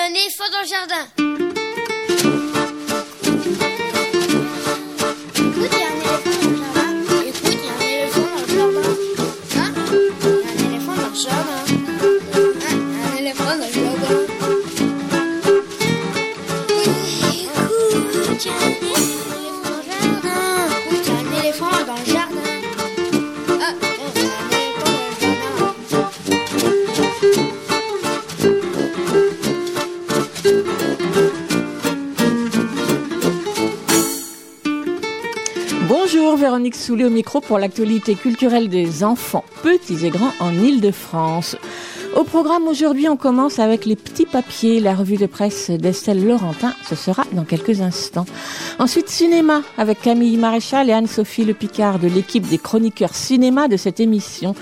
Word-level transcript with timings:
un 0.00 0.14
éléphant 0.14 0.48
dans 0.50 0.60
le 0.60 0.66
jardin. 0.66 1.29
Véronique 36.70 36.86
Soulet 36.86 37.04
au 37.04 37.10
micro 37.10 37.40
pour 37.40 37.58
l'actualité 37.58 38.14
culturelle 38.14 38.68
des 38.68 39.02
enfants, 39.02 39.44
petits 39.62 40.06
et 40.06 40.10
grands, 40.10 40.32
en 40.38 40.52
Ile-de-France. 40.52 41.56
Au 42.16 42.22
programme 42.22 42.68
aujourd'hui, 42.68 43.08
on 43.08 43.16
commence 43.16 43.58
avec 43.58 43.86
les 43.86 43.96
petits 43.96 44.26
papiers, 44.26 44.78
la 44.78 44.94
revue 44.94 45.16
de 45.16 45.26
presse 45.26 45.70
d'Estelle 45.70 46.24
Laurentin. 46.24 46.72
Ce 46.88 46.94
sera 46.94 47.24
dans 47.32 47.44
quelques 47.44 47.80
instants. 47.80 48.26
Ensuite, 48.78 49.08
cinéma 49.08 49.62
avec 49.78 50.00
Camille 50.00 50.36
Maréchal 50.36 50.90
et 50.90 50.92
Anne-Sophie 50.92 51.44
Le 51.44 51.54
Picard 51.54 51.98
de 51.98 52.08
l'équipe 52.08 52.48
des 52.48 52.58
chroniqueurs 52.58 53.14
cinéma 53.14 53.66
de 53.66 53.76
cette 53.76 53.98
émission. 53.98 54.54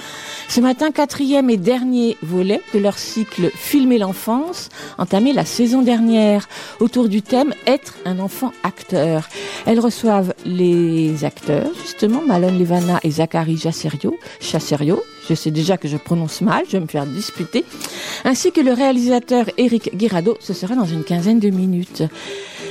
Ce 0.49 0.63
matin, 0.63 0.91
quatrième 0.93 1.51
et 1.51 1.59
dernier 1.59 2.17
volet 2.23 2.63
de 2.73 2.79
leur 2.79 2.97
cycle 2.99 3.51
Filmer 3.55 3.99
l'enfance, 3.99 4.71
entamé 4.97 5.35
la 5.35 5.45
saison 5.45 5.83
dernière, 5.83 6.49
autour 6.81 7.11
du 7.11 7.21
thème 7.21 7.53
Être 7.67 7.99
un 8.07 8.19
enfant 8.19 8.53
acteur. 8.63 9.29
Elles 9.67 9.79
reçoivent 9.79 10.33
les 10.47 11.23
acteurs, 11.27 11.71
justement, 11.83 12.23
Malone 12.27 12.59
Levana 12.59 12.99
et 13.03 13.11
Zachary 13.11 13.59
Chasserio, 13.59 14.19
Chasserio, 14.41 15.03
je 15.29 15.35
sais 15.35 15.51
déjà 15.51 15.77
que 15.77 15.87
je 15.87 15.99
prononce 15.99 16.41
mal, 16.41 16.65
je 16.67 16.73
vais 16.73 16.81
me 16.81 16.87
faire 16.87 17.05
disputer, 17.05 17.67
ainsi 18.25 18.51
que 18.51 18.63
le 18.63 18.73
réalisateur 18.73 19.45
Eric 19.59 19.95
Guirado, 19.97 20.39
ce 20.41 20.55
sera 20.55 20.75
dans 20.75 20.87
une 20.87 21.05
quinzaine 21.05 21.41
de 21.41 21.51
minutes. 21.51 22.05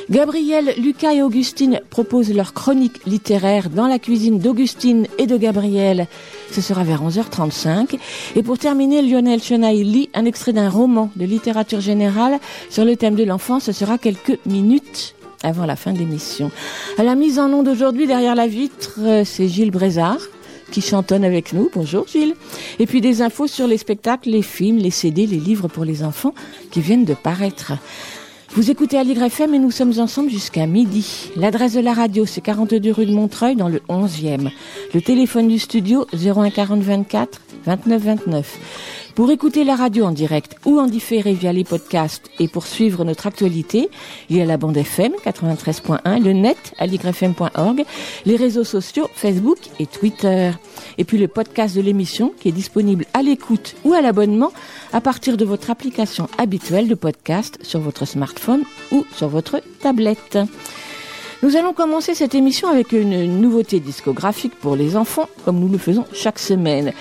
Gabriel, 0.09 0.73
Lucas 0.77 1.13
et 1.13 1.21
Augustine 1.21 1.81
proposent 1.89 2.33
leur 2.33 2.53
chronique 2.53 3.05
littéraire 3.05 3.69
dans 3.69 3.87
la 3.87 3.99
cuisine 3.99 4.39
d'Augustine 4.39 5.05
et 5.19 5.27
de 5.27 5.37
Gabriel. 5.37 6.07
Ce 6.51 6.61
sera 6.61 6.83
vers 6.83 7.03
11h35. 7.03 7.97
Et 8.35 8.43
pour 8.43 8.57
terminer, 8.57 9.01
Lionel 9.01 9.41
Chenaille 9.41 9.83
lit 9.83 10.09
un 10.13 10.25
extrait 10.25 10.53
d'un 10.53 10.69
roman 10.69 11.11
de 11.15 11.25
littérature 11.25 11.81
générale 11.81 12.39
sur 12.69 12.85
le 12.85 12.95
thème 12.95 13.15
de 13.15 13.23
l'enfance. 13.23 13.65
Ce 13.65 13.71
sera 13.71 13.97
quelques 13.97 14.39
minutes 14.45 15.15
avant 15.43 15.65
la 15.65 15.75
fin 15.75 15.93
de 15.93 15.99
l'émission. 15.99 16.51
À 16.97 17.03
la 17.03 17.15
mise 17.15 17.39
en 17.39 17.51
onde 17.51 17.65
d'aujourd'hui, 17.65 18.07
derrière 18.07 18.35
la 18.35 18.47
vitre, 18.47 18.99
euh, 18.99 19.23
c'est 19.23 19.47
Gilles 19.47 19.71
Brézard 19.71 20.19
qui 20.71 20.81
chantonne 20.81 21.23
avec 21.23 21.53
nous. 21.53 21.69
Bonjour 21.73 22.07
Gilles. 22.07 22.35
Et 22.79 22.85
puis 22.85 23.01
des 23.01 23.21
infos 23.21 23.47
sur 23.47 23.67
les 23.67 23.77
spectacles, 23.77 24.29
les 24.29 24.41
films, 24.41 24.77
les 24.77 24.91
CD, 24.91 25.25
les 25.25 25.37
livres 25.37 25.67
pour 25.67 25.85
les 25.85 26.03
enfants 26.03 26.33
qui 26.71 26.81
viennent 26.81 27.05
de 27.05 27.13
paraître. 27.13 27.73
Vous 28.58 28.72
écoutez 28.72 28.97
Aligre 28.97 29.22
FM 29.22 29.53
et 29.53 29.59
nous 29.59 29.69
sommes 29.69 30.00
ensemble 30.00 30.31
jusqu'à 30.31 30.66
midi. 30.66 31.30
L'adresse 31.36 31.73
de 31.73 31.80
la 31.80 31.94
radio, 31.94 32.25
c'est 32.25 32.41
42 32.41 32.91
rue 32.91 33.05
de 33.05 33.14
Montreuil 33.14 33.55
dans 33.55 33.69
le 33.69 33.81
11e. 33.88 34.49
Le 34.95 34.99
téléphone 34.99 35.47
du 35.47 35.59
studio, 35.59 36.08
01 36.11 36.49
40 36.49 36.81
24 36.81 37.39
29 37.66 38.02
29. 38.02 38.58
Pour 39.17 39.31
écouter 39.31 39.63
la 39.63 39.75
radio 39.75 40.05
en 40.05 40.11
direct 40.11 40.57
ou 40.63 40.79
en 40.79 40.85
différé 40.85 41.33
via 41.33 41.51
les 41.51 41.63
podcasts 41.63 42.29
et 42.37 42.47
pour 42.47 42.67
suivre 42.67 43.03
notre 43.03 43.25
actualité, 43.25 43.89
il 44.29 44.37
y 44.37 44.41
a 44.41 44.45
la 44.45 44.57
bande 44.57 44.77
FM 44.77 45.11
93.1, 45.25 46.23
le 46.23 46.33
net 46.33 46.75
aligrefm.org, 46.77 47.83
les 48.27 48.35
réseaux 48.35 48.63
sociaux 48.63 49.09
Facebook 49.15 49.57
et 49.79 49.87
Twitter. 49.87 50.52
Et 50.99 51.03
puis 51.03 51.17
le 51.17 51.27
podcast 51.27 51.75
de 51.75 51.81
l'émission 51.81 52.31
qui 52.39 52.49
est 52.49 52.52
disponible 52.52 53.08
à 53.15 53.23
l'écoute 53.23 53.75
ou 53.86 53.93
à 53.93 54.02
l'abonnement 54.02 54.52
à 54.93 55.02
partir 55.02 55.36
de 55.36 55.45
votre 55.45 55.71
application 55.71 56.30
habituelle 56.37 56.87
de 56.87 56.93
podcast 56.93 57.58
sur 57.63 57.80
votre 57.80 58.05
smartphone 58.05 58.65
ou 58.92 59.03
sur 59.15 59.30
votre 59.30 59.63
tablette. 59.81 60.37
Nous 61.43 61.55
allons 61.55 61.73
commencer 61.73 62.15
cette 62.15 62.33
émission 62.33 62.67
avec 62.67 62.93
une 62.93 63.39
nouveauté 63.39 63.80
discographique 63.80 64.55
pour 64.55 64.75
les 64.75 64.98
enfants, 64.98 65.30
comme 65.45 65.59
nous 65.59 65.70
le 65.70 65.77
faisons 65.77 66.05
chaque 66.11 66.39
semaine. 66.39 66.93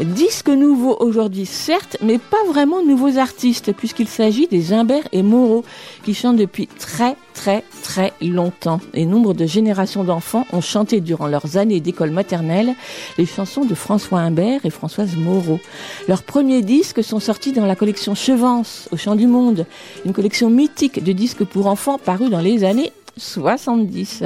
Disque 0.00 0.48
nouveau 0.48 0.96
aujourd'hui, 0.98 1.46
certes, 1.46 1.96
mais 2.02 2.18
pas 2.18 2.42
vraiment 2.48 2.82
nouveaux 2.82 3.18
artistes, 3.18 3.72
puisqu'il 3.72 4.08
s'agit 4.08 4.48
des 4.48 4.72
Imbert 4.72 5.06
et 5.12 5.22
Moreau, 5.22 5.64
qui 6.04 6.12
chantent 6.12 6.38
depuis 6.38 6.66
très 6.66 7.14
très 7.34 7.62
très 7.82 8.12
longtemps. 8.20 8.80
Et 8.94 9.06
nombre 9.06 9.32
de 9.32 9.46
générations 9.46 10.02
d'enfants 10.02 10.44
ont 10.52 10.60
chanté 10.60 11.00
durant 11.00 11.28
leurs 11.28 11.56
années 11.56 11.80
d'école 11.80 12.10
maternelle 12.10 12.74
les 13.16 13.26
chansons 13.26 13.64
de 13.64 13.76
François 13.76 14.18
Imbert 14.18 14.66
et 14.66 14.70
Françoise 14.70 15.14
Moreau. 15.16 15.60
Leurs 16.08 16.24
premiers 16.24 16.62
disques 16.62 17.04
sont 17.04 17.20
sortis 17.20 17.52
dans 17.52 17.66
la 17.66 17.76
collection 17.76 18.16
Chevance, 18.16 18.88
au 18.90 18.96
Chant 18.96 19.14
du 19.14 19.28
Monde, 19.28 19.66
une 20.04 20.12
collection 20.12 20.50
mythique 20.50 21.04
de 21.04 21.12
disques 21.12 21.44
pour 21.44 21.68
enfants 21.68 21.98
parus 21.98 22.30
dans 22.30 22.40
les 22.40 22.64
années 22.64 22.92
70, 23.16 24.24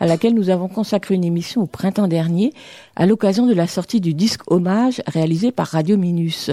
à 0.00 0.06
laquelle 0.06 0.34
nous 0.34 0.50
avons 0.50 0.68
consacré 0.68 1.14
une 1.14 1.24
émission 1.24 1.62
au 1.62 1.66
printemps 1.66 2.08
dernier 2.08 2.52
à 2.96 3.06
l'occasion 3.06 3.46
de 3.46 3.54
la 3.54 3.66
sortie 3.66 4.00
du 4.00 4.14
disque 4.14 4.42
hommage 4.50 5.02
réalisé 5.06 5.52
par 5.52 5.68
Radio 5.68 5.96
Minus. 5.96 6.50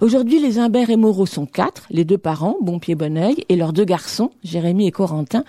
Aujourd'hui, 0.00 0.40
les 0.40 0.58
Imbert 0.58 0.90
et 0.90 0.96
Moreau 0.96 1.26
sont 1.26 1.46
quatre, 1.46 1.84
les 1.90 2.04
deux 2.04 2.18
parents, 2.18 2.56
Bonpied 2.60 2.94
Bonneuil, 2.94 3.44
et 3.48 3.56
leurs 3.56 3.72
deux 3.72 3.84
garçons, 3.84 4.30
Jérémy 4.42 4.86
et 4.86 4.92
Corentin, 4.92 5.44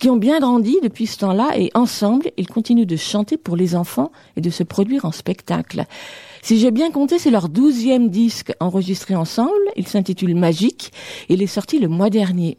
qui 0.00 0.10
ont 0.10 0.16
bien 0.16 0.40
grandi 0.40 0.76
depuis 0.82 1.06
ce 1.06 1.18
temps-là 1.18 1.52
et 1.56 1.70
ensemble, 1.74 2.30
ils 2.36 2.48
continuent 2.48 2.86
de 2.86 2.96
chanter 2.96 3.36
pour 3.36 3.56
les 3.56 3.76
enfants 3.76 4.10
et 4.36 4.40
de 4.40 4.50
se 4.50 4.62
produire 4.62 5.04
en 5.04 5.12
spectacle. 5.12 5.84
Si 6.46 6.60
j'ai 6.60 6.70
bien 6.70 6.92
compté, 6.92 7.18
c'est 7.18 7.32
leur 7.32 7.48
douzième 7.48 8.08
disque 8.08 8.52
enregistré 8.60 9.16
ensemble. 9.16 9.50
Il 9.74 9.88
s'intitule 9.88 10.36
Magique 10.36 10.92
il 11.28 11.42
est 11.42 11.48
sorti 11.48 11.80
le 11.80 11.88
mois 11.88 12.08
dernier. 12.08 12.56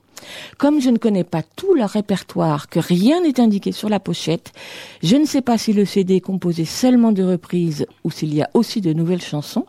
Comme 0.58 0.81
je 0.81 0.90
ne 0.90 0.98
connais 0.98 1.24
pas 1.24 1.42
tout 1.42 1.74
leur 1.74 1.92
répertoire, 1.92 2.68
que 2.68 2.81
rien 2.81 3.22
n'est 3.22 3.40
indiqué 3.40 3.72
sur 3.72 3.88
la 3.88 4.02
pochette, 4.02 4.52
je 5.02 5.16
ne 5.16 5.24
sais 5.24 5.42
pas 5.42 5.58
si 5.58 5.72
le 5.72 5.86
CD 5.86 6.16
est 6.16 6.20
composé 6.20 6.66
seulement 6.66 7.14
de 7.14 7.24
reprises 7.24 7.86
ou 8.03 8.12
s'il 8.12 8.34
y 8.34 8.42
a 8.42 8.50
aussi 8.53 8.81
de 8.81 8.92
nouvelles 8.92 9.22
chansons. 9.22 9.66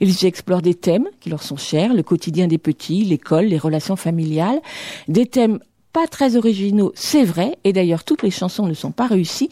Ils 0.00 0.22
y 0.22 0.26
explorent 0.26 0.62
des 0.62 0.72
thèmes 0.72 1.08
qui 1.20 1.28
leur 1.28 1.42
sont 1.42 1.58
chers, 1.58 1.92
le 1.92 2.02
quotidien 2.02 2.46
des 2.46 2.56
petits, 2.56 3.04
l'école, 3.04 3.44
les 3.44 3.58
relations 3.58 3.96
familiales, 3.96 4.62
des 5.06 5.26
thèmes 5.26 5.58
pas 5.92 6.06
très 6.06 6.36
originaux, 6.36 6.92
c'est 6.94 7.24
vrai, 7.24 7.58
et 7.64 7.72
d'ailleurs 7.72 8.04
toutes 8.04 8.22
les 8.22 8.30
chansons 8.30 8.66
ne 8.66 8.74
sont 8.74 8.92
pas 8.92 9.06
réussies, 9.06 9.50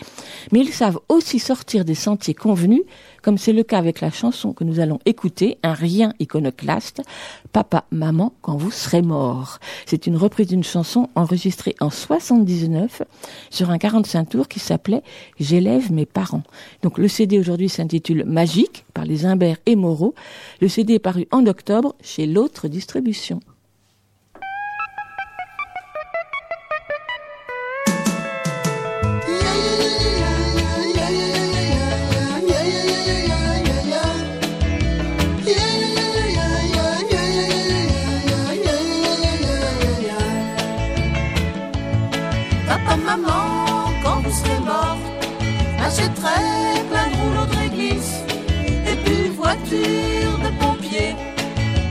mais 0.53 0.61
ils 0.61 0.73
savent 0.73 1.01
aussi 1.09 1.39
sortir 1.39 1.85
des 1.85 1.97
sentiers 1.97 2.35
convenus, 2.35 2.83
comme 3.23 3.39
c'est 3.39 3.53
le 3.53 3.65
cas 3.65 3.79
avec 3.79 4.01
la 4.01 4.11
chanson 4.11 4.53
que 4.53 4.63
nous 4.63 4.79
allons 4.79 5.01
écouter, 5.05 5.59
un 5.65 5.73
rien 5.73 6.13
iconoclaste, 6.21 7.03
Papa, 7.53 7.85
Maman, 7.91 8.33
quand 8.41 8.57
vous 8.57 8.71
serez 8.71 9.03
mort. 9.03 9.59
C'est 9.87 10.07
une 10.07 10.17
reprise 10.17 10.47
d'une 10.47 10.63
chanson 10.63 11.09
enregistrée 11.17 11.75
en 11.81 11.91
79 11.91 13.03
sur 13.51 13.71
un 13.71 13.79
45 13.79 14.25
tours 14.29 14.49
qui 14.49 14.61
s'appelait 14.61 15.03
J'élève 15.41 15.93
mes 15.93 16.07
parents. 16.07 16.45
Donc 16.83 16.99
le 16.99 17.09
CD 17.09 17.39
aujourd'hui 17.39 17.69
s'intitule 17.69 18.25
Magique 18.25 18.85
par 18.95 19.05
les 19.05 19.27
Imbert 19.27 19.57
et 19.67 19.77
Moreau. 19.77 20.15
Le 20.61 20.69
CD 20.69 20.95
est 20.95 20.99
paru 20.99 21.27
en 21.33 21.47
octobre 21.47 21.97
chez 22.01 22.27
l'autre 22.27 22.69
distribution. 22.69 23.41
Plein 46.91 47.09
de 47.11 47.17
rouleaux 47.23 47.47
de 47.47 47.57
réglisse 47.57 48.23
et 48.91 48.97
puis 49.05 49.29
voiture 49.29 50.35
de 50.45 50.51
pompier. 50.61 51.17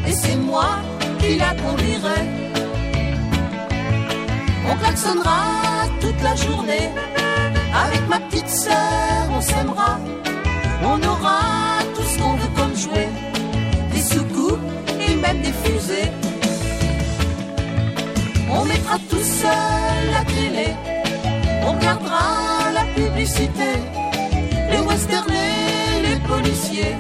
Et 0.08 0.12
c'est 0.12 0.36
moi 0.36 0.80
qui 1.20 1.36
la 1.38 1.52
conduirai. 1.64 2.22
On 4.70 4.76
klaxonnera 4.76 5.42
toute 6.02 6.22
la 6.22 6.36
journée. 6.36 6.90
Avec 7.74 8.08
ma 8.10 8.20
petite 8.20 8.50
sœur, 8.50 9.24
on 9.38 9.42
s'aimera. 9.42 10.00
On 10.84 11.02
aura 11.04 11.40
tout 11.96 12.04
ce 12.04 12.18
qu'on 12.20 12.36
veut 12.36 12.54
comme 12.56 12.76
jouet. 12.76 13.10
Des 13.94 14.02
soucoupes 14.02 14.60
et 15.08 15.16
même 15.16 15.42
des 15.42 15.54
fusées. 15.64 16.12
On 18.50 18.66
mettra 18.66 18.98
tout 19.10 19.28
seul 19.42 20.00
la 20.12 20.24
télé. 20.26 20.68
On 21.66 21.74
regardera 21.74 22.72
la 22.74 22.84
publicité 22.96 23.72
les 24.72 24.80
westernais, 24.80 26.02
les 26.04 26.20
policiers. 26.28 26.96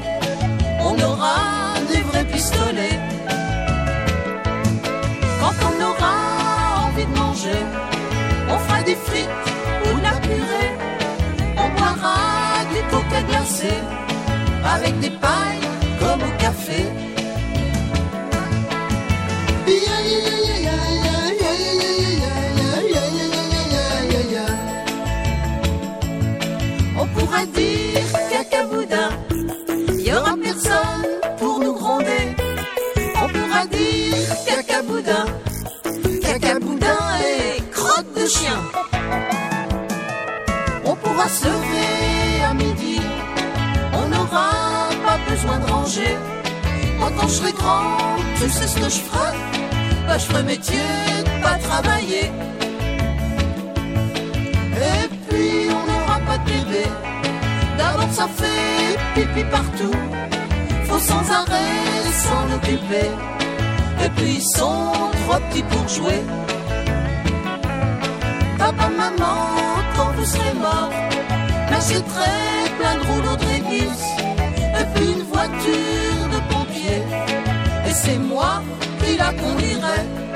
On 0.81 0.93
aura 1.09 1.73
des 1.91 2.01
vrais 2.01 2.25
pistolets. 2.25 2.99
Quand 5.39 5.57
on 5.69 5.75
aura 5.89 6.87
envie 6.87 7.05
de 7.05 7.17
manger, 7.17 7.61
on 8.49 8.57
fera 8.59 8.81
des 8.83 8.95
frites 8.95 9.49
ou 9.85 9.97
la 10.01 10.13
purée. 10.25 10.71
On 11.57 11.69
boira 11.77 12.17
du 12.71 12.79
coca 12.91 13.21
glacé 13.29 13.73
avec 14.75 14.99
des 14.99 15.11
pailles 15.11 15.67
comme 15.99 16.21
au 16.21 16.33
café. 16.39 16.85
Pourra 27.37 27.45
dire 27.45 28.01
cacaboudin, 28.31 29.09
y 29.99 30.11
aura 30.11 30.35
personne 30.41 31.05
pour 31.37 31.59
nous 31.59 31.73
gronder. 31.73 32.35
On 33.15 33.27
pourra 33.27 33.65
dire 33.67 34.27
cacaboudin, 34.45 35.25
cacaboudin 36.21 36.99
et 37.21 37.61
crotte 37.71 38.13
de 38.15 38.25
chien. 38.25 38.59
On 40.85 40.95
pourra 40.95 41.27
se 41.27 41.45
lever 41.45 42.43
à 42.49 42.53
midi, 42.53 42.99
on 43.93 44.07
n'aura 44.07 44.89
pas 45.05 45.19
besoin 45.29 45.59
de 45.59 45.71
ranger. 45.71 46.17
Quand 47.19 47.27
je 47.27 47.33
serai 47.33 47.51
grand, 47.53 47.97
tu 48.35 48.49
sais 48.49 48.67
ce 48.67 48.75
que 48.75 48.89
je 48.89 48.99
ferai 48.99 49.37
Bah 50.07 50.17
je 50.17 50.25
ferai 50.25 50.43
métier 50.43 50.83
de 51.25 51.41
pas 51.41 51.57
travailler. 51.57 52.31
Ça 58.11 58.27
fait 58.27 58.97
pipi 59.13 59.43
partout. 59.51 59.97
Faut 60.85 60.99
sans 60.99 61.31
arrêt 61.31 61.87
s'en 62.11 62.55
occuper. 62.55 63.09
Et 64.03 64.09
puis 64.15 64.35
ils 64.35 64.57
sont 64.57 64.91
trop 65.21 65.39
petits 65.49 65.63
pour 65.63 65.87
jouer. 65.87 66.21
Papa, 68.57 68.89
maman, 68.89 69.37
quand 69.95 70.11
vous 70.15 70.25
serez 70.25 70.53
mort, 70.53 70.91
j'achèterai 71.69 72.35
plein 72.79 72.95
de 72.95 73.03
rouleaux 73.07 73.37
de 73.37 73.45
réglisse. 73.45 74.07
Et 74.79 74.85
puis 74.93 75.11
une 75.11 75.23
voiture 75.23 76.23
de 76.33 76.39
pompier. 76.51 77.01
Et 77.87 77.93
c'est 77.93 78.17
moi 78.17 78.61
qui 79.03 79.17
la 79.17 79.31
conduirai. 79.33 80.26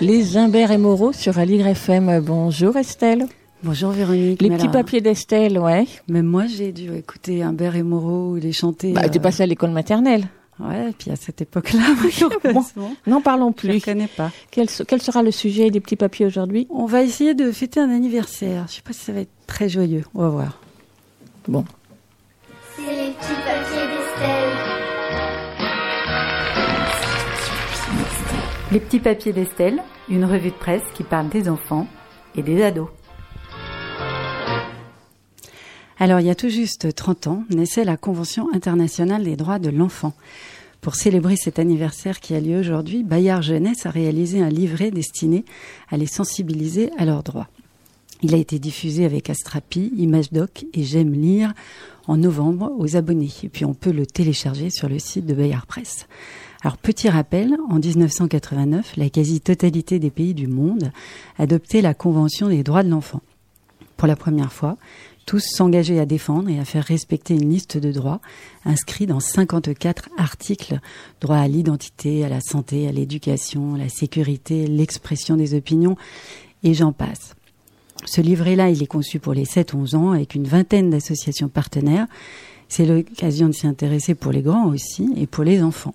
Les 0.00 0.36
Imbert 0.36 0.70
et 0.70 0.78
Moreau 0.78 1.12
sur 1.12 1.38
Aligre 1.38 1.66
FM. 1.68 2.20
Bonjour 2.20 2.76
Estelle. 2.76 3.26
Bonjour 3.62 3.90
Véronique. 3.90 4.40
Les 4.40 4.48
petits 4.48 4.62
alors, 4.62 4.72
papiers 4.72 5.00
d'Estelle, 5.02 5.58
ouais. 5.58 5.86
Même 6.08 6.24
moi, 6.26 6.46
j'ai 6.46 6.72
dû 6.72 6.94
écouter 6.94 7.42
Humbert 7.42 7.76
et 7.76 7.82
Moreau 7.82 8.36
les 8.36 8.52
chanter. 8.52 8.92
Bah, 8.92 9.02
euh, 9.04 9.08
t'es 9.08 9.18
passé 9.18 9.42
à 9.42 9.46
l'école 9.46 9.70
maternelle. 9.70 10.24
Ouais, 10.58 10.92
puis 10.98 11.10
à 11.10 11.16
cette 11.16 11.40
époque-là, 11.42 11.80
malheureusement, 12.42 12.94
N'en 13.06 13.20
parlons 13.20 13.52
je 13.62 13.66
ne 13.66 13.72
plus. 13.72 13.80
connais 13.82 14.08
pas. 14.08 14.30
Quel, 14.50 14.68
se- 14.70 14.82
quel 14.82 15.00
sera 15.02 15.22
le 15.22 15.30
sujet 15.30 15.70
des 15.70 15.80
petits 15.80 15.96
papiers 15.96 16.26
aujourd'hui? 16.26 16.66
On 16.70 16.86
va 16.86 17.02
essayer 17.02 17.34
de 17.34 17.50
fêter 17.52 17.80
un 17.80 17.90
anniversaire. 17.90 18.66
Je 18.68 18.76
sais 18.76 18.82
pas 18.82 18.92
si 18.92 19.00
ça 19.00 19.12
va 19.12 19.20
être 19.20 19.30
très 19.46 19.68
joyeux. 19.68 20.04
On 20.14 20.20
va 20.22 20.28
voir. 20.28 20.58
Bon. 21.48 21.64
C'est 22.76 22.82
les 22.82 23.10
petits 23.12 23.34
papiers 23.44 23.89
Les 28.72 28.78
petits 28.78 29.00
papiers 29.00 29.32
d'Estelle, 29.32 29.82
une 30.08 30.24
revue 30.24 30.50
de 30.50 30.54
presse 30.54 30.84
qui 30.94 31.02
parle 31.02 31.28
des 31.28 31.48
enfants 31.48 31.88
et 32.36 32.42
des 32.44 32.62
ados. 32.62 32.88
Alors, 35.98 36.20
il 36.20 36.26
y 36.26 36.30
a 36.30 36.36
tout 36.36 36.50
juste 36.50 36.94
30 36.94 37.26
ans, 37.26 37.44
naissait 37.50 37.82
la 37.84 37.96
Convention 37.96 38.46
internationale 38.54 39.24
des 39.24 39.34
droits 39.34 39.58
de 39.58 39.70
l'enfant. 39.70 40.14
Pour 40.80 40.94
célébrer 40.94 41.34
cet 41.34 41.58
anniversaire 41.58 42.20
qui 42.20 42.32
a 42.36 42.40
lieu 42.40 42.60
aujourd'hui, 42.60 43.02
Bayard 43.02 43.42
Jeunesse 43.42 43.86
a 43.86 43.90
réalisé 43.90 44.40
un 44.40 44.48
livret 44.48 44.92
destiné 44.92 45.44
à 45.90 45.96
les 45.96 46.06
sensibiliser 46.06 46.90
à 46.96 47.04
leurs 47.04 47.24
droits. 47.24 47.48
Il 48.22 48.34
a 48.36 48.38
été 48.38 48.60
diffusé 48.60 49.04
avec 49.04 49.30
Astrapi, 49.30 49.92
ImageDoc 49.96 50.64
et 50.74 50.84
J'aime 50.84 51.12
lire 51.12 51.54
en 52.06 52.18
novembre 52.18 52.72
aux 52.78 52.94
abonnés. 52.94 53.32
Et 53.42 53.48
puis 53.48 53.64
on 53.64 53.74
peut 53.74 53.92
le 53.92 54.06
télécharger 54.06 54.70
sur 54.70 54.88
le 54.88 55.00
site 55.00 55.26
de 55.26 55.34
Bayard 55.34 55.66
Presse. 55.66 56.06
Alors 56.62 56.76
petit 56.76 57.08
rappel, 57.08 57.56
en 57.70 57.78
1989, 57.78 58.96
la 58.98 59.08
quasi-totalité 59.08 59.98
des 59.98 60.10
pays 60.10 60.34
du 60.34 60.46
monde 60.46 60.92
adoptaient 61.38 61.80
la 61.80 61.94
Convention 61.94 62.48
des 62.48 62.62
droits 62.62 62.82
de 62.82 62.90
l'enfant. 62.90 63.22
Pour 63.96 64.06
la 64.06 64.16
première 64.16 64.52
fois, 64.52 64.76
tous 65.24 65.42
s'engageaient 65.42 66.00
à 66.00 66.06
défendre 66.06 66.50
et 66.50 66.58
à 66.58 66.66
faire 66.66 66.84
respecter 66.84 67.34
une 67.34 67.48
liste 67.48 67.78
de 67.78 67.92
droits 67.92 68.20
inscrits 68.66 69.06
dans 69.06 69.20
54 69.20 70.10
articles 70.18 70.80
droit 71.20 71.36
à 71.36 71.48
l'identité, 71.48 72.24
à 72.24 72.28
la 72.28 72.40
santé, 72.40 72.88
à 72.88 72.92
l'éducation, 72.92 73.76
à 73.76 73.78
la 73.78 73.88
sécurité, 73.88 74.66
l'expression 74.66 75.36
des 75.36 75.54
opinions 75.54 75.96
et 76.62 76.74
j'en 76.74 76.92
passe. 76.92 77.36
Ce 78.04 78.20
livret-là, 78.20 78.70
il 78.70 78.82
est 78.82 78.86
conçu 78.86 79.18
pour 79.18 79.32
les 79.32 79.44
7-11 79.44 79.96
ans 79.96 80.10
avec 80.12 80.34
une 80.34 80.46
vingtaine 80.46 80.90
d'associations 80.90 81.48
partenaires. 81.48 82.06
C'est 82.68 82.86
l'occasion 82.86 83.48
de 83.48 83.52
s'y 83.52 83.66
intéresser 83.66 84.14
pour 84.14 84.32
les 84.32 84.42
grands 84.42 84.66
aussi 84.66 85.10
et 85.16 85.26
pour 85.26 85.44
les 85.44 85.62
enfants. 85.62 85.94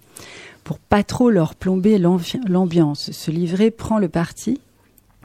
Pour 0.66 0.80
pas 0.80 1.04
trop 1.04 1.30
leur 1.30 1.56
plomber 1.56 1.98
l'ambi- 2.00 2.42
l'ambiance, 2.48 3.12
ce 3.12 3.32
livret 3.32 3.72
prend 3.72 4.00
le 4.00 4.10
parti, 4.10 4.60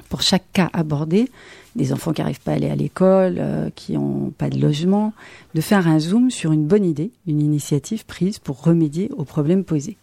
pour 0.09 0.21
chaque 0.23 0.45
cas 0.53 0.69
abordé, 0.73 1.31
des 1.77 1.93
enfants 1.93 2.13
qui 2.13 2.21
n'arrivent 2.21 2.41
pas 2.41 2.53
à 2.53 2.55
aller 2.57 2.69
à 2.69 2.77
l'école, 2.77 3.37
euh, 3.39 3.71
qui 3.75 3.95
n'ont 3.95 4.33
pas 4.37 4.51
de 4.51 4.59
logement, 4.61 5.13
de 5.55 5.61
faire 5.61 5.89
un 5.89 5.99
zoom 5.99 6.31
sur 6.31 6.53
une 6.53 6.67
bonne 6.67 6.85
idée, 6.85 7.11
une 7.27 7.41
initiative 7.41 8.05
prise 8.05 8.39
pour 8.39 8.63
remédier 8.63 9.11
aux 9.17 9.25
problèmes 9.25 9.65
posés. 9.65 9.97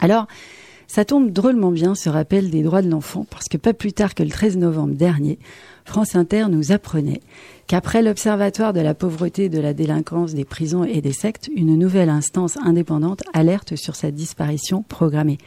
Alors, 0.00 0.26
ça 0.86 1.04
tombe 1.04 1.30
drôlement 1.30 1.70
bien 1.70 1.94
ce 1.94 2.08
rappel 2.08 2.50
des 2.50 2.62
droits 2.62 2.82
de 2.82 2.90
l'enfant, 2.90 3.26
parce 3.30 3.48
que 3.48 3.56
pas 3.56 3.72
plus 3.72 3.92
tard 3.92 4.14
que 4.14 4.22
le 4.22 4.30
13 4.30 4.56
novembre 4.56 4.94
dernier, 4.94 5.38
France 5.84 6.16
Inter 6.16 6.46
nous 6.50 6.72
apprenait 6.72 7.20
qu'après 7.66 8.02
l'Observatoire 8.02 8.72
de 8.72 8.80
la 8.80 8.94
pauvreté, 8.94 9.48
de 9.48 9.60
la 9.60 9.74
délinquance, 9.74 10.34
des 10.34 10.44
prisons 10.44 10.84
et 10.84 11.00
des 11.00 11.12
sectes, 11.12 11.50
une 11.54 11.78
nouvelle 11.78 12.08
instance 12.08 12.56
indépendante 12.58 13.22
alerte 13.32 13.76
sur 13.76 13.96
sa 13.96 14.10
disparition 14.10 14.82
programmée. 14.82 15.38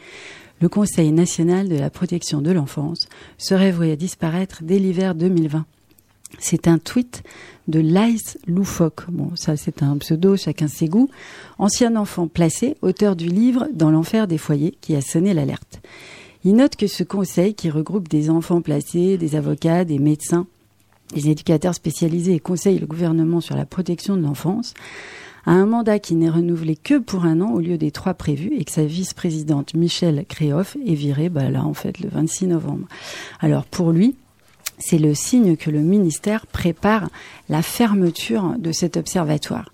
Le 0.60 0.68
Conseil 0.68 1.12
national 1.12 1.68
de 1.68 1.76
la 1.76 1.90
protection 1.90 2.40
de 2.40 2.50
l'enfance 2.50 3.08
serait 3.36 3.70
voué 3.70 3.92
à 3.92 3.96
disparaître 3.96 4.60
dès 4.62 4.78
l'hiver 4.78 5.14
2020. 5.14 5.64
C'est 6.38 6.68
un 6.68 6.78
tweet 6.78 7.22
de 7.66 7.80
Laïs 7.80 8.38
Loufoque. 8.46 9.10
Bon, 9.10 9.34
ça 9.34 9.56
c'est 9.56 9.82
un 9.82 9.96
pseudo, 9.98 10.36
chacun 10.36 10.68
ses 10.68 10.88
goûts. 10.88 11.08
Ancien 11.58 11.96
enfant 11.96 12.28
placé, 12.28 12.76
auteur 12.82 13.16
du 13.16 13.26
livre 13.26 13.66
Dans 13.72 13.90
l'enfer 13.90 14.26
des 14.26 14.38
foyers, 14.38 14.76
qui 14.80 14.94
a 14.94 15.00
sonné 15.00 15.34
l'alerte. 15.34 15.80
Il 16.44 16.54
note 16.54 16.76
que 16.76 16.86
ce 16.86 17.02
conseil, 17.02 17.54
qui 17.54 17.70
regroupe 17.70 18.08
des 18.08 18.30
enfants 18.30 18.62
placés, 18.62 19.18
des 19.18 19.34
avocats, 19.34 19.84
des 19.84 19.98
médecins, 19.98 20.46
des 21.14 21.30
éducateurs 21.30 21.74
spécialisés 21.74 22.34
et 22.34 22.40
conseille 22.40 22.78
le 22.78 22.86
gouvernement 22.86 23.40
sur 23.40 23.56
la 23.56 23.66
protection 23.66 24.16
de 24.16 24.22
l'enfance, 24.22 24.74
a 25.46 25.52
un 25.52 25.66
mandat 25.66 25.98
qui 25.98 26.14
n'est 26.14 26.28
renouvelé 26.28 26.76
que 26.76 26.98
pour 26.98 27.24
un 27.24 27.40
an 27.40 27.52
au 27.52 27.60
lieu 27.60 27.78
des 27.78 27.90
trois 27.90 28.14
prévus 28.14 28.52
et 28.56 28.64
que 28.64 28.72
sa 28.72 28.84
vice-présidente 28.84 29.74
Michelle 29.74 30.24
Créoff 30.28 30.76
est 30.86 30.94
virée 30.94 31.30
bah 31.30 31.50
là 31.50 31.64
en 31.64 31.74
fait 31.74 32.00
le 32.00 32.08
26 32.08 32.48
novembre. 32.48 32.86
Alors 33.40 33.64
pour 33.64 33.92
lui, 33.92 34.14
c'est 34.78 34.98
le 34.98 35.14
signe 35.14 35.56
que 35.56 35.70
le 35.70 35.80
ministère 35.80 36.46
prépare 36.46 37.08
la 37.48 37.62
fermeture 37.62 38.54
de 38.58 38.72
cet 38.72 38.96
observatoire. 38.96 39.72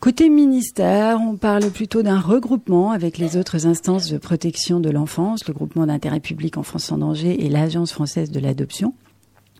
Côté 0.00 0.28
ministère, 0.28 1.18
on 1.20 1.36
parle 1.36 1.70
plutôt 1.70 2.02
d'un 2.02 2.20
regroupement 2.20 2.92
avec 2.92 3.18
les 3.18 3.36
autres 3.36 3.66
instances 3.66 4.08
de 4.08 4.18
protection 4.18 4.78
de 4.78 4.90
l'enfance, 4.90 5.48
le 5.48 5.54
groupement 5.54 5.86
d'intérêt 5.86 6.20
public 6.20 6.58
en 6.58 6.62
France 6.62 6.92
en 6.92 6.98
danger 6.98 7.44
et 7.44 7.48
l'Agence 7.48 7.92
française 7.92 8.30
de 8.30 8.38
l'adoption 8.38 8.94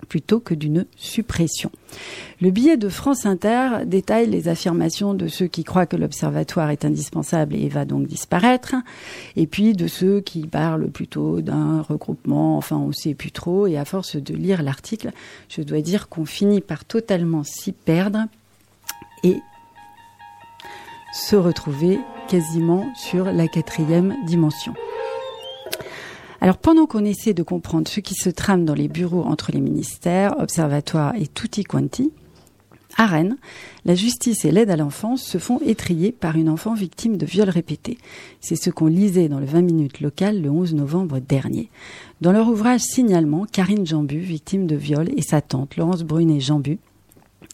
plutôt 0.08 0.40
que 0.40 0.54
d'une 0.54 0.86
suppression. 0.96 1.70
Le 2.40 2.50
billet 2.50 2.76
de 2.76 2.88
France 2.88 3.26
Inter 3.26 3.84
détaille 3.86 4.28
les 4.28 4.48
affirmations 4.48 5.14
de 5.14 5.28
ceux 5.28 5.46
qui 5.46 5.64
croient 5.64 5.86
que 5.86 5.96
l'observatoire 5.96 6.70
est 6.70 6.84
indispensable 6.84 7.54
et 7.54 7.68
va 7.68 7.84
donc 7.84 8.06
disparaître, 8.06 8.74
et 9.36 9.46
puis 9.46 9.72
de 9.72 9.86
ceux 9.86 10.20
qui 10.20 10.46
parlent 10.46 10.90
plutôt 10.90 11.40
d'un 11.40 11.82
regroupement, 11.82 12.56
enfin 12.56 12.76
on 12.76 12.92
sait 12.92 13.14
plus 13.14 13.32
trop, 13.32 13.66
et 13.66 13.76
à 13.76 13.84
force 13.84 14.16
de 14.16 14.34
lire 14.34 14.62
l'article, 14.62 15.12
je 15.48 15.62
dois 15.62 15.80
dire 15.80 16.08
qu'on 16.08 16.24
finit 16.24 16.60
par 16.60 16.84
totalement 16.84 17.42
s'y 17.44 17.72
perdre 17.72 18.24
et 19.22 19.36
se 21.12 21.36
retrouver 21.36 21.98
quasiment 22.28 22.92
sur 22.94 23.24
la 23.32 23.48
quatrième 23.48 24.14
dimension. 24.26 24.74
Alors 26.40 26.58
pendant 26.58 26.86
qu'on 26.86 27.04
essaie 27.04 27.34
de 27.34 27.42
comprendre 27.42 27.88
ce 27.88 28.00
qui 28.00 28.14
se 28.14 28.30
trame 28.30 28.64
dans 28.64 28.74
les 28.74 28.88
bureaux 28.88 29.24
entre 29.24 29.52
les 29.52 29.60
ministères, 29.60 30.38
observatoires 30.38 31.14
et 31.16 31.26
tutti 31.26 31.64
quanti, 31.64 32.12
à 32.98 33.06
Rennes, 33.06 33.36
la 33.84 33.94
justice 33.94 34.44
et 34.44 34.50
l'aide 34.50 34.70
à 34.70 34.76
l'enfance 34.76 35.22
se 35.22 35.38
font 35.38 35.60
étrier 35.60 36.12
par 36.12 36.36
une 36.36 36.48
enfant 36.48 36.72
victime 36.72 37.18
de 37.18 37.26
viols 37.26 37.50
répétés. 37.50 37.98
C'est 38.40 38.56
ce 38.56 38.70
qu'on 38.70 38.86
lisait 38.86 39.28
dans 39.28 39.38
le 39.38 39.44
20 39.44 39.62
minutes 39.62 40.00
local 40.00 40.40
le 40.40 40.50
11 40.50 40.74
novembre 40.74 41.18
dernier. 41.18 41.70
Dans 42.22 42.32
leur 42.32 42.48
ouvrage 42.48 42.80
Signalement, 42.80 43.44
Karine 43.44 43.86
Jambu, 43.86 44.18
victime 44.18 44.66
de 44.66 44.76
viol, 44.76 45.10
et 45.14 45.22
sa 45.22 45.42
tante 45.42 45.76
Laurence 45.76 46.04
Brunet 46.04 46.40
Jambu 46.40 46.78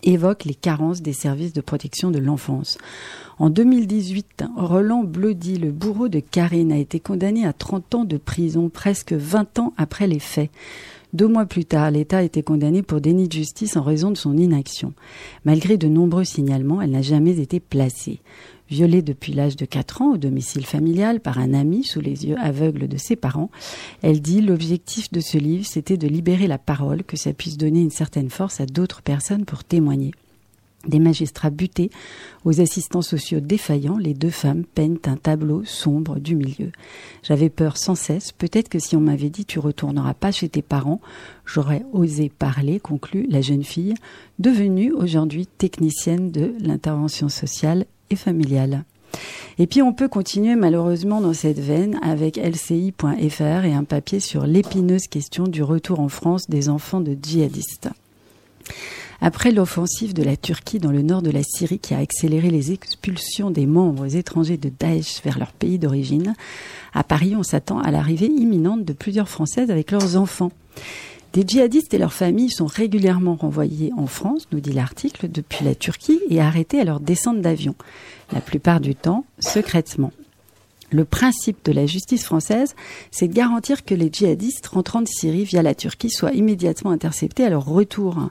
évoquent 0.04 0.44
les 0.44 0.54
carences 0.54 1.02
des 1.02 1.12
services 1.12 1.52
de 1.52 1.60
protection 1.60 2.10
de 2.10 2.18
l'enfance. 2.18 2.78
En 3.42 3.50
2018, 3.50 4.44
Roland 4.54 5.02
Blody, 5.02 5.56
le 5.56 5.72
bourreau 5.72 6.08
de 6.08 6.20
Karine, 6.20 6.70
a 6.70 6.78
été 6.78 7.00
condamné 7.00 7.44
à 7.44 7.52
30 7.52 7.94
ans 7.96 8.04
de 8.04 8.16
prison, 8.16 8.68
presque 8.68 9.14
20 9.14 9.58
ans 9.58 9.72
après 9.76 10.06
les 10.06 10.20
faits. 10.20 10.48
Deux 11.12 11.26
mois 11.26 11.44
plus 11.44 11.64
tard, 11.64 11.90
l'État 11.90 12.18
a 12.18 12.22
été 12.22 12.44
condamné 12.44 12.82
pour 12.82 13.00
déni 13.00 13.26
de 13.26 13.32
justice 13.32 13.76
en 13.76 13.82
raison 13.82 14.12
de 14.12 14.16
son 14.16 14.36
inaction. 14.36 14.94
Malgré 15.44 15.76
de 15.76 15.88
nombreux 15.88 16.22
signalements, 16.22 16.80
elle 16.80 16.92
n'a 16.92 17.02
jamais 17.02 17.40
été 17.40 17.58
placée. 17.58 18.20
Violée 18.70 19.02
depuis 19.02 19.32
l'âge 19.32 19.56
de 19.56 19.64
4 19.64 20.02
ans 20.02 20.12
au 20.12 20.18
domicile 20.18 20.64
familial 20.64 21.18
par 21.18 21.38
un 21.38 21.52
ami 21.52 21.82
sous 21.82 22.00
les 22.00 22.24
yeux 22.26 22.36
aveugles 22.38 22.86
de 22.86 22.96
ses 22.96 23.16
parents, 23.16 23.50
elle 24.02 24.20
dit 24.20 24.40
l'objectif 24.40 25.10
de 25.10 25.18
ce 25.18 25.36
livre, 25.36 25.66
c'était 25.66 25.96
de 25.96 26.06
libérer 26.06 26.46
la 26.46 26.58
parole, 26.58 27.02
que 27.02 27.16
ça 27.16 27.32
puisse 27.32 27.56
donner 27.56 27.80
une 27.80 27.90
certaine 27.90 28.30
force 28.30 28.60
à 28.60 28.66
d'autres 28.66 29.02
personnes 29.02 29.44
pour 29.44 29.64
témoigner. 29.64 30.12
Des 30.86 30.98
magistrats 30.98 31.50
butés, 31.50 31.90
aux 32.44 32.60
assistants 32.60 33.02
sociaux 33.02 33.40
défaillants, 33.40 33.98
les 33.98 34.14
deux 34.14 34.30
femmes 34.30 34.64
peignent 34.64 34.98
un 35.06 35.16
tableau 35.16 35.64
sombre 35.64 36.18
du 36.18 36.34
milieu. 36.34 36.72
J'avais 37.22 37.50
peur 37.50 37.76
sans 37.76 37.94
cesse, 37.94 38.32
peut-être 38.32 38.68
que 38.68 38.80
si 38.80 38.96
on 38.96 39.00
m'avait 39.00 39.30
dit 39.30 39.44
tu 39.44 39.60
retourneras 39.60 40.14
pas 40.14 40.32
chez 40.32 40.48
tes 40.48 40.62
parents, 40.62 41.00
j'aurais 41.46 41.84
osé 41.92 42.30
parler, 42.36 42.80
conclut 42.80 43.26
la 43.30 43.42
jeune 43.42 43.62
fille, 43.62 43.94
devenue 44.40 44.92
aujourd'hui 44.92 45.46
technicienne 45.46 46.32
de 46.32 46.54
l'intervention 46.58 47.28
sociale 47.28 47.86
et 48.10 48.16
familiale. 48.16 48.84
Et 49.58 49.66
puis 49.66 49.82
on 49.82 49.92
peut 49.92 50.08
continuer 50.08 50.56
malheureusement 50.56 51.20
dans 51.20 51.34
cette 51.34 51.58
veine 51.58 51.98
avec 52.02 52.36
lci.fr 52.36 53.64
et 53.64 53.74
un 53.74 53.84
papier 53.84 54.20
sur 54.20 54.46
l'épineuse 54.46 55.06
question 55.06 55.44
du 55.44 55.62
retour 55.62 56.00
en 56.00 56.08
France 56.08 56.48
des 56.48 56.68
enfants 56.68 57.00
de 57.00 57.16
djihadistes. 57.20 57.90
Après 59.24 59.52
l'offensive 59.52 60.14
de 60.14 60.24
la 60.24 60.36
Turquie 60.36 60.80
dans 60.80 60.90
le 60.90 61.00
nord 61.00 61.22
de 61.22 61.30
la 61.30 61.44
Syrie 61.44 61.78
qui 61.78 61.94
a 61.94 61.98
accéléré 61.98 62.50
les 62.50 62.72
expulsions 62.72 63.52
des 63.52 63.66
membres 63.66 64.16
étrangers 64.16 64.56
de 64.56 64.68
Daesh 64.68 65.22
vers 65.22 65.38
leur 65.38 65.52
pays 65.52 65.78
d'origine, 65.78 66.34
à 66.92 67.04
Paris, 67.04 67.36
on 67.36 67.44
s'attend 67.44 67.78
à 67.78 67.92
l'arrivée 67.92 68.26
imminente 68.26 68.84
de 68.84 68.92
plusieurs 68.92 69.28
Françaises 69.28 69.70
avec 69.70 69.92
leurs 69.92 70.16
enfants. 70.16 70.50
Des 71.34 71.44
djihadistes 71.46 71.94
et 71.94 71.98
leurs 71.98 72.12
familles 72.12 72.50
sont 72.50 72.66
régulièrement 72.66 73.36
renvoyés 73.36 73.92
en 73.96 74.08
France, 74.08 74.48
nous 74.50 74.58
dit 74.58 74.72
l'article, 74.72 75.30
depuis 75.30 75.64
la 75.64 75.76
Turquie 75.76 76.20
et 76.28 76.40
arrêtés 76.40 76.80
à 76.80 76.84
leur 76.84 76.98
descente 76.98 77.40
d'avion, 77.40 77.76
la 78.32 78.40
plupart 78.40 78.80
du 78.80 78.96
temps 78.96 79.24
secrètement. 79.38 80.10
Le 80.92 81.06
principe 81.06 81.64
de 81.64 81.72
la 81.72 81.86
justice 81.86 82.24
française, 82.24 82.74
c'est 83.10 83.28
de 83.28 83.32
garantir 83.32 83.84
que 83.84 83.94
les 83.94 84.10
djihadistes 84.12 84.66
rentrant 84.66 85.00
de 85.00 85.08
Syrie 85.08 85.44
via 85.44 85.62
la 85.62 85.74
Turquie 85.74 86.10
soient 86.10 86.32
immédiatement 86.32 86.90
interceptés 86.90 87.44
à 87.44 87.50
leur 87.50 87.64
retour. 87.64 88.28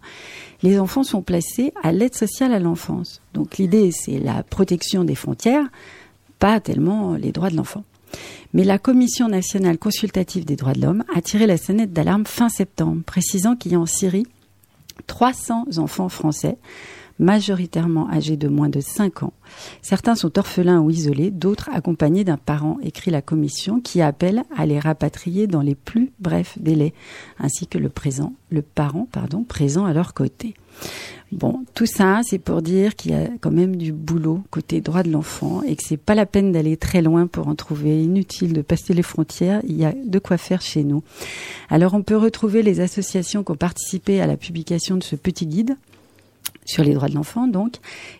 Les 0.61 0.79
enfants 0.79 1.03
sont 1.03 1.23
placés 1.23 1.73
à 1.81 1.91
l'aide 1.91 2.13
sociale 2.13 2.53
à 2.53 2.59
l'enfance. 2.59 3.21
Donc 3.33 3.57
l'idée, 3.57 3.91
c'est 3.91 4.19
la 4.19 4.43
protection 4.43 5.03
des 5.03 5.15
frontières, 5.15 5.65
pas 6.37 6.59
tellement 6.59 7.15
les 7.15 7.31
droits 7.31 7.49
de 7.49 7.57
l'enfant. 7.57 7.83
Mais 8.53 8.63
la 8.63 8.77
Commission 8.77 9.27
nationale 9.27 9.79
consultative 9.79 10.45
des 10.45 10.55
droits 10.55 10.73
de 10.73 10.81
l'homme 10.81 11.03
a 11.15 11.21
tiré 11.21 11.47
la 11.47 11.57
sonnette 11.57 11.93
d'alarme 11.93 12.25
fin 12.25 12.49
septembre, 12.49 13.01
précisant 13.05 13.55
qu'il 13.55 13.71
y 13.71 13.75
a 13.75 13.79
en 13.79 13.85
Syrie 13.87 14.27
300 15.07 15.77
enfants 15.77 16.09
français 16.09 16.57
majoritairement 17.21 18.09
âgés 18.09 18.35
de 18.35 18.49
moins 18.49 18.67
de 18.67 18.81
5 18.81 19.23
ans. 19.23 19.33
Certains 19.81 20.15
sont 20.15 20.37
orphelins 20.37 20.81
ou 20.81 20.89
isolés, 20.89 21.31
d'autres 21.31 21.69
accompagnés 21.71 22.23
d'un 22.23 22.37
parent, 22.37 22.77
écrit 22.83 23.11
la 23.11 23.21
commission, 23.21 23.79
qui 23.79 24.01
appelle 24.01 24.43
à 24.57 24.65
les 24.65 24.79
rapatrier 24.79 25.47
dans 25.47 25.61
les 25.61 25.75
plus 25.75 26.11
brefs 26.19 26.57
délais, 26.59 26.93
ainsi 27.39 27.67
que 27.67 27.77
le 27.77 27.89
présent, 27.89 28.33
le 28.49 28.61
parent, 28.61 29.07
pardon, 29.11 29.43
présent 29.43 29.85
à 29.85 29.93
leur 29.93 30.13
côté. 30.13 30.55
Bon, 31.31 31.63
tout 31.75 31.85
ça, 31.85 32.19
c'est 32.23 32.39
pour 32.39 32.61
dire 32.61 32.95
qu'il 32.95 33.11
y 33.11 33.13
a 33.13 33.29
quand 33.39 33.51
même 33.51 33.77
du 33.77 33.93
boulot 33.93 34.43
côté 34.49 34.81
droit 34.81 35.01
de 35.01 35.11
l'enfant 35.11 35.61
et 35.61 35.77
que 35.77 35.83
c'est 35.85 35.95
pas 35.95 36.15
la 36.15 36.25
peine 36.25 36.51
d'aller 36.51 36.75
très 36.75 37.01
loin 37.01 37.25
pour 37.25 37.47
en 37.47 37.55
trouver. 37.55 38.03
Inutile 38.03 38.51
de 38.51 38.61
passer 38.61 38.93
les 38.93 39.01
frontières. 39.01 39.61
Il 39.65 39.77
y 39.77 39.85
a 39.85 39.93
de 39.93 40.19
quoi 40.19 40.37
faire 40.37 40.61
chez 40.61 40.83
nous. 40.83 41.03
Alors, 41.69 41.93
on 41.93 42.03
peut 42.03 42.17
retrouver 42.17 42.63
les 42.63 42.81
associations 42.81 43.45
qui 43.45 43.51
ont 43.51 43.55
participé 43.55 44.19
à 44.19 44.27
la 44.27 44.35
publication 44.35 44.97
de 44.97 45.03
ce 45.03 45.15
petit 45.15 45.45
guide 45.45 45.77
sur 46.65 46.83
les 46.83 46.93
droits 46.93 47.07
de 47.09 47.15
l'enfant 47.15 47.47
donc, 47.47 47.77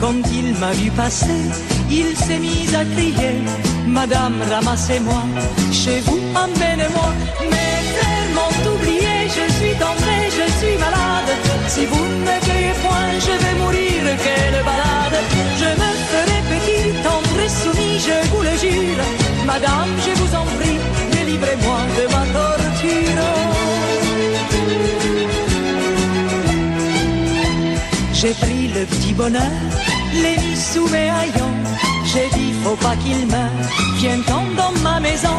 Quand 0.00 0.20
il 0.32 0.52
m'a 0.58 0.72
vu 0.72 0.90
passer, 0.90 1.42
il 1.88 2.16
s'est 2.16 2.40
mis 2.40 2.74
à 2.74 2.84
crier 2.84 3.36
Madame, 3.86 4.42
ramassez-moi, 4.50 5.22
chez 5.70 6.00
vous, 6.00 6.18
emmenez-moi. 6.34 7.10
Mes 7.52 7.80
frères 7.92 8.30
m'ont 8.34 8.72
oublié, 8.74 9.14
je 9.28 9.44
suis 9.56 9.74
tombé, 9.84 10.14
je 10.38 10.46
suis 10.58 10.76
malade. 10.78 11.32
Si 11.68 11.86
vous 11.86 12.04
ne 12.14 12.20
me 12.28 12.36
cueillez 12.46 12.74
point, 12.82 13.12
je 13.26 13.34
vais 13.42 13.54
mourir, 13.62 14.02
quelle 14.24 14.58
balade. 14.64 15.18
Je 15.60 15.70
me 15.80 15.90
ferai 16.10 16.38
petit, 16.50 16.84
tendre 17.06 17.40
et 17.46 17.52
soumis, 17.60 17.98
je 18.08 18.28
vous 18.30 18.42
le 18.42 18.54
jure. 18.58 19.04
Madame, 19.46 19.90
je 20.04 20.12
vous 20.20 20.34
en 20.34 20.46
prie, 20.58 20.63
J'ai 28.24 28.32
pris 28.32 28.68
le 28.68 28.86
petit 28.86 29.12
bonheur, 29.12 29.52
l'ai 30.14 30.38
mis 30.38 30.56
sous 30.56 30.88
mes 30.88 31.10
haillons. 31.10 31.56
J'ai 32.06 32.26
dit, 32.32 32.54
faut 32.64 32.76
pas 32.76 32.96
qu'il 32.96 33.26
meure, 33.26 33.60
viens-t'en 33.98 34.44
dans 34.56 34.72
ma 34.80 34.98
maison. 34.98 35.36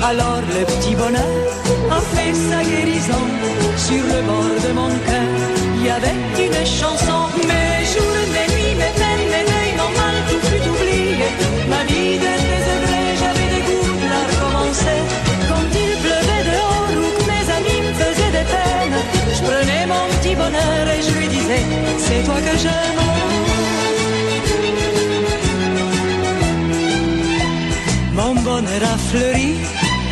Alors 0.00 0.40
le 0.54 0.64
petit 0.64 0.94
bonheur 0.94 1.34
a 1.90 2.00
fait 2.14 2.32
sa 2.32 2.62
guérison. 2.62 3.24
Sur 3.76 4.04
le 4.12 4.22
bord 4.22 4.54
de 4.66 4.72
mon 4.72 4.90
cœur, 5.08 5.32
il 5.78 5.86
y 5.86 5.90
avait 5.90 6.20
une 6.46 6.64
chanson. 6.64 7.26
Mes 7.50 7.82
jours, 7.90 8.26
mes 8.34 8.46
nuits, 8.54 8.76
mes 8.82 8.94
peines, 9.00 9.26
mes 9.34 9.44
deuils, 9.50 9.74
non 9.82 9.90
mal, 9.98 10.16
tout 10.28 10.42
fut 10.46 10.64
oublié. 10.70 11.26
Ma 11.68 11.82
vie 11.90 12.18
de 12.22 12.32
désœuvré, 12.46 13.02
j'avais 13.18 13.48
des 13.54 13.62
goûts 13.66 13.98
à 14.14 14.22
recommencer. 14.30 14.98
Quand 15.48 15.66
il 15.74 15.92
pleuvait 16.04 16.44
dehors 16.54 16.92
ou 17.02 17.08
que 17.18 17.24
mes 17.32 17.46
amis 17.58 17.80
me 17.82 17.92
faisaient 18.00 18.34
des 18.38 18.46
peines, 18.54 19.00
je 19.34 19.42
prenais 19.42 19.86
mon 19.86 20.06
petit 20.14 20.36
bonheur 20.36 20.81
c'est 21.98 22.22
toi 22.24 22.34
que 22.46 22.58
j'aime. 22.62 23.00
Mon 28.14 28.34
bonheur 28.34 28.82
a 28.94 28.98
fleuri, 29.08 29.56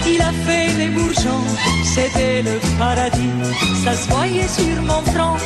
il 0.06 0.20
a 0.20 0.32
fait 0.46 0.72
des 0.76 0.88
bourgeons, 0.88 1.46
c'était 1.84 2.42
le 2.42 2.58
paradis, 2.78 3.36
ça 3.84 3.92
se 3.92 4.06
sur 4.58 4.82
mon 4.82 5.02
front. 5.12 5.36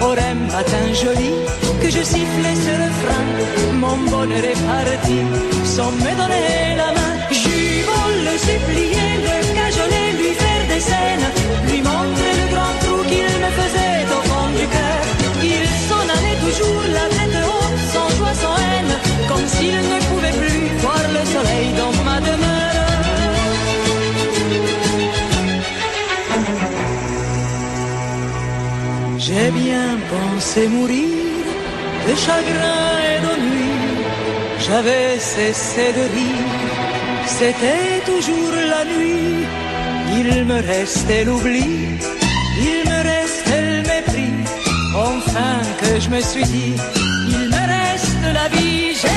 aurait 0.00 0.34
matin 0.52 0.86
joli 0.92 1.32
que 1.80 1.90
je 1.90 2.02
sifflais 2.02 2.56
ce 2.66 2.72
refrain. 2.84 3.26
Mon 3.74 3.96
bonheur 4.10 4.44
est 4.52 4.60
parti 4.72 5.18
sans 5.64 5.90
me 5.92 6.10
donner 6.20 6.76
la 6.76 6.88
main. 6.96 7.14
Beau 7.86 8.08
le 8.28 8.38
supplier, 8.38 9.10
le 9.26 9.36
cajoler, 9.58 10.06
lui 10.18 10.32
faire 10.42 10.64
des 10.72 10.80
scènes, 10.80 11.28
lui 11.68 11.80
montrer 11.82 12.32
le 12.40 12.46
grand 12.52 12.74
trou 12.82 13.02
qu'il 13.08 13.32
me 13.44 13.50
faisait 13.58 14.04
au 14.16 14.20
fond 14.28 14.48
du 14.58 14.66
cœur. 14.66 15.13
Toujours 16.44 16.82
la 16.98 17.06
tête 17.16 17.38
haute, 17.50 17.82
sans 17.92 18.08
joie, 18.16 18.34
sans 18.34 18.56
haine, 18.66 18.94
comme 19.28 19.46
s'il 19.54 19.78
ne 19.92 19.98
pouvait 20.08 20.36
plus 20.42 20.62
voir 20.82 21.02
le 21.16 21.22
soleil 21.34 21.68
dans 21.80 21.94
ma 22.08 22.20
demeure. 22.20 22.64
J'ai 29.18 29.50
bien 29.62 29.88
pensé 30.14 30.68
mourir 30.68 31.34
de 32.06 32.14
chagrin 32.14 32.88
et 33.10 33.18
d'ennui. 33.24 33.74
J'avais 34.66 35.18
cessé 35.18 35.86
de 35.98 36.04
rire, 36.16 36.52
c'était 37.26 38.00
toujours 38.04 38.54
la 38.74 38.84
nuit. 38.84 39.46
Il 40.18 40.44
me 40.44 40.60
restait 40.60 41.24
l'oubli, 41.24 41.98
Que 45.34 45.98
je 45.98 46.08
me 46.10 46.20
suis 46.20 46.44
dit, 46.44 46.74
il 47.28 47.48
me 47.48 47.56
reste 47.56 48.22
la 48.22 48.46
vie. 48.56 48.94
J'ai 48.94 49.08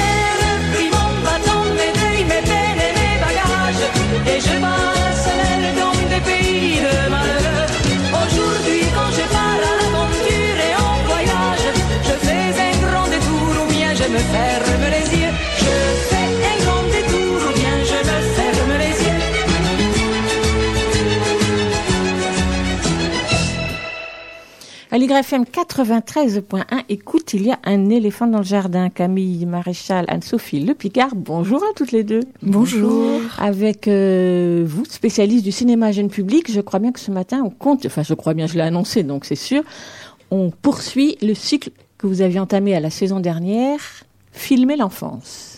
repris 0.41 0.89
mon 0.89 1.09
bâton, 1.24 1.62
mes 1.75 1.93
deuils, 2.00 2.24
mes 2.24 2.41
peines 2.41 2.81
et 2.88 2.93
mes 2.97 3.17
bagages. 3.21 3.86
Et 4.25 4.39
je 4.41 4.55
passe 4.59 5.27
l'aile 5.38 5.75
dans 5.75 5.91
des 6.09 6.21
pays 6.21 6.79
de 6.79 7.09
malheur. 7.12 7.67
Aujourd'hui, 8.24 8.81
quand 8.95 9.12
je 9.15 9.25
pars 9.31 9.62
à 9.69 9.74
l'aventure 9.79 10.59
et 10.67 10.75
en 10.89 10.95
voyage, 11.05 11.67
je 12.07 12.15
fais 12.25 12.50
un 12.65 12.77
grand 12.83 13.07
détour 13.07 13.63
ou 13.63 13.71
bien 13.71 13.93
je 13.93 14.07
me 14.09 14.17
ferme 14.17 14.86
les 14.89 15.19
yeux. 15.19 15.33
Je 15.59 16.16
l'YFM 24.98 25.44
93.1, 25.44 26.63
écoute, 26.89 27.34
il 27.34 27.46
y 27.46 27.51
a 27.51 27.60
un 27.66 27.89
éléphant 27.89 28.25
dans 28.25 28.39
le 28.39 28.44
jardin. 28.44 28.89
Camille 28.89 29.46
Maréchal, 29.46 30.06
Anne-Sophie 30.08 30.62
Le 30.62 30.74
Picard, 30.74 31.12
bonjour 31.16 31.63
à 31.63 31.74
toutes 31.75 31.92
les 31.92 32.04
deux. 32.04 32.22
Bonjour. 32.42 33.22
Avec 33.38 33.88
euh, 33.88 34.63
vous, 34.66 34.86
spécialiste 34.86 35.44
du 35.44 35.51
cinéma 35.51 35.92
jeune 35.92 36.10
public, 36.10 36.51
je 36.51 36.62
crois 36.62 36.80
bien 36.80 36.92
que 36.92 37.00
ce 37.00 37.12
matin, 37.12 37.42
on 37.46 37.51
compte, 37.51 37.86
enfin 37.86 38.01
je 38.01 38.16
crois 38.16 38.34
bien, 38.34 38.48
je 38.48 38.56
l'ai 38.56 38.62
annoncé, 38.62 39.04
donc 39.04 39.25
c'est 39.25 39.36
sûr, 39.36 39.63
on 40.32 40.50
poursuit 40.50 41.18
le 41.22 41.36
cycle 41.36 41.70
que 42.00 42.08
vous 42.08 42.22
aviez 42.22 42.39
entamé 42.39 42.75
à 42.75 42.80
la 42.80 42.89
saison 42.89 43.20
dernière, 43.20 43.80
Filmer 44.32 44.77
l'enfance. 44.77 45.56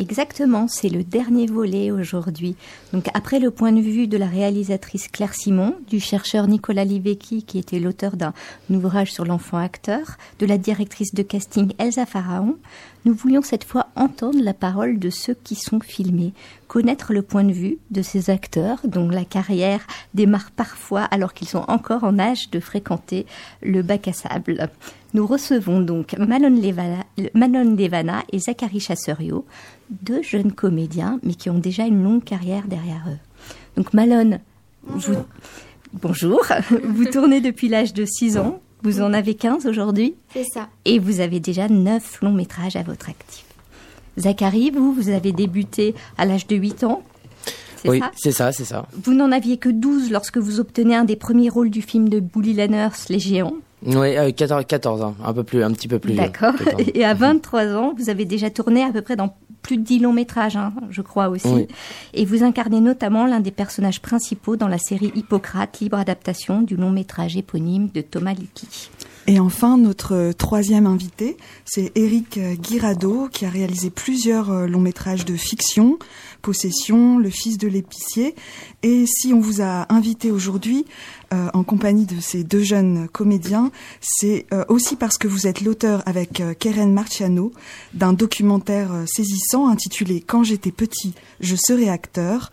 Exactement, 0.00 0.66
c'est 0.66 0.88
le 0.88 1.04
dernier 1.04 1.44
volet 1.44 1.90
aujourd'hui. 1.90 2.56
Donc 2.94 3.08
après 3.12 3.38
le 3.38 3.50
point 3.50 3.70
de 3.70 3.82
vue 3.82 4.08
de 4.08 4.16
la 4.16 4.28
réalisatrice 4.28 5.08
Claire 5.08 5.34
Simon, 5.34 5.76
du 5.88 6.00
chercheur 6.00 6.46
Nicolas 6.46 6.86
Livecki 6.86 7.42
qui 7.42 7.58
était 7.58 7.78
l'auteur 7.78 8.16
d'un 8.16 8.32
ouvrage 8.70 9.12
sur 9.12 9.26
l'enfant 9.26 9.58
acteur, 9.58 10.16
de 10.38 10.46
la 10.46 10.56
directrice 10.56 11.12
de 11.12 11.22
casting 11.22 11.74
Elsa 11.76 12.06
Pharaon, 12.06 12.56
nous 13.04 13.14
voulions 13.14 13.42
cette 13.42 13.64
fois 13.64 13.86
entendre 13.96 14.42
la 14.42 14.54
parole 14.54 14.98
de 14.98 15.10
ceux 15.10 15.34
qui 15.34 15.54
sont 15.54 15.80
filmés, 15.80 16.32
connaître 16.68 17.12
le 17.12 17.22
point 17.22 17.44
de 17.44 17.52
vue 17.52 17.78
de 17.90 18.02
ces 18.02 18.30
acteurs 18.30 18.78
dont 18.84 19.08
la 19.08 19.24
carrière 19.24 19.80
démarre 20.14 20.50
parfois 20.50 21.02
alors 21.02 21.32
qu'ils 21.32 21.48
sont 21.48 21.64
encore 21.68 22.04
en 22.04 22.18
âge 22.18 22.50
de 22.50 22.60
fréquenter 22.60 23.26
le 23.62 23.82
bac 23.82 24.08
à 24.08 24.12
sable. 24.12 24.68
Nous 25.14 25.26
recevons 25.26 25.80
donc 25.80 26.16
Manon 26.18 26.60
Levana, 26.60 27.04
Manon 27.34 27.74
Levana 27.74 28.22
et 28.32 28.38
Zachary 28.38 28.80
Chasserio, 28.80 29.44
deux 29.90 30.22
jeunes 30.22 30.52
comédiens, 30.52 31.18
mais 31.22 31.34
qui 31.34 31.50
ont 31.50 31.58
déjà 31.58 31.86
une 31.86 32.02
longue 32.02 32.24
carrière 32.24 32.68
derrière 32.68 33.06
eux. 33.08 33.18
Donc 33.76 33.92
Malone, 33.94 34.40
vous, 34.84 35.16
bonjour, 35.92 36.44
vous 36.84 37.04
tournez 37.06 37.40
depuis 37.40 37.68
l'âge 37.68 37.92
de 37.92 38.04
6 38.04 38.38
ans, 38.38 38.60
vous 38.82 39.00
en 39.00 39.12
avez 39.12 39.34
15 39.34 39.66
aujourd'hui, 39.66 40.14
C'est 40.32 40.44
ça. 40.44 40.68
et 40.84 40.98
vous 40.98 41.20
avez 41.20 41.40
déjà 41.40 41.68
9 41.68 42.20
longs 42.22 42.32
métrages 42.32 42.76
à 42.76 42.82
votre 42.82 43.08
actif. 43.08 43.44
Zachary, 44.18 44.70
vous, 44.70 44.92
vous 44.92 45.08
avez 45.10 45.32
débuté 45.32 45.94
à 46.18 46.26
l'âge 46.26 46.46
de 46.46 46.56
8 46.56 46.84
ans, 46.84 47.02
c'est 47.76 47.88
Oui, 47.88 48.00
ça 48.00 48.10
c'est 48.16 48.32
ça, 48.32 48.52
c'est 48.52 48.64
ça. 48.64 48.86
Vous 49.04 49.14
n'en 49.14 49.32
aviez 49.32 49.56
que 49.56 49.68
12 49.70 50.10
lorsque 50.10 50.36
vous 50.38 50.60
obtenez 50.60 50.94
un 50.94 51.04
des 51.04 51.16
premiers 51.16 51.48
rôles 51.48 51.70
du 51.70 51.80
film 51.82 52.08
de 52.10 52.20
Bully 52.20 52.52
Lanners, 52.54 52.88
Les 53.08 53.18
Géants. 53.18 53.54
Oui, 53.86 54.16
euh, 54.18 54.30
14, 54.30 54.66
14 54.66 55.00
ans, 55.02 55.14
un 55.24 55.32
peu 55.32 55.42
plus, 55.44 55.62
un 55.62 55.70
petit 55.72 55.88
peu 55.88 55.98
plus. 55.98 56.12
D'accord. 56.14 56.52
Et 56.94 57.02
à 57.04 57.14
23 57.14 57.74
ans, 57.74 57.94
vous 57.96 58.10
avez 58.10 58.26
déjà 58.26 58.50
tourné 58.50 58.82
à 58.82 58.90
peu 58.92 59.00
près 59.00 59.16
dans 59.16 59.34
plus 59.62 59.76
de 59.76 59.82
10 59.82 60.00
longs 60.00 60.12
métrages, 60.12 60.56
hein, 60.56 60.72
je 60.90 61.02
crois 61.02 61.28
aussi. 61.28 61.48
Oui. 61.48 61.68
Et 62.14 62.24
vous 62.24 62.42
incarnez 62.42 62.80
notamment 62.80 63.26
l'un 63.26 63.40
des 63.40 63.50
personnages 63.50 64.00
principaux 64.00 64.56
dans 64.56 64.68
la 64.68 64.78
série 64.78 65.12
Hippocrate, 65.14 65.80
libre 65.80 65.98
adaptation 65.98 66.62
du 66.62 66.76
long 66.76 66.90
métrage 66.90 67.36
éponyme 67.36 67.88
de 67.88 68.00
Thomas 68.00 68.34
Licky. 68.34 68.90
Et 69.26 69.38
enfin, 69.38 69.76
notre 69.76 70.32
troisième 70.32 70.86
invité, 70.86 71.36
c'est 71.64 71.92
Eric 71.94 72.38
euh, 72.38 72.54
Guirado, 72.54 73.28
qui 73.30 73.44
a 73.44 73.50
réalisé 73.50 73.90
plusieurs 73.90 74.50
euh, 74.50 74.66
longs 74.66 74.80
métrages 74.80 75.24
de 75.24 75.36
fiction, 75.36 75.98
Possession, 76.40 77.18
Le 77.18 77.30
fils 77.30 77.58
de 77.58 77.68
l'épicier. 77.68 78.34
Et 78.82 79.04
si 79.06 79.32
on 79.32 79.40
vous 79.40 79.60
a 79.62 79.92
invité 79.92 80.30
aujourd'hui 80.30 80.84
euh, 81.32 81.48
en 81.54 81.62
compagnie 81.62 82.06
de 82.06 82.20
ces 82.20 82.42
deux 82.44 82.62
jeunes 82.62 83.08
comédiens, 83.08 83.70
c'est 84.00 84.46
euh, 84.52 84.64
aussi 84.68 84.96
parce 84.96 85.18
que 85.18 85.28
vous 85.28 85.46
êtes 85.46 85.60
l'auteur 85.60 86.02
avec 86.06 86.40
euh, 86.40 86.54
Keren 86.58 86.92
Marciano 86.92 87.52
d'un 87.94 88.12
documentaire 88.12 88.92
euh, 88.92 89.04
saisissant 89.06 89.68
intitulé 89.68 90.20
Quand 90.20 90.42
j'étais 90.42 90.72
petit, 90.72 91.14
je 91.40 91.54
serai 91.56 91.88
acteur. 91.88 92.50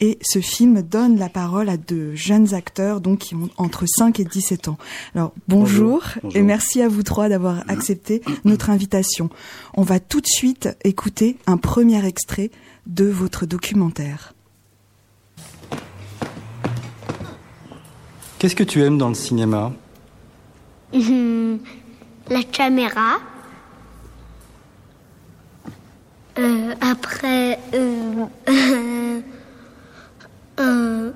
Et 0.00 0.18
ce 0.22 0.38
film 0.40 0.80
donne 0.82 1.18
la 1.18 1.28
parole 1.28 1.68
à 1.68 1.76
de 1.76 2.14
jeunes 2.14 2.54
acteurs 2.54 3.00
donc 3.00 3.18
qui 3.18 3.34
ont 3.34 3.50
entre 3.58 3.84
5 3.86 4.18
et 4.20 4.24
17 4.24 4.68
ans. 4.68 4.78
Alors 5.14 5.32
bonjour, 5.48 6.02
Bonjour. 6.22 6.36
et 6.36 6.42
merci 6.42 6.80
à 6.80 6.88
vous 6.88 7.02
trois 7.02 7.28
d'avoir 7.28 7.64
accepté 7.68 8.22
notre 8.44 8.70
invitation. 8.70 9.28
On 9.74 9.82
va 9.82 10.00
tout 10.00 10.20
de 10.20 10.26
suite 10.26 10.68
écouter 10.84 11.36
un 11.46 11.56
premier 11.58 12.04
extrait 12.06 12.50
de 12.86 13.06
votre 13.06 13.46
documentaire. 13.46 14.34
Qu'est-ce 18.38 18.56
que 18.56 18.64
tu 18.64 18.82
aimes 18.82 18.98
dans 18.98 19.08
le 19.08 19.14
cinéma? 19.14 19.72
Hum, 20.94 21.58
la 22.30 22.42
caméra. 22.42 23.18
Euh, 26.38 26.74
après, 26.80 27.58
euh, 27.74 29.20
euh, 30.58 31.12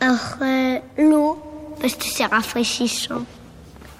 après 0.00 0.82
l'eau, 0.98 1.38
parce 1.80 1.94
que 1.94 2.04
c'est 2.04 2.26
rafraîchissant. 2.26 3.24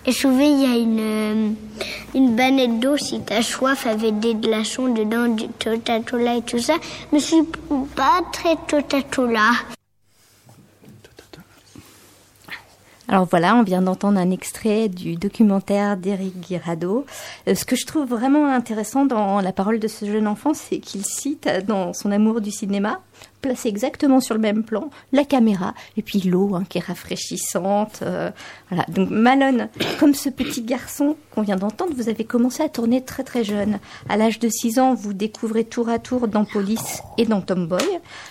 Et 0.08 0.12
souvent, 0.12 0.40
il 0.40 0.62
y 0.62 0.64
a 0.64 0.74
une, 0.74 1.00
euh, 1.00 1.50
une 2.14 2.34
banette 2.34 2.80
d'eau 2.80 2.96
si 2.96 3.20
t'as 3.20 3.42
soif 3.42 3.86
avec 3.86 4.18
des 4.20 4.34
glaçons 4.34 4.88
dedans, 4.88 5.28
du 5.28 5.48
Coca-Cola 5.62 6.36
et 6.36 6.40
tout 6.40 6.58
ça. 6.58 6.76
Mais 7.12 7.18
je 7.18 7.24
suis 7.26 7.42
pas 7.94 8.22
très 8.32 8.56
Coca-Cola. 8.70 9.50
Alors 13.06 13.26
voilà, 13.26 13.54
on 13.54 13.62
vient 13.62 13.82
d'entendre 13.82 14.18
un 14.18 14.30
extrait 14.30 14.88
du 14.88 15.16
documentaire 15.16 15.98
d'Éric 15.98 16.40
Guirado. 16.40 17.04
Euh, 17.46 17.54
ce 17.54 17.66
que 17.66 17.76
je 17.76 17.84
trouve 17.84 18.08
vraiment 18.08 18.46
intéressant 18.46 19.04
dans 19.04 19.42
la 19.42 19.52
parole 19.52 19.78
de 19.78 19.88
ce 19.88 20.06
jeune 20.06 20.26
enfant, 20.26 20.54
c'est 20.54 20.78
qu'il 20.78 21.04
cite 21.04 21.50
dans 21.66 21.92
son 21.92 22.10
amour 22.12 22.40
du 22.40 22.50
cinéma, 22.50 23.02
placé 23.40 23.68
exactement 23.68 24.20
sur 24.20 24.34
le 24.34 24.40
même 24.40 24.64
plan, 24.64 24.90
la 25.12 25.24
caméra 25.24 25.74
et 25.96 26.02
puis 26.02 26.20
l'eau 26.20 26.54
hein, 26.54 26.64
qui 26.68 26.78
est 26.78 26.84
rafraîchissante. 26.84 28.00
euh, 28.02 28.30
voilà. 28.70 28.84
Donc 28.88 29.10
Malone, 29.10 29.68
comme 30.00 30.14
ce 30.14 30.28
petit 30.28 30.62
garçon 30.62 31.16
qu'on 31.34 31.42
vient 31.42 31.56
d'entendre, 31.56 31.92
vous 31.96 32.08
avez 32.08 32.24
commencé 32.24 32.62
à 32.62 32.68
tourner 32.68 33.02
très 33.02 33.22
très 33.22 33.44
jeune. 33.44 33.78
À 34.08 34.16
l'âge 34.16 34.38
de 34.38 34.48
6 34.48 34.78
ans, 34.78 34.94
vous 34.94 35.12
découvrez 35.12 35.64
tour 35.64 35.88
à 35.88 35.98
tour 35.98 36.28
dans 36.28 36.44
Police 36.44 37.02
et 37.16 37.26
dans 37.26 37.40
Tomboy. 37.40 37.82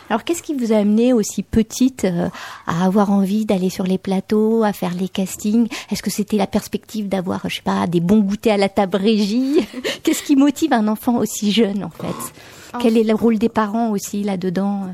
Alors 0.10 0.24
qu'est-ce 0.24 0.44
qui 0.44 0.54
vous 0.54 0.74
a 0.74 0.78
amené 0.78 1.14
aussi 1.14 1.44
petite 1.44 2.06
euh, 2.06 2.30
à 2.66 2.86
avoir 2.86 3.12
envie 3.12 3.46
d'aller 3.46 3.70
sur 3.70 3.86
les 3.86 3.98
plateaux, 3.98 4.64
à 4.64 4.74
faire 4.74 4.94
les 4.94 5.10
castings? 5.10 5.68
Est-ce 5.92 6.04
que 6.04 6.10
c'était 6.10 6.38
la 6.38 6.48
perspective 6.48 7.08
d'avoir, 7.08 7.50
je 7.50 7.56
sais 7.56 7.62
pas, 7.62 7.88
des 7.88 8.00
bons 8.00 8.20
goûters 8.20 8.54
à 8.54 8.58
la 8.58 8.70
table 8.70 8.98
régie? 8.98 9.66
Qu'est-ce 10.04 10.24
qui 10.24 10.36
motive 10.36 10.74
un 10.74 10.88
enfant 10.88 11.18
aussi 11.18 11.52
jeune 11.52 11.84
en 11.84 11.90
fait? 11.90 12.34
Quel 12.80 12.98
est 12.98 13.04
le 13.04 13.16
rôle 13.16 13.38
des 13.38 13.50
parents 13.50 13.92
aussi 13.92 14.24
là-dedans 14.24 14.88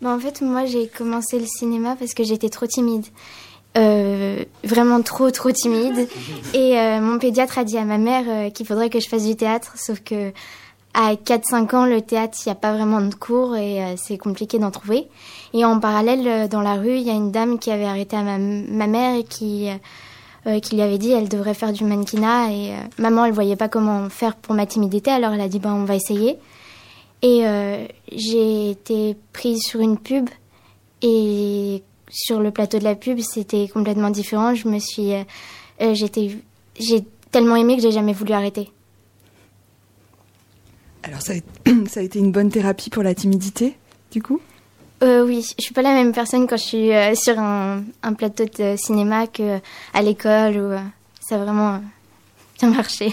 Bah, 0.00 0.10
en 0.10 0.18
fait, 0.18 0.40
moi, 0.40 0.64
j'ai 0.64 0.88
commencé 0.88 1.38
le 1.38 1.46
cinéma 1.46 1.96
parce 1.98 2.14
que 2.14 2.24
j'étais 2.24 2.48
trop 2.48 2.66
timide. 2.66 3.04
Euh, 3.76 4.44
vraiment 4.64 5.00
trop, 5.02 5.30
trop 5.30 5.50
timide. 5.50 6.08
Et 6.54 6.78
euh, 6.78 7.00
mon 7.00 7.18
pédiatre 7.18 7.58
a 7.58 7.64
dit 7.64 7.78
à 7.78 7.84
ma 7.84 7.98
mère 7.98 8.24
euh, 8.28 8.50
qu'il 8.50 8.66
faudrait 8.66 8.90
que 8.90 9.00
je 9.00 9.08
fasse 9.08 9.24
du 9.24 9.34
théâtre, 9.34 9.72
sauf 9.76 10.00
que 10.00 10.32
à 10.94 11.14
4-5 11.14 11.74
ans, 11.74 11.86
le 11.86 12.02
théâtre, 12.02 12.36
il 12.44 12.48
n'y 12.48 12.52
a 12.52 12.56
pas 12.56 12.74
vraiment 12.74 13.00
de 13.00 13.14
cours 13.14 13.56
et 13.56 13.82
euh, 13.82 13.94
c'est 13.96 14.18
compliqué 14.18 14.58
d'en 14.58 14.70
trouver. 14.70 15.08
Et 15.54 15.64
en 15.64 15.80
parallèle, 15.80 16.26
euh, 16.26 16.48
dans 16.48 16.60
la 16.60 16.74
rue, 16.74 16.96
il 16.96 17.02
y 17.02 17.10
a 17.10 17.14
une 17.14 17.32
dame 17.32 17.58
qui 17.58 17.70
avait 17.70 17.86
arrêté 17.86 18.14
à 18.14 18.22
ma, 18.22 18.36
ma 18.36 18.86
mère 18.86 19.16
et 19.16 19.24
qui 19.24 19.70
euh, 20.48 20.58
qui 20.58 20.74
lui 20.74 20.82
avait 20.82 20.98
dit 20.98 21.12
elle 21.12 21.28
devrait 21.28 21.54
faire 21.54 21.72
du 21.72 21.84
mannequinat 21.84 22.50
et 22.50 22.72
euh, 22.72 22.76
maman 22.98 23.26
elle 23.26 23.32
voyait 23.32 23.54
pas 23.54 23.68
comment 23.68 24.08
faire 24.08 24.34
pour 24.34 24.56
ma 24.56 24.66
timidité 24.66 25.12
alors 25.12 25.32
elle 25.32 25.40
a 25.40 25.46
dit 25.46 25.60
ben 25.60 25.72
on 25.72 25.84
va 25.84 25.94
essayer 25.94 26.36
et 27.22 27.46
euh, 27.46 27.86
j'ai 28.10 28.70
été 28.70 29.16
prise 29.32 29.62
sur 29.62 29.80
une 29.80 29.98
pub 29.98 30.28
et 31.02 31.82
sur 32.08 32.40
le 32.40 32.50
plateau 32.50 32.78
de 32.78 32.84
la 32.84 32.94
pub 32.94 33.20
c'était 33.20 33.68
complètement 33.68 34.10
différent. 34.10 34.54
Je 34.54 34.68
me 34.68 34.78
suis 34.78 35.14
euh, 35.14 35.24
euh, 35.80 35.94
j'étais 35.94 36.36
j'ai 36.78 37.04
tellement 37.30 37.56
aimé 37.56 37.76
que 37.76 37.82
j'ai 37.82 37.92
jamais 37.92 38.12
voulu 38.12 38.32
arrêter. 38.32 38.70
Alors 41.02 41.22
ça 41.22 41.32
a, 41.32 41.36
été, 41.36 41.48
ça 41.88 42.00
a 42.00 42.02
été 42.02 42.18
une 42.18 42.32
bonne 42.32 42.50
thérapie 42.50 42.90
pour 42.90 43.02
la 43.02 43.14
timidité, 43.14 43.76
du 44.10 44.22
coup? 44.22 44.40
Euh, 45.02 45.26
oui, 45.26 45.44
je 45.58 45.64
suis 45.64 45.74
pas 45.74 45.82
la 45.82 45.94
même 45.94 46.12
personne 46.12 46.46
quand 46.46 46.56
je 46.56 46.62
suis 46.62 47.16
sur 47.16 47.36
un, 47.38 47.82
un 48.04 48.12
plateau 48.12 48.44
de 48.44 48.76
cinéma 48.76 49.26
que 49.26 49.58
à 49.92 50.02
l'école 50.02 50.56
où 50.56 50.70
euh, 50.70 50.78
ça 51.20 51.34
a 51.34 51.38
vraiment 51.38 51.82
bien 52.60 52.70
marché. 52.70 53.12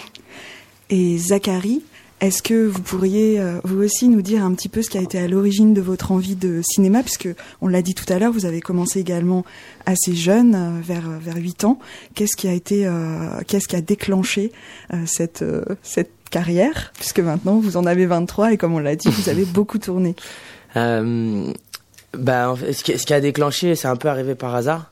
Et 0.91 1.17
Zachary, 1.17 1.81
est-ce 2.21 2.41
que 2.41 2.67
vous 2.67 2.81
pourriez 2.81 3.39
euh, 3.39 3.59
vous 3.63 3.81
aussi 3.81 4.09
nous 4.09 4.21
dire 4.21 4.43
un 4.43 4.53
petit 4.53 4.67
peu 4.69 4.81
ce 4.81 4.89
qui 4.89 4.97
a 4.97 5.01
été 5.01 5.17
à 5.19 5.27
l'origine 5.27 5.73
de 5.73 5.81
votre 5.81 6.11
envie 6.11 6.35
de 6.35 6.61
cinéma 6.63 7.01
puisque 7.01 7.29
on 7.61 7.67
l'a 7.67 7.81
dit 7.81 7.93
tout 7.93 8.11
à 8.11 8.19
l'heure, 8.19 8.33
vous 8.33 8.45
avez 8.45 8.59
commencé 8.59 8.99
également 8.99 9.45
assez 9.85 10.13
jeune, 10.13 10.55
euh, 10.55 10.81
vers 10.81 11.09
vers 11.19 11.37
8 11.37 11.63
ans. 11.63 11.79
Qu'est-ce 12.15 12.35
qui 12.35 12.47
a 12.47 12.53
été 12.53 12.85
euh, 12.85 13.39
qu'est-ce 13.47 13.67
qui 13.67 13.75
a 13.75 13.81
déclenché 13.81 14.51
euh, 14.93 14.97
cette 15.05 15.43
euh, 15.43 15.63
cette 15.81 16.11
carrière 16.29 16.91
puisque 16.95 17.19
maintenant 17.19 17.59
vous 17.59 17.77
en 17.77 17.85
avez 17.85 18.05
23 18.05 18.53
et 18.53 18.57
comme 18.57 18.73
on 18.73 18.79
l'a 18.79 18.95
dit, 18.95 19.09
vous 19.09 19.29
avez 19.29 19.45
beaucoup 19.53 19.79
tourné. 19.79 20.15
Euh, 20.75 21.51
bah, 22.13 22.55
ce, 22.71 22.83
qui, 22.83 22.97
ce 22.97 23.05
qui 23.05 23.13
a 23.13 23.21
déclenché, 23.21 23.75
c'est 23.75 23.87
un 23.87 23.95
peu 23.95 24.09
arrivé 24.09 24.35
par 24.35 24.55
hasard. 24.55 24.91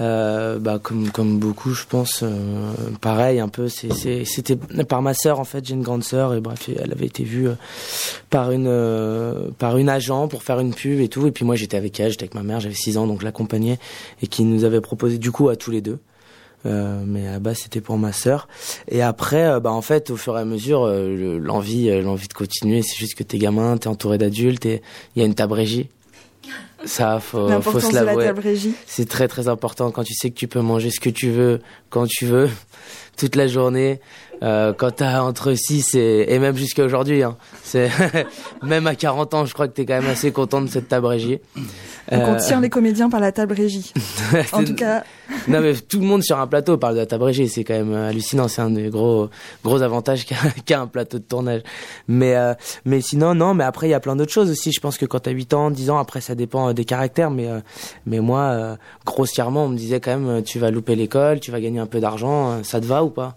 Euh, 0.00 0.58
bah, 0.58 0.78
comme 0.82 1.10
comme 1.10 1.38
beaucoup, 1.38 1.72
je 1.74 1.84
pense, 1.86 2.20
euh, 2.22 2.72
pareil, 3.00 3.40
un 3.40 3.48
peu. 3.48 3.68
C'était 3.68 4.56
par 4.88 5.02
ma 5.02 5.14
sœur 5.14 5.40
en 5.40 5.44
fait. 5.44 5.64
J'ai 5.64 5.74
une 5.74 5.82
grande 5.82 6.04
sœur 6.04 6.34
et 6.34 6.40
bref, 6.40 6.68
elle 6.76 6.92
avait 6.92 7.06
été 7.06 7.24
vue 7.24 7.48
euh, 7.48 7.54
par 8.30 8.50
une 8.52 8.66
euh, 8.68 9.48
par 9.58 9.76
une 9.78 9.88
agent 9.88 10.28
pour 10.28 10.42
faire 10.42 10.60
une 10.60 10.74
pub 10.74 11.00
et 11.00 11.08
tout. 11.08 11.26
Et 11.26 11.30
puis 11.30 11.44
moi, 11.44 11.56
j'étais 11.56 11.76
avec 11.76 11.98
elle, 12.00 12.10
j'étais 12.10 12.24
avec 12.24 12.34
ma 12.34 12.42
mère, 12.42 12.60
j'avais 12.60 12.74
6 12.74 12.98
ans, 12.98 13.06
donc 13.06 13.20
je 13.20 13.24
l'accompagnais 13.24 13.78
et 14.22 14.26
qui 14.26 14.44
nous 14.44 14.64
avait 14.64 14.80
proposé 14.80 15.18
du 15.18 15.30
coup 15.32 15.48
à 15.48 15.56
tous 15.56 15.70
les 15.70 15.80
deux. 15.80 15.98
Euh, 16.64 17.02
mais 17.04 17.26
à 17.26 17.40
base 17.40 17.58
c'était 17.58 17.80
pour 17.80 17.98
ma 17.98 18.12
sœur 18.12 18.46
et 18.86 19.02
après 19.02 19.42
euh, 19.48 19.58
bah 19.58 19.72
en 19.72 19.82
fait 19.82 20.10
au 20.10 20.16
fur 20.16 20.38
et 20.38 20.40
à 20.40 20.44
mesure 20.44 20.84
euh, 20.84 21.08
le- 21.08 21.38
l'envie 21.38 21.90
l'envie 22.02 22.28
de 22.28 22.32
continuer 22.34 22.82
c'est 22.82 22.94
juste 22.96 23.16
que 23.16 23.24
t'es 23.24 23.36
gamin 23.38 23.76
t'es 23.78 23.88
entouré 23.88 24.16
d'adultes 24.16 24.64
et 24.64 24.80
il 25.16 25.18
y 25.18 25.22
a 25.24 25.26
une 25.26 25.34
table 25.34 25.54
régie 25.54 25.88
ça 26.84 27.20
faut 27.20 27.48
faut 27.62 27.80
se 27.80 27.94
l'avouer. 27.94 28.32
c'est 28.86 29.08
très 29.08 29.28
très 29.28 29.48
important 29.48 29.90
quand 29.90 30.04
tu 30.04 30.14
sais 30.14 30.30
que 30.30 30.36
tu 30.36 30.48
peux 30.48 30.60
manger 30.60 30.90
ce 30.90 31.00
que 31.00 31.10
tu 31.10 31.30
veux 31.30 31.60
quand 31.90 32.06
tu 32.06 32.26
veux 32.26 32.50
toute 33.16 33.36
la 33.36 33.46
journée 33.46 34.00
euh, 34.42 34.72
quand 34.72 34.90
t'as 34.96 35.22
entre 35.22 35.54
6 35.54 35.94
et, 35.94 36.26
et 36.28 36.38
même 36.38 36.56
jusqu'à 36.56 36.84
aujourd'hui 36.84 37.22
hein. 37.22 37.36
c'est 37.62 37.90
même 38.62 38.86
à 38.86 38.94
40 38.94 39.34
ans 39.34 39.44
je 39.46 39.54
crois 39.54 39.68
que 39.68 39.72
t'es 39.72 39.86
quand 39.86 40.00
même 40.00 40.10
assez 40.10 40.32
content 40.32 40.60
de 40.60 40.68
cette 40.68 40.88
table 40.88 41.06
régie 41.06 41.38
Donc 41.56 42.22
on 42.26 42.34
Euh, 42.34 42.38
tient 42.38 42.60
les 42.60 42.68
comédiens 42.68 43.08
par 43.08 43.20
la 43.20 43.30
table 43.30 43.54
régie. 43.54 43.92
en 44.52 44.64
tout 44.64 44.74
cas, 44.74 45.04
non 45.48 45.60
mais 45.60 45.74
tout 45.74 46.00
le 46.00 46.06
monde 46.06 46.22
sur 46.22 46.38
un 46.40 46.46
plateau 46.48 46.76
parle 46.76 46.94
de 46.94 47.00
la 47.00 47.06
table 47.06 47.24
régie, 47.24 47.48
c'est 47.48 47.62
quand 47.64 47.74
même 47.74 47.92
euh, 47.92 48.08
hallucinant, 48.08 48.48
c'est 48.48 48.60
un 48.62 48.70
des 48.70 48.88
gros 48.90 49.28
gros 49.64 49.80
avantages 49.82 50.26
qu'a 50.26 50.36
qu'a 50.66 50.80
un 50.80 50.86
plateau 50.88 51.18
de 51.18 51.24
tournage. 51.24 51.62
Mais 52.08 52.34
euh, 52.34 52.54
mais 52.84 53.00
sinon 53.00 53.34
non, 53.34 53.54
mais 53.54 53.64
après 53.64 53.86
il 53.86 53.90
y 53.90 53.94
a 53.94 54.00
plein 54.00 54.16
d'autres 54.16 54.32
choses 54.32 54.50
aussi, 54.50 54.72
je 54.72 54.80
pense 54.80 54.98
que 54.98 55.06
quand 55.06 55.20
tu 55.20 55.30
as 55.30 55.32
8 55.32 55.54
ans, 55.54 55.70
10 55.70 55.90
ans 55.90 55.98
après 55.98 56.20
ça 56.20 56.34
dépend 56.34 56.68
euh, 56.68 56.72
des 56.72 56.84
caractères 56.84 57.30
mais 57.30 57.46
euh, 57.48 57.60
mais 58.06 58.18
moi 58.18 58.40
euh, 58.40 58.76
grossièrement, 59.06 59.66
on 59.66 59.68
me 59.68 59.76
disait 59.76 60.00
quand 60.00 60.10
même 60.10 60.28
euh, 60.28 60.40
tu 60.42 60.58
vas 60.58 60.70
louper 60.70 60.96
l'école, 60.96 61.38
tu 61.38 61.50
vas 61.52 61.60
gagner 61.60 61.78
un 61.78 61.86
peu 61.86 62.00
d'argent, 62.00 62.50
euh, 62.50 62.62
ça 62.64 62.80
te 62.80 62.86
va 62.86 63.04
ou 63.04 63.10
pas? 63.10 63.36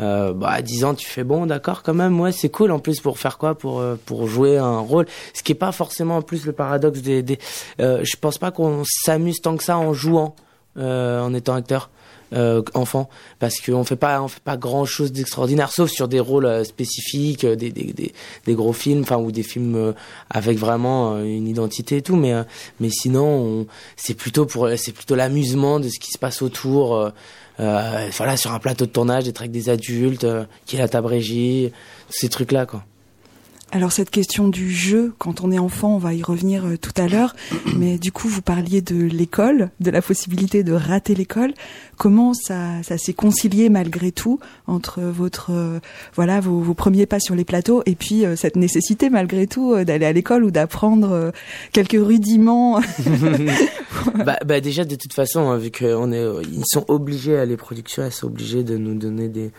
Euh, 0.00 0.32
bah 0.32 0.48
à 0.50 0.62
10 0.62 0.84
ans 0.84 0.94
tu 0.94 1.06
fais 1.06 1.22
bon 1.24 1.46
d'accord 1.46 1.82
quand 1.84 1.94
même 1.94 2.18
ouais 2.20 2.32
c'est 2.32 2.48
cool 2.48 2.72
en 2.72 2.80
plus 2.80 3.00
pour 3.00 3.18
faire 3.18 3.38
quoi 3.38 3.54
pour 3.54 3.78
euh, 3.80 3.96
pour 4.06 4.26
jouer 4.26 4.58
un 4.58 4.78
rôle. 4.80 5.06
Ce 5.34 5.42
qui 5.42 5.52
est 5.52 5.56
pas 5.56 5.72
forcément 5.72 6.16
en 6.16 6.22
plus 6.22 6.46
le 6.46 6.52
paradoxe 6.52 7.00
des, 7.00 7.22
des 7.22 7.38
euh, 7.80 8.00
je 8.02 8.16
pense 8.16 8.38
pas 8.38 8.50
qu'on 8.50 8.82
s'amuse 8.84 9.40
tant 9.40 9.56
que 9.56 9.62
ça 9.62 9.78
en 9.78 9.92
jouant 9.92 10.34
euh, 10.78 11.20
en 11.20 11.32
étant 11.34 11.54
acteur 11.54 11.90
euh, 12.32 12.62
enfant 12.72 13.08
parce 13.38 13.60
qu'on 13.60 13.84
fait 13.84 13.94
pas 13.94 14.20
on 14.20 14.26
fait 14.26 14.42
pas 14.42 14.56
grand 14.56 14.84
chose 14.86 15.12
d'extraordinaire 15.12 15.70
sauf 15.70 15.90
sur 15.90 16.08
des 16.08 16.18
rôles 16.18 16.46
euh, 16.46 16.64
spécifiques 16.64 17.44
euh, 17.44 17.54
des, 17.54 17.70
des, 17.70 17.92
des, 17.92 18.12
des 18.46 18.54
gros 18.54 18.72
films 18.72 19.02
enfin 19.02 19.18
ou 19.18 19.30
des 19.30 19.44
films 19.44 19.94
avec 20.30 20.58
vraiment 20.58 21.18
une 21.20 21.46
identité 21.46 21.98
et 21.98 22.02
tout 22.02 22.16
mais 22.16 22.34
mais 22.80 22.90
sinon 22.90 23.24
on- 23.26 23.66
c'est 23.96 24.14
plutôt 24.14 24.46
pour 24.46 24.68
c'est 24.76 24.90
plutôt 24.92 25.14
l'amusement 25.14 25.78
de 25.78 25.88
ce 25.88 26.00
qui 26.00 26.10
se 26.10 26.18
passe 26.18 26.42
autour 26.42 27.12
voilà 27.58 28.36
sur 28.36 28.52
un 28.52 28.58
plateau 28.58 28.86
de 28.86 28.90
tournage 28.90 29.24
d'être 29.24 29.40
avec 29.40 29.52
des 29.52 29.68
adultes 29.68 30.24
euh, 30.24 30.44
qui 30.66 30.76
est 30.76 30.78
la 30.78 30.88
table 30.88 31.06
régie 31.06 31.72
ces 32.08 32.28
trucs 32.28 32.52
là 32.52 32.66
quoi 32.66 32.84
Alors 33.72 33.90
cette 33.90 34.10
question 34.10 34.46
du 34.46 34.70
jeu, 34.70 35.14
quand 35.18 35.40
on 35.40 35.50
est 35.50 35.58
enfant, 35.58 35.96
on 35.96 35.98
va 35.98 36.14
y 36.14 36.22
revenir 36.22 36.64
euh, 36.64 36.76
tout 36.76 36.92
à 36.96 37.08
l'heure, 37.08 37.34
mais 37.76 37.98
du 37.98 38.12
coup 38.12 38.28
vous 38.28 38.42
parliez 38.42 38.82
de 38.82 38.94
l'école, 39.04 39.70
de 39.80 39.90
la 39.90 40.00
possibilité 40.00 40.62
de 40.62 40.72
rater 40.72 41.16
l'école. 41.16 41.52
Comment 41.96 42.34
ça, 42.34 42.82
ça 42.84 42.98
s'est 42.98 43.14
concilié 43.14 43.68
malgré 43.70 44.12
tout 44.12 44.38
entre 44.68 45.00
votre, 45.02 45.50
euh, 45.50 45.80
voilà, 46.14 46.38
vos, 46.40 46.60
vos 46.60 46.74
premiers 46.74 47.06
pas 47.06 47.18
sur 47.18 47.34
les 47.34 47.44
plateaux 47.44 47.82
et 47.84 47.96
puis 47.96 48.24
euh, 48.24 48.36
cette 48.36 48.54
nécessité 48.54 49.10
malgré 49.10 49.48
tout 49.48 49.72
euh, 49.72 49.84
d'aller 49.84 50.06
à 50.06 50.12
l'école 50.12 50.44
ou 50.44 50.52
d'apprendre 50.52 51.10
euh, 51.10 51.30
quelques 51.72 51.98
rudiments? 52.00 52.80
bah, 54.24 54.38
bah 54.46 54.60
déjà 54.60 54.84
de 54.84 54.94
toute 54.94 55.14
façon 55.14 55.48
hein, 55.50 55.56
vu 55.56 55.70
que 55.70 55.84
on 55.96 56.12
est 56.12 56.24
ils 56.52 56.64
sont 56.66 56.84
obligés 56.88 57.44
les 57.46 57.56
productions 57.56 58.04
elles 58.04 58.12
sont 58.12 58.26
obligées 58.28 58.62
de 58.62 58.76
nous 58.76 58.94
donner 58.94 59.28
des 59.28 59.50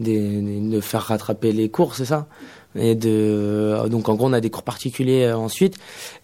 des, 0.00 0.18
des- 0.40 0.60
de 0.68 0.80
faire 0.80 1.02
rattraper 1.02 1.52
les 1.52 1.70
cours 1.70 1.94
c'est 1.94 2.06
ça? 2.06 2.26
Et 2.76 2.94
de 2.94 3.10
euh, 3.10 3.88
donc 3.88 4.08
en 4.08 4.14
gros 4.14 4.28
on 4.28 4.32
a 4.32 4.40
des 4.40 4.50
cours 4.50 4.62
particuliers 4.62 5.24
euh, 5.24 5.36
ensuite. 5.36 5.76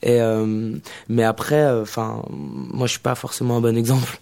Et 0.03 0.21
euh, 0.21 0.75
mais 1.09 1.25
après 1.25 1.71
enfin 1.71 2.23
moi 2.31 2.87
je 2.87 2.93
suis 2.93 3.01
pas 3.01 3.15
forcément 3.15 3.57
un 3.57 3.61
bon 3.61 3.77
exemple 3.77 4.19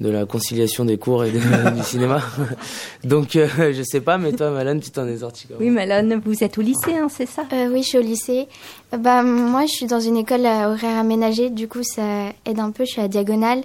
de 0.00 0.08
la 0.10 0.26
conciliation 0.26 0.84
des 0.84 0.98
cours 0.98 1.24
et 1.24 1.30
de- 1.30 1.38
du 1.76 1.82
cinéma 1.84 2.20
donc 3.04 3.36
euh, 3.36 3.46
je 3.72 3.82
sais 3.82 4.00
pas 4.00 4.18
mais 4.18 4.32
toi 4.32 4.50
Malone 4.50 4.80
tu 4.80 4.90
t'en 4.90 5.06
es 5.06 5.18
sorti 5.18 5.46
comment? 5.46 5.60
Oui, 5.60 5.70
Malone, 5.70 6.20
vous 6.24 6.42
êtes 6.42 6.58
au 6.58 6.62
lycée, 6.62 6.96
hein, 6.96 7.06
c'est 7.08 7.26
ça? 7.26 7.44
Euh, 7.52 7.68
oui, 7.72 7.82
je 7.82 7.88
suis 7.90 7.98
au 7.98 8.02
lycée. 8.02 8.48
Euh, 8.92 8.96
Bah, 8.96 9.22
moi, 9.22 9.62
je 9.66 9.72
suis 9.72 9.86
dans 9.86 10.00
une 10.00 10.16
école 10.16 10.44
à 10.46 10.68
horaire 10.70 10.98
aménagé, 10.98 11.48
du 11.50 11.68
coup, 11.68 11.82
ça 11.82 12.30
aide 12.44 12.58
un 12.58 12.70
peu. 12.72 12.84
Je 12.84 12.90
suis 12.92 13.00
à 13.00 13.08
Diagonale 13.08 13.62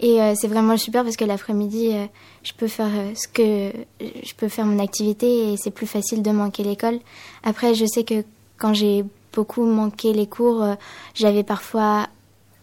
et 0.00 0.20
euh, 0.22 0.34
c'est 0.36 0.46
vraiment 0.48 0.76
super 0.76 1.02
parce 1.02 1.16
que 1.16 1.24
l'après-midi, 1.24 1.88
euh, 1.92 2.06
je 2.44 2.52
peux 2.56 2.68
faire 2.68 2.88
euh, 2.94 3.12
ce 3.14 3.26
que 3.28 3.72
je 4.00 4.34
peux 4.36 4.48
faire 4.48 4.66
mon 4.66 4.78
activité 4.82 5.52
et 5.52 5.56
c'est 5.56 5.70
plus 5.72 5.86
facile 5.88 6.22
de 6.22 6.30
manquer 6.30 6.62
l'école. 6.62 6.98
Après, 7.42 7.74
je 7.74 7.86
sais 7.86 8.04
que 8.04 8.22
quand 8.56 8.72
j'ai 8.74 9.04
beaucoup 9.32 9.64
manqué 9.64 10.12
les 10.12 10.26
cours, 10.26 10.62
euh, 10.62 10.74
j'avais 11.14 11.42
parfois 11.42 12.06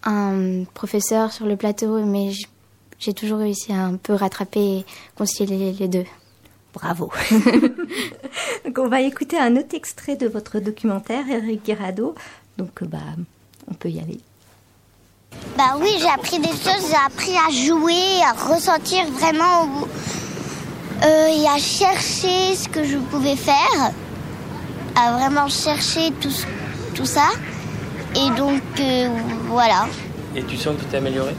un 0.03 0.63
professeur 0.73 1.31
sur 1.33 1.45
le 1.45 1.57
plateau, 1.57 1.99
mais 2.05 2.31
j- 2.31 2.45
j'ai 2.99 3.13
toujours 3.13 3.39
réussi 3.39 3.71
à 3.71 3.85
un 3.85 3.95
peu 3.95 4.13
rattraper 4.13 4.79
et 4.79 4.85
concilier 5.15 5.73
les 5.79 5.87
deux. 5.87 6.05
Bravo. 6.73 7.11
Donc 8.65 8.77
on 8.77 8.87
va 8.87 9.01
écouter 9.01 9.39
un 9.39 9.55
autre 9.55 9.73
extrait 9.73 10.15
de 10.15 10.27
votre 10.27 10.59
documentaire, 10.59 11.23
Eric 11.29 11.65
Guirado. 11.65 12.15
Donc 12.57 12.81
euh, 12.81 12.85
bah, 12.85 12.97
on 13.69 13.73
peut 13.73 13.89
y 13.89 13.99
aller. 13.99 14.19
Bah 15.57 15.77
oui, 15.79 15.89
j'ai 15.99 16.09
appris 16.09 16.39
des 16.39 16.49
choses, 16.49 16.89
j'ai 16.89 16.95
appris 17.05 17.35
à 17.37 17.51
jouer, 17.51 18.21
à 18.23 18.33
ressentir 18.33 19.05
vraiment 19.11 19.69
euh, 21.03 21.27
et 21.27 21.47
à 21.47 21.57
chercher 21.57 22.55
ce 22.55 22.67
que 22.67 22.83
je 22.83 22.97
pouvais 22.97 23.35
faire, 23.35 23.91
à 24.95 25.11
vraiment 25.13 25.47
chercher 25.47 26.11
tout, 26.19 27.05
ça. 27.05 27.29
Et 28.15 28.29
donc 28.37 28.61
euh, 28.79 29.09
voilà. 29.47 29.87
et 30.35 30.43
tu 30.43 30.57
sens 30.57 30.75
que 30.75 30.81
tu 30.81 30.87
t'es 30.87 30.97
amélioré? 30.97 31.33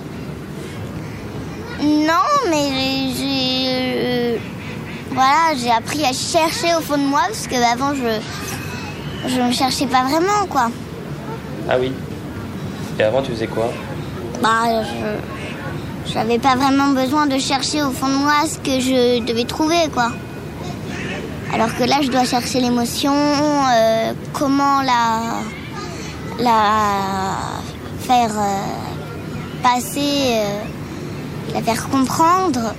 Non, 1.82 2.28
mais 2.50 2.68
j'ai- 3.16 3.66
euh, 3.68 4.36
voilà, 5.12 5.54
j'ai 5.56 5.70
appris 5.70 6.04
à 6.04 6.12
chercher 6.12 6.74
au 6.76 6.80
fond 6.80 6.98
de 6.98 7.04
moi 7.04 7.22
parce 7.28 7.46
que 7.46 7.56
avant 7.56 7.94
je 7.94 8.20
je 9.28 9.40
me 9.40 9.52
cherchais 9.52 9.86
pas 9.86 10.02
vraiment 10.04 10.46
quoi. 10.48 10.70
ah 11.68 11.76
oui 11.78 11.92
et 12.98 13.02
avant 13.02 13.22
tu 13.22 13.32
faisais 13.32 13.46
quoi? 13.46 13.68
Bah, 14.42 14.82
je 14.82 16.12
j'avais 16.12 16.38
pas 16.38 16.56
vraiment 16.56 16.88
besoin 16.88 17.26
de 17.26 17.38
chercher 17.38 17.82
au 17.82 17.90
fond 17.90 18.08
de 18.08 18.14
moi 18.14 18.32
ce 18.46 18.58
que 18.58 18.80
je 18.80 19.22
devais 19.24 19.44
trouver, 19.44 19.88
quoi. 19.92 20.10
Alors 21.54 21.74
que 21.76 21.84
là, 21.84 21.96
je 22.02 22.08
dois 22.10 22.24
chercher 22.24 22.60
l'émotion, 22.60 23.12
euh, 23.12 24.12
comment 24.32 24.80
la 24.82 25.34
la 26.38 27.36
faire 28.00 28.30
euh, 28.30 29.62
passer, 29.62 30.40
la 31.52 31.62
faire 31.62 31.88
comprendre. 31.88 32.74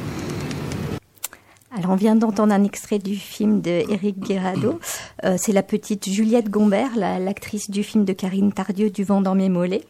Alors 1.77 1.91
on 1.91 1.95
vient 1.95 2.15
d'entendre 2.15 2.53
un 2.53 2.63
extrait 2.63 2.99
du 2.99 3.15
film 3.15 3.61
de 3.61 3.83
Eric 3.89 4.19
Guirado. 4.19 4.79
Euh, 5.23 5.35
c'est 5.37 5.53
la 5.53 5.63
petite 5.63 6.09
Juliette 6.09 6.49
Gombert, 6.49 6.91
la- 6.97 7.19
l'actrice 7.19 7.69
du 7.69 7.83
film 7.83 8.03
de 8.05 8.13
Karine 8.13 8.51
Tardieu, 8.51 8.89
Du 8.89 9.03
vent 9.03 9.21
dans 9.21 9.35
mes 9.35 9.49
mollets. 9.49 9.83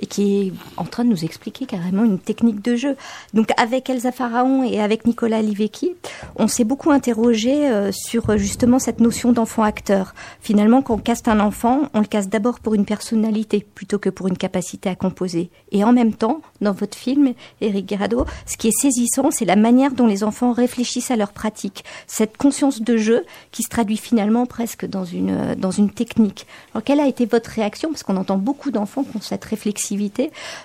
Et 0.00 0.06
qui 0.06 0.48
est 0.48 0.52
en 0.76 0.84
train 0.84 1.04
de 1.04 1.10
nous 1.10 1.24
expliquer 1.24 1.66
carrément 1.66 2.04
une 2.04 2.18
technique 2.18 2.62
de 2.62 2.76
jeu. 2.76 2.96
Donc 3.32 3.50
avec 3.56 3.88
Elsa 3.88 4.12
Pharaon 4.12 4.64
et 4.64 4.80
avec 4.80 5.06
Nicolas 5.06 5.42
Livecki, 5.42 5.92
on 6.36 6.48
s'est 6.48 6.64
beaucoup 6.64 6.90
interrogé 6.90 7.68
euh, 7.68 7.90
sur 7.92 8.30
euh, 8.30 8.36
justement 8.36 8.78
cette 8.78 9.00
notion 9.00 9.32
d'enfant 9.32 9.62
acteur. 9.62 10.14
Finalement, 10.40 10.82
quand 10.82 10.94
on 10.94 10.98
caste 10.98 11.28
un 11.28 11.40
enfant, 11.40 11.82
on 11.94 12.00
le 12.00 12.06
casse 12.06 12.28
d'abord 12.28 12.60
pour 12.60 12.74
une 12.74 12.84
personnalité 12.84 13.66
plutôt 13.74 13.98
que 13.98 14.10
pour 14.10 14.28
une 14.28 14.36
capacité 14.36 14.88
à 14.88 14.94
composer. 14.94 15.50
Et 15.72 15.84
en 15.84 15.92
même 15.92 16.12
temps, 16.12 16.40
dans 16.60 16.72
votre 16.72 16.96
film, 16.96 17.34
Eric 17.60 17.86
Guerrado, 17.86 18.26
ce 18.46 18.56
qui 18.56 18.68
est 18.68 18.78
saisissant, 18.78 19.30
c'est 19.30 19.44
la 19.44 19.56
manière 19.56 19.92
dont 19.92 20.06
les 20.06 20.24
enfants 20.24 20.52
réfléchissent 20.52 21.10
à 21.10 21.16
leur 21.16 21.32
pratique. 21.32 21.84
Cette 22.06 22.36
conscience 22.36 22.80
de 22.80 22.96
jeu 22.96 23.24
qui 23.52 23.62
se 23.62 23.68
traduit 23.68 23.96
finalement 23.96 24.46
presque 24.46 24.86
dans 24.86 25.04
une, 25.04 25.30
euh, 25.30 25.54
dans 25.54 25.70
une 25.70 25.90
technique. 25.90 26.46
Alors 26.72 26.84
quelle 26.84 27.00
a 27.00 27.06
été 27.06 27.26
votre 27.26 27.50
réaction? 27.50 27.90
Parce 27.90 28.02
qu'on 28.02 28.16
entend 28.16 28.38
beaucoup 28.38 28.70
d'enfants 28.70 29.04
qui 29.04 29.16
ont 29.16 29.20
cette 29.20 29.44
réflexion 29.54 29.84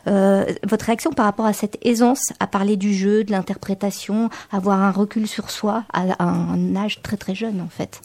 euh, 0.08 0.46
votre 0.68 0.86
réaction 0.86 1.12
par 1.12 1.26
rapport 1.26 1.46
à 1.46 1.54
cette 1.54 1.78
aisance 1.86 2.34
à 2.40 2.48
parler 2.48 2.78
du 2.78 2.94
jeu, 2.94 3.24
de 3.24 3.32
l'interprétation, 3.32 4.30
avoir 4.52 4.82
un 4.82 4.92
recul 4.92 5.28
sur 5.28 5.50
soi 5.50 5.84
à 5.94 6.24
un 6.24 6.76
âge 6.76 7.02
très 7.02 7.18
très 7.18 7.36
jeune 7.36 7.62
en 7.62 7.70
fait? 7.70 8.02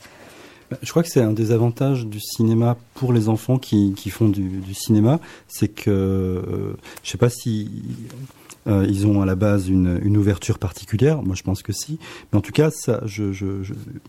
Bah, 0.70 0.78
je 0.82 0.90
crois 0.90 1.02
que 1.02 1.08
c'est 1.08 1.20
un 1.20 1.32
des 1.32 1.52
avantages 1.52 2.06
du 2.06 2.20
cinéma 2.20 2.76
pour 2.94 3.12
les 3.12 3.28
enfants 3.28 3.58
qui, 3.58 3.94
font 4.10 4.28
du, 4.28 4.74
cinéma, 4.74 5.20
c'est 5.46 5.68
que 5.68 5.90
euh, 5.90 6.72
je 7.02 7.10
sais 7.10 7.18
pas 7.18 7.30
si 7.30 7.70
euh, 8.66 8.86
ils 8.88 9.06
ont 9.06 9.20
à 9.20 9.26
la 9.26 9.34
base 9.34 9.68
une, 9.68 10.16
ouverture 10.16 10.58
particulière. 10.58 11.22
Moi, 11.22 11.34
je 11.34 11.42
pense 11.42 11.62
que 11.62 11.72
si. 11.72 11.98
Mais 12.32 12.38
en 12.38 12.40
tout 12.40 12.52
cas, 12.52 12.70
ça, 12.70 13.02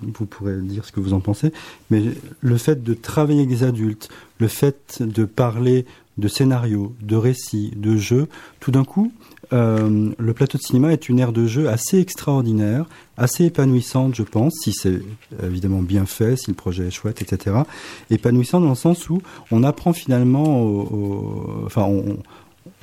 vous 0.01 0.25
pourrez 0.25 0.55
dire 0.61 0.85
ce 0.85 0.91
que 0.91 0.99
vous 0.99 1.13
en 1.13 1.19
pensez. 1.19 1.51
Mais 1.89 2.03
le 2.39 2.57
fait 2.57 2.83
de 2.83 2.93
travailler 2.93 3.39
avec 3.39 3.49
des 3.49 3.63
adultes, 3.63 4.09
le 4.39 4.47
fait 4.47 5.01
de 5.01 5.25
parler 5.25 5.85
de 6.17 6.28
scénarios, 6.28 6.95
de 7.01 7.15
récits, 7.15 7.71
de 7.75 7.97
jeux, 7.97 8.28
tout 8.60 8.71
d'un 8.71 8.84
coup, 8.86 9.12
euh, 9.54 10.12
le 10.17 10.34
plateau 10.34 10.58
de 10.58 10.63
cinéma 10.63 10.91
est 10.91 11.10
une 11.10 11.19
aire 11.19 11.32
de 11.32 11.45
jeu 11.45 11.69
assez 11.69 11.99
extraordinaire, 11.99 12.86
assez 13.17 13.45
épanouissante, 13.45 14.15
je 14.15 14.23
pense, 14.23 14.54
si 14.63 14.73
c'est 14.73 15.01
évidemment 15.43 15.82
bien 15.82 16.06
fait, 16.06 16.38
si 16.38 16.49
le 16.49 16.56
projet 16.56 16.88
est 16.88 16.91
chouette, 16.91 17.21
etc. 17.21 17.58
Épanouissante 18.10 18.63
dans 18.63 18.69
le 18.69 18.75
sens 18.75 19.10
où 19.10 19.21
on 19.51 19.63
apprend 19.63 19.93
finalement, 19.93 20.86
enfin, 21.65 21.84
on, 21.84 22.17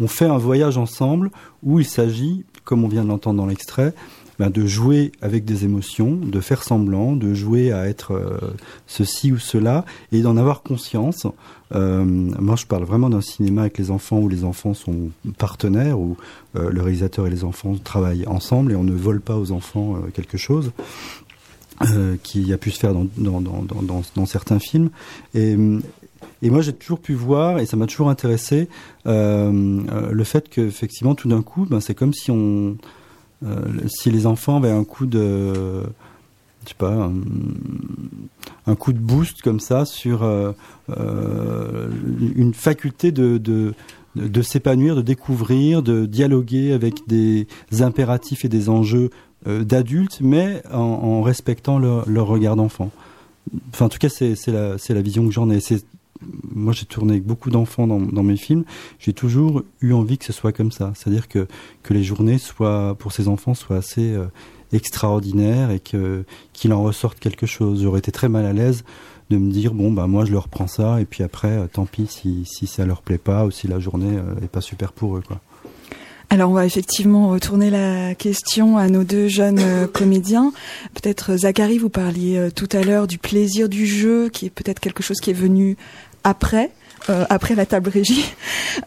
on, 0.00 0.08
fait 0.08 0.26
un 0.26 0.38
voyage 0.38 0.76
ensemble 0.78 1.30
où 1.62 1.80
il 1.80 1.86
s'agit, 1.86 2.44
comme 2.64 2.84
on 2.84 2.88
vient 2.88 3.02
de 3.02 3.08
l'entendre 3.08 3.38
dans 3.38 3.46
l'extrait, 3.46 3.94
ben 4.42 4.50
de 4.50 4.66
jouer 4.66 5.12
avec 5.22 5.44
des 5.44 5.64
émotions, 5.64 6.16
de 6.16 6.40
faire 6.40 6.64
semblant, 6.64 7.14
de 7.14 7.32
jouer 7.32 7.70
à 7.70 7.86
être 7.86 8.14
euh, 8.14 8.38
ceci 8.88 9.30
ou 9.30 9.38
cela, 9.38 9.84
et 10.10 10.20
d'en 10.20 10.36
avoir 10.36 10.62
conscience. 10.62 11.28
Euh, 11.72 12.02
moi, 12.04 12.56
je 12.56 12.66
parle 12.66 12.82
vraiment 12.82 13.08
d'un 13.08 13.20
cinéma 13.20 13.60
avec 13.60 13.78
les 13.78 13.92
enfants 13.92 14.18
où 14.18 14.28
les 14.28 14.42
enfants 14.42 14.74
sont 14.74 15.10
partenaires, 15.38 16.00
où 16.00 16.16
euh, 16.56 16.70
le 16.70 16.82
réalisateur 16.82 17.28
et 17.28 17.30
les 17.30 17.44
enfants 17.44 17.76
travaillent 17.76 18.26
ensemble 18.26 18.72
et 18.72 18.74
on 18.74 18.82
ne 18.82 18.94
vole 18.94 19.20
pas 19.20 19.36
aux 19.36 19.52
enfants 19.52 19.96
quelque 20.12 20.38
chose. 20.38 20.72
qui 22.24 22.52
a 22.52 22.58
pu 22.58 22.72
se 22.72 22.80
faire 22.80 22.94
dans, 22.94 24.26
certains 24.26 24.58
films. 24.58 24.90
Et, 25.34 25.56
moi, 25.56 26.62
j'ai 26.62 26.72
toujours 26.72 26.98
pu 26.98 27.14
voir, 27.14 27.60
et 27.60 27.66
ça 27.66 27.76
m'a 27.76 27.86
toujours 27.86 28.10
intéressé, 28.10 28.68
le 29.04 30.24
fait 30.24 30.48
qu'effectivement, 30.48 31.14
tout 31.14 31.28
d'un 31.28 31.42
coup, 31.42 31.64
ben, 31.64 31.80
c'est 31.80 31.94
comme 31.94 32.12
si 32.12 32.32
on, 32.32 32.76
si 33.88 34.10
les 34.10 34.26
enfants 34.26 34.56
avaient 34.56 34.70
un 34.70 34.84
coup 34.84 35.06
de, 35.06 35.82
je 36.64 36.68
sais 36.68 36.74
pas, 36.76 37.10
un, 38.66 38.74
coup 38.74 38.92
de 38.92 38.98
boost 38.98 39.42
comme 39.42 39.60
ça 39.60 39.84
sur 39.84 40.22
euh, 40.22 40.52
euh, 40.90 41.88
une 42.36 42.54
faculté 42.54 43.10
de, 43.10 43.38
de, 43.38 44.42
s'épanouir, 44.42 44.94
de 44.96 45.02
découvrir, 45.02 45.82
de 45.82 46.06
dialoguer 46.06 46.72
avec 46.72 47.06
des 47.08 47.46
impératifs 47.80 48.44
et 48.44 48.48
des 48.48 48.68
enjeux 48.68 49.10
euh, 49.48 49.64
d'adultes, 49.64 50.18
mais 50.20 50.62
en, 50.72 51.22
respectant 51.22 51.78
leur, 51.78 52.08
leur 52.08 52.26
regard 52.26 52.56
d'enfant. 52.56 52.90
Enfin, 53.72 53.86
en 53.86 53.88
tout 53.88 53.98
cas, 53.98 54.08
c'est 54.08 54.36
la, 54.48 54.76
la 54.88 55.02
vision 55.02 55.26
que 55.26 55.32
j'en 55.32 55.50
ai. 55.50 55.58
Moi, 56.54 56.72
j'ai 56.72 56.86
tourné 56.86 57.14
avec 57.14 57.24
beaucoup 57.24 57.50
d'enfants 57.50 57.86
dans, 57.86 58.22
mes 58.22 58.36
films. 58.36 58.64
J'ai 58.98 59.12
toujours 59.12 59.62
eu 59.80 59.92
envie 59.92 60.18
que 60.18 60.24
ce 60.24 60.32
soit 60.32 60.52
comme 60.52 60.72
ça, 60.72 60.92
c'est-à-dire 60.94 61.28
que 61.28 61.46
que 61.82 61.94
les 61.94 62.04
journées 62.04 62.38
soient 62.38 62.94
pour 62.98 63.12
ces 63.12 63.28
enfants 63.28 63.54
soient 63.54 63.76
assez 63.76 64.16
extraordinaire 64.72 65.70
et 65.70 65.80
que 65.80 66.24
qu'il 66.52 66.72
en 66.72 66.82
ressorte 66.82 67.18
quelque 67.18 67.46
chose. 67.46 67.82
J'aurais 67.82 67.98
été 67.98 68.12
très 68.12 68.28
mal 68.28 68.46
à 68.46 68.52
l'aise 68.52 68.84
de 69.30 69.38
me 69.38 69.50
dire 69.50 69.72
bon 69.74 69.90
bah 69.90 70.06
moi 70.06 70.24
je 70.24 70.32
leur 70.32 70.48
prends 70.48 70.66
ça 70.66 71.00
et 71.00 71.04
puis 71.04 71.22
après 71.22 71.48
euh, 71.48 71.66
tant 71.66 71.86
pis 71.86 72.06
si 72.06 72.44
si 72.44 72.66
ça 72.66 72.84
leur 72.84 73.02
plaît 73.02 73.18
pas 73.18 73.46
ou 73.46 73.50
si 73.50 73.66
la 73.66 73.78
journée 73.78 74.18
euh, 74.18 74.46
pas 74.50 74.60
super 74.60 74.92
pour 74.92 75.16
eux 75.16 75.22
quoi. 75.26 75.40
Alors 76.28 76.50
on 76.50 76.54
va 76.54 76.64
effectivement 76.64 77.28
retourner 77.28 77.68
la 77.68 78.14
question 78.14 78.78
à 78.78 78.88
nos 78.88 79.04
deux 79.04 79.28
jeunes 79.28 79.60
euh, 79.60 79.86
comédiens. 79.86 80.52
Peut-être 80.94 81.36
Zachary, 81.36 81.76
vous 81.76 81.90
parliez 81.90 82.48
tout 82.54 82.68
à 82.72 82.80
l'heure 82.80 83.06
du 83.06 83.18
plaisir 83.18 83.68
du 83.68 83.86
jeu, 83.86 84.30
qui 84.30 84.46
est 84.46 84.50
peut-être 84.50 84.80
quelque 84.80 85.02
chose 85.02 85.18
qui 85.20 85.28
est 85.28 85.34
venu 85.34 85.76
après. 86.24 86.70
Euh, 87.10 87.24
après 87.30 87.54
la 87.54 87.66
table 87.66 87.90
régie. 87.90 88.24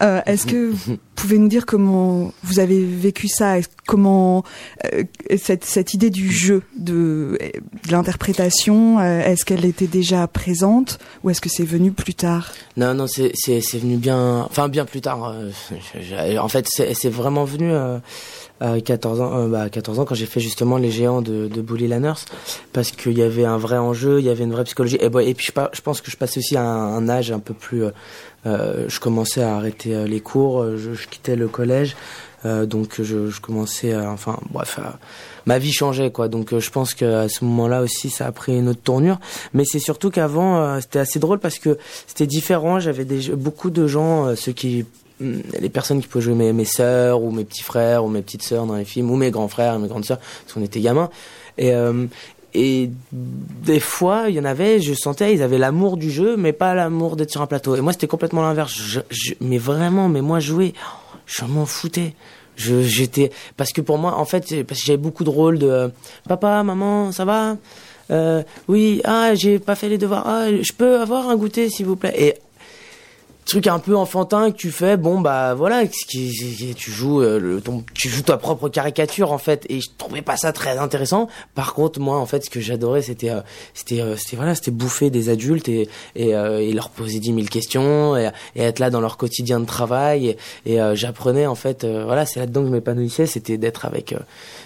Euh, 0.01 0.19
Est-ce 0.25 0.47
que 0.47 0.71
vous 0.71 0.97
pouvez 1.15 1.37
nous 1.37 1.47
dire 1.47 1.67
comment 1.67 2.33
vous 2.43 2.57
avez 2.59 2.83
vécu 2.83 3.27
ça 3.27 3.57
Comment 3.85 4.43
euh, 4.83 5.03
cette, 5.37 5.63
cette, 5.63 5.93
idée 5.93 6.09
du 6.09 6.31
jeu, 6.31 6.63
de, 6.75 7.37
de 7.85 7.91
l'interprétation, 7.91 8.99
euh, 8.99 9.21
est-ce 9.21 9.45
qu'elle 9.45 9.63
était 9.63 9.85
déjà 9.85 10.27
présente 10.27 10.97
ou 11.23 11.29
est-ce 11.29 11.39
que 11.39 11.49
c'est 11.49 11.65
venu 11.65 11.91
plus 11.91 12.15
tard? 12.15 12.51
Non, 12.77 12.95
non, 12.95 13.05
c'est 13.07 13.31
venu 13.77 13.97
bien, 13.97 14.47
enfin 14.49 14.67
bien 14.67 14.85
plus 14.85 15.01
tard. 15.01 15.35
en 16.39 16.47
fait, 16.47 16.67
c'est 16.67 17.09
vraiment 17.09 17.45
venu 17.45 17.71
à 18.59 18.79
14 18.79 19.21
ans, 19.21 19.37
euh, 19.37 19.47
bah, 19.47 19.69
14 19.69 19.99
ans 19.99 20.05
quand 20.05 20.15
j'ai 20.15 20.25
fait 20.25 20.39
justement 20.39 20.77
les 20.77 20.91
géants 20.91 21.21
de, 21.21 21.47
de 21.47 21.61
Bully 21.61 21.87
Lanners 21.87 22.25
parce 22.71 22.91
qu'il 22.91 23.17
y 23.17 23.21
avait 23.21 23.45
un 23.45 23.57
vrai 23.57 23.77
enjeu, 23.77 24.19
il 24.19 24.25
y 24.25 24.29
avait 24.29 24.43
une 24.43 24.53
vraie 24.53 24.63
psychologie 24.63 24.97
et, 24.97 25.05
et 25.05 25.33
puis 25.33 25.47
je, 25.47 25.61
je, 25.73 25.81
pense 25.81 26.01
que 26.01 26.09
je 26.09 26.17
passais 26.17 26.39
aussi 26.39 26.55
à 26.55 26.63
un, 26.63 27.09
âge 27.09 27.31
un 27.31 27.39
peu 27.39 27.53
plus, 27.53 27.83
euh, 27.83 27.91
euh, 28.45 28.85
je 28.87 28.99
commençais 28.99 29.41
à 29.41 29.55
arrêter 29.55 30.07
les 30.07 30.21
cours, 30.21 30.65
je, 30.77 31.07
quittais 31.07 31.35
le 31.35 31.47
collège, 31.47 31.95
donc 32.43 33.01
je, 33.01 33.29
je, 33.29 33.41
commençais, 33.41 33.93
à, 33.93 34.11
enfin 34.11 34.39
bref, 34.51 34.79
ma 35.47 35.57
vie 35.57 35.73
changeait 35.73 36.11
quoi. 36.11 36.27
Donc 36.27 36.57
je 36.57 36.69
pense 36.69 36.93
qu'à 36.93 37.27
ce 37.27 37.43
moment-là 37.43 37.81
aussi 37.81 38.11
ça 38.11 38.27
a 38.27 38.31
pris 38.31 38.55
une 38.55 38.69
autre 38.69 38.81
tournure, 38.83 39.19
mais 39.53 39.63
c'est 39.65 39.79
surtout 39.79 40.11
qu'avant 40.11 40.79
c'était 40.79 40.99
assez 40.99 41.17
drôle 41.17 41.39
parce 41.39 41.57
que 41.57 41.79
c'était 42.05 42.27
différent. 42.27 42.79
J'avais 42.79 43.05
beaucoup 43.33 43.71
de 43.71 43.87
gens, 43.87 44.35
ceux 44.35 44.51
qui 44.51 44.85
les 45.19 45.69
personnes 45.69 46.01
qui 46.01 46.07
pouvaient 46.07 46.23
jouer 46.23 46.33
mes, 46.33 46.51
mes 46.51 46.65
sœurs 46.65 47.21
ou 47.21 47.31
mes 47.31 47.45
petits 47.45 47.63
frères 47.63 48.03
ou 48.03 48.09
mes 48.09 48.21
petites 48.21 48.43
sœurs 48.43 48.65
dans 48.65 48.75
les 48.75 48.85
films 48.85 49.09
ou 49.11 49.15
mes 49.15 49.31
grands 49.31 49.47
frères 49.47 49.75
et 49.75 49.79
mes 49.79 49.87
grandes 49.87 50.05
sœurs 50.05 50.19
parce 50.19 50.53
qu'on 50.53 50.63
était 50.63 50.81
gamins. 50.81 51.09
Et 51.57 51.73
euh, 51.73 52.05
et 52.53 52.89
des 53.11 53.79
fois 53.79 54.25
il 54.29 54.35
y 54.35 54.39
en 54.39 54.45
avait 54.45 54.81
je 54.81 54.93
sentais 54.93 55.33
ils 55.33 55.41
avaient 55.41 55.57
l'amour 55.57 55.97
du 55.97 56.11
jeu 56.11 56.35
mais 56.37 56.53
pas 56.53 56.73
l'amour 56.73 57.15
d'être 57.15 57.31
sur 57.31 57.41
un 57.41 57.47
plateau. 57.47 57.75
Et 57.75 57.81
moi 57.81 57.93
c'était 57.93 58.07
complètement 58.07 58.41
l'inverse. 58.41 58.99
Mais 59.39 59.57
vraiment 59.57 60.09
mais 60.09 60.21
moi 60.21 60.39
jouer 60.39 60.73
je 61.25 61.45
m'en 61.45 61.65
foutais. 61.65 62.13
Je 62.57 62.81
j'étais 62.81 63.31
parce 63.57 63.71
que 63.71 63.81
pour 63.81 63.97
moi 63.97 64.17
en 64.17 64.25
fait 64.25 64.63
parce 64.63 64.81
que 64.81 64.85
j'avais 64.85 64.97
beaucoup 64.97 65.23
de 65.23 65.29
rôles 65.29 65.59
de 65.59 65.91
papa 66.27 66.63
maman 66.63 67.11
ça 67.11 67.25
va? 67.25 67.57
Euh, 68.11 68.43
oui 68.67 69.01
ah 69.03 69.33
j'ai 69.33 69.59
pas 69.59 69.75
fait 69.75 69.89
les 69.89 69.97
devoirs. 69.97 70.23
Ah 70.25 70.47
je 70.51 70.71
peux 70.73 70.99
avoir 70.99 71.29
un 71.29 71.35
goûter 71.35 71.69
s'il 71.69 71.85
vous 71.85 71.95
plaît? 71.95 72.13
Et 72.17 72.33
truc 73.45 73.67
un 73.67 73.77
peu 73.79 73.95
enfantin 73.95 74.51
que 74.51 74.57
tu 74.57 74.71
fais 74.71 74.97
bon 74.97 75.21
bah 75.21 75.53
voilà 75.53 75.83
tu 75.87 76.91
joues 76.91 77.21
euh, 77.21 77.39
le, 77.39 77.61
ton, 77.61 77.83
tu 77.93 78.09
joues 78.09 78.23
ta 78.23 78.37
propre 78.37 78.69
caricature 78.69 79.31
en 79.31 79.37
fait 79.37 79.65
et 79.69 79.81
je 79.81 79.89
trouvais 79.97 80.23
pas 80.23 80.35
ça 80.35 80.51
très 80.51 80.77
intéressant. 80.77 81.29
Par 81.53 81.75
contre 81.75 81.99
moi 81.99 82.17
en 82.17 82.25
fait 82.25 82.45
ce 82.45 82.49
que 82.49 82.59
j'adorais 82.59 83.03
c'était 83.03 83.29
euh, 83.29 83.41
c'était 83.75 84.01
euh, 84.01 84.15
c'était 84.17 84.35
voilà 84.35 84.55
c'était 84.55 84.71
bouffer 84.71 85.11
des 85.11 85.29
adultes 85.29 85.69
et 85.69 85.87
et, 86.15 86.29
et 86.29 86.73
leur 86.73 86.89
poser 86.89 87.19
dix 87.19 87.33
mille 87.33 87.49
questions 87.49 88.17
et, 88.17 88.31
et, 88.55 88.63
être 88.63 88.79
là 88.79 88.89
dans 88.89 89.01
leur 89.01 89.17
quotidien 89.17 89.59
de 89.59 89.65
travail 89.65 90.35
et, 90.65 90.77
j'apprenais 90.93 91.45
en 91.45 91.55
fait 91.55 91.85
voilà 91.85 92.25
c'est 92.25 92.39
là 92.39 92.47
dedans 92.47 92.61
que 92.61 92.67
je 92.67 92.71
m'épanouissais 92.71 93.27
c'était 93.27 93.57
d'être 93.57 93.85
avec 93.85 94.15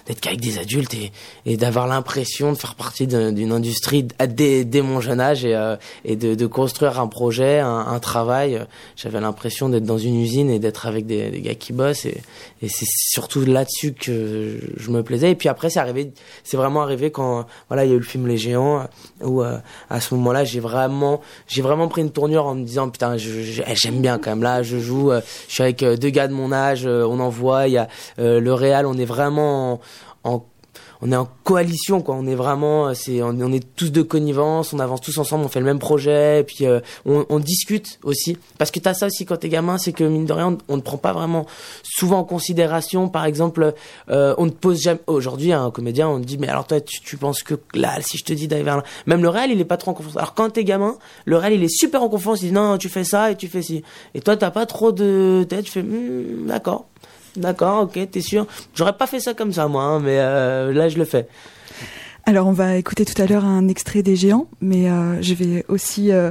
d'être 0.10 0.20
qu'avec 0.20 0.42
des 0.42 0.58
adultes 0.58 0.96
et, 0.96 1.12
et 1.46 1.56
d'avoir 1.56 1.88
l'impression 1.88 2.52
de 2.52 2.58
faire 2.58 2.74
partie 2.74 3.06
d'une 3.06 3.52
industrie 3.52 4.08
dès, 4.28 4.66
dès 4.66 4.82
mon 4.82 5.00
jeune 5.02 5.22
âge 5.22 5.46
et, 5.46 5.56
et 6.04 6.16
de, 6.16 6.34
de 6.34 6.46
construire 6.48 7.00
un 7.00 7.08
projet 7.08 7.60
un, 7.60 7.86
un 7.88 8.00
travail. 8.00 8.66
J'avais 8.96 9.22
l'impression 9.22 9.70
d'être 9.70 9.84
dans 9.84 10.00
une 10.00 10.20
usine 10.20 10.50
et 10.50 10.58
d'être 10.58 10.88
avec 10.88 11.06
des, 11.06 11.30
des, 11.30 11.42
gars 11.42 11.56
qui 11.56 11.74
bossent 11.74 12.06
et, 12.06 12.22
et 12.62 12.70
c'est 12.70 12.88
surtout 12.88 13.46
là-dessus 13.46 13.94
que 13.94 14.60
je 14.78 14.90
me 14.90 15.04
plaisais. 15.04 15.32
Et 15.32 15.36
puis 15.36 15.48
après 15.48 15.70
c'est 15.70 15.80
arrivé 15.80 16.12
c'est 16.44 16.58
vraiment 16.58 16.82
arrivé 16.82 17.12
quand 17.12 17.46
voilà 17.68 17.86
il 17.86 17.90
y 17.90 17.94
a 17.94 17.96
eu 17.96 18.00
le 18.00 18.06
film 18.06 18.28
Les 18.28 18.38
Géants 18.38 18.88
où 19.22 19.44
euh, 19.44 19.58
à 19.90 20.02
ce 20.02 20.16
moment-là 20.16 20.44
j'ai 20.44 20.60
vraiment 20.60 21.22
j'ai 21.48 21.62
vraiment 21.62 21.88
pris 21.88 22.02
une 22.02 22.12
tournure 22.12 22.48
en 22.48 22.56
me 22.56 22.64
disant 22.64 22.90
putain 22.90 23.16
j'aime 23.18 24.02
bien 24.02 24.18
quand 24.18 24.32
même. 24.32 24.44
Là 24.44 24.64
je 24.64 24.80
joue 24.80 25.12
euh, 25.12 25.22
je 25.48 25.54
suis 25.54 25.64
avec 25.64 25.84
euh, 25.84 25.98
deux 25.98 26.10
gars 26.10 26.28
de 26.28 26.34
mon 26.34 26.52
âge 26.52 26.88
on 26.88 27.20
en 27.20 27.30
voit 27.30 27.68
il 27.68 27.74
y 27.74 27.78
a 27.78 27.88
le 28.18 28.54
Real 28.54 28.86
on 28.88 28.98
est 28.98 29.06
vraiment 29.06 29.74
en, 29.74 29.80
on 31.02 31.12
est 31.12 31.16
en 31.16 31.28
coalition 31.44 32.02
quoi. 32.02 32.16
On 32.16 32.28
est 32.28 32.36
vraiment, 32.36 32.94
c'est, 32.94 33.22
on, 33.22 33.52
est 33.52 33.66
tous 33.76 33.92
de 33.92 34.02
connivence, 34.02 34.74
on 34.74 34.80
avance 34.80 35.02
tous 35.02 35.18
ensemble, 35.18 35.46
on 35.46 35.48
fait 35.48 35.60
le 35.60 35.66
même 35.66 35.80
projet, 35.80 36.42
et 36.42 36.44
puis 36.44 36.66
euh, 36.66 36.80
on, 37.06 37.40
discute 37.40 38.00
aussi. 38.04 38.38
Parce 38.58 38.72
que 38.72 38.80
t'as 38.80 38.94
ça 38.94 39.08
aussi 39.08 39.26
quand 39.26 39.38
t'es 39.38 39.50
gamin, 39.50 39.78
c'est 39.78 39.94
que 39.94 40.04
mine 40.04 40.26
de 40.26 40.34
rien, 40.34 40.58
on, 40.68 40.78
ne 40.78 40.82
prend 40.82 40.98
pas 40.98 41.14
vraiment 41.14 41.46
souvent 41.84 42.20
en 42.20 42.24
considération. 42.24 43.10
Par 43.10 43.26
exemple, 43.26 43.74
euh, 44.10 44.36
on 44.38 44.46
ne 44.46 44.52
pose 44.52 44.82
jamais. 44.82 45.00
Aujourd'hui, 45.08 45.54
un 45.54 45.72
comédien, 45.72 46.10
on 46.10 46.20
te 46.20 46.26
dit, 46.26 46.38
mais 46.38 46.50
alors 46.50 46.68
toi, 46.68 46.82
tu, 46.82 47.02
tu 47.02 47.18
penses 47.18 47.44
que 47.44 47.56
là, 47.74 47.96
si 48.02 48.18
je 48.18 48.26
te 48.26 48.34
dis 48.34 48.48
d'aller 48.48 48.64
vers 48.64 48.78
là, 48.78 48.84
même 49.06 49.22
le 49.22 49.30
réel, 49.30 49.52
il 49.52 49.60
est 49.60 49.66
pas 49.66 49.78
trop 49.78 49.92
en 49.92 49.94
confiance. 49.94 50.18
Alors 50.18 50.34
quand 50.34 50.50
t'es 50.50 50.64
gamin, 50.64 50.98
le 51.26 51.38
réel, 51.38 51.54
il 51.54 51.64
est 51.64 51.74
super 51.74 52.04
en 52.04 52.10
confiance. 52.10 52.42
Il 52.42 52.48
dit 52.48 52.54
non, 52.54 52.78
tu 52.78 52.90
fais 52.90 53.04
ça 53.04 53.32
et 53.32 53.36
tu 53.36 53.48
fais 53.48 53.62
ci. 53.62 53.84
Et 54.14 54.22
toi, 54.22 54.36
t'as 54.36 54.52
pas 54.52 54.66
trop 54.66 54.92
de 54.92 55.46
tête. 55.48 55.66
Tu 55.66 55.72
fais, 55.72 55.84
Hmm, 55.84 56.48
d'accord. 56.48 56.86
D'accord, 57.36 57.84
ok, 57.84 58.00
t'es 58.12 58.22
sûr 58.22 58.48
J'aurais 58.74 58.98
pas 58.98 59.08
fait 59.08 59.20
ça 59.20 59.34
comme 59.34 59.54
ça, 59.54 59.68
moi, 59.68 59.84
hein, 59.84 60.00
mais 60.00 60.18
euh, 60.20 60.74
là, 60.74 60.90
je 60.90 60.98
le 60.98 61.06
fais. 61.06 61.28
Alors 62.30 62.46
on 62.46 62.52
va 62.52 62.78
écouter 62.78 63.06
tout 63.06 63.20
à 63.20 63.26
l'heure 63.26 63.44
un 63.44 63.68
extrait 63.68 64.04
des 64.04 64.16
géants, 64.16 64.48
mais 64.62 64.88
euh, 64.88 65.20
je 65.20 65.34
vais 65.34 65.66
aussi 65.68 66.12
euh, 66.12 66.30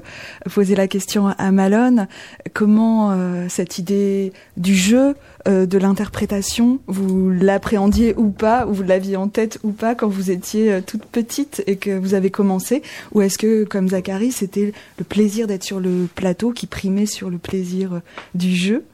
poser 0.54 0.76
la 0.76 0.86
question 0.86 1.26
à 1.26 1.50
Malone. 1.50 2.06
Comment 2.54 3.10
euh, 3.10 3.46
cette 3.48 3.78
idée 3.78 4.32
du 4.56 4.76
jeu, 4.76 5.16
euh, 5.48 5.66
de 5.66 5.76
l'interprétation, 5.76 6.78
vous 6.86 7.30
l'appréhendiez 7.30 8.14
ou 8.16 8.28
pas, 8.28 8.64
ou 8.66 8.74
vous 8.74 8.84
l'aviez 8.84 9.16
en 9.16 9.26
tête 9.26 9.58
ou 9.64 9.72
pas 9.72 9.96
quand 9.96 10.06
vous 10.06 10.30
étiez 10.30 10.72
euh, 10.72 10.80
toute 10.86 11.04
petite 11.04 11.64
et 11.66 11.74
que 11.74 11.98
vous 11.98 12.14
avez 12.14 12.30
commencé? 12.30 12.82
Ou 13.12 13.22
est-ce 13.22 13.36
que, 13.36 13.64
comme 13.64 13.88
Zachary, 13.88 14.30
c'était 14.30 14.72
le 14.98 15.04
plaisir 15.04 15.48
d'être 15.48 15.64
sur 15.64 15.80
le 15.80 16.06
plateau 16.14 16.52
qui 16.52 16.66
primait 16.66 17.06
sur 17.06 17.28
le 17.28 17.38
plaisir 17.38 17.94
euh, 17.94 18.00
du 18.36 18.54
jeu? 18.54 18.84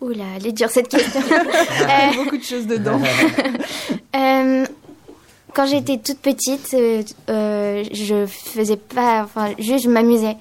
Oula, 0.00 0.24
elle 0.36 0.46
est 0.46 0.52
dure 0.52 0.70
cette 0.70 0.88
question. 0.88 1.20
Il 1.30 1.80
y 1.80 1.84
a 1.84 2.10
Euh, 2.10 2.24
beaucoup 2.24 2.36
de 2.38 2.42
choses 2.42 2.66
dedans. 2.66 3.00
Euh, 4.16 4.66
quand 5.54 5.66
j'étais 5.66 5.98
toute 5.98 6.18
petite, 6.18 6.74
euh, 6.74 7.02
euh, 7.28 7.84
je 7.92 8.26
faisais 8.26 8.76
pas, 8.76 9.22
enfin, 9.22 9.50
juste 9.58 9.84
je 9.84 9.88
m'amusais. 9.88 10.36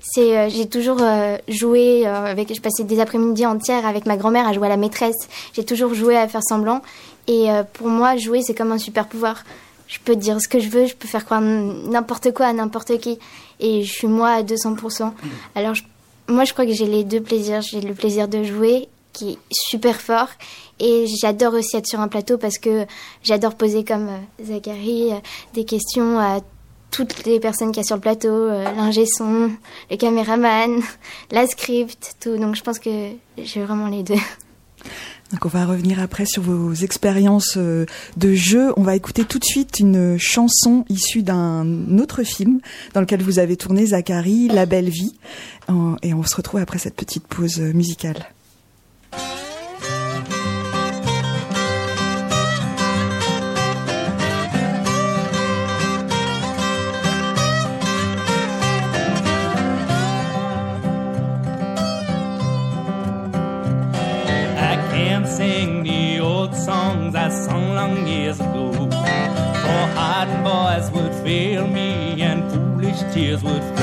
C'est, 0.00 0.36
euh, 0.36 0.48
j'ai 0.50 0.68
toujours 0.68 0.98
euh, 1.00 1.38
joué 1.48 2.06
euh, 2.06 2.26
avec, 2.26 2.54
je 2.54 2.60
passais 2.60 2.84
des 2.84 3.00
après-midi 3.00 3.46
entières 3.46 3.86
avec 3.86 4.04
ma 4.04 4.18
grand-mère 4.18 4.46
à 4.46 4.52
jouer 4.52 4.66
à 4.66 4.70
la 4.70 4.76
maîtresse. 4.76 5.16
J'ai 5.54 5.64
toujours 5.64 5.94
joué 5.94 6.16
à 6.18 6.28
faire 6.28 6.42
semblant. 6.46 6.82
Et 7.28 7.50
euh, 7.50 7.62
pour 7.62 7.88
moi, 7.88 8.16
jouer 8.18 8.42
c'est 8.42 8.54
comme 8.54 8.72
un 8.72 8.78
super 8.78 9.06
pouvoir. 9.08 9.42
Je 9.88 9.98
peux 10.04 10.16
dire 10.16 10.38
ce 10.40 10.48
que 10.48 10.60
je 10.60 10.68
veux, 10.68 10.84
je 10.86 10.94
peux 10.94 11.08
faire 11.08 11.24
croire 11.24 11.40
n'importe 11.40 12.32
quoi 12.34 12.46
à 12.46 12.52
n'importe 12.52 12.98
qui, 12.98 13.18
et 13.60 13.82
je 13.84 13.90
suis 13.92 14.06
moi 14.06 14.28
à 14.30 14.42
200%. 14.42 15.12
Alors 15.54 15.74
je- 15.74 15.82
moi, 16.28 16.44
je 16.44 16.52
crois 16.52 16.66
que 16.66 16.72
j'ai 16.72 16.86
les 16.86 17.04
deux 17.04 17.20
plaisirs. 17.22 17.62
J'ai 17.62 17.80
le 17.80 17.94
plaisir 17.94 18.28
de 18.28 18.44
jouer 18.44 18.88
qui 19.14 19.30
est 19.30 19.38
super 19.50 19.98
fort. 19.98 20.28
Et 20.80 21.06
j'adore 21.20 21.54
aussi 21.54 21.76
être 21.76 21.86
sur 21.86 22.00
un 22.00 22.08
plateau 22.08 22.36
parce 22.36 22.58
que 22.58 22.84
j'adore 23.22 23.54
poser 23.54 23.84
comme 23.84 24.08
euh, 24.08 24.44
Zachary 24.44 25.12
euh, 25.12 25.16
des 25.54 25.64
questions 25.64 26.18
à 26.18 26.40
toutes 26.90 27.24
les 27.24 27.40
personnes 27.40 27.72
qu'il 27.72 27.78
y 27.78 27.80
a 27.80 27.86
sur 27.86 27.96
le 27.96 28.02
plateau, 28.02 28.28
euh, 28.28 28.64
l'ingé 28.76 29.04
son, 29.06 29.52
le 29.90 29.96
caméraman, 29.96 30.82
la 31.30 31.46
script, 31.46 32.16
tout. 32.20 32.36
Donc 32.36 32.56
je 32.56 32.62
pense 32.62 32.78
que 32.78 33.10
j'ai 33.38 33.62
vraiment 33.62 33.88
les 33.88 34.02
deux. 34.02 34.14
Donc 35.32 35.46
on 35.46 35.48
va 35.48 35.64
revenir 35.64 36.00
après 36.00 36.26
sur 36.26 36.42
vos 36.42 36.74
expériences 36.74 37.56
de 37.56 38.34
jeu. 38.34 38.72
On 38.76 38.82
va 38.82 38.94
écouter 38.94 39.24
tout 39.24 39.40
de 39.40 39.44
suite 39.44 39.80
une 39.80 40.16
chanson 40.16 40.84
issue 40.88 41.22
d'un 41.22 41.98
autre 41.98 42.22
film 42.22 42.60
dans 42.92 43.00
lequel 43.00 43.20
vous 43.20 43.40
avez 43.40 43.56
tourné 43.56 43.86
Zachary, 43.86 44.46
La 44.48 44.64
Belle 44.66 44.90
Vie. 44.90 45.16
Et 46.02 46.14
on 46.14 46.22
se 46.22 46.36
retrouve 46.36 46.60
après 46.60 46.78
cette 46.78 46.94
petite 46.94 47.26
pause 47.26 47.58
musicale. 47.58 48.33
Fail 71.24 71.66
me 71.66 72.20
and 72.20 72.42
foolish 72.52 73.00
tears 73.14 73.42
would 73.42 73.73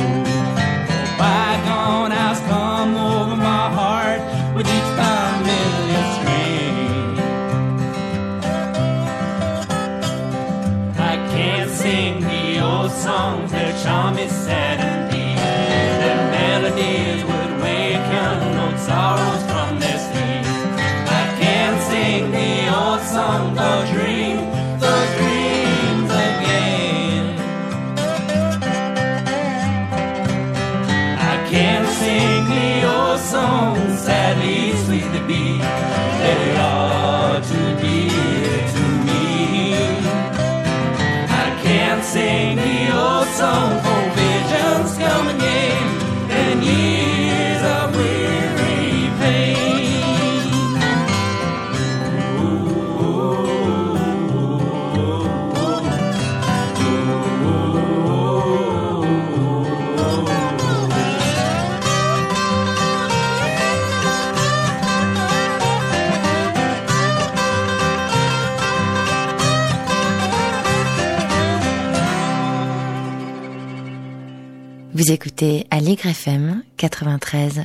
Vous 75.03 75.11
écoutez 75.11 75.65
Allegre 75.71 76.05
FM 76.05 76.61
93.1. 76.77 77.63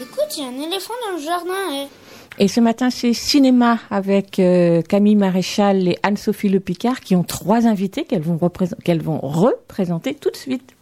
Écoute, 0.00 0.30
il 0.34 0.40
y 0.40 0.46
a 0.46 0.48
un 0.48 0.66
éléphant 0.66 0.94
dans 1.06 1.14
le 1.18 1.22
jardin. 1.22 1.52
eh. 2.38 2.42
Et 2.42 2.48
ce 2.48 2.58
matin, 2.60 2.88
c'est 2.88 3.12
cinéma 3.12 3.80
avec 3.90 4.38
euh, 4.38 4.80
Camille 4.80 5.16
Maréchal 5.16 5.88
et 5.88 5.98
Anne-Sophie 6.02 6.48
Le 6.48 6.58
Picard 6.60 7.00
qui 7.00 7.14
ont 7.16 7.22
trois 7.22 7.66
invités 7.66 8.04
qu'elles 8.04 8.22
vont, 8.22 8.38
représent- 8.38 8.76
qu'elles 8.82 9.02
vont 9.02 9.18
représenter 9.20 10.14
tout 10.14 10.30
de 10.30 10.36
suite. 10.36 10.72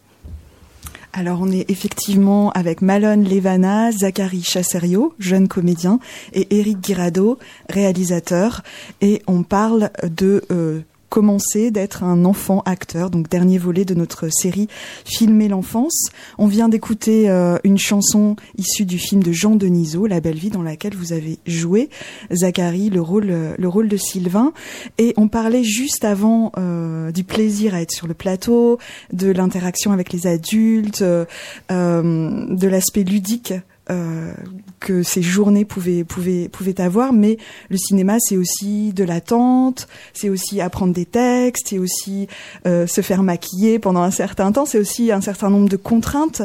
Alors 1.11 1.39
on 1.41 1.51
est 1.51 1.69
effectivement 1.69 2.51
avec 2.51 2.81
Malone 2.81 3.27
Levana, 3.27 3.91
Zachary 3.91 4.41
Chasserio, 4.41 5.15
jeune 5.19 5.49
comédien, 5.49 5.99
et 6.31 6.47
Eric 6.57 6.79
Guirado, 6.79 7.39
réalisateur. 7.69 8.63
Et 9.01 9.21
on 9.27 9.43
parle 9.43 9.89
de 10.03 10.43
euh, 10.49 10.79
commencer 11.09 11.71
d'être 11.71 12.03
un 12.03 12.25
enfant 12.25 12.61
acteur, 12.65 13.09
donc 13.09 13.29
dernier 13.29 13.57
volet 13.57 13.85
de 13.85 13.93
notre 13.93 14.29
série 14.29 14.67
Filmer 15.05 15.47
l'enfance. 15.47 16.09
On 16.37 16.47
vient 16.47 16.69
d'écouter 16.69 17.29
euh, 17.29 17.57
une 17.63 17.77
chanson 17.77 18.35
issue 18.57 18.85
du 18.85 18.97
film 18.97 19.23
de 19.23 19.31
Jean 19.31 19.55
Denisot, 19.55 20.07
La 20.07 20.19
belle 20.19 20.37
vie, 20.37 20.49
dans 20.49 20.61
laquelle 20.61 20.95
vous 20.95 21.13
avez 21.13 21.39
joué, 21.45 21.89
Zachary, 22.31 22.89
le 22.89 23.01
rôle, 23.01 23.29
euh, 23.29 23.55
le 23.57 23.67
rôle 23.67 23.87
de 23.87 23.97
Sylvain. 23.97 24.53
Et 24.97 25.13
on 25.17 25.27
parlait 25.27 25.63
juste 25.63 26.03
avant 26.03 26.51
euh, 26.57 27.11
du 27.11 27.23
plaisir 27.23 27.73
à 27.73 27.81
être 27.81 27.91
sur 27.91 28.07
le 28.07 28.13
plateau, 28.13 28.77
de 29.13 29.31
l'interaction 29.31 29.91
avec 29.91 30.11
les 30.11 30.27
adultes, 30.27 31.03
de 31.03 32.67
l'aspect 32.67 33.03
ludique 33.03 33.53
euh, 33.89 34.33
que 34.79 35.03
ces 35.03 35.21
journées 35.21 35.65
pouvaient, 35.65 36.03
pouvaient, 36.03 36.49
pouvaient 36.49 36.79
avoir. 36.81 37.13
Mais 37.13 37.37
le 37.69 37.77
cinéma, 37.77 38.17
c'est 38.19 38.37
aussi 38.37 38.93
de 38.93 39.03
l'attente, 39.03 39.87
c'est 40.13 40.29
aussi 40.29 40.61
apprendre 40.61 40.93
des 40.93 41.05
textes, 41.05 41.67
c'est 41.69 41.79
aussi 41.79 42.27
euh, 42.65 42.87
se 42.87 43.01
faire 43.01 43.23
maquiller 43.23 43.79
pendant 43.79 44.01
un 44.01 44.11
certain 44.11 44.51
temps, 44.51 44.65
c'est 44.65 44.79
aussi 44.79 45.11
un 45.11 45.21
certain 45.21 45.49
nombre 45.49 45.69
de 45.69 45.77
contraintes. 45.77 46.41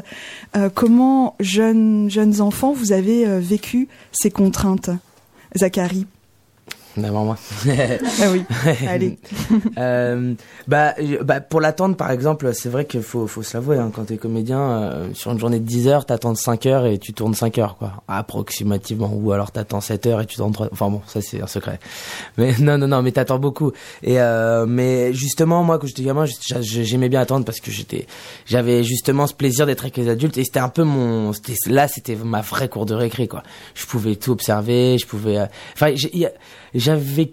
Euh, 0.57 0.70
comment, 0.72 1.36
jeunes, 1.40 2.11
jeunes 2.11 2.40
enfants, 2.40 2.72
vous 2.72 2.93
avez 2.93 3.26
euh, 3.26 3.38
vécu 3.40 3.88
ces 4.12 4.30
contraintes, 4.30 4.90
Zachary 5.57 6.07
D'avant 6.97 7.24
moi. 7.24 7.36
Ah 8.20 8.26
oui, 8.30 8.45
allez. 8.88 9.18
Euh, 9.78 10.34
bah, 10.68 10.95
bah, 11.22 11.40
pour 11.40 11.61
l'attendre, 11.61 11.97
par 11.97 12.11
exemple, 12.11 12.53
c'est 12.55 12.68
vrai 12.68 12.84
qu'il 12.84 13.03
faut, 13.03 13.26
faut 13.26 13.43
se 13.43 13.57
l'avouer, 13.57 13.78
hein, 13.78 13.90
quand 13.95 14.05
t'es 14.05 14.18
comédien, 14.18 14.61
euh, 14.61 15.09
sur 15.14 15.32
une 15.32 15.38
journée 15.38 15.59
de 15.59 15.64
10 15.64 15.88
heures, 15.88 16.05
t'attends 16.05 16.34
5 16.34 16.66
heures 16.66 16.84
et 16.86 16.99
tu 16.99 17.12
tournes 17.14 17.34
5 17.34 17.57
heures, 17.59 17.76
quoi. 17.78 18.03
Approximativement. 18.09 19.11
Ou 19.14 19.32
alors 19.32 19.51
t'attends 19.51 19.80
7 19.80 20.07
heures 20.07 20.20
et 20.20 20.26
tu 20.26 20.36
tournes 20.36 20.53
3 20.53 20.68
Enfin 20.72 20.90
bon, 20.90 21.01
ça 21.07 21.20
c'est 21.22 21.40
un 21.43 21.47
secret. 21.47 21.80
Mais 22.36 22.53
non, 22.61 22.76
non, 22.78 22.88
non, 22.88 23.03
mais 23.03 23.12
t'attends 23.12 23.38
beaucoup. 23.38 23.72
Et, 24.03 24.20
euh, 24.20 24.66
mais 24.66 25.14
justement, 25.14 25.62
moi, 25.64 25.78
quand 25.78 25.86
j'étais 25.86 26.03
gamin, 26.03 26.26
j'a- 26.26 26.61
j'aimais 26.61 27.09
bien 27.09 27.20
attendre 27.20 27.45
parce 27.45 27.61
que 27.61 27.70
j'étais, 27.70 28.07
j'avais 28.47 28.84
justement 28.84 29.26
ce 29.26 29.34
plaisir 29.34 29.64
d'être 29.66 29.84
avec 29.84 29.97
les 29.97 30.09
adultes 30.09 30.36
et 30.36 30.45
c'était 30.45 30.61
un 30.61 30.68
peu 30.68 30.82
mon, 30.84 31.32
là, 31.68 31.88
c'était 31.88 32.16
ma 32.16 32.43
vraie 32.43 32.68
cour 32.68 32.84
de 32.86 32.95
récré, 32.95 33.28
quoi. 33.28 33.43
Je 33.74 33.86
pouvais 33.86 34.16
tout 34.16 34.32
observer, 34.32 34.99
je 34.99 35.07
pouvais, 35.07 35.38
euh, 35.38 35.47
enfin, 35.74 35.88
y 35.90 36.26
a- 36.26 36.30
j'avais 36.75 37.33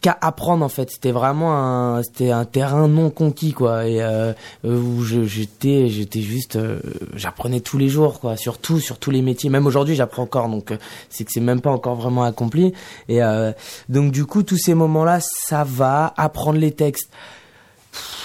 qu'à 0.00 0.16
apprendre 0.20 0.64
en 0.64 0.68
fait. 0.68 0.90
C'était 0.90 1.12
vraiment 1.12 1.54
un 1.54 2.02
c'était 2.02 2.30
un 2.30 2.44
terrain 2.44 2.88
non 2.88 3.10
conquis 3.10 3.52
quoi. 3.52 3.86
Et 3.86 4.02
euh, 4.02 4.32
où 4.64 5.02
j'étais 5.04 5.88
j'étais 5.88 6.20
juste 6.20 6.56
euh, 6.56 6.80
j'apprenais 7.14 7.60
tous 7.60 7.78
les 7.78 7.88
jours 7.88 8.20
quoi. 8.20 8.36
Surtout 8.36 8.80
sur 8.80 8.98
tous 8.98 9.10
les 9.10 9.22
métiers. 9.22 9.50
Même 9.50 9.66
aujourd'hui 9.66 9.94
j'apprends 9.94 10.22
encore. 10.22 10.48
Donc 10.48 10.72
euh, 10.72 10.78
c'est 11.08 11.24
que 11.24 11.30
c'est 11.32 11.40
même 11.40 11.60
pas 11.60 11.70
encore 11.70 11.96
vraiment 11.96 12.24
accompli. 12.24 12.72
Et 13.08 13.22
euh, 13.22 13.52
donc 13.88 14.12
du 14.12 14.24
coup 14.24 14.42
tous 14.42 14.58
ces 14.58 14.74
moments 14.74 15.04
là 15.04 15.20
ça 15.20 15.64
va 15.64 16.12
apprendre 16.16 16.58
les 16.58 16.72
textes 16.72 17.10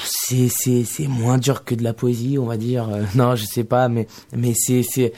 c'est 0.10 0.50
c'est 0.84 1.08
moins 1.08 1.38
dur 1.38 1.64
que 1.64 1.76
de 1.76 1.84
la 1.84 1.94
poésie 1.94 2.38
on 2.40 2.46
va 2.46 2.58
dire. 2.58 2.90
Euh, 2.90 3.04
non 3.16 3.36
je 3.36 3.46
sais 3.46 3.64
pas 3.64 3.88
mais 3.90 4.08
mais 4.36 4.54
c'est 4.56 4.84
c'est 4.84 5.14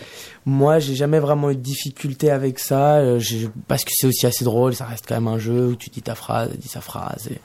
moi 0.45 0.79
j'ai 0.79 0.95
jamais 0.95 1.19
vraiment 1.19 1.49
eu 1.51 1.55
de 1.55 1.61
difficulté 1.61 2.29
avec 2.31 2.59
ça. 2.59 2.95
Euh, 2.97 3.19
parce 3.67 3.83
que 3.83 3.91
c'est 3.93 4.07
aussi 4.07 4.25
assez 4.25 4.45
drôle 4.45 4.73
ça 4.75 4.85
reste 4.85 5.05
quand 5.07 5.15
même 5.15 5.27
un 5.27 5.37
jeu 5.39 5.67
où 5.67 5.75
tu 5.75 5.89
dis 5.89 6.01
ta 6.01 6.15
phrase 6.15 6.51
dit 6.57 6.67
sa 6.67 6.81
phrase 6.81 7.27
et 7.31 7.39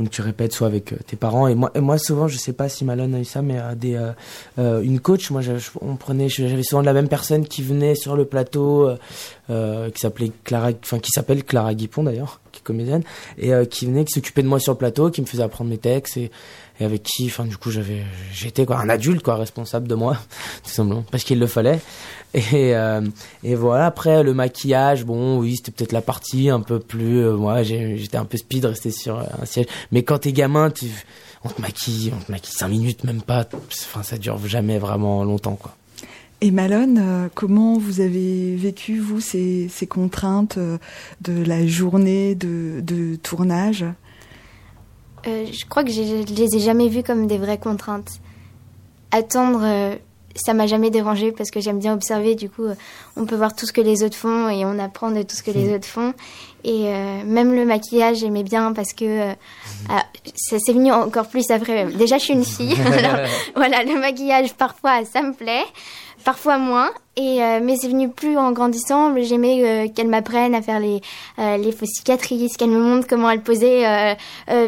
donc 0.00 0.10
tu 0.10 0.22
répètes 0.22 0.52
soit 0.52 0.68
avec 0.68 0.92
euh, 0.92 0.96
tes 1.08 1.16
parents. 1.16 1.48
Et 1.48 1.56
moi 1.56 1.72
et 1.74 1.80
moi 1.80 1.98
souvent 1.98 2.28
je 2.28 2.36
sais 2.38 2.52
pas 2.52 2.68
si 2.68 2.84
Malone 2.84 3.14
a 3.16 3.20
eu 3.20 3.24
ça 3.24 3.42
mais 3.42 3.58
euh, 3.58 3.74
des 3.74 3.94
euh, 3.96 4.12
euh, 4.58 4.80
une 4.82 5.00
coach 5.00 5.30
moi 5.30 5.40
je- 5.40 5.50
on 5.80 5.96
prenait 5.96 6.28
j'avais 6.28 6.62
souvent 6.62 6.82
la 6.82 6.92
même 6.92 7.08
personne 7.08 7.46
qui 7.48 7.62
venait 7.62 7.96
sur 7.96 8.14
le 8.14 8.24
plateau 8.24 8.88
euh, 9.50 9.90
qui 9.90 10.00
s'appelait 10.00 10.30
Clara 10.44 10.70
enfin 10.84 10.98
qui 11.00 11.10
s'appelle 11.10 11.42
Clara 11.44 11.74
Guipon 11.74 12.04
d'ailleurs 12.04 12.40
qui 12.52 12.60
est 12.60 12.62
comédienne 12.62 13.02
et 13.38 13.50
qui 13.68 13.86
venait 13.86 14.04
qui 14.04 14.12
s'occupait 14.12 14.42
de 14.42 14.48
moi 14.48 14.60
sur 14.60 14.72
le 14.72 14.78
plateau 14.78 15.10
qui 15.10 15.20
me 15.20 15.26
faisait 15.26 15.42
apprendre 15.42 15.70
mes 15.70 15.78
textes 15.78 16.16
et 16.16 16.30
et 16.80 16.84
avec 16.84 17.02
qui 17.02 17.26
enfin 17.26 17.44
du 17.44 17.56
coup 17.56 17.70
j'avais 17.70 18.04
j'étais 18.32 18.64
quoi 18.64 18.78
un 18.78 18.88
adulte 18.88 19.22
quoi 19.22 19.36
responsable 19.36 19.88
de 19.88 19.94
moi 19.94 20.16
tout 20.64 20.70
simplement 20.70 21.04
parce 21.10 21.24
qu'il 21.24 21.38
le 21.38 21.46
fallait. 21.46 21.80
Et 22.34 22.74
euh, 22.76 23.00
et 23.42 23.54
voilà 23.54 23.86
après 23.86 24.22
le 24.22 24.34
maquillage 24.34 25.04
bon 25.04 25.38
oui 25.38 25.56
c'était 25.56 25.72
peut-être 25.72 25.92
la 25.92 26.02
partie 26.02 26.50
un 26.50 26.60
peu 26.60 26.78
plus 26.78 27.24
euh, 27.24 27.36
moi 27.36 27.62
j'étais 27.62 28.18
un 28.18 28.26
peu 28.26 28.36
speed 28.36 28.66
resté 28.66 28.90
sur 28.90 29.18
euh, 29.18 29.24
un 29.40 29.46
siège. 29.46 29.66
Mais 29.92 30.02
quand 30.02 30.18
t'es 30.18 30.32
gamin 30.32 30.70
tu 30.70 30.86
on 31.44 31.48
te 31.48 31.60
maquille 31.60 32.12
on 32.16 32.22
te 32.22 32.30
maquille 32.30 32.54
cinq 32.54 32.68
minutes 32.68 33.04
même 33.04 33.22
pas 33.22 33.48
enfin 33.86 34.02
ça 34.02 34.18
dure 34.18 34.38
jamais 34.46 34.78
vraiment 34.78 35.24
longtemps 35.24 35.56
quoi. 35.56 35.74
Et 36.40 36.52
Malone, 36.52 37.28
comment 37.34 37.78
vous 37.78 38.00
avez 38.00 38.54
vécu, 38.54 39.00
vous, 39.00 39.20
ces, 39.20 39.66
ces 39.68 39.88
contraintes 39.88 40.56
de 40.56 41.42
la 41.44 41.66
journée 41.66 42.36
de, 42.36 42.78
de 42.80 43.16
tournage? 43.16 43.84
Euh, 45.28 45.46
je 45.50 45.64
crois 45.66 45.84
que 45.84 45.90
je 45.90 46.00
les 46.00 46.56
ai 46.56 46.60
jamais 46.60 46.88
vues 46.88 47.02
comme 47.02 47.26
des 47.26 47.38
vraies 47.38 47.58
contraintes. 47.58 48.20
Attendre, 49.10 49.60
euh, 49.62 49.94
ça 50.34 50.54
m'a 50.54 50.66
jamais 50.66 50.90
dérangé 50.90 51.32
parce 51.32 51.50
que 51.50 51.60
j'aime 51.60 51.78
bien 51.78 51.94
observer. 51.94 52.34
Du 52.34 52.48
coup, 52.48 52.64
euh, 52.64 52.74
on 53.16 53.24
peut 53.26 53.36
voir 53.36 53.54
tout 53.54 53.66
ce 53.66 53.72
que 53.72 53.80
les 53.80 54.02
autres 54.02 54.16
font 54.16 54.48
et 54.48 54.64
on 54.64 54.78
apprend 54.78 55.10
de 55.10 55.22
tout 55.22 55.36
ce 55.36 55.42
que 55.42 55.50
les 55.50 55.74
autres 55.74 55.86
font. 55.86 56.14
Et 56.64 56.90
même 57.24 57.54
le 57.54 57.64
maquillage, 57.64 58.18
j'aimais 58.18 58.42
bien 58.42 58.72
parce 58.72 58.92
que 58.92 59.30
ah, 59.88 60.04
ça 60.34 60.56
c'est 60.58 60.72
venu 60.72 60.92
encore 60.92 61.28
plus 61.28 61.50
après. 61.50 61.86
Déjà, 61.86 62.18
je 62.18 62.24
suis 62.24 62.34
une 62.34 62.44
fille. 62.44 62.74
Alors, 62.92 63.26
voilà, 63.54 63.84
le 63.84 63.98
maquillage, 63.98 64.52
parfois, 64.54 65.04
ça 65.04 65.22
me 65.22 65.32
plaît. 65.32 65.64
Parfois 66.28 66.58
moins, 66.58 66.90
euh, 67.18 67.58
mais 67.62 67.76
c'est 67.80 67.88
venu 67.88 68.10
plus 68.10 68.36
en 68.36 68.52
grandissant. 68.52 69.16
J'aimais 69.16 69.62
euh, 69.64 69.88
qu'elle 69.88 70.08
m'apprenne 70.08 70.54
à 70.54 70.60
faire 70.60 70.78
les 70.78 71.00
euh, 71.38 71.56
les 71.56 71.72
fausses 71.72 71.94
cicatrices, 71.96 72.58
qu'elle 72.58 72.68
me 72.68 72.82
montre 72.82 73.06
comment 73.08 73.30
elle 73.30 73.40
posait 73.40 74.14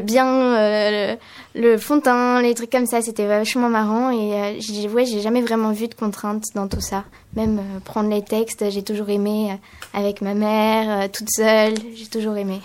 bien 0.02 0.24
le, 0.24 1.16
le 1.54 1.76
fond 1.76 1.96
de 1.96 2.00
teint, 2.00 2.40
les 2.40 2.54
trucs 2.54 2.70
comme 2.70 2.86
ça. 2.86 3.02
C'était 3.02 3.26
vachement 3.26 3.68
marrant 3.68 4.10
et 4.10 4.58
j'ai 4.58 4.88
ouais, 4.88 5.04
j'ai 5.04 5.20
jamais 5.20 5.42
vraiment 5.42 5.72
vu 5.72 5.86
de 5.86 5.94
contraintes 5.94 6.44
dans 6.54 6.66
tout 6.66 6.80
ça. 6.80 7.04
Même 7.36 7.60
prendre 7.84 8.08
les 8.08 8.22
textes, 8.22 8.70
j'ai 8.70 8.82
toujours 8.82 9.10
aimé 9.10 9.58
avec 9.92 10.22
ma 10.22 10.32
mère, 10.32 11.10
toute 11.10 11.28
seule. 11.28 11.74
J'ai 11.94 12.06
toujours 12.06 12.38
aimé. 12.38 12.62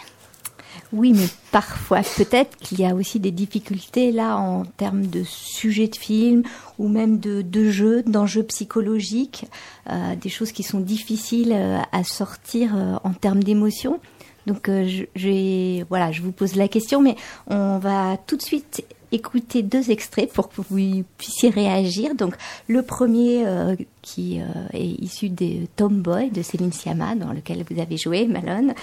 Oui, 0.95 1.11
mais 1.11 1.27
parfois, 1.51 1.99
peut-être 2.15 2.55
qu'il 2.55 2.79
y 2.79 2.85
a 2.85 2.95
aussi 2.95 3.19
des 3.19 3.31
difficultés 3.31 4.13
là 4.13 4.37
en 4.37 4.63
termes 4.63 5.07
de 5.07 5.23
sujet 5.25 5.89
de 5.89 5.95
film 5.97 6.43
ou 6.79 6.87
même 6.87 7.19
de, 7.19 7.41
de 7.41 7.69
jeux, 7.69 8.01
d'enjeux 8.03 8.43
psychologiques, 8.43 9.45
euh, 9.89 10.15
des 10.15 10.29
choses 10.29 10.53
qui 10.53 10.63
sont 10.63 10.79
difficiles 10.79 11.51
euh, 11.53 11.79
à 11.91 12.05
sortir 12.05 12.77
euh, 12.77 12.95
en 13.03 13.11
termes 13.11 13.43
d'émotion. 13.43 13.99
Donc, 14.47 14.69
voilà, 14.69 16.11
je 16.11 16.21
vous 16.21 16.31
pose 16.31 16.55
la 16.55 16.67
question, 16.67 17.01
mais 17.01 17.15
on 17.47 17.79
va 17.79 18.15
tout 18.27 18.37
de 18.37 18.43
suite 18.43 18.85
écouter 19.11 19.63
deux 19.63 19.91
extraits 19.91 20.31
pour 20.31 20.49
que 20.49 20.61
vous 20.61 21.03
puissiez 21.17 21.49
réagir. 21.49 22.15
Donc, 22.15 22.35
le 22.67 22.81
premier 22.81 23.45
euh, 23.45 23.75
qui 24.01 24.39
euh, 24.39 24.45
est 24.73 25.01
issu 25.01 25.29
des 25.29 25.67
Tomboy 25.75 26.29
de 26.29 26.41
Céline 26.41 26.71
Sciamma, 26.71 27.15
dans 27.15 27.33
lequel 27.33 27.63
vous 27.69 27.79
avez 27.79 27.97
joué, 27.97 28.27
Malone, 28.27 28.73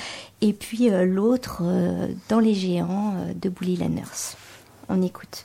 et 0.40 0.52
puis 0.52 0.90
euh, 0.90 1.04
l'autre 1.04 1.62
euh, 1.62 2.08
dans 2.28 2.40
Les 2.40 2.54
Géants 2.54 3.14
euh, 3.16 3.32
de 3.34 3.48
Bully 3.48 3.76
la 3.76 3.88
Nurse. 3.88 4.36
On 4.88 5.02
écoute. 5.02 5.44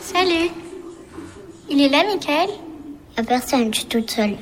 Salut. 0.00 0.50
Il 1.70 1.80
est 1.80 1.88
là, 1.88 2.02
Michael? 2.04 2.50
Y'a 3.16 3.24
personne, 3.24 3.72
je 3.72 3.80
suis 3.80 3.88
toute 3.88 4.10
seule. 4.10 4.36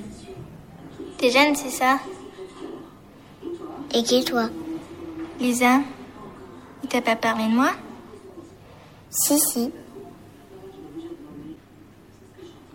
T'es 1.19 1.31
jeune, 1.31 1.55
c'est 1.55 1.71
ça? 1.71 1.99
Et 3.95 4.03
qui, 4.03 4.25
toi? 4.25 4.49
Lisa. 5.41 5.81
Il 6.83 6.89
t'a 6.89 7.01
pas 7.01 7.17
parlé 7.17 7.45
de 7.45 7.55
moi 7.55 7.71
Si, 9.11 9.39
si. 9.39 9.73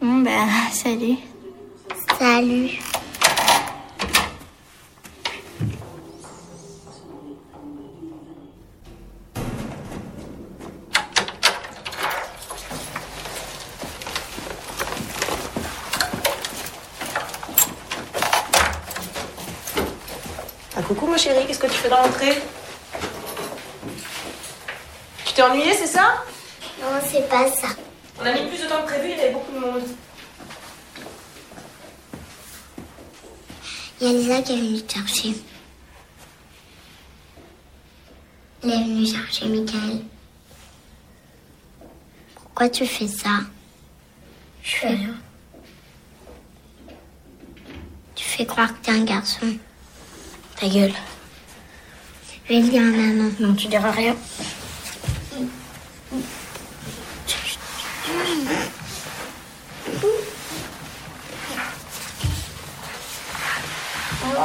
Bon, 0.02 0.18
bah, 0.20 0.32
salut. 0.72 1.18
Salut. 2.20 2.80
Ah, 20.78 20.82
coucou 20.86 21.08
ma 21.08 21.18
chérie, 21.18 21.46
qu'est-ce 21.48 21.60
que 21.60 21.68
tu 21.68 21.74
fais 21.74 21.90
dans 21.90 22.02
l'entrée? 22.02 22.42
T'es 25.36 25.42
ennuyée, 25.42 25.74
c'est 25.74 25.88
ça? 25.88 26.24
Non, 26.80 26.88
c'est 27.06 27.28
pas 27.28 27.52
ça. 27.52 27.68
On 28.20 28.26
a 28.26 28.32
mis 28.32 28.48
plus 28.48 28.58
de 28.58 28.68
temps 28.68 28.82
que 28.84 28.94
prévu, 28.94 29.12
il 29.12 29.18
y 29.18 29.22
avait 29.22 29.34
beaucoup 29.34 29.52
de 29.52 29.60
monde. 29.60 29.84
Il 34.00 34.08
y 34.08 34.10
a 34.10 34.14
Lisa 34.14 34.42
qui 34.42 34.54
est 34.54 34.58
venue 34.58 34.82
te 34.82 34.94
chercher. 34.94 35.36
Elle 38.64 38.72
est 38.72 38.84
venue 38.84 39.06
chercher 39.06 39.48
Michael. 39.48 40.02
Pourquoi 42.36 42.70
tu 42.70 42.86
fais 42.86 43.08
ça? 43.08 43.42
Je 44.64 44.76
fais 44.76 44.88
rien. 44.88 45.16
Tu 48.16 48.24
fais 48.24 48.46
croire 48.46 48.70
que 48.70 48.86
t'es 48.86 48.92
un 48.92 49.04
garçon. 49.04 49.58
Ta 50.60 50.68
gueule. 50.68 50.94
Je 52.48 52.54
vais 52.54 52.62
le 52.62 52.70
dire 52.70 52.82
à 52.82 52.86
maman. 52.86 53.32
Non, 53.40 53.54
tu 53.54 53.68
diras 53.68 53.92
rien. 53.92 54.16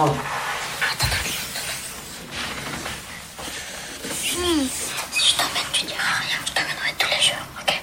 Si 0.01 0.07
je 4.37 5.35
t'emmène, 5.37 5.69
tu 5.75 5.85
diras 5.85 6.15
rien. 6.21 6.39
Je 6.47 6.53
t'emmènerai 6.53 6.95
tous 6.99 7.09
les 7.11 7.23
jours, 7.23 7.47
ok? 7.61 7.83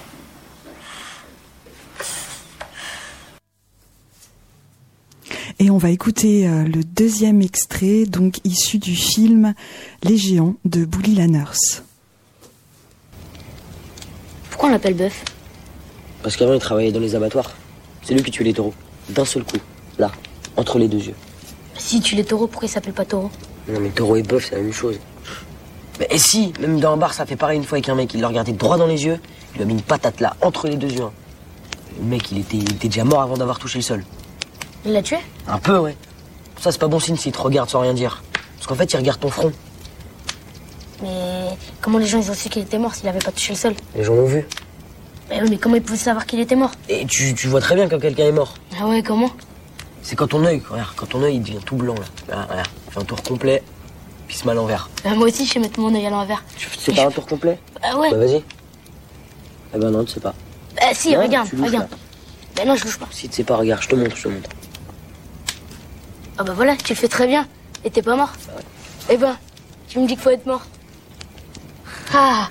Et 5.60 5.70
on 5.70 5.78
va 5.78 5.90
écouter 5.90 6.48
euh, 6.48 6.64
le 6.64 6.82
deuxième 6.82 7.40
extrait, 7.40 8.04
donc 8.04 8.38
issu 8.44 8.78
du 8.78 8.96
film 8.96 9.54
Les 10.02 10.16
Géants 10.16 10.56
de 10.64 10.84
Bully 10.84 11.14
la 11.14 11.28
Nurse. 11.28 11.84
Pourquoi 14.50 14.70
on 14.70 14.72
l'appelle 14.72 14.94
bœuf 14.94 15.24
Parce 16.24 16.36
qu'avant, 16.36 16.54
il 16.54 16.60
travaillait 16.60 16.90
dans 16.90 16.98
les 16.98 17.14
abattoirs. 17.14 17.54
C'est 18.02 18.14
lui 18.14 18.24
qui 18.24 18.32
tuait 18.32 18.44
les 18.44 18.54
taureaux. 18.54 18.74
D'un 19.08 19.24
seul 19.24 19.44
coup. 19.44 19.58
Là. 19.98 20.10
Entre 20.56 20.80
les 20.80 20.88
deux 20.88 20.98
yeux. 20.98 21.14
Si 21.78 22.00
tu 22.00 22.14
l'es 22.16 22.24
taureau, 22.24 22.46
pourquoi 22.46 22.66
il 22.68 22.70
s'appelle 22.70 22.92
pas 22.92 23.04
taureau 23.04 23.30
Non, 23.68 23.80
mais 23.80 23.88
taureau 23.90 24.16
et 24.16 24.22
bœuf, 24.22 24.46
c'est 24.48 24.56
la 24.56 24.62
même 24.62 24.72
chose. 24.72 24.98
Mais 26.00 26.06
et 26.10 26.18
si, 26.18 26.52
même 26.60 26.78
dans 26.80 26.92
un 26.92 26.96
bar, 26.96 27.14
ça 27.14 27.26
fait 27.26 27.36
pareil 27.36 27.58
une 27.58 27.64
fois 27.64 27.76
avec 27.76 27.88
un 27.88 27.94
mec, 27.94 28.12
il 28.14 28.20
l'a 28.20 28.28
regardé 28.28 28.52
droit 28.52 28.76
dans 28.76 28.86
les 28.86 29.04
yeux, 29.04 29.18
il 29.52 29.56
lui 29.58 29.62
a 29.62 29.66
mis 29.66 29.72
une 29.74 29.82
patate 29.82 30.20
là, 30.20 30.36
entre 30.42 30.68
les 30.68 30.76
deux 30.76 30.90
yeux. 30.90 31.02
hein. 31.02 31.12
Le 32.00 32.04
mec, 32.04 32.30
il 32.30 32.38
était, 32.38 32.56
il 32.56 32.70
était 32.72 32.88
déjà 32.88 33.04
mort 33.04 33.22
avant 33.22 33.36
d'avoir 33.36 33.58
touché 33.58 33.78
le 33.78 33.82
sol. 33.82 34.04
Il 34.84 34.92
l'a 34.92 35.02
tué 35.02 35.16
Un 35.48 35.58
peu, 35.58 35.78
ouais. 35.78 35.96
Ça, 36.60 36.70
c'est 36.72 36.78
pas 36.78 36.86
bon 36.88 37.00
signe 37.00 37.16
s'il 37.16 37.32
te 37.32 37.40
regarde 37.40 37.68
sans 37.68 37.80
rien 37.80 37.94
dire. 37.94 38.22
Parce 38.56 38.66
qu'en 38.68 38.74
fait, 38.76 38.92
il 38.92 38.96
regarde 38.96 39.18
ton 39.20 39.30
front. 39.30 39.52
Mais 41.02 41.48
comment 41.80 41.98
les 41.98 42.06
gens 42.06 42.20
ils 42.20 42.30
ont 42.30 42.34
su 42.34 42.48
qu'il 42.48 42.62
était 42.62 42.78
mort 42.78 42.94
s'il 42.94 43.08
avait 43.08 43.18
pas 43.20 43.30
touché 43.32 43.52
le 43.52 43.58
sol 43.58 43.74
Les 43.96 44.04
gens 44.04 44.14
l'ont 44.14 44.26
vu. 44.26 44.46
mais, 45.30 45.40
oui, 45.42 45.48
mais 45.50 45.56
comment 45.58 45.76
ils 45.76 45.82
pouvaient 45.82 45.96
savoir 45.98 46.26
qu'il 46.26 46.40
était 46.40 46.56
mort 46.56 46.72
Et 46.88 47.06
tu, 47.06 47.34
tu 47.34 47.46
vois 47.48 47.60
très 47.60 47.74
bien 47.76 47.88
quand 47.88 47.98
quelqu'un 48.00 48.26
est 48.26 48.32
mort. 48.32 48.54
Ah 48.80 48.86
ouais, 48.86 49.02
comment 49.02 49.30
C'est 50.08 50.16
quand 50.16 50.28
ton 50.28 50.42
œil, 50.46 50.62
regarde, 50.70 50.94
quand 50.96 51.04
ton 51.04 51.22
œil 51.22 51.34
il 51.36 51.42
devient 51.42 51.58
tout 51.66 51.76
blanc 51.76 51.92
là. 51.94 52.06
Voilà, 52.28 52.46
voilà. 52.46 52.62
Fais 52.90 52.98
un 52.98 53.04
tour 53.04 53.22
complet, 53.22 53.62
puis 54.26 54.38
se 54.38 54.46
met 54.46 54.52
à 54.52 54.54
l'envers. 54.54 54.88
Ah, 55.04 55.14
Moi 55.14 55.28
aussi, 55.28 55.44
je 55.44 55.52
sais 55.52 55.58
mettre 55.60 55.78
mon 55.80 55.94
œil 55.94 56.06
à 56.06 56.08
l'envers. 56.08 56.42
Tu 56.56 56.66
sais 56.78 56.94
pas 56.94 57.08
un 57.08 57.10
tour 57.10 57.26
complet? 57.26 57.58
Ah 57.82 57.98
ouais 57.98 58.10
Bah 58.10 58.16
vas-y. 58.16 58.42
Eh 59.74 59.78
ben 59.78 59.90
non, 59.90 60.02
tu 60.06 60.12
sais 60.12 60.20
pas. 60.20 60.32
Ah 60.80 60.94
si, 60.94 61.12
Non, 61.12 61.20
regarde, 61.20 61.52
louches, 61.52 61.66
regarde. 61.66 61.90
là. 61.90 61.96
Mais 62.56 62.64
non, 62.64 62.74
je 62.74 62.84
bouge 62.84 62.98
pas. 62.98 63.06
Si 63.10 63.28
tu 63.28 63.36
sais 63.36 63.44
pas, 63.44 63.56
regarde, 63.56 63.82
je 63.82 63.88
te 63.88 63.96
montre, 63.96 64.16
je 64.16 64.22
te 64.22 64.28
montre. 64.28 64.48
Ah 66.38 66.42
bah 66.42 66.54
voilà, 66.56 66.74
tu 66.76 66.94
le 66.94 66.98
fais 66.98 67.08
très 67.08 67.26
bien. 67.26 67.46
Et 67.84 67.90
t'es 67.90 68.00
pas 68.00 68.16
mort? 68.16 68.32
Eh 69.10 69.18
ben, 69.18 69.36
tu 69.88 69.98
me 69.98 70.06
dis 70.06 70.14
qu'il 70.14 70.22
faut 70.22 70.30
être 70.30 70.46
mort. 70.46 70.62
Ah 72.14 72.48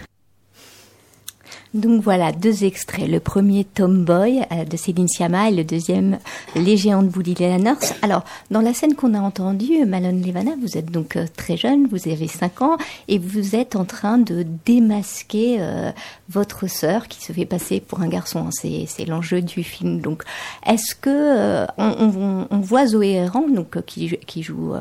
Donc 1.74 2.02
voilà, 2.02 2.32
deux 2.32 2.64
extraits. 2.64 3.08
Le 3.08 3.20
premier, 3.20 3.64
Tomboy, 3.66 4.42
euh, 4.52 4.64
de 4.66 4.78
Céline 4.78 5.08
Sciamma, 5.08 5.50
et 5.50 5.54
le 5.54 5.64
deuxième, 5.64 6.18
Les 6.56 6.78
géants 6.78 7.04
de 7.04 7.12
Lanners. 7.40 7.74
Alors, 8.02 8.24
dans 8.52 8.62
la 8.62 8.74
scène 8.74 8.96
qu'on 8.96 9.14
a 9.14 9.20
entendue, 9.20 9.86
Malone 9.86 10.22
Levana, 10.26 10.52
vous 10.62 10.78
êtes 10.78 10.92
donc 10.92 11.16
euh, 11.18 11.26
très 11.36 11.58
jeune, 11.58 11.88
vous 11.88 12.08
avez 12.10 12.28
5 12.28 12.62
ans, 12.62 12.78
et 13.08 13.20
vous 13.20 13.56
êtes 13.56 13.76
en 13.76 13.86
train 13.86 14.18
de 14.18 14.46
démasquer 14.66 15.58
euh, 15.60 15.92
votre 16.30 16.68
sœur 16.68 17.08
qui 17.08 17.22
se 17.24 17.34
fait 17.34 17.46
passer 17.46 17.80
pour 17.82 18.00
un 18.02 18.08
garçon. 18.08 18.46
hein. 18.48 18.50
C'est, 18.88 19.06
l'enjeu 19.06 19.42
du 19.42 19.64
film. 19.64 20.00
Donc, 20.02 20.24
est-ce 20.66 20.96
que 20.96 21.10
euh, 21.10 21.66
on, 21.78 21.92
on- 22.00 22.48
on 22.50 22.60
voit 22.60 22.88
Zoé 22.88 23.12
Errand, 23.14 23.46
donc 23.50 23.84
qui, 23.86 24.18
qui 24.26 24.42
joue 24.44 24.74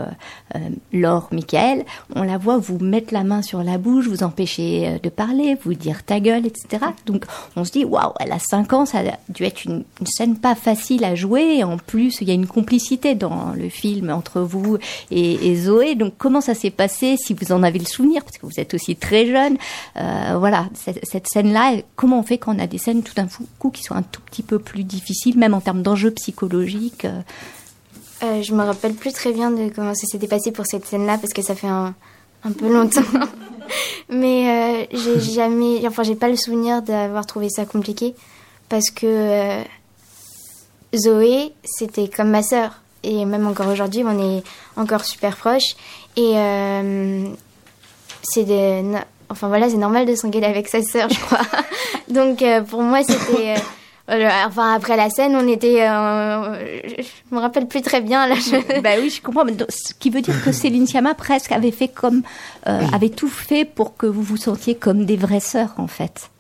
Laure 0.93 1.29
Michael, 1.33 1.85
on 2.15 2.23
la 2.23 2.39
voit 2.39 2.59
vous 2.59 2.79
mettre 2.79 3.13
la 3.13 3.25
main 3.25 3.43
sur 3.43 3.63
la 3.63 3.79
bouche, 3.79 4.07
vous 4.09 4.23
empêcher 4.23 4.99
de 5.03 5.09
parler, 5.09 5.57
vous 5.65 5.75
dire 5.75 6.03
ta 6.05 6.21
gueule, 6.21 6.47
etc. 6.47 6.86
Donc, 7.07 7.25
on 7.57 7.65
se 7.65 7.73
dit 7.73 7.85
waouh, 7.85 8.13
elle 8.21 8.33
a 8.33 8.39
5 8.39 8.73
ans, 8.73 8.87
ça 8.87 8.99
a 8.99 9.19
dû 9.29 9.45
être 9.45 9.65
une, 9.65 9.85
scène 10.05 10.37
pas 10.37 10.55
facile 10.55 11.05
à 11.05 11.15
jouer. 11.15 11.65
En 11.65 11.79
plus, 11.79 12.21
il 12.21 12.29
y 12.29 12.31
a 12.31 12.35
une 12.35 12.47
complicité 12.47 13.15
dans 13.15 13.53
le 13.55 13.69
film 13.69 14.11
entre 14.11 14.41
vous 14.41 14.79
et, 15.11 15.57
Zoé. 15.57 15.95
Donc, 15.95 16.15
comment 16.19 16.41
ça 16.41 16.55
s'est 16.55 16.71
passé, 16.71 17.17
si 17.17 17.35
vous 17.35 17.53
en 17.53 17.63
avez 17.63 17.79
le 17.79 17.87
souvenir, 17.87 18.23
parce 18.23 18.39
que 18.39 18.47
vous 18.47 18.61
êtes 18.61 18.75
aussi 18.75 18.97
très 18.97 19.27
jeune. 19.27 19.57
Euh, 19.97 20.37
voilà, 20.39 20.67
cette, 20.75 21.05
cette 21.05 21.29
scène-là, 21.29 21.77
comment 21.97 22.21
on 22.21 22.23
fait 22.23 22.39
quand 22.39 22.55
on 22.55 22.59
a 22.59 22.67
des 22.67 22.79
scènes 22.79 23.03
tout 23.03 23.15
d'un 23.15 23.29
coup 23.59 23.71
qui 23.71 23.83
sont 23.83 23.95
un 23.95 24.03
tout 24.03 24.21
petit 24.23 24.43
peu 24.43 24.59
plus 24.59 24.85
difficiles, 24.85 25.39
même 25.39 25.55
en 25.55 25.61
termes 25.61 25.83
d'enjeux 25.83 26.11
psychologiques 26.11 27.05
euh, 27.05 27.21
Euh, 28.23 28.43
je 28.43 28.55
me 28.55 28.63
rappelle 28.63 28.95
plus 28.95 29.13
très 29.13 29.33
bien 29.33 29.51
de 29.51 29.69
comment 29.69 29.95
ça 29.95 30.07
s'était 30.07 30.27
passé 30.27 30.51
pour 30.51 30.67
cette 30.67 30.87
scène-là 30.87 31.19
parce 31.19 31.35
que 31.35 31.43
ça 31.43 31.55
fait 31.55 31.67
un, 31.67 31.95
un 32.47 32.53
peu 32.53 32.73
longtemps. 32.73 33.03
Mais 34.09 34.49
euh, 34.49 34.87
j'ai 34.93 35.21
jamais, 35.21 35.87
enfin 35.87 36.03
j'ai 36.05 36.15
pas 36.15 36.29
le 36.29 36.37
souvenir 36.37 36.83
d'avoir 36.83 37.27
trouvé 37.27 37.49
ça 37.49 37.67
compliqué 37.67 38.15
parce 38.69 38.91
que 38.91 39.07
euh, 39.07 39.63
Zoé 40.95 41.53
c'était 41.65 42.09
comme 42.09 42.31
ma 42.31 42.43
sœur 42.43 42.81
et 43.03 43.25
même 43.25 43.47
encore 43.47 43.67
aujourd'hui 43.69 44.05
on 44.05 44.37
est 44.39 44.45
encore 44.77 45.05
super 45.05 45.37
proches 45.37 45.75
et 46.17 46.33
euh, 46.37 47.27
c'est 48.23 48.45
des, 48.45 48.85
enfin 49.29 49.49
voilà 49.49 49.69
c'est 49.69 49.77
normal 49.77 50.07
de 50.07 50.15
s'engueuler 50.15 50.47
avec 50.47 50.69
sa 50.69 50.83
sœur 50.83 51.09
je 51.11 51.19
crois. 51.19 51.41
Donc 52.09 52.45
pour 52.69 52.83
moi 52.83 53.03
c'était 53.03 53.57
euh, 54.11 54.29
enfin 54.47 54.75
après 54.75 54.97
la 54.97 55.11
scène, 55.11 55.35
on 55.35 55.49
était, 55.49 55.83
euh, 55.89 56.81
je 56.99 57.35
me 57.35 57.41
rappelle 57.41 57.67
plus 57.67 57.83
très 57.83 58.01
bien 58.01 58.27
là. 58.29 58.35
Je... 58.37 58.81
bah 58.81 58.91
oui, 59.01 59.11
je 59.11 59.21
comprends. 59.21 59.45
Mais 59.45 59.53
donc, 59.53 59.69
ce 59.71 59.93
qui 59.95 60.11
veut 60.11 60.21
dire 60.21 60.43
que 60.45 60.53
Céline 60.53 60.87
Sciamma 60.87 61.15
presque 61.15 61.53
avait 61.53 61.71
fait 61.73 61.89
comme, 61.89 62.23
euh, 62.67 62.81
avait 62.93 63.09
tout 63.11 63.29
fait 63.29 63.65
pour 63.65 63.97
que 63.97 64.07
vous 64.07 64.23
vous 64.23 64.37
sentiez 64.37 64.75
comme 64.77 65.05
des 65.05 65.17
vraies 65.17 65.41
sœurs 65.41 65.75
en 65.79 65.87
fait. 65.89 66.31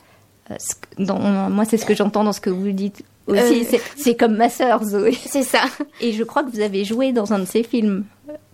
Euh, 0.51 0.55
ce 0.61 0.75
que- 0.77 1.03
dans- 1.03 1.19
moi, 1.51 1.65
c'est 1.65 1.77
ce 1.77 1.85
que 1.87 1.95
j'entends 1.95 2.23
dans 2.23 2.33
ce 2.33 2.41
que 2.41 2.51
vous 2.51 2.71
dites 2.71 3.03
aussi. 3.27 3.67
Euh, 3.75 3.79
C'est- 3.97 4.15
comme 4.17 4.37
ma 4.37 4.49
sœur 4.49 4.85
Zoé. 4.85 5.13
C'est 5.27 5.43
ça. 5.43 5.63
Et 6.01 6.13
je 6.13 6.23
crois 6.23 6.45
que 6.45 6.51
vous 6.53 6.61
avez 6.61 6.85
joué 6.85 7.11
dans 7.13 7.33
un 7.33 7.41
de 7.41 7.45
ses 7.47 7.65
films. 7.65 8.05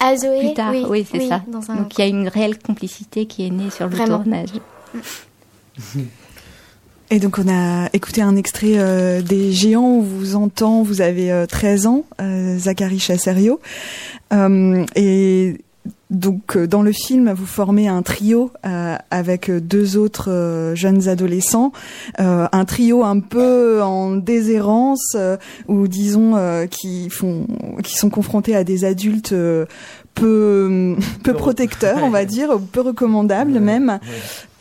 Ah 0.00 0.16
Zoé, 0.16 0.38
Plus 0.40 0.54
tard, 0.54 0.70
oui, 0.72 0.84
oui, 0.88 1.06
c'est 1.10 1.18
oui, 1.18 1.28
ça. 1.28 1.42
dans 1.48 1.70
un- 1.70 1.76
Donc 1.76 1.98
il 1.98 2.00
y 2.00 2.04
a 2.04 2.06
une 2.08 2.28
réelle 2.28 2.58
complicité 2.58 3.26
qui 3.26 3.46
est 3.46 3.50
née 3.50 3.68
sur 3.70 3.86
le 3.88 3.94
Vraiment. 3.96 4.18
tournage. 4.20 4.48
Et 7.12 7.18
donc 7.18 7.36
on 7.38 7.46
a 7.46 7.90
écouté 7.92 8.22
un 8.22 8.36
extrait 8.36 8.78
euh, 8.78 9.20
des 9.20 9.52
Géants 9.52 9.98
où 9.98 10.00
vous 10.00 10.34
entend, 10.34 10.82
vous 10.82 11.02
avez 11.02 11.30
euh, 11.30 11.44
13 11.44 11.86
ans, 11.86 12.06
euh, 12.22 12.56
Zachary 12.56 12.98
Chasserio. 12.98 13.60
Euh, 14.32 14.86
et 14.96 15.58
donc 16.08 16.56
euh, 16.56 16.66
dans 16.66 16.80
le 16.80 16.92
film, 16.92 17.30
vous 17.32 17.44
formez 17.44 17.86
un 17.86 18.00
trio 18.00 18.50
avec 18.62 19.50
deux 19.50 19.98
autres 19.98 20.72
jeunes 20.74 21.06
adolescents, 21.10 21.72
un 22.16 22.64
trio 22.64 23.04
un 23.04 23.20
peu 23.20 23.82
en 23.82 24.12
déshérence 24.12 25.14
ou 25.68 25.88
disons 25.88 26.66
qui 26.70 27.10
font, 27.10 27.46
qui 27.84 27.94
sont 27.94 28.08
confrontés 28.08 28.56
à 28.56 28.64
des 28.64 28.86
adultes 28.86 29.34
peu 30.22 30.96
peu 31.24 31.32
protecteurs, 31.34 32.00
on 32.02 32.10
va 32.10 32.24
dire, 32.24 32.58
peu 32.72 32.80
recommandables 32.80 33.58
même. 33.60 33.98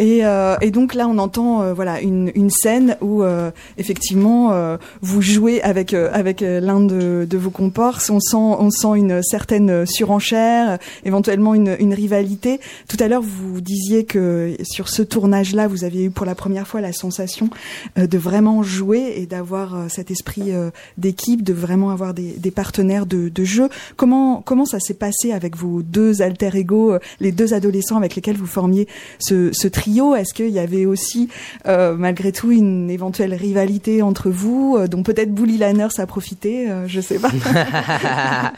Et, 0.01 0.25
euh, 0.25 0.55
et 0.61 0.71
donc 0.71 0.95
là, 0.95 1.07
on 1.07 1.19
entend 1.19 1.61
euh, 1.61 1.73
voilà 1.75 2.01
une, 2.01 2.31
une 2.33 2.49
scène 2.49 2.97
où 3.01 3.21
euh, 3.21 3.51
effectivement 3.77 4.51
euh, 4.51 4.77
vous 5.01 5.21
jouez 5.21 5.61
avec 5.61 5.93
euh, 5.93 6.09
avec 6.11 6.41
l'un 6.41 6.79
de, 6.79 7.27
de 7.29 7.37
vos 7.37 7.51
comparses. 7.51 8.09
On 8.09 8.19
sent 8.19 8.35
on 8.35 8.71
sent 8.71 8.95
une 8.95 9.21
certaine 9.21 9.85
surenchère, 9.85 10.79
éventuellement 11.05 11.53
une, 11.53 11.75
une 11.79 11.93
rivalité. 11.93 12.59
Tout 12.87 12.97
à 12.99 13.07
l'heure, 13.07 13.21
vous 13.21 13.61
disiez 13.61 14.05
que 14.05 14.55
sur 14.63 14.89
ce 14.89 15.03
tournage-là, 15.03 15.67
vous 15.67 15.83
aviez 15.83 16.05
eu 16.05 16.09
pour 16.09 16.25
la 16.25 16.33
première 16.33 16.67
fois 16.67 16.81
la 16.81 16.93
sensation 16.93 17.51
euh, 17.99 18.07
de 18.07 18.17
vraiment 18.17 18.63
jouer 18.63 19.13
et 19.17 19.27
d'avoir 19.27 19.85
cet 19.89 20.09
esprit 20.09 20.51
euh, 20.51 20.71
d'équipe, 20.97 21.43
de 21.43 21.53
vraiment 21.53 21.91
avoir 21.91 22.15
des, 22.15 22.31
des 22.31 22.51
partenaires 22.51 23.05
de, 23.05 23.29
de 23.29 23.43
jeu. 23.43 23.69
Comment 23.97 24.41
comment 24.41 24.65
ça 24.65 24.79
s'est 24.79 24.95
passé 24.95 25.31
avec 25.31 25.40
vos 25.55 25.81
deux 25.81 26.21
alter 26.21 26.51
ego, 26.55 26.93
euh, 26.93 26.99
les 27.19 27.31
deux 27.31 27.53
adolescents 27.53 27.97
avec 27.97 28.15
lesquels 28.15 28.37
vous 28.37 28.45
formiez 28.45 28.87
ce, 29.19 29.67
trio 29.67 30.15
Est-ce 30.15 30.33
qu'il 30.33 30.49
y 30.49 30.59
avait 30.59 30.85
aussi 30.85 31.29
euh, 31.67 31.95
malgré 31.95 32.31
tout 32.31 32.51
une 32.51 32.89
éventuelle 32.89 33.33
rivalité 33.33 34.01
entre 34.01 34.29
vous, 34.29 34.77
euh, 34.77 34.87
dont 34.87 35.03
peut-être 35.03 35.33
Bully 35.33 35.57
Lanners 35.57 35.99
a 35.99 36.05
profité 36.05 36.69
euh, 36.69 36.87
Je 36.87 37.01
sais 37.01 37.19
pas. 37.19 37.31